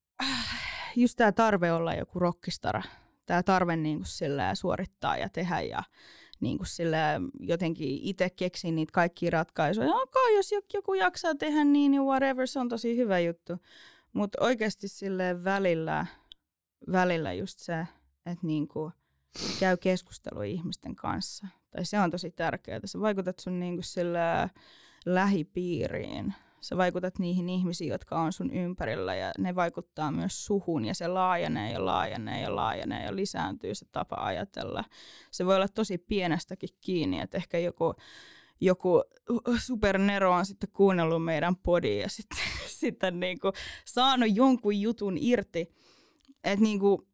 just 0.96 1.18
tää 1.18 1.32
tarve 1.32 1.72
olla 1.72 1.94
joku 1.94 2.20
rockistara, 2.20 2.82
tämä 3.26 3.44
tarve 3.44 3.76
niinku 3.76 4.06
suorittaa 4.54 5.18
ja 5.18 5.30
tehdä 5.30 5.62
ja 5.62 5.84
niinku 6.40 6.64
jotenkin 7.40 8.00
itse 8.02 8.30
keksiä 8.30 8.72
niitä 8.72 8.92
kaikkia 8.92 9.30
ratkaisuja. 9.30 9.96
Okay, 9.96 10.36
jos 10.36 10.52
joku 10.74 10.94
jaksaa 10.94 11.36
tehdä 11.36 11.64
niin, 11.64 11.92
niin 11.92 12.04
whatever, 12.04 12.48
se 12.48 12.60
on 12.60 12.70
tosi 12.70 12.98
hyvä 12.98 13.20
juttu. 13.20 13.54
Mutta 14.14 14.38
oikeasti 14.42 14.88
sille 14.88 15.44
välillä, 15.44 16.06
välillä 16.92 17.34
just 17.34 17.60
se, 17.60 17.88
että 18.26 18.48
niinku 18.48 18.92
käy 19.60 19.78
keskustelua 19.78 20.44
ihmisten 20.44 20.96
kanssa. 20.96 21.48
Tai 21.72 21.86
se 21.86 22.00
on 22.00 22.12
tosi 22.12 22.32
tärkeää. 22.32 22.80
Sä 22.86 23.00
vaikutat 23.00 23.40
sun 23.40 23.60
niinku 23.60 23.82
sillä 23.82 24.50
lähipiiriin 25.06 26.34
sä 26.62 26.78
vaikutat 26.78 27.20
niihin 27.20 27.50
ihmisiin, 27.50 27.90
jotka 27.90 28.20
on 28.20 28.34
sun 28.34 28.52
ympärillä 28.52 29.16
ja 29.16 29.32
ne 29.38 29.56
vaikuttaa 29.56 30.12
myös 30.12 30.46
suhun 30.46 30.86
ja 30.86 30.96
se 30.96 31.08
laajenee 31.08 31.72
ja 31.72 31.86
laajenee 31.86 32.42
ja 32.42 32.56
laajenee 32.56 33.06
ja 33.06 33.16
lisääntyy 33.16 33.76
se 33.76 33.86
tapa 33.92 34.16
ajatella. 34.20 34.84
Se 35.32 35.46
voi 35.46 35.56
olla 35.56 35.68
tosi 35.68 35.98
pienestäkin 35.98 36.70
kiinni, 36.82 37.20
että 37.20 37.38
ehkä 37.38 37.58
joku, 37.58 37.94
joku 38.62 39.04
supernero 39.58 40.32
on 40.32 40.46
sitten 40.46 40.70
kuunnellut 40.74 41.26
meidän 41.26 41.56
podia 41.56 42.02
ja 42.02 42.10
sitten, 42.10 42.40
sitten 42.82 43.20
niinku 43.20 43.52
saanut 43.86 44.30
jonkun 44.36 44.82
jutun 44.82 45.18
irti. 45.18 45.76
Että 46.44 46.64
niinku, 46.64 47.08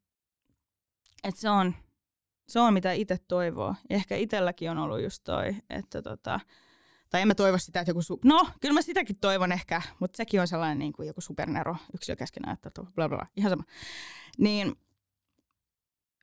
et 1.24 1.38
se 1.38 1.50
on, 1.50 1.76
se 2.48 2.60
on 2.60 2.74
mitä 2.74 2.92
itse 2.92 3.18
toivoo. 3.28 3.76
Ja 3.90 3.96
ehkä 3.96 4.16
itselläkin 4.16 4.72
on 4.72 4.78
ollut 4.78 5.02
just 5.02 5.24
toi, 5.24 5.56
että 5.70 6.02
tota, 6.02 6.40
tai 7.16 7.22
en 7.22 7.28
mä 7.28 7.36
toivo 7.36 7.58
sitä, 7.58 7.80
että 7.80 7.90
joku, 7.90 8.02
su- 8.02 8.20
no 8.24 8.48
kyllä 8.62 8.74
mä 8.74 8.82
sitäkin 8.82 9.16
toivon 9.16 9.52
ehkä, 9.52 9.82
mutta 10.00 10.18
sekin 10.18 10.42
on 10.42 10.48
sellainen 10.48 10.80
niin 10.80 10.94
kuin 10.94 11.08
joku 11.08 11.22
supernero, 11.22 11.76
yksilö 11.94 12.16
keskenään, 12.16 12.54
että 12.54 12.82
bla 12.96 13.10
bla, 13.10 13.26
ihan 13.36 13.50
sama. 13.50 13.64
Niin 14.38 14.76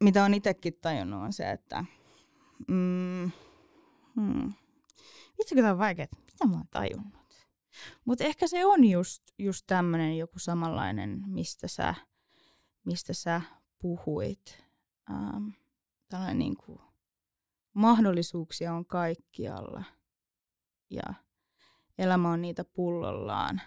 mitä 0.01 0.25
on 0.25 0.35
itsekin 0.35 0.75
tajunnut 0.81 1.23
on 1.23 1.33
se, 1.33 1.51
että 1.51 1.85
mm, 2.69 3.31
hmm, 4.15 4.53
kun 5.37 5.57
tämä 5.57 5.71
on 5.71 5.79
vaikea, 5.79 6.07
mitä 6.27 6.47
mä 6.47 6.57
oon 6.57 6.69
tajunnut. 6.71 7.47
Mutta 8.05 8.25
ehkä 8.25 8.47
se 8.47 8.67
on 8.67 8.85
just, 8.85 9.23
just 9.39 9.65
tämmöinen 9.67 10.19
joku 10.19 10.39
samanlainen, 10.39 11.23
mistä 11.27 11.69
sä, 11.69 11.95
mistä 12.85 13.13
sä 13.13 13.41
puhuit. 13.79 14.65
Ähm, 15.11 15.49
tällainen 16.09 16.39
niin 16.39 16.57
kuin, 16.57 16.81
mahdollisuuksia 17.75 18.75
on 18.75 18.87
kaikkialla 18.87 19.85
ja 20.93 21.15
elämä 21.99 22.31
on 22.31 22.43
niitä 22.43 22.65
pullollaan. 22.65 23.61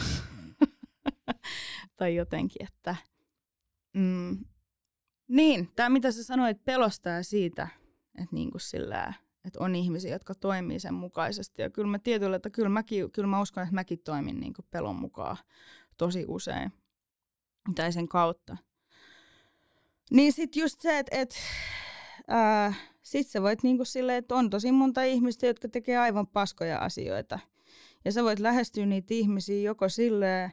tai 1.96 2.14
jotenkin, 2.14 2.66
että 2.66 2.96
mm, 3.94 4.44
niin, 5.28 5.68
tämä 5.76 5.88
mitä 5.88 6.12
sä 6.12 6.24
sanoit 6.24 6.64
pelostaa 6.64 7.22
siitä, 7.22 7.68
että 8.14 8.34
niin 8.34 8.50
kuin 8.50 8.60
sillä, 8.60 9.14
että 9.44 9.60
on 9.60 9.74
ihmisiä, 9.74 10.12
jotka 10.12 10.34
toimii 10.34 10.80
sen 10.80 10.94
mukaisesti. 10.94 11.62
Ja 11.62 11.70
kyllä 11.70 11.88
mä 11.88 11.98
tietyllä, 11.98 12.36
että 12.36 12.50
kyllä, 12.50 12.68
mäkin, 12.68 13.12
kyllä 13.12 13.28
mä 13.28 13.40
uskon, 13.40 13.62
että 13.62 13.74
mäkin 13.74 13.98
toimin 13.98 14.40
niin 14.40 14.54
kuin 14.54 14.66
pelon 14.70 14.96
mukaan 14.96 15.36
tosi 15.96 16.24
usein. 16.28 16.72
Tai 17.74 17.92
sen 17.92 18.08
kautta. 18.08 18.56
Niin 20.10 20.32
sitten 20.32 20.60
just 20.60 20.80
se, 20.80 20.98
että 20.98 21.16
et, 21.16 21.34
sit 23.02 23.28
sä 23.28 23.42
voit 23.42 23.62
niinku 23.62 23.84
silleen, 23.84 24.18
että 24.18 24.34
on 24.34 24.50
tosi 24.50 24.72
monta 24.72 25.02
ihmistä, 25.02 25.46
jotka 25.46 25.68
tekee 25.68 25.98
aivan 25.98 26.26
paskoja 26.26 26.78
asioita. 26.78 27.38
Ja 28.04 28.12
sä 28.12 28.24
voit 28.24 28.38
lähestyä 28.38 28.86
niitä 28.86 29.14
ihmisiä 29.14 29.62
joko 29.62 29.88
silleen, 29.88 30.52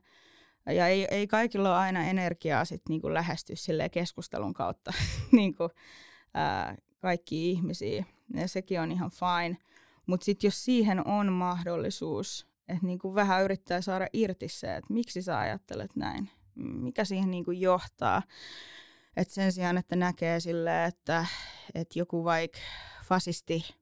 ja 0.66 0.88
ei, 0.88 1.08
ei 1.12 1.28
kaikilla 1.28 1.70
ole 1.70 1.78
aina 1.78 2.04
energiaa 2.04 2.66
sit 2.66 2.82
niinku 2.90 3.14
lähestyä 3.14 3.56
silleen 3.56 3.92
keskustelun 3.92 4.54
kautta 4.54 4.94
niinku, 5.32 5.70
ää, 6.34 6.78
kaikki 7.00 7.52
ihmisiä. 7.52 8.06
Ja 8.34 8.48
sekin 8.48 8.82
on 8.82 8.92
ihan 8.92 9.12
fine. 9.12 9.58
Mutta 10.06 10.26
sitten 10.26 10.48
jos 10.48 10.66
siihen 10.66 11.08
on 11.08 11.32
mahdollisuus, 11.32 12.48
että 12.68 12.86
niinku 12.86 13.16
vähän 13.16 13.44
yrittää 13.44 13.82
saada 13.82 14.08
irti 14.14 14.48
se, 14.48 14.76
että 14.76 14.94
miksi 14.94 15.22
sä 15.22 15.40
ajattelet 15.40 15.96
näin, 15.96 16.30
mikä 16.56 17.06
siihen 17.06 17.32
niinku 17.32 17.52
johtaa, 17.52 18.22
et 19.18 19.30
sen 19.30 19.52
sijaan, 19.52 19.78
että 19.78 19.96
näkee 19.96 20.40
sille, 20.40 20.86
että, 20.86 21.26
että 21.76 22.00
joku 22.00 22.24
vaikka 22.24 22.60
fasisti, 23.04 23.76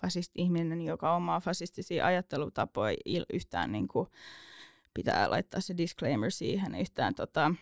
fasisti-ihminen, 0.00 0.82
joka 0.82 1.16
omaa 1.16 1.40
fasistisia 1.40 2.06
ajattelutapoja 2.06 2.96
yhtään 3.32 3.72
niin 3.72 3.88
kuin, 3.88 4.08
pitää 4.94 5.30
laittaa 5.30 5.60
se 5.60 5.76
disclaimer 5.76 6.30
siihen 6.30 6.74
yhtään 6.74 7.14
tota, 7.14 7.54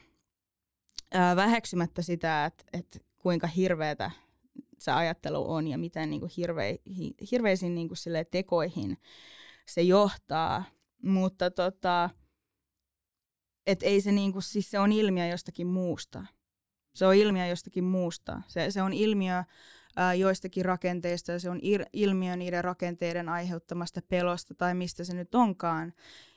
ää, 1.12 1.36
väheksymättä 1.36 2.02
sitä, 2.02 2.44
että, 2.44 2.64
että 2.72 2.98
kuinka 3.18 3.46
hirveätä 3.46 4.10
se 4.78 4.90
ajattelu 4.92 5.52
on 5.52 5.66
ja 5.66 5.78
miten 5.78 6.10
niin 6.10 6.20
kuin 6.20 6.32
hirve, 6.36 6.78
hirveisiin 7.30 7.74
niin 7.74 7.88
kuin 7.88 7.98
tekoihin 8.30 8.98
se 9.66 9.82
johtaa. 9.82 10.64
Mutta 11.02 11.50
tota, 11.50 12.10
et 13.66 13.82
ei 13.82 14.00
se, 14.00 14.12
niin 14.12 14.32
kuin, 14.32 14.42
siis 14.42 14.70
se 14.70 14.78
on 14.78 14.92
ilmiö 14.92 15.26
jostakin 15.26 15.66
muusta. 15.66 16.26
Se 16.92 17.06
on 17.06 17.14
ilmiö 17.14 17.46
jostakin 17.46 17.84
muusta. 17.84 18.42
Se, 18.48 18.70
se 18.70 18.82
on 18.82 18.92
ilmiö 18.92 19.44
ää, 19.96 20.14
joistakin 20.14 20.64
rakenteista 20.64 21.32
ja 21.32 21.38
se 21.40 21.50
on 21.50 21.58
ir, 21.62 21.84
ilmiö 21.92 22.36
niiden 22.36 22.64
rakenteiden 22.64 23.28
aiheuttamasta 23.28 24.00
pelosta 24.08 24.54
tai 24.54 24.74
mistä 24.74 25.04
se 25.04 25.14
nyt 25.14 25.34
onkaan. 25.34 25.92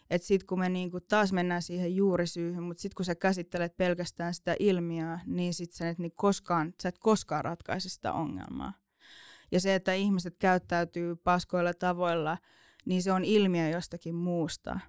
Että 0.09 0.27
sitten 0.27 0.47
kun 0.47 0.59
me 0.59 0.69
niinku 0.69 0.99
taas 0.99 1.33
mennään 1.33 1.61
siihen 1.61 1.95
juurisyyhyn, 1.95 2.63
mutta 2.63 2.81
sitten 2.81 2.95
kun 2.95 3.05
sä 3.05 3.15
käsittelet 3.15 3.77
pelkästään 3.77 4.33
sitä 4.33 4.55
ilmiöä, 4.59 5.19
niin 5.25 5.53
sit 5.53 5.73
sä 5.73 5.89
et, 5.89 5.99
niin 5.99 6.11
koskaan, 6.15 6.73
sä 6.83 6.89
et 6.89 6.99
koskaan 6.99 7.45
ratkaise 7.45 7.89
sitä 7.89 8.13
ongelmaa. 8.13 8.73
Ja 9.51 9.59
se, 9.59 9.75
että 9.75 9.93
ihmiset 9.93 10.37
käyttäytyy 10.37 11.15
paskoilla 11.15 11.73
tavoilla, 11.73 12.37
niin 12.85 13.03
se 13.03 13.11
on 13.11 13.25
ilmiö 13.25 13.69
jostakin 13.69 14.15
muusta. 14.15 14.79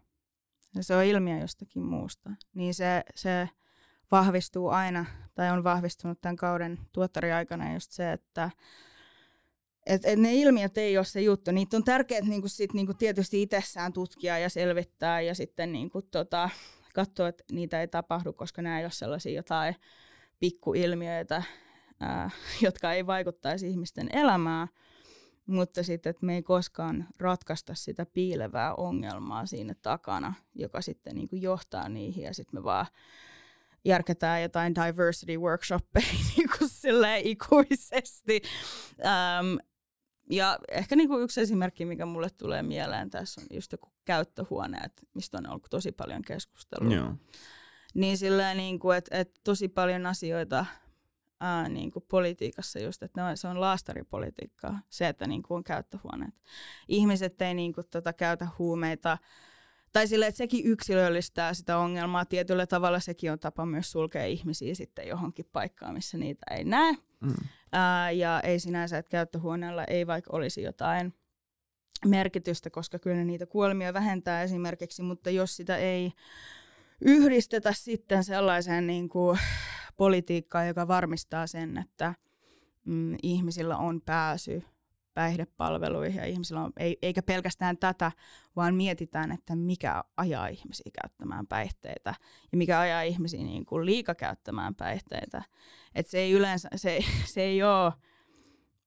Ja 0.74 0.82
se 0.82 0.97
on 0.97 1.05
ilmiö 1.05 1.39
jostakin 1.39 1.82
muusta. 1.82 2.31
Niin 2.55 2.74
se, 2.74 3.03
se 3.15 3.49
vahvistuu 4.10 4.68
aina, 4.68 5.06
tai 5.35 5.51
on 5.51 5.64
vahvistunut 5.64 6.20
tämän 6.20 6.36
kauden 6.36 6.78
tuottariaikana 6.93 7.72
just 7.72 7.93
se, 7.93 8.12
että 8.12 8.51
et, 9.86 10.02
et 10.05 10.18
ne 10.18 10.35
ilmiöt 10.35 10.78
ei 10.78 10.98
ole 10.98 11.05
se 11.05 11.20
juttu. 11.20 11.51
Niitä 11.51 11.76
on 11.76 11.85
tärkeää 11.85 12.20
niinku 12.20 12.48
sit, 12.48 12.74
niinku 12.74 12.94
tietysti 12.94 13.43
itsessään 13.43 13.93
tutkia 13.93 14.39
ja 14.39 14.48
selvittää 14.48 15.20
ja 15.20 15.35
sitten 15.35 15.72
niinku 15.72 16.02
tota, 16.02 16.51
katsoa, 16.94 17.28
että 17.28 17.44
niitä 17.52 17.81
ei 17.81 17.89
tapahdu, 17.89 18.32
koska 18.32 18.62
nämä 18.62 18.78
ei 18.78 18.85
ole 18.85 18.93
sellaisia 18.93 19.32
jotain 19.32 19.76
pikkuilmiöitä, 20.40 21.43
ää, 22.01 22.31
jotka 22.62 22.93
ei 22.93 23.06
vaikuttaisi 23.06 23.68
ihmisten 23.68 24.09
elämään. 24.12 24.68
Mutta 25.47 25.82
sitten, 25.82 26.10
että 26.10 26.26
me 26.26 26.35
ei 26.35 26.43
koskaan 26.43 27.06
ratkaista 27.18 27.74
sitä 27.74 28.06
piilevää 28.06 28.74
ongelmaa 28.74 29.47
siinä 29.47 29.74
takana, 29.82 30.35
joka 30.55 30.81
sitten 30.81 31.14
niinku 31.14 31.36
johtaa 31.36 31.89
niihin 31.89 32.24
ja 32.24 32.35
sitten 32.35 32.60
me 32.60 32.64
vaan 32.64 32.86
järkätään 33.85 34.43
jotain 34.43 34.74
diversity 34.74 35.36
workshoppeja 35.36 36.06
niin 36.36 36.48
kuin 36.59 36.70
ikuisesti. 37.24 38.43
Um, 38.98 39.59
ja 40.31 40.59
ehkä 40.70 40.97
niin 40.97 41.09
kuin 41.09 41.23
yksi 41.23 41.40
esimerkki, 41.40 41.85
mikä 41.85 42.06
mulle 42.06 42.31
tulee 42.31 42.62
mieleen 42.62 43.11
tässä 43.11 43.40
on 43.40 43.47
just 43.51 43.73
joku 43.73 43.93
käyttöhuoneet, 44.05 44.93
mistä 45.15 45.39
on 45.39 45.48
ollut 45.48 45.66
tosi 45.70 45.93
paljon 45.93 46.23
keskustelua. 46.23 46.94
Joo. 46.94 47.15
Niin 47.94 48.19
silleen, 48.19 48.56
niin 48.56 48.78
kuin, 48.78 48.98
että, 48.98 49.19
että 49.19 49.40
tosi 49.44 49.69
paljon 49.69 50.06
asioita 50.06 50.66
ää, 51.40 51.69
niin 51.69 51.90
kuin 51.90 52.05
politiikassa 52.09 52.78
just, 52.78 53.02
että 53.02 53.28
ne 53.28 53.36
se 53.36 53.48
on 53.48 53.61
laastaripolitiikkaa, 53.61 54.81
se, 54.89 55.09
että 55.09 55.27
niin 55.27 55.43
kuin 55.43 55.56
on 55.56 55.65
käyttöhuoneet. 55.65 56.35
Ihmiset 56.89 57.43
ei 57.43 57.55
niin 57.55 57.73
kuin, 57.73 57.86
tota, 57.90 58.12
käytä 58.12 58.48
huumeita 58.59 59.19
tai 59.95 60.09
sille, 60.09 60.27
että 60.27 60.39
sekin 60.39 60.66
yksilöllistää 60.66 61.55
sitä 61.55 61.79
ongelmaa 61.79 62.25
tietyllä 62.25 62.66
tavalla. 62.66 63.01
Sekin 63.01 63.33
on 63.33 63.39
tapa 63.39 63.66
myös 63.66 63.93
sulkea 63.93 64.27
ihmisiä 64.27 64.75
sitten 64.75 65.09
johonkin 65.09 65.49
paikkaan, 65.53 65.95
missä 65.95 66.19
niitä 66.19 66.47
ei 66.51 66.65
näe. 66.65 66.93
Mm. 67.21 67.35
Ää, 67.73 68.11
ja 68.11 68.41
ei 68.41 68.61
sinänsä, 68.61 68.99
että 68.99 69.11
käyttöhuoneella 69.11 69.85
ei 69.85 70.07
vaikka 70.07 70.37
olisi 70.37 70.62
jotain 70.62 71.15
merkitystä, 72.07 72.71
koska 72.71 72.99
kyllä 72.99 73.16
ne 73.16 73.25
niitä 73.25 73.47
kuolemia 73.47 73.95
vähentää 73.95 74.43
esimerkiksi, 74.43 75.03
mutta 75.03 75.31
jos 75.31 75.57
sitä 75.57 75.77
ei 75.77 76.12
yhdistetä 77.01 77.73
sitten 77.73 78.25
sellaiseen 78.25 78.87
niin 78.87 79.09
kuin 79.09 79.39
politiikkaan, 79.97 80.69
joka 80.69 80.89
varmistaa 80.89 81.47
sen, 81.47 81.79
että 81.79 82.15
mm, 82.85 83.16
ihmisillä 83.23 83.77
on 83.77 84.01
pääsy 84.01 84.62
päihdepalveluihin 85.15 86.16
ja 86.16 86.24
ihmisillä 86.24 86.61
on, 86.61 86.73
ei, 86.77 86.99
eikä 87.03 87.23
pelkästään 87.23 87.78
tätä, 87.78 88.12
vaan 88.57 88.74
mietitään, 88.74 89.32
että 89.32 89.57
mikä 89.57 90.05
ajaa 90.16 90.47
ihmisiä 90.47 90.91
käyttämään 91.03 91.47
päihteitä 91.47 92.15
ja 92.53 92.59
mikä 92.59 92.81
ajaa 92.81 93.03
ihmisiä 93.03 93.43
niin 93.43 93.66
kuin 93.66 93.86
liikakäyttämään 93.86 94.74
päihteitä. 94.74 95.43
Et 95.95 96.07
se 96.07 96.19
ei 96.19 96.32
yleensä, 96.32 96.69
se, 96.77 96.99
se 97.24 97.43
ei 97.43 97.62
ole 97.62 97.93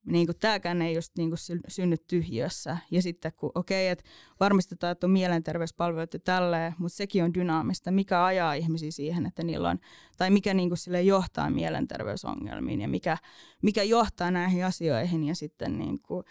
niin 0.07 0.25
kuin 0.27 0.39
tämäkään 0.39 0.81
ei 0.81 0.95
just 0.95 1.17
niin 1.17 1.29
kuin 1.29 1.39
synny 1.67 1.95
tyhjössä. 1.97 2.77
Ja 2.91 3.01
sitten 3.01 3.31
kun, 3.33 3.51
okei, 3.55 3.85
okay, 3.85 3.91
että 3.91 4.03
varmistetaan, 4.39 4.91
että 4.91 5.07
on 5.07 5.11
mielenterveyspalvelut 5.11 6.13
ja 6.13 6.19
tälleen, 6.19 6.75
mutta 6.77 6.95
sekin 6.95 7.23
on 7.23 7.33
dynaamista. 7.33 7.91
Mikä 7.91 8.25
ajaa 8.25 8.53
ihmisiä 8.53 8.91
siihen, 8.91 9.25
että 9.25 9.43
niillä 9.43 9.69
on, 9.69 9.79
tai 10.17 10.29
mikä 10.29 10.53
niin 10.53 10.69
kuin 10.69 10.77
sille 10.77 11.01
johtaa 11.01 11.49
mielenterveysongelmiin 11.49 12.81
ja 12.81 12.87
mikä, 12.87 13.17
mikä 13.61 13.83
johtaa 13.83 14.31
näihin 14.31 14.65
asioihin 14.65 15.23
ja 15.23 15.35
sitten 15.35 15.77
niin 15.77 15.99
kuin, 16.01 16.23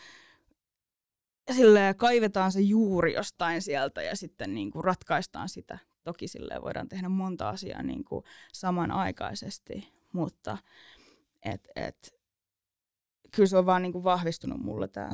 sille 1.53 1.95
kaivetaan 1.97 2.53
se 2.53 2.61
juuri 2.61 3.15
jostain 3.15 3.63
sieltä 3.63 4.03
ja 4.03 4.17
sitten 4.17 4.55
niin 4.55 4.71
kuin 4.71 4.85
ratkaistaan 4.85 5.49
sitä. 5.49 5.79
Toki 6.05 6.29
sille 6.29 6.63
voidaan 6.63 6.89
tehdä 6.89 7.09
monta 7.09 7.49
asiaa 7.49 7.83
niin 7.83 8.05
kuin 8.05 8.25
samanaikaisesti, 8.53 9.93
mutta 10.13 10.59
et, 11.45 11.69
et, 11.77 12.16
kyllä 13.37 13.47
se 13.49 13.57
on 13.57 13.67
vaan 13.67 13.83
niinku 13.83 14.05
vahvistunut 14.05 14.61
mulle 14.61 14.89
tämä, 14.89 15.11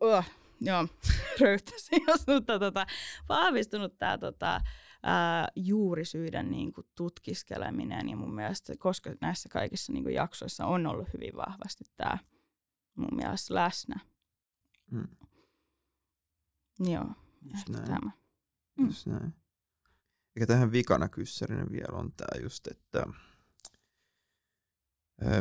oh, 0.00 0.24
joo, 0.60 0.88
röyhtäsi 1.40 1.90
mutta 2.26 2.58
tota, 2.58 2.86
vahvistunut 3.28 3.98
tämä 3.98 4.18
tota, 4.18 4.60
ää, 5.02 5.48
juurisyiden 5.56 6.50
niinku 6.50 6.82
tutkiskeleminen 6.94 8.08
ja 8.08 8.16
mun 8.16 8.34
mielestä, 8.34 8.72
koska 8.78 9.10
näissä 9.20 9.48
kaikissa 9.48 9.92
niinku 9.92 10.08
jaksoissa 10.08 10.66
on 10.66 10.86
ollut 10.86 11.08
hyvin 11.12 11.36
vahvasti 11.36 11.84
tämä 11.96 12.18
mun 12.94 13.16
mielestä 13.16 13.54
läsnä. 13.54 14.00
Mm. 14.90 15.08
Joo, 16.78 17.06
just 17.54 17.68
näin. 17.68 17.84
tämä. 17.84 18.10
Mm. 18.78 18.86
Just 18.86 19.06
näin. 19.06 19.34
Eikä 20.36 20.46
tähän 20.46 20.72
vikana 20.72 21.08
kyssärinä 21.08 21.66
vielä 21.70 21.98
on 21.98 22.12
tämä 22.12 22.42
just, 22.42 22.66
että 22.66 23.06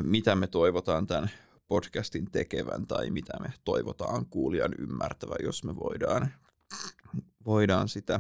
mitä 0.02 0.36
me 0.36 0.48
toivotaan 0.48 1.08
tämän 1.08 1.30
podcastin 1.70 2.32
tekevän 2.32 2.88
tai 2.88 3.10
mitä 3.10 3.34
me 3.40 3.54
toivotaan 3.66 4.26
kuulijan 4.26 4.74
ymmärtävän, 4.78 5.38
jos 5.44 5.64
me 5.64 5.76
voidaan, 5.76 6.34
voidaan 7.46 7.90
sitä, 7.90 8.20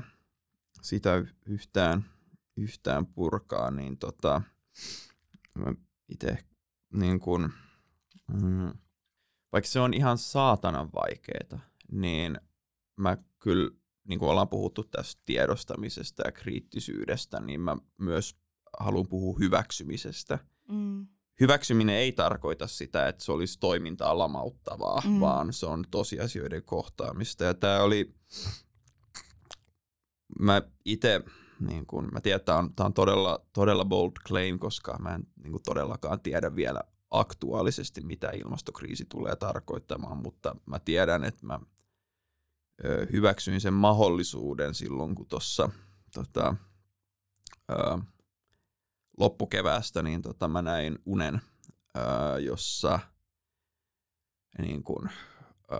sitä 0.81 1.23
yhtään, 1.45 2.05
yhtään 2.57 3.05
purkaa, 3.05 3.71
niin 3.71 3.97
tota, 3.97 4.41
itse 6.09 6.37
niin 6.93 7.19
kun, 7.19 7.53
mm, 8.41 8.73
vaikka 9.51 9.67
se 9.69 9.79
on 9.79 9.93
ihan 9.93 10.17
saatanan 10.17 10.89
vaikeeta, 10.93 11.59
niin 11.91 12.39
mä 12.95 13.17
kyllä, 13.39 13.71
niin 14.07 14.19
kuin 14.19 14.29
ollaan 14.29 14.49
puhuttu 14.49 14.83
tästä 14.83 15.21
tiedostamisesta 15.25 16.23
ja 16.25 16.31
kriittisyydestä, 16.31 17.39
niin 17.39 17.61
mä 17.61 17.77
myös 17.97 18.35
haluan 18.79 19.07
puhua 19.07 19.39
hyväksymisestä. 19.39 20.39
Mm. 20.67 21.07
Hyväksyminen 21.39 21.95
ei 21.95 22.11
tarkoita 22.11 22.67
sitä, 22.67 23.07
että 23.07 23.23
se 23.23 23.31
olisi 23.31 23.59
toimintaa 23.59 24.17
lamauttavaa, 24.17 25.01
mm. 25.05 25.19
vaan 25.19 25.53
se 25.53 25.65
on 25.65 25.85
tosiasioiden 25.91 26.63
kohtaamista. 26.63 27.43
Ja 27.43 27.53
tämä 27.53 27.81
oli, 27.83 28.15
mä 30.39 30.61
itse, 30.85 31.21
niin 31.59 31.85
kun, 31.85 32.09
mä 32.13 32.21
tiedän, 32.21 32.35
että 32.35 32.45
tämä 32.45 32.57
on, 32.57 32.73
tämä 32.75 32.85
on 32.85 32.93
todella, 32.93 33.45
todella 33.53 33.85
bold 33.85 34.11
claim, 34.27 34.59
koska 34.59 34.97
mä 34.99 35.15
en 35.15 35.23
niin 35.43 35.51
kuin 35.51 35.63
todellakaan 35.63 36.19
tiedä 36.19 36.55
vielä 36.55 36.81
aktuaalisesti, 37.11 38.01
mitä 38.01 38.29
ilmastokriisi 38.29 39.05
tulee 39.05 39.35
tarkoittamaan, 39.35 40.17
mutta 40.17 40.55
mä 40.65 40.79
tiedän, 40.79 41.23
että 41.23 41.45
mä 41.45 41.59
ö, 42.85 43.07
hyväksyin 43.11 43.61
sen 43.61 43.73
mahdollisuuden 43.73 44.75
silloin, 44.75 45.15
kun 45.15 45.27
tuossa 45.27 45.69
tota, 46.13 46.55
loppukeväästä 49.19 50.03
niin 50.03 50.21
tota, 50.21 50.47
mä 50.47 50.61
näin 50.61 50.99
unen, 51.05 51.41
ö, 51.97 52.39
jossa 52.39 52.99
niin 54.61 54.83
kun, 54.83 55.09
ö, 55.71 55.77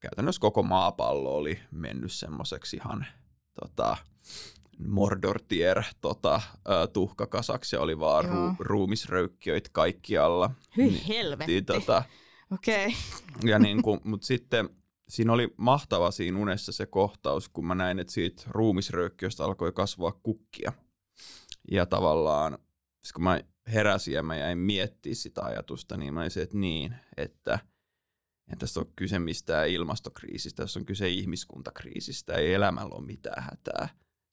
käytännössä 0.00 0.40
koko 0.40 0.62
maapallo 0.62 1.34
oli 1.34 1.60
mennyt 1.70 2.12
semmoiseksi 2.12 2.76
ihan 2.76 3.06
tota, 3.60 3.96
Mordortier 4.78 5.82
tota, 6.00 6.40
tuhkakasaksi 6.92 7.76
ja 7.76 7.80
oli 7.80 8.00
vaan 8.00 8.24
ruu, 8.24 8.54
ruumisröykkiöitä 8.58 9.70
kaikkialla. 9.72 10.50
Hyi 10.76 10.90
niin, 10.90 11.04
helvetti. 11.04 11.52
Niin, 11.52 11.64
tota, 11.64 12.02
Okei. 12.52 12.86
Okay. 12.86 13.50
Ja 13.50 13.58
niin 13.58 13.82
kuin, 13.82 14.00
mutta 14.04 14.26
sitten 14.26 14.68
siinä 15.08 15.32
oli 15.32 15.54
mahtava 15.56 16.10
siinä 16.10 16.38
unessa 16.38 16.72
se 16.72 16.86
kohtaus, 16.86 17.48
kun 17.48 17.66
mä 17.66 17.74
näin, 17.74 17.98
että 17.98 18.12
siitä 18.12 18.42
ruumisröykkiöstä 18.48 19.44
alkoi 19.44 19.72
kasvaa 19.72 20.12
kukkia. 20.22 20.72
Ja 21.70 21.86
tavallaan, 21.86 22.58
kun 23.14 23.24
mä 23.24 23.40
heräsin 23.66 24.14
ja 24.14 24.22
mä 24.22 24.36
jäin 24.36 24.58
miettimään 24.58 25.16
sitä 25.16 25.42
ajatusta, 25.42 25.96
niin 25.96 26.14
mä 26.14 26.20
olisin, 26.20 26.42
että 26.42 26.58
niin, 26.58 26.94
että 27.16 27.58
en 28.52 28.58
tässä 28.58 28.80
ole 28.80 28.88
kyse 28.96 29.18
mistään 29.18 29.68
ilmastokriisistä, 29.68 30.62
tässä 30.62 30.80
on 30.80 30.86
kyse 30.86 31.08
ihmiskuntakriisistä, 31.08 32.34
ei 32.34 32.54
elämällä 32.54 32.94
ole 32.94 33.06
mitään 33.06 33.42
hätää 33.42 33.88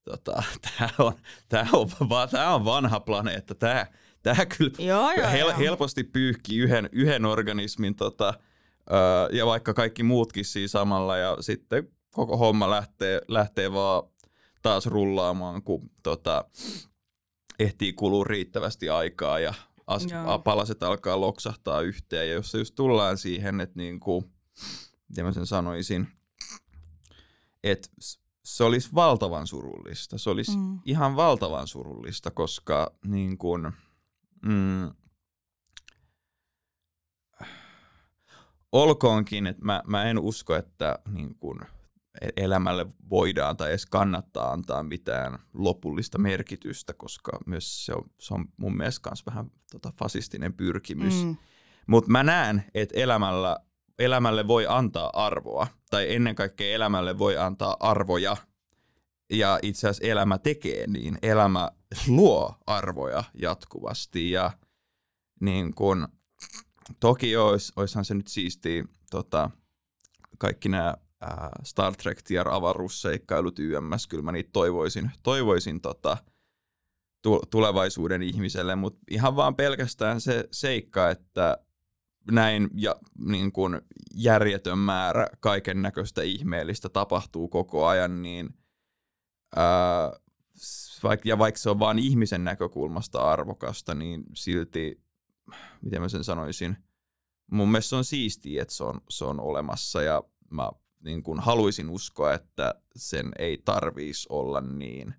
tota, 0.10 0.44
tämä 0.62 0.90
on, 1.08 1.14
tää 1.50 1.68
on, 1.74 1.90
tää 2.32 2.56
on 2.56 2.66
vanha 2.66 3.00
planeetta. 3.00 3.56
Tämä, 3.56 3.88
tää 4.24 4.46
kyllä 4.58 4.72
joo, 4.80 5.12
joo, 5.12 5.30
hel, 5.30 5.48
joo. 5.48 5.58
helposti 5.58 6.04
pyyhkii 6.04 6.60
yhden, 6.60 6.90
yhden 6.92 7.26
organismin 7.26 7.96
tota, 7.96 8.34
ö, 8.92 9.36
ja 9.36 9.46
vaikka 9.46 9.74
kaikki 9.74 10.04
muutkin 10.04 10.46
siinä 10.46 10.68
samalla 10.68 11.18
ja 11.18 11.38
sitten 11.40 11.88
koko 12.12 12.38
homma 12.38 12.70
lähtee, 12.70 13.22
lähtee 13.28 13.74
vaan 13.74 14.04
taas 14.62 14.86
rullaamaan, 14.86 15.64
kun 15.64 15.90
tota, 16.04 16.46
ehtii 17.60 17.94
kulua 17.94 18.24
riittävästi 18.24 18.90
aikaa 18.90 19.40
ja 19.40 19.54
as, 19.88 20.08
palaset 20.44 20.84
alkaa 20.84 21.22
loksahtaa 21.22 21.82
yhteen. 21.82 22.28
Ja 22.28 22.34
jos 22.34 22.54
just 22.54 22.76
tullaan 22.76 23.18
siihen, 23.18 23.62
että 23.62 23.80
niin 23.80 24.00
kuin, 24.00 24.26
miten 25.10 25.26
mä 25.26 25.32
sen 25.32 25.48
sanoisin, 25.48 26.08
että 27.64 27.88
se 28.44 28.64
olisi 28.64 28.90
valtavan 28.96 29.48
surullista. 29.48 30.18
Se 30.18 30.30
olisi 30.30 30.58
mm. 30.58 30.80
ihan 30.86 31.16
valtavan 31.16 31.68
surullista, 31.68 32.32
koska 32.32 32.94
niin 33.06 33.38
kun, 33.38 33.72
mm, 34.46 34.92
olkoonkin, 38.72 39.48
että 39.48 39.66
mä, 39.66 39.84
mä 39.88 40.04
en 40.04 40.20
usko, 40.20 40.56
että 40.56 41.00
niin 41.12 41.36
kun, 41.36 41.62
e-, 41.62 41.79
elämälle 42.38 42.86
voidaan 43.10 43.58
tai 43.58 43.70
edes 43.70 43.86
kannattaa 43.86 44.52
antaa 44.52 44.84
mitään 44.84 45.40
lopullista 45.54 46.18
merkitystä, 46.18 46.94
koska 46.94 47.32
myös 47.46 47.86
se 47.86 47.94
on, 47.94 48.04
se 48.20 48.34
on 48.34 48.46
mun 48.58 48.78
mielestä 48.78 49.10
myös 49.10 49.26
vähän 49.26 49.52
tota, 49.72 49.94
fasistinen 49.98 50.54
pyrkimys. 50.54 51.24
Mm. 51.24 51.38
Mutta 51.88 52.12
mä 52.12 52.24
näen, 52.24 52.64
että 52.74 53.00
elämällä 53.00 53.58
elämälle 54.00 54.48
voi 54.48 54.68
antaa 54.68 55.10
arvoa, 55.14 55.68
tai 55.90 56.16
ennen 56.16 56.36
kaikkea 56.36 56.76
elämälle 56.76 57.18
voi 57.18 57.38
antaa 57.38 57.78
arvoja. 57.80 58.38
Ja 59.30 59.60
itse 59.62 59.88
asiassa 59.88 60.08
elämä 60.08 60.38
tekee 60.38 60.88
niin. 60.88 61.18
Elämä 61.22 61.72
luo 62.08 62.56
arvoja 62.68 63.24
jatkuvasti. 63.34 64.32
Ja 64.32 64.52
niin 65.42 65.74
kun, 65.74 66.08
toki 67.00 67.38
olisi, 67.38 67.74
olisihan 67.76 68.06
se 68.06 68.14
nyt 68.14 68.28
siistiä 68.28 68.84
tota, 69.12 69.50
kaikki 70.38 70.70
nämä 70.70 70.96
Star 71.64 71.96
Trek 71.96 72.22
tier 72.22 72.50
avaruusseikkailut 72.50 73.60
YMS, 73.60 74.08
kyllä 74.08 74.24
mä 74.24 74.32
niitä 74.32 74.50
toivoisin, 74.54 75.12
toivoisin 75.24 75.82
tota, 75.82 76.18
tulevaisuuden 77.50 78.22
ihmiselle, 78.22 78.76
mutta 78.76 79.00
ihan 79.12 79.36
vaan 79.36 79.56
pelkästään 79.56 80.22
se 80.22 80.48
seikka, 80.52 81.10
että 81.10 81.58
näin 82.32 82.70
ja, 82.74 82.96
niin 83.26 83.52
kuin 83.52 83.82
järjetön 84.14 84.80
määrä 84.80 85.28
kaiken 85.40 85.82
näköistä 85.82 86.22
ihmeellistä 86.22 86.90
tapahtuu 86.90 87.48
koko 87.48 87.88
ajan, 87.88 88.22
niin 88.22 88.50
ää, 89.56 90.12
vaik, 91.04 91.26
ja 91.26 91.38
vaikka 91.38 91.60
se 91.60 91.70
on 91.70 91.80
vain 91.80 92.00
ihmisen 92.00 92.44
näkökulmasta 92.44 93.32
arvokasta, 93.32 93.94
niin 93.94 94.24
silti, 94.36 95.02
miten 95.82 96.02
mä 96.02 96.10
sen 96.10 96.24
sanoisin, 96.24 96.78
mun 97.52 97.72
mielestä 97.72 97.90
se 97.90 97.96
on 97.96 98.06
siistiä, 98.06 98.62
että 98.62 98.74
se 98.74 98.84
on, 98.84 99.02
se 99.10 99.26
on 99.26 99.40
olemassa 99.40 100.02
ja 100.02 100.24
mä 100.52 100.70
niin 101.04 101.24
kuin 101.24 101.40
haluaisin 101.40 101.90
uskoa, 101.90 102.34
että 102.34 102.76
sen 102.96 103.32
ei 103.40 103.62
tarvitsisi 103.66 104.28
olla 104.30 104.62
niin 104.62 105.14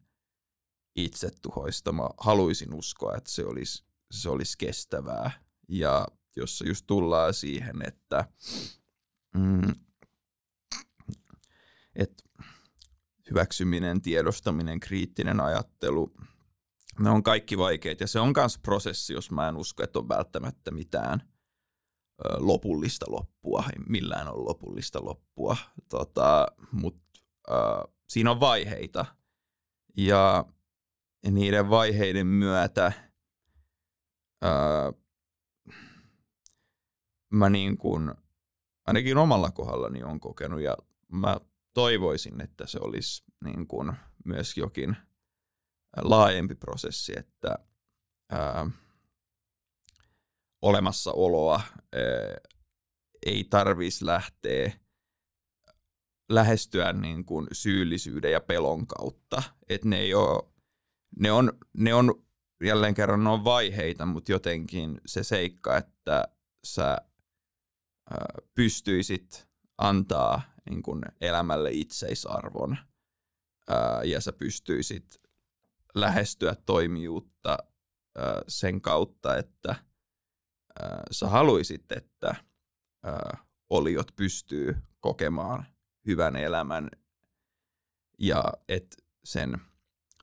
itsetuhoista. 0.96 1.92
Mä 1.92 2.08
haluaisin 2.18 2.74
uskoa, 2.74 3.16
että 3.16 3.30
se 3.30 3.44
olisi, 3.44 3.84
se 4.10 4.30
olisi 4.30 4.58
kestävää. 4.58 5.30
Ja 5.68 6.06
jossa 6.36 6.68
just 6.68 6.86
tullaan 6.86 7.34
siihen, 7.34 7.76
että, 7.86 8.24
mm, 9.34 9.74
että 11.96 12.22
hyväksyminen, 13.30 14.02
tiedostaminen, 14.02 14.80
kriittinen 14.80 15.40
ajattelu, 15.40 16.12
ne 16.98 17.10
on 17.10 17.22
kaikki 17.22 17.58
vaikeat 17.58 18.00
ja 18.00 18.06
se 18.06 18.20
on 18.20 18.32
myös 18.36 18.58
prosessi, 18.58 19.12
jos 19.12 19.30
mä 19.30 19.48
en 19.48 19.56
usko, 19.56 19.82
että 19.82 19.98
on 19.98 20.08
välttämättä 20.08 20.70
mitään 20.70 21.29
lopullista 22.38 23.06
loppua, 23.08 23.64
ei 23.72 23.84
millään 23.88 24.28
ole 24.28 24.44
lopullista 24.44 25.04
loppua, 25.04 25.56
tota, 25.88 26.46
mutta 26.72 27.20
siinä 28.08 28.30
on 28.30 28.40
vaiheita. 28.40 29.06
Ja 29.96 30.44
niiden 31.30 31.70
vaiheiden 31.70 32.26
myötä 32.26 32.92
ö, 34.44 34.92
mä 37.30 37.50
niin 37.50 37.78
kuin, 37.78 38.14
ainakin 38.86 39.18
omalla 39.18 39.50
kohdallani 39.50 40.02
on 40.02 40.20
kokenut 40.20 40.60
ja 40.60 40.76
mä 41.12 41.36
toivoisin, 41.74 42.40
että 42.40 42.66
se 42.66 42.78
olisi 42.82 43.24
niin 43.44 43.66
kuin 43.66 43.92
myös 44.24 44.56
jokin 44.56 44.96
laajempi 46.02 46.54
prosessi, 46.54 47.12
että 47.18 47.58
ää, 48.30 48.70
olemassaoloa 50.62 51.60
ää, 51.92 52.00
ei 53.26 53.44
tarvitsisi 53.44 54.06
lähteä 54.06 54.72
lähestyä 56.28 56.92
niin 56.92 57.24
kuin 57.24 57.46
syyllisyyden 57.52 58.32
ja 58.32 58.40
pelon 58.40 58.86
kautta. 58.86 59.42
Et 59.68 59.84
ne, 59.84 59.98
ei 59.98 60.14
ole, 60.14 60.52
ne, 61.20 61.32
on, 61.32 61.52
ne 61.72 61.94
on 61.94 62.24
jälleen 62.64 62.94
kerran 62.94 63.24
ne 63.24 63.30
on 63.30 63.44
vaiheita, 63.44 64.06
mutta 64.06 64.32
jotenkin 64.32 65.00
se 65.06 65.22
seikka, 65.22 65.76
että 65.76 66.28
sä 66.64 66.98
pystyisit 68.54 69.48
antaa 69.78 70.42
niin 70.70 70.82
kun 70.82 71.02
elämälle 71.20 71.70
itseisarvon 71.72 72.76
ja 74.04 74.20
sä 74.20 74.32
pystyisit 74.32 75.20
lähestyä 75.94 76.56
toimijuutta 76.66 77.58
sen 78.48 78.80
kautta, 78.80 79.36
että 79.36 79.74
ää, 80.82 81.02
sä 81.10 81.28
haluisit, 81.28 81.92
että 81.92 82.34
ää, 83.04 83.38
oliot 83.70 84.06
pystyy 84.16 84.76
kokemaan 85.00 85.66
hyvän 86.06 86.36
elämän 86.36 86.90
ja 88.18 88.44
että 88.68 88.96
sen 89.24 89.58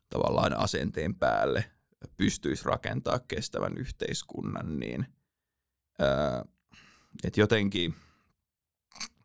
tavallaan 0.10 0.58
asenteen 0.58 1.16
päälle 1.16 1.72
pystyisi 2.18 2.66
rakentaa 2.66 3.20
kestävän 3.20 3.78
yhteiskunnan, 3.78 4.80
niin 4.80 5.06
ää, 6.00 6.46
että 7.24 7.40
jotenkin, 7.40 7.96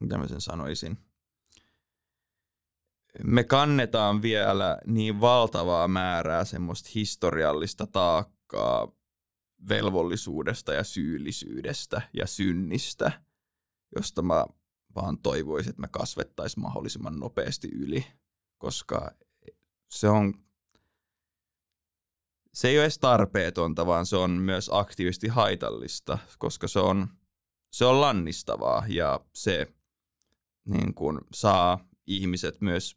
mitä 0.01 0.19
mä 0.19 0.29
sen 0.29 0.41
sanoisin, 0.41 0.99
me 3.25 3.45
kannetaan 3.45 4.23
vielä 4.23 4.79
niin 4.87 5.21
valtavaa 5.21 5.89
määrää 5.89 6.45
semmoista 6.45 6.91
historiallista 6.95 7.87
taakkaa 7.87 8.93
velvollisuudesta 9.69 10.73
ja 10.73 10.85
syyllisyydestä 10.85 12.03
ja 12.13 12.27
synnistä, 12.27 13.23
josta 13.97 14.23
mä 14.23 14.47
vaan 14.95 15.19
toivoisin, 15.19 15.71
että 15.71 15.81
me 15.81 15.89
kasvettaisiin 15.89 16.63
mahdollisimman 16.63 17.19
nopeasti 17.19 17.69
yli, 17.73 18.07
koska 18.59 19.11
se 19.89 20.09
on 20.09 20.35
se 22.55 22.69
ei 22.69 22.77
ole 22.77 22.85
edes 22.85 22.99
tarpeetonta, 22.99 23.87
vaan 23.87 24.07
se 24.07 24.17
on 24.17 24.31
myös 24.31 24.71
aktiivisesti 24.73 25.29
haitallista, 25.29 26.19
koska 26.39 26.69
se 26.69 26.79
on, 26.79 27.09
se 27.73 27.85
on 27.85 28.01
lannistavaa 28.01 28.85
ja 28.89 29.21
se 29.35 29.67
niin 30.65 30.95
kuin, 30.95 31.19
saa 31.35 31.89
ihmiset 32.07 32.61
myös 32.61 32.97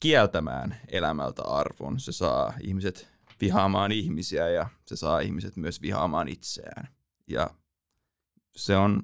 kieltämään 0.00 0.80
elämältä 0.88 1.42
arvon. 1.42 2.00
Se 2.00 2.12
saa 2.12 2.54
ihmiset 2.60 3.15
vihaamaan 3.40 3.92
ihmisiä 3.92 4.48
ja 4.48 4.68
se 4.86 4.96
saa 4.96 5.20
ihmiset 5.20 5.56
myös 5.56 5.82
vihaamaan 5.82 6.28
itseään. 6.28 6.88
Ja 7.26 7.50
se 8.56 8.76
on, 8.76 9.02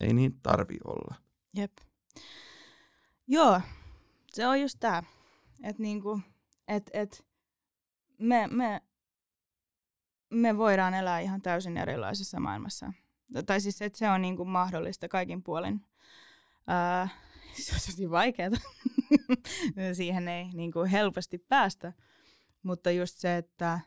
ei 0.00 0.14
niin 0.14 0.40
tarvi 0.42 0.76
olla. 0.84 1.14
Jep. 1.56 1.72
Joo, 3.26 3.60
se 4.32 4.46
on 4.46 4.60
just 4.60 4.76
tää, 4.80 5.02
että 5.62 5.82
niinku, 5.82 6.20
et, 6.68 6.90
et, 6.92 7.26
me, 8.18 8.48
me, 8.50 8.82
me 10.30 10.56
voidaan 10.56 10.94
elää 10.94 11.20
ihan 11.20 11.42
täysin 11.42 11.76
erilaisessa 11.76 12.40
maailmassa. 12.40 12.92
Tai 13.46 13.60
siis, 13.60 13.82
että 13.82 13.98
se 13.98 14.10
on 14.10 14.22
niinku 14.22 14.44
mahdollista 14.44 15.08
kaikin 15.08 15.42
puolin. 15.42 15.84
Ää, 16.66 17.08
se 17.62 17.74
on 17.74 17.80
tosi 17.86 18.10
vaikeaa. 18.10 18.50
Siihen 19.92 20.28
ei 20.28 20.44
niinku 20.52 20.84
helposti 20.92 21.38
päästä. 21.38 21.92
Mutta 22.62 22.90
just 22.90 23.16
se, 23.16 23.36
että 23.36 23.80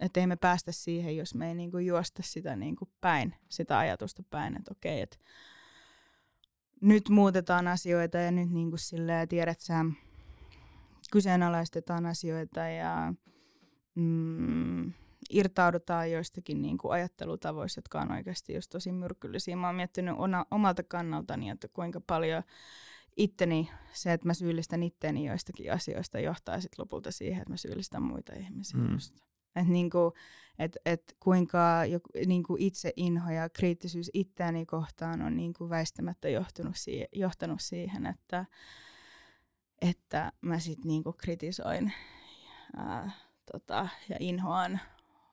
että 0.00 0.20
ei 0.20 0.26
me 0.26 0.36
päästä 0.36 0.72
siihen, 0.72 1.16
jos 1.16 1.34
me 1.34 1.48
ei 1.48 1.54
niinku 1.54 1.78
juosta 1.78 2.22
sitä 2.22 2.56
niinku 2.56 2.88
päin, 3.00 3.34
sitä 3.48 3.78
ajatusta 3.78 4.22
päin, 4.30 4.56
että 4.56 4.72
okei, 4.72 5.00
että 5.00 5.16
nyt 6.80 7.08
muutetaan 7.08 7.68
asioita 7.68 8.18
ja 8.18 8.30
nyt 8.30 8.50
niinku 8.50 8.76
silleen, 8.76 9.28
tiedät 9.28 9.60
sä, 9.60 9.84
kyseenalaistetaan 11.12 12.06
asioita 12.06 12.60
ja 12.60 13.14
mm, 13.94 14.92
irtaudutaan 15.30 16.10
joistakin 16.10 16.62
niin 16.62 16.78
kuin 16.78 16.92
ajattelutavoista, 16.92 17.78
jotka 17.78 18.00
on 18.00 18.12
oikeasti 18.12 18.54
just 18.54 18.70
tosi 18.70 18.92
myrkyllisiä. 18.92 19.56
Mä 19.56 19.66
oon 19.66 19.76
miettinyt 19.76 20.14
omalta 20.50 20.82
kannaltani, 20.82 21.50
että 21.50 21.68
kuinka 21.68 22.00
paljon 22.06 22.42
itteni, 23.20 23.70
se, 23.92 24.12
että 24.12 24.26
mä 24.26 24.34
syyllistän 24.34 24.82
itteni 24.82 25.26
joistakin 25.26 25.72
asioista, 25.72 26.20
johtaa 26.20 26.60
sitten 26.60 26.82
lopulta 26.82 27.10
siihen, 27.10 27.42
että 27.42 27.52
mä 27.52 27.56
syyllistän 27.56 28.02
muita 28.02 28.32
ihmisiä. 28.34 28.80
Mm. 28.80 28.92
Just. 28.92 29.16
Et 29.56 29.68
niinku, 29.68 30.12
et, 30.58 30.76
et 30.86 31.16
kuinka 31.20 31.84
joku, 31.84 32.08
niinku 32.26 32.56
itse 32.58 32.92
inho 32.96 33.30
ja 33.30 33.48
kriittisyys 33.48 34.10
itseäni 34.14 34.66
kohtaan 34.66 35.22
on 35.22 35.36
niinku 35.36 35.68
väistämättä 35.68 36.28
johtunut 36.28 36.76
siihen, 36.76 37.08
johtanut 37.12 37.60
siihen, 37.60 38.06
että, 38.06 38.44
että 39.80 40.32
mä 40.40 40.58
sitten 40.58 40.88
niinku 40.88 41.12
kritisoin 41.12 41.92
ää, 42.76 43.10
tota, 43.52 43.88
ja 44.08 44.16
inhoan 44.20 44.80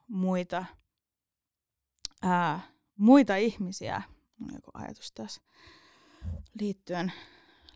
muita, 0.08 0.66
ää, 2.22 2.60
muita 2.98 3.36
ihmisiä. 3.36 4.02
Joku 4.54 4.72
ajatus 4.74 5.12
taas 5.12 5.42
liittyen, 6.60 7.12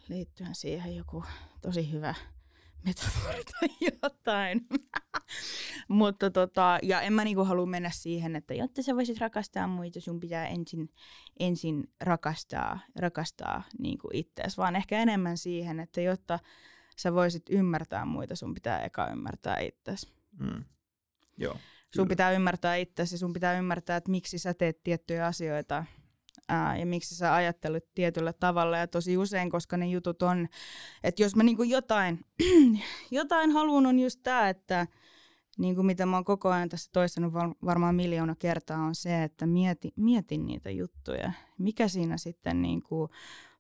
liittyen 0.10 0.56
siihen 0.56 0.96
joku 0.96 1.24
tosi 1.62 1.92
hyvä 1.92 2.16
metafori 2.86 3.44
tai 3.44 3.70
jotain. 4.04 4.68
Mutta 5.88 6.32
tota, 6.32 6.80
ja 6.84 7.02
en 7.02 7.14
mä 7.14 7.24
niinku 7.24 7.44
halua 7.44 7.66
mennä 7.66 7.90
siihen, 7.94 8.36
että 8.36 8.54
jotta 8.54 8.82
sä 8.82 8.96
voisit 8.96 9.18
rakastaa 9.18 9.68
muita, 9.68 10.02
sun 10.02 10.20
pitää 10.20 10.48
ensin, 10.48 10.90
ensin 11.40 11.84
rakastaa, 12.02 12.80
rakastaa 12.96 13.64
niinku 13.80 14.10
itseäsi, 14.14 14.58
vaan 14.58 14.76
ehkä 14.76 15.00
enemmän 15.00 15.38
siihen, 15.38 15.80
että 15.80 16.02
jotta 16.02 16.40
sä 16.98 17.14
voisit 17.14 17.44
ymmärtää 17.50 18.06
muita, 18.06 18.36
sun 18.36 18.54
pitää 18.54 18.84
eka 18.84 19.08
ymmärtää 19.08 19.60
itseäsi. 19.60 20.14
Mm. 20.40 20.64
Joo. 21.38 21.58
Sun 21.96 22.08
pitää 22.08 22.32
ymmärtää 22.32 22.76
itsesi, 22.76 23.18
sun 23.18 23.34
pitää 23.34 23.58
ymmärtää, 23.58 23.98
että 23.98 24.12
miksi 24.12 24.40
sä 24.40 24.54
teet 24.54 24.84
tiettyjä 24.84 25.26
asioita 25.26 25.86
ää, 26.52 26.78
ja 26.78 26.86
miksi 26.86 27.16
sä 27.16 27.36
ajattelut 27.36 27.84
tietyllä 27.94 28.34
tavalla. 28.34 28.78
Ja 28.78 28.88
tosi 28.88 29.18
usein, 29.18 29.50
koska 29.50 29.78
ne 29.78 29.88
jutut 29.88 30.22
on, 30.22 30.48
että 31.04 31.24
jos 31.24 31.36
mä 31.36 31.44
niinku 31.44 31.64
jotain, 31.64 32.20
jotain 33.12 33.52
haluan, 33.52 33.86
on 33.86 34.00
just 34.00 34.20
tämä, 34.24 34.50
että 34.50 34.88
niin 35.58 35.76
kuin 35.76 35.86
mitä 35.86 36.06
mä 36.06 36.18
oon 36.18 36.26
koko 36.26 36.50
ajan 36.50 36.70
tässä 36.70 36.90
toistanut 36.94 37.34
varmaan 37.66 37.96
miljoona 37.96 38.36
kertaa, 38.36 38.84
on 38.84 38.96
se, 38.96 39.24
että 39.24 39.46
mieti, 39.46 39.94
mietin 39.96 40.46
niitä 40.46 40.72
juttuja. 40.72 41.32
Mikä 41.58 41.88
siinä 41.88 42.18
sitten 42.18 42.62
niin 42.62 42.84
kuin 42.84 43.10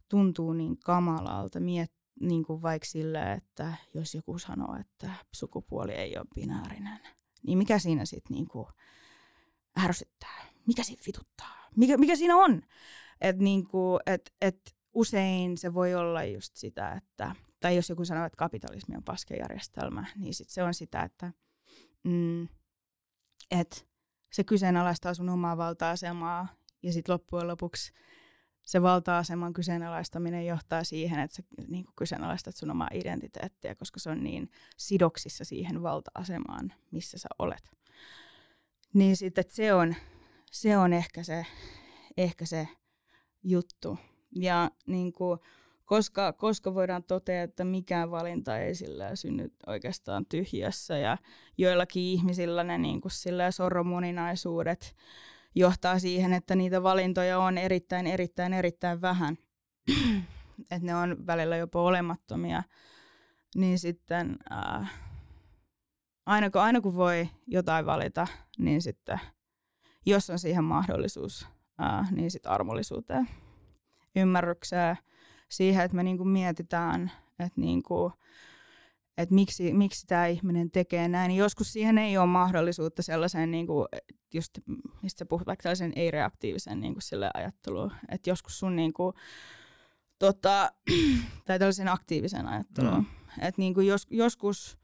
tuntuu 0.10 0.54
niin 0.54 0.78
kamalalta, 0.80 1.60
miet, 1.60 1.92
niin 2.20 2.44
kuin 2.44 2.62
vaikka 2.62 2.86
sille, 2.86 3.34
että 3.34 3.74
jos 3.94 4.16
joku 4.16 4.40
sanoo, 4.40 4.76
että 4.80 5.12
sukupuoli 5.32 5.92
ei 5.92 6.18
ole 6.18 6.26
binäärinen, 6.36 7.00
niin 7.48 7.58
mikä 7.58 7.80
siinä 7.80 8.06
sitten 8.06 8.36
niin 8.36 8.48
kuin 8.48 8.68
ärsyttää? 9.84 10.46
Mikä 10.68 10.84
siinä 10.84 11.02
vituttaa? 11.08 11.61
Mikä, 11.76 11.98
mikä 11.98 12.16
siinä 12.16 12.36
on? 12.36 12.62
Että 13.22 13.44
niin 13.44 13.66
et, 14.06 14.34
et 14.42 14.76
usein 14.94 15.58
se 15.58 15.74
voi 15.74 15.96
olla 15.96 16.24
just 16.24 16.56
sitä, 16.56 16.92
että, 16.92 17.36
tai 17.60 17.76
jos 17.76 17.90
joku 17.90 18.06
sanoo, 18.06 18.26
että 18.26 18.38
kapitalismi 18.38 18.96
on 18.96 19.04
paskejärjestelmä, 19.04 20.06
niin 20.16 20.34
sit 20.34 20.50
se 20.50 20.64
on 20.64 20.74
sitä, 20.74 21.02
että 21.02 21.32
mm, 22.04 22.48
et 23.52 23.88
se 24.32 24.44
kyseenalaistaa 24.44 25.14
sun 25.14 25.30
omaa 25.30 25.58
valta-asemaa 25.58 26.48
ja 26.84 26.94
sitten 26.94 27.14
loppujen 27.14 27.48
lopuksi 27.48 27.94
se 28.64 28.82
valta-aseman 28.82 29.54
kyseenalaistaminen 29.54 30.46
johtaa 30.46 30.84
siihen, 30.84 31.20
että 31.20 31.36
sä 31.36 31.44
niin 31.68 31.86
kyseenalaistat 31.96 32.56
sun 32.56 32.72
omaa 32.72 32.88
identiteettiä, 32.94 33.76
koska 33.76 34.00
se 34.00 34.10
on 34.10 34.24
niin 34.24 34.52
sidoksissa 34.78 35.46
siihen 35.46 35.84
valta-asemaan, 35.84 36.74
missä 36.92 37.18
sä 37.18 37.30
olet. 37.40 37.72
Niin 38.94 39.18
sitten 39.18 39.44
se 39.48 39.74
on, 39.74 39.96
se 40.52 40.78
on 40.78 40.94
ehkä 40.94 41.24
se, 41.24 41.46
ehkä 42.18 42.46
se 42.46 42.68
juttu. 43.44 43.98
Ja 44.36 44.72
niin 44.88 45.14
kuin, 45.14 45.40
koska, 45.86 46.34
koska 46.34 46.74
voidaan 46.74 47.04
totea, 47.04 47.44
että 47.44 47.64
mikään 47.64 48.12
valinta 48.12 48.60
ei 48.60 48.76
sillä 48.76 49.16
synny 49.16 49.52
oikeastaan 49.68 50.26
tyhjässä 50.26 50.98
ja 50.98 51.18
joillakin 51.58 52.04
ihmisillä 52.04 52.64
ne 52.64 52.78
niin 52.78 53.02
kuin 53.02 53.12
sillä 53.12 53.52
sorromoninaisuudet 53.52 54.96
johtaa 55.56 56.00
siihen, 56.00 56.34
että 56.34 56.56
niitä 56.56 56.84
valintoja 56.84 57.40
on 57.40 57.58
erittäin, 57.58 58.08
erittäin, 58.08 58.54
erittäin 58.54 59.02
vähän. 59.02 59.38
että 60.72 60.86
ne 60.86 60.96
on 60.96 61.28
välillä 61.28 61.58
jopa 61.58 61.82
olemattomia. 61.82 62.64
Niin 63.56 63.80
sitten 63.80 64.38
äh, 64.52 64.94
aina, 66.26 66.50
kun, 66.50 66.62
aina 66.62 66.82
kun 66.82 66.96
voi 66.96 67.30
jotain 67.48 67.86
valita, 67.86 68.28
niin 68.58 68.82
sitten 68.82 69.20
jos 70.06 70.30
on 70.30 70.40
siihen 70.40 70.64
mahdollisuus, 70.64 71.48
äh, 71.82 72.12
niin 72.12 72.32
sitten 72.32 72.52
armollisuuteen, 72.52 73.30
ymmärrykseen, 74.16 74.98
siihen, 75.50 75.86
että 75.86 75.96
me 75.96 76.04
niinku 76.04 76.26
mietitään, 76.26 77.12
että 77.40 77.62
niinku, 77.62 78.12
että 79.18 79.36
miksi, 79.36 79.74
miksi 79.74 80.08
tämä 80.08 80.28
ihminen 80.28 80.72
tekee 80.72 81.08
näin, 81.08 81.30
niin 81.30 81.40
joskus 81.40 81.74
siihen 81.74 81.98
ei 81.98 82.18
ole 82.18 82.26
mahdollisuutta 82.26 83.02
sellaiseen, 83.02 83.52
niin 83.52 83.68
kuin, 83.68 83.88
just, 84.34 84.60
mistä 85.02 85.20
sä 85.20 85.26
puhut, 85.26 85.48
vaikka 85.48 85.64
tällaisen 85.64 85.94
ei-reaktiivisen 85.96 86.80
niin 86.80 86.94
kuin 86.94 87.02
sille 87.02 87.32
ajatteluun, 87.34 87.92
että 88.10 88.30
joskus 88.30 88.60
sun 88.60 88.76
niin 88.76 88.94
kuin, 88.94 89.14
tota, 90.20 90.72
tai 91.46 91.60
tällaisen 91.60 91.88
aktiivisen 91.88 92.48
ajatteluun, 92.48 92.98
mm. 92.98 93.06
että 93.42 93.62
niin 93.62 93.74
kuin 93.74 93.88
jos, 93.88 94.08
joskus, 94.10 94.78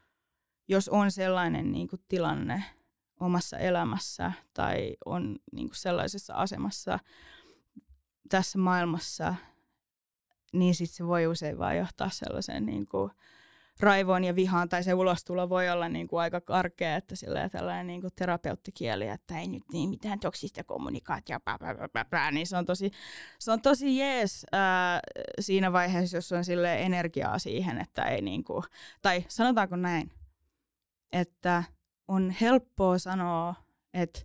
jos 0.68 0.88
on 0.88 1.10
sellainen 1.10 1.72
niin 1.72 1.88
kuin 1.88 2.02
tilanne 2.08 2.64
omassa 3.20 3.58
elämässä 3.58 4.32
tai 4.54 4.96
on 5.04 5.36
niin 5.52 5.68
kuin 5.68 5.76
sellaisessa 5.76 6.34
asemassa 6.34 6.98
tässä 8.28 8.58
maailmassa, 8.58 9.34
niin 10.52 10.74
sitten 10.74 10.96
se 10.96 11.06
voi 11.06 11.26
usein 11.26 11.58
vaan 11.58 11.76
johtaa 11.76 12.10
sellaiseen 12.10 12.66
niin 12.66 12.86
kuin, 12.88 13.10
raivoon 13.80 14.24
ja 14.24 14.36
vihaan, 14.36 14.68
tai 14.68 14.82
se 14.82 14.94
ulostulo 14.94 15.48
voi 15.48 15.70
olla 15.70 15.88
niin 15.88 16.08
kuin 16.08 16.20
aika 16.20 16.40
karkea, 16.40 16.96
että 16.96 17.16
sillä 17.16 17.48
tällainen 17.48 17.86
niin 17.86 18.00
kuin 18.00 18.12
terapeuttikieli, 18.16 19.08
että 19.08 19.38
ei 19.38 19.48
nyt 19.48 19.62
niin 19.72 19.90
mitään 19.90 20.20
toksista 20.20 20.64
kommunikaatiota, 20.64 21.58
niin 22.32 22.46
se 22.46 22.56
on 22.56 22.66
tosi, 22.66 22.90
se 23.38 23.52
on 23.52 23.60
tosi 23.60 23.98
jees 23.98 24.46
ää, 24.52 25.00
siinä 25.40 25.72
vaiheessa, 25.72 26.16
jos 26.16 26.32
on 26.32 26.44
sille 26.44 26.82
energiaa 26.82 27.38
siihen, 27.38 27.80
että 27.80 28.02
ei 28.02 28.22
niin 28.22 28.44
kuin, 28.44 28.64
tai 29.02 29.24
sanotaanko 29.28 29.76
näin, 29.76 30.12
että 31.12 31.64
on 32.08 32.30
helppoa 32.30 32.98
sanoa, 32.98 33.54
että 33.94 34.20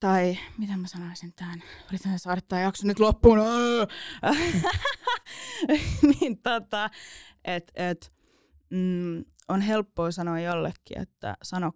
tai 0.00 0.38
miten 0.58 0.80
mä 0.80 0.86
sanoisin 0.86 1.32
tämän, 1.36 1.62
yritän 1.88 2.18
saada 2.18 2.40
tämä 2.40 2.62
jakso 2.62 2.86
nyt 2.86 3.00
loppuun, 3.00 3.38
niin 6.20 6.42
tota, 6.42 6.90
että 7.44 7.72
et, 7.74 8.12
mm, 8.70 9.24
on 9.48 9.60
helppoa 9.60 10.10
sanoa 10.10 10.40
jollekin, 10.40 10.98
että 10.98 11.36
sano 11.42 11.72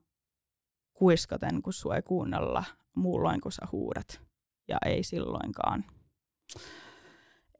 kuiskaten, 0.92 1.62
kun 1.62 1.72
sua 1.72 1.96
ei 1.96 2.02
kuunnella 2.02 2.64
muulloin, 2.94 3.40
kun 3.40 3.52
sä 3.52 3.66
huudat. 3.72 4.20
Ja 4.68 4.78
ei 4.86 5.02
silloinkaan. 5.02 5.84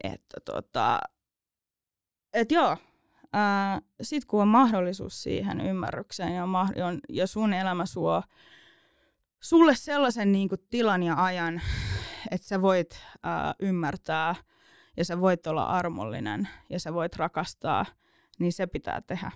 Että 0.05 0.41
tota, 0.45 1.01
et 2.33 2.53
joo, 2.53 2.77
sitten 4.03 4.27
kun 4.27 4.43
on 4.43 4.49
mahdollisuus 4.49 5.23
siihen 5.23 5.61
ymmärrykseen 5.61 6.35
ja, 6.35 6.45
on, 6.87 7.01
ja 7.09 7.27
sun 7.27 7.53
elämä 7.53 7.87
suo 7.87 8.23
sulle 9.43 9.75
sellaisen 9.75 10.33
niin 10.33 10.49
kuin, 10.49 10.61
tilan 10.71 11.03
ja 11.03 11.25
ajan, 11.25 11.63
että 12.31 12.47
sä 12.47 12.63
voit 12.63 13.03
ää, 13.23 13.55
ymmärtää 13.61 14.35
ja 14.97 15.05
sä 15.05 15.21
voit 15.21 15.47
olla 15.47 15.67
armollinen 15.67 16.49
ja 16.71 16.81
sä 16.81 16.95
voit 16.95 17.17
rakastaa, 17.17 17.87
niin 18.39 18.53
se 18.53 18.67
pitää 18.67 19.01
tehdä. 19.01 19.31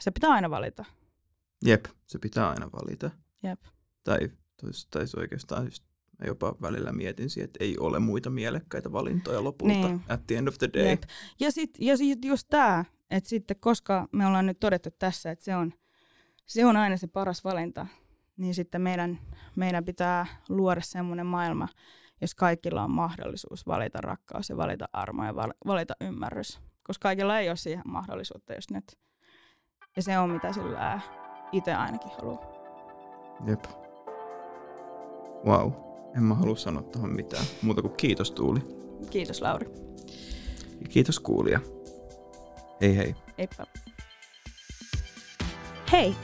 Se 0.00 0.10
pitää 0.10 0.30
aina 0.30 0.50
valita. 0.50 0.84
Jep, 1.64 1.84
se 2.06 2.18
pitää 2.18 2.50
aina 2.50 2.72
valita. 2.72 3.10
Jep. 3.42 3.60
Tai, 4.04 4.18
tai 4.90 5.04
oikeastaan 5.16 5.64
just 5.64 5.89
mä 6.20 6.26
jopa 6.26 6.54
välillä 6.62 6.92
mietin 6.92 7.30
siihen, 7.30 7.44
että 7.44 7.64
ei 7.64 7.78
ole 7.78 7.98
muita 7.98 8.30
mielekkäitä 8.30 8.92
valintoja 8.92 9.44
lopulta 9.44 9.74
niin. 9.74 10.02
at 10.08 10.26
the 10.26 10.36
end 10.36 10.48
of 10.48 10.58
the 10.58 10.68
day. 10.74 10.88
Jep. 10.88 11.02
Ja 11.40 11.50
sitten 11.50 11.86
ja 11.86 11.96
sit 11.96 12.24
just 12.24 12.46
tämä, 12.50 12.84
että 13.10 13.28
sitten 13.28 13.56
koska 13.60 14.08
me 14.12 14.26
ollaan 14.26 14.46
nyt 14.46 14.60
todettu 14.60 14.90
tässä, 14.98 15.30
että 15.30 15.44
se 15.44 15.56
on, 15.56 15.72
se 16.46 16.66
on 16.66 16.76
aina 16.76 16.96
se 16.96 17.06
paras 17.06 17.44
valinta, 17.44 17.86
niin 18.36 18.54
sitten 18.54 18.82
meidän, 18.82 19.18
meidän 19.56 19.84
pitää 19.84 20.26
luoda 20.48 20.80
semmoinen 20.80 21.26
maailma, 21.26 21.68
jos 22.20 22.34
kaikilla 22.34 22.84
on 22.84 22.90
mahdollisuus 22.90 23.66
valita 23.66 24.00
rakkaus 24.00 24.48
ja 24.48 24.56
valita 24.56 24.88
armo 24.92 25.24
ja 25.24 25.34
valita 25.66 25.94
ymmärrys. 26.00 26.60
Koska 26.82 27.02
kaikilla 27.02 27.38
ei 27.38 27.48
ole 27.48 27.56
siihen 27.56 27.82
mahdollisuutta 27.84 28.54
just 28.54 28.70
nyt. 28.70 28.98
Ja 29.96 30.02
se 30.02 30.18
on 30.18 30.30
mitä 30.30 30.52
sillä 30.52 31.00
itse 31.52 31.74
ainakin 31.74 32.10
haluaa. 32.10 32.44
Jep. 33.46 33.64
Wow. 35.46 35.89
En 36.16 36.22
mä 36.22 36.34
halua 36.34 36.56
sanoa 36.56 36.82
tuohon 36.82 37.12
mitään. 37.12 37.44
Muuta 37.62 37.82
kuin 37.82 37.94
kiitos 37.96 38.30
Tuuli. 38.30 38.60
Kiitos 39.10 39.42
Lauri. 39.42 39.66
Ja 40.80 40.88
kiitos 40.88 41.20
kuulija. 41.20 41.60
Hei 42.80 42.96
hei. 42.96 43.14
Heippa. 43.38 43.66
Hei! 45.92 46.14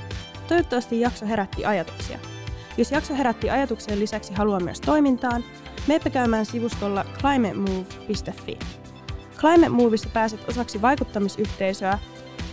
Toivottavasti 0.49 1.01
jakso 1.01 1.27
herätti 1.27 1.65
ajatuksia. 1.65 2.19
Jos 2.77 2.93
jakso 2.93 3.15
herätti 3.15 3.51
ajatuksen 3.51 4.01
lisäksi 4.01 4.35
haluaa 4.35 4.61
myös 4.61 4.81
toimintaan, 4.81 5.45
meepä 5.89 6.11
käymään 6.11 6.47
sivustolla 6.47 7.05
climatemove.fi. 7.21 8.59
Climate 9.37 9.69
Moveissa 9.69 10.09
pääset 10.13 10.49
osaksi 10.49 10.83
vaikuttamisyhteisöä 10.83 11.99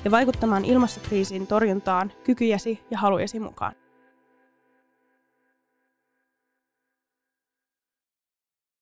ja 0.05 0.11
vaikuttamaan 0.11 0.65
ilmastokriisin 0.65 1.47
torjuntaan 1.47 2.11
kykyjäsi 2.23 2.79
ja 2.91 2.97
halujesi 2.97 3.39
mukaan. 3.39 3.75